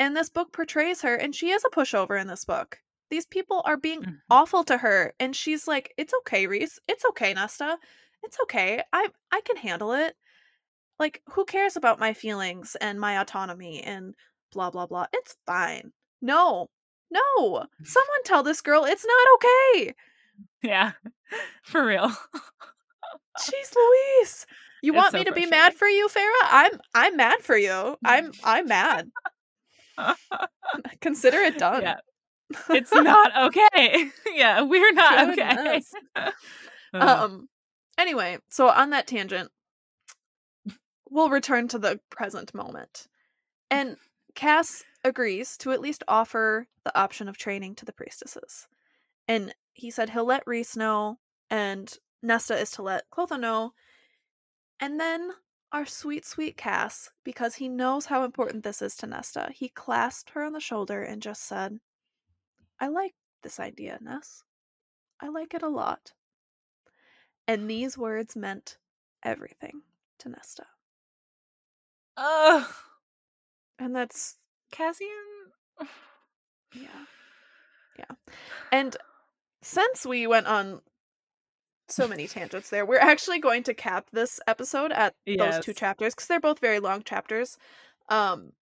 And 0.00 0.16
this 0.16 0.28
book 0.30 0.52
portrays 0.52 1.02
her 1.02 1.14
and 1.14 1.34
she 1.34 1.50
is 1.50 1.64
a 1.64 1.68
pushover 1.76 2.20
in 2.20 2.26
this 2.26 2.44
book. 2.44 2.78
These 3.10 3.26
people 3.26 3.62
are 3.64 3.76
being 3.76 4.02
Mhm. 4.02 4.18
awful 4.30 4.64
to 4.64 4.78
her 4.78 5.14
and 5.20 5.36
she's 5.36 5.68
like, 5.68 5.92
"It's 5.96 6.14
okay, 6.20 6.46
Rhys. 6.46 6.78
It's 6.88 7.04
okay, 7.04 7.34
Nesta. 7.34 7.78
It's 8.22 8.38
okay. 8.44 8.82
I 8.92 9.08
I 9.30 9.40
can 9.42 9.56
handle 9.56 9.92
it." 9.92 10.16
Like 10.98 11.22
who 11.26 11.44
cares 11.44 11.76
about 11.76 12.00
my 12.00 12.14
feelings 12.14 12.76
and 12.80 12.98
my 12.98 13.20
autonomy 13.20 13.82
and 13.82 14.14
blah 14.52 14.70
blah 14.70 14.86
blah. 14.86 15.06
It's 15.12 15.36
fine. 15.46 15.92
No. 16.22 16.70
No. 17.10 17.66
Someone 17.84 18.22
tell 18.24 18.42
this 18.42 18.60
girl 18.62 18.84
it's 18.84 19.04
not 19.04 19.26
okay. 19.34 19.94
Yeah. 20.62 20.92
For 21.62 21.84
real. 21.84 22.08
Jeez 23.38 23.74
Louise. 23.76 24.46
You 24.82 24.92
It's 24.92 24.96
want 24.96 25.12
so 25.12 25.18
me 25.18 25.24
to 25.24 25.32
be 25.32 25.44
mad 25.46 25.74
for 25.74 25.86
you, 25.86 26.08
Feyre? 26.08 26.30
I'm 26.44 26.80
I'm 26.94 27.16
mad 27.16 27.40
for 27.42 27.56
you. 27.56 27.96
I'm 28.04 28.32
I'm 28.44 28.66
mad. 28.66 29.10
Consider 31.00 31.38
it 31.38 31.58
done. 31.58 31.82
Yeah. 31.82 31.96
It's 32.70 32.92
not 32.92 33.36
okay. 33.48 34.10
yeah, 34.34 34.62
we're 34.62 34.92
not 34.92 35.30
okay. 35.30 35.82
Ugh. 36.16 36.32
Um 36.94 37.48
anyway, 37.98 38.38
so 38.48 38.68
on 38.68 38.90
that 38.90 39.06
tangent, 39.06 39.50
we'll 41.10 41.30
return 41.30 41.68
to 41.68 41.78
the 41.78 42.00
present 42.10 42.54
moment. 42.54 43.06
And 43.70 43.96
Cass 44.34 44.84
agrees 45.04 45.56
to 45.58 45.72
at 45.72 45.80
least 45.80 46.02
offer 46.08 46.66
the 46.84 46.98
option 46.98 47.28
of 47.28 47.36
training 47.36 47.74
to 47.76 47.84
the 47.84 47.92
priestesses. 47.92 48.66
And 49.28 49.54
he 49.74 49.90
said 49.90 50.10
he'll 50.10 50.24
let 50.24 50.46
Rhys 50.46 50.76
know, 50.76 51.18
and 51.50 51.92
Nesta 52.22 52.58
is 52.58 52.70
to 52.72 52.82
let 52.82 53.10
Clotho 53.10 53.36
know. 53.36 53.72
And 54.80 54.98
then 54.98 55.30
our 55.72 55.84
sweet, 55.84 56.24
sweet 56.24 56.56
Cass, 56.56 57.10
because 57.24 57.56
he 57.56 57.68
knows 57.68 58.06
how 58.06 58.24
important 58.24 58.62
this 58.62 58.80
is 58.80 58.96
to 58.96 59.06
Nesta, 59.06 59.50
he 59.52 59.68
clasped 59.68 60.30
her 60.30 60.44
on 60.44 60.52
the 60.52 60.60
shoulder 60.60 61.02
and 61.02 61.20
just 61.20 61.42
said, 61.42 61.78
I 62.80 62.88
like 62.88 63.14
this 63.42 63.60
idea, 63.60 63.98
Ness. 64.00 64.42
I 65.20 65.28
like 65.28 65.52
it 65.54 65.62
a 65.62 65.68
lot. 65.68 66.12
And 67.46 67.68
these 67.68 67.98
words 67.98 68.36
meant 68.36 68.78
everything 69.22 69.82
to 70.18 70.28
Nesta. 70.28 70.64
Ugh. 72.16 72.66
And 73.78 73.94
that's 73.94 74.36
Cassian. 74.70 75.08
Yeah. 76.76 77.04
Yeah. 77.96 78.16
And 78.72 78.96
since 79.64 80.04
we 80.04 80.26
went 80.26 80.46
on 80.46 80.80
so 81.88 82.06
many 82.06 82.26
tangents 82.28 82.70
there, 82.70 82.86
we're 82.86 82.98
actually 82.98 83.40
going 83.40 83.62
to 83.64 83.74
cap 83.74 84.08
this 84.12 84.40
episode 84.46 84.92
at 84.92 85.14
those 85.26 85.64
two 85.64 85.72
chapters 85.72 86.14
because 86.14 86.28
they're 86.28 86.40
both 86.40 86.58
very 86.60 86.80
long 86.80 87.02
chapters. 87.02 87.56
Um 88.08 88.52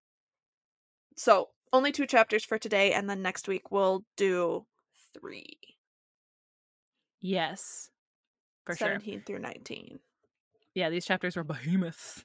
so 1.17 1.49
only 1.73 1.93
two 1.93 2.07
chapters 2.07 2.45
for 2.45 2.59
today, 2.59 2.93
and 2.93 3.09
then 3.09 3.23
next 3.23 3.49
week 3.49 3.71
we'll 3.71 4.05
do 4.17 4.67
three. 5.19 5.59
Yes. 7.21 7.91
For 8.65 8.77
sure. 8.77 8.89
17 8.89 9.23
through 9.27 9.41
19. 9.41 9.99
Yeah, 10.75 10.91
these 10.91 11.05
chapters 11.05 11.37
were 11.37 11.45
behemoths. 11.45 12.25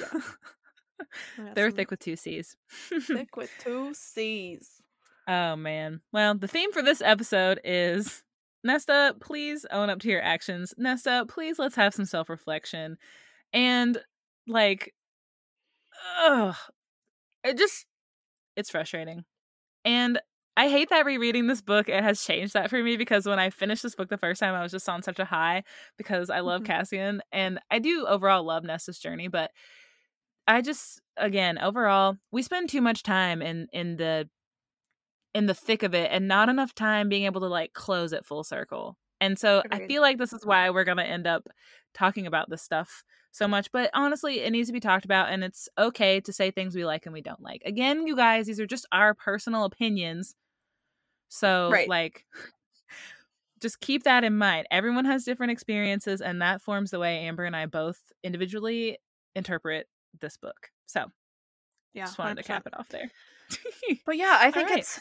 Yeah. 0.00 0.20
They 1.54 1.62
were 1.64 1.70
thick 1.70 1.90
with 1.90 2.00
two 2.00 2.16
C's. 2.16 2.56
thick 3.06 3.36
with 3.36 3.50
two 3.60 3.94
C's. 3.94 4.79
Oh 5.30 5.56
man. 5.56 6.02
Well, 6.12 6.34
the 6.34 6.48
theme 6.48 6.72
for 6.72 6.82
this 6.82 7.02
episode 7.02 7.60
is 7.64 8.24
Nesta, 8.64 9.16
please 9.20 9.66
own 9.70 9.90
up 9.90 10.00
to 10.00 10.08
your 10.10 10.22
actions. 10.22 10.74
Nesta, 10.78 11.26
please 11.28 11.58
let's 11.58 11.76
have 11.76 11.94
some 11.94 12.06
self-reflection. 12.06 12.98
And 13.52 13.98
like 14.46 14.94
ugh, 16.22 16.56
it 17.44 17.58
just 17.58 17.86
it's 18.56 18.70
frustrating. 18.70 19.24
And 19.84 20.20
I 20.56 20.68
hate 20.68 20.90
that 20.90 21.06
rereading 21.06 21.48
this 21.48 21.62
book 21.62 21.88
it 21.88 22.02
has 22.04 22.22
changed 22.24 22.54
that 22.54 22.70
for 22.70 22.82
me 22.82 22.96
because 22.98 23.26
when 23.26 23.40
I 23.40 23.50
finished 23.50 23.82
this 23.84 23.96
book 23.96 24.10
the 24.10 24.18
first 24.18 24.40
time 24.40 24.54
I 24.54 24.62
was 24.62 24.72
just 24.72 24.88
on 24.88 25.02
such 25.02 25.20
a 25.20 25.26
high 25.26 25.64
because 25.98 26.30
I 26.30 26.40
love 26.40 26.62
Mhm. 26.62 26.66
Cassian 26.66 27.22
and 27.32 27.60
I 27.70 27.80
do 27.80 28.06
overall 28.06 28.44
love 28.44 28.64
Nesta's 28.64 29.00
journey, 29.00 29.28
but 29.28 29.52
I 30.48 30.62
just 30.62 31.00
again 31.18 31.58
overall 31.58 32.18
we 32.32 32.42
spend 32.42 32.70
too 32.70 32.82
much 32.82 33.04
time 33.04 33.42
in 33.42 33.68
in 33.72 33.96
the 33.98 34.28
in 35.34 35.46
the 35.46 35.54
thick 35.54 35.82
of 35.82 35.94
it 35.94 36.10
and 36.12 36.26
not 36.28 36.48
enough 36.48 36.74
time 36.74 37.08
being 37.08 37.24
able 37.24 37.40
to 37.40 37.46
like 37.46 37.72
close 37.72 38.12
it 38.12 38.26
full 38.26 38.44
circle. 38.44 38.96
And 39.20 39.38
so 39.38 39.62
I 39.70 39.86
feel 39.86 40.02
like 40.02 40.18
this 40.18 40.32
is 40.32 40.44
why 40.46 40.70
we're 40.70 40.84
going 40.84 40.96
to 40.98 41.04
end 41.04 41.26
up 41.26 41.46
talking 41.94 42.26
about 42.26 42.48
this 42.50 42.62
stuff 42.62 43.04
so 43.32 43.46
much, 43.46 43.70
but 43.70 43.90
honestly, 43.94 44.40
it 44.40 44.50
needs 44.50 44.68
to 44.68 44.72
be 44.72 44.80
talked 44.80 45.04
about 45.04 45.28
and 45.28 45.44
it's 45.44 45.68
okay 45.78 46.20
to 46.20 46.32
say 46.32 46.50
things 46.50 46.74
we 46.74 46.84
like 46.84 47.06
and 47.06 47.12
we 47.12 47.20
don't 47.20 47.42
like. 47.42 47.62
Again, 47.64 48.06
you 48.06 48.16
guys, 48.16 48.46
these 48.46 48.58
are 48.58 48.66
just 48.66 48.86
our 48.92 49.14
personal 49.14 49.64
opinions. 49.64 50.34
So 51.28 51.68
Right. 51.70 51.88
like 51.88 52.24
just 53.60 53.80
keep 53.80 54.04
that 54.04 54.24
in 54.24 54.36
mind. 54.36 54.66
Everyone 54.70 55.04
has 55.04 55.24
different 55.24 55.52
experiences 55.52 56.20
and 56.20 56.40
that 56.42 56.62
forms 56.62 56.90
the 56.90 56.98
way 56.98 57.18
Amber 57.20 57.44
and 57.44 57.54
I 57.54 57.66
both 57.66 58.00
individually 58.24 58.98
interpret 59.36 59.86
this 60.20 60.36
book. 60.36 60.70
So, 60.86 61.06
Yeah. 61.94 62.06
just 62.06 62.18
wanted 62.18 62.36
to 62.36 62.42
100%. 62.42 62.46
cap 62.46 62.66
it 62.66 62.78
off 62.78 62.88
there. 62.88 63.10
But 64.06 64.16
yeah, 64.16 64.38
I 64.40 64.50
think 64.50 64.70
right. 64.70 64.78
it's 64.78 64.98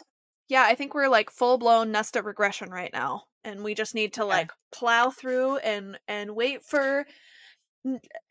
yeah, 0.50 0.64
I 0.64 0.76
think 0.76 0.94
we're 0.94 1.08
like 1.10 1.30
full 1.30 1.58
blown 1.58 1.92
Nesta 1.92 2.22
regression 2.22 2.70
right 2.70 2.92
now, 2.92 3.24
and 3.44 3.64
we 3.64 3.76
just 3.76 3.96
need 3.96 4.14
to 4.14 4.26
like 4.26 4.52
plow 4.74 5.10
through 5.12 5.58
and 5.58 5.98
and 6.08 6.36
wait 6.36 6.64
for 6.64 7.06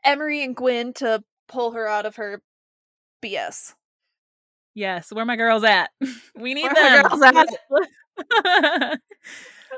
Emerie 0.05 0.43
and 0.45 0.55
Gwyn 0.55 0.93
to 0.95 1.23
pull 1.49 1.73
her 1.73 1.89
out 1.89 2.07
of 2.07 2.16
her 2.16 2.43
BS. 3.24 3.74
Yes, 4.74 5.11
where 5.12 5.24
my 5.24 5.36
girls 5.36 5.65
at? 5.65 5.90
We 6.36 6.55
need 6.55 6.70
Where 6.70 7.03
my 7.03 7.11
them. 7.19 7.47
girls 7.69 7.89
at? 8.40 9.01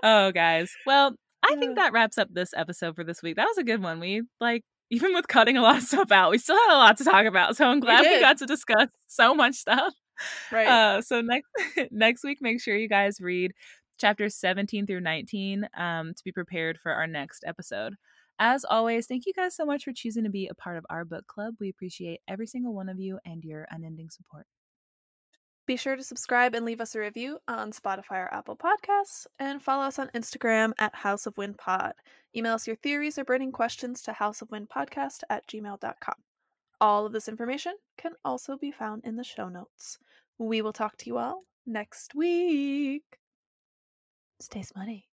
Oh, 0.03 0.31
guys. 0.31 0.71
Well, 0.87 1.17
I 1.43 1.57
think 1.57 1.77
that 1.77 1.93
wraps 1.93 2.17
up 2.17 2.29
this 2.31 2.55
episode 2.55 2.95
for 2.95 3.03
this 3.03 3.23
week. 3.23 3.37
That 3.37 3.47
was 3.47 3.59
a 3.59 3.65
good 3.65 3.83
one. 3.83 3.99
We 3.99 4.23
like 4.41 4.63
even 4.91 5.15
with 5.15 5.29
cutting 5.29 5.57
a 5.57 5.63
lot 5.63 5.77
of 5.79 5.83
stuff 5.85 6.11
out, 6.11 6.31
we 6.31 6.39
still 6.39 6.57
had 6.57 6.75
a 6.75 6.79
lot 6.79 6.97
to 6.99 7.05
talk 7.05 7.25
about. 7.27 7.57
So 7.57 7.67
I'm 7.67 7.81
glad 7.81 8.03
we, 8.03 8.09
did. 8.09 8.21
got 8.21 8.39
to 8.39 8.47
discuss 8.47 8.89
so 9.07 9.35
much 9.35 9.55
stuff. 9.55 9.95
Right. 10.51 10.67
Uh, 10.67 11.03
so 11.03 11.21
next 11.21 11.51
next 11.91 12.25
week, 12.25 12.39
make 12.41 12.61
sure 12.61 12.77
you 12.77 12.89
guys 12.89 13.21
read 13.21 13.53
chapters 13.99 14.35
17 14.37 14.87
through 14.87 15.01
19 15.01 15.69
um, 15.77 16.15
to 16.15 16.25
be 16.25 16.33
prepared 16.33 16.79
for 16.79 16.93
our 16.93 17.07
next 17.07 17.45
episode. 17.47 17.95
As 18.39 18.65
always, 18.65 19.07
thank 19.07 19.27
you 19.27 19.35
guys 19.35 19.55
so 19.55 19.67
much 19.67 19.85
for 19.85 19.93
choosing 19.93 20.25
to 20.25 20.31
be 20.31 20.49
a 20.49 20.55
part 20.55 20.79
of 20.79 20.87
our 20.89 21.05
book 21.05 21.27
club. 21.27 21.57
We 21.61 21.69
appreciate 21.69 22.21
every 22.27 22.47
single 22.47 22.75
one 22.75 22.89
of 22.89 22.99
you 22.99 23.19
and 23.27 23.45
your 23.45 23.67
unending 23.71 24.09
support. 24.09 24.47
Be 25.67 25.77
sure 25.77 25.95
to 25.95 26.03
subscribe 26.03 26.55
and 26.55 26.65
leave 26.65 26.81
us 26.81 26.95
a 26.95 27.01
review 27.01 27.39
on 27.47 27.71
Spotify 27.71 28.25
or 28.25 28.35
Apple 28.35 28.57
Podcasts, 28.57 29.27
and 29.39 29.63
follow 29.63 29.85
us 29.85 29.99
on 29.99 30.09
Instagram 30.15 30.73
at 30.79 30.95
House 30.95 31.27
of 31.27 31.37
Wind 31.37 31.59
Pod. 31.59 31.93
Email 32.35 32.55
us 32.55 32.67
your 32.67 32.77
theories 32.77 33.19
or 33.19 33.25
burning 33.25 33.53
questions 33.53 34.03
to 34.03 34.13
houseofwindpodcast 34.13 35.21
at 35.29 35.47
gmail.com. 35.47 36.15
All 36.81 37.05
of 37.05 37.13
this 37.13 37.29
information 37.29 37.75
can 37.99 38.13
also 38.25 38.57
be 38.57 38.71
found 38.71 39.05
in 39.05 39.17
the 39.17 39.25
show 39.25 39.49
notes. 39.49 39.99
We 40.39 40.63
will 40.63 40.73
talk 40.73 40.97
to 40.99 41.07
you 41.07 41.19
all 41.19 41.43
next 41.67 42.15
week. 42.15 43.19
Stay 44.41 44.63
smutty. 44.63 45.10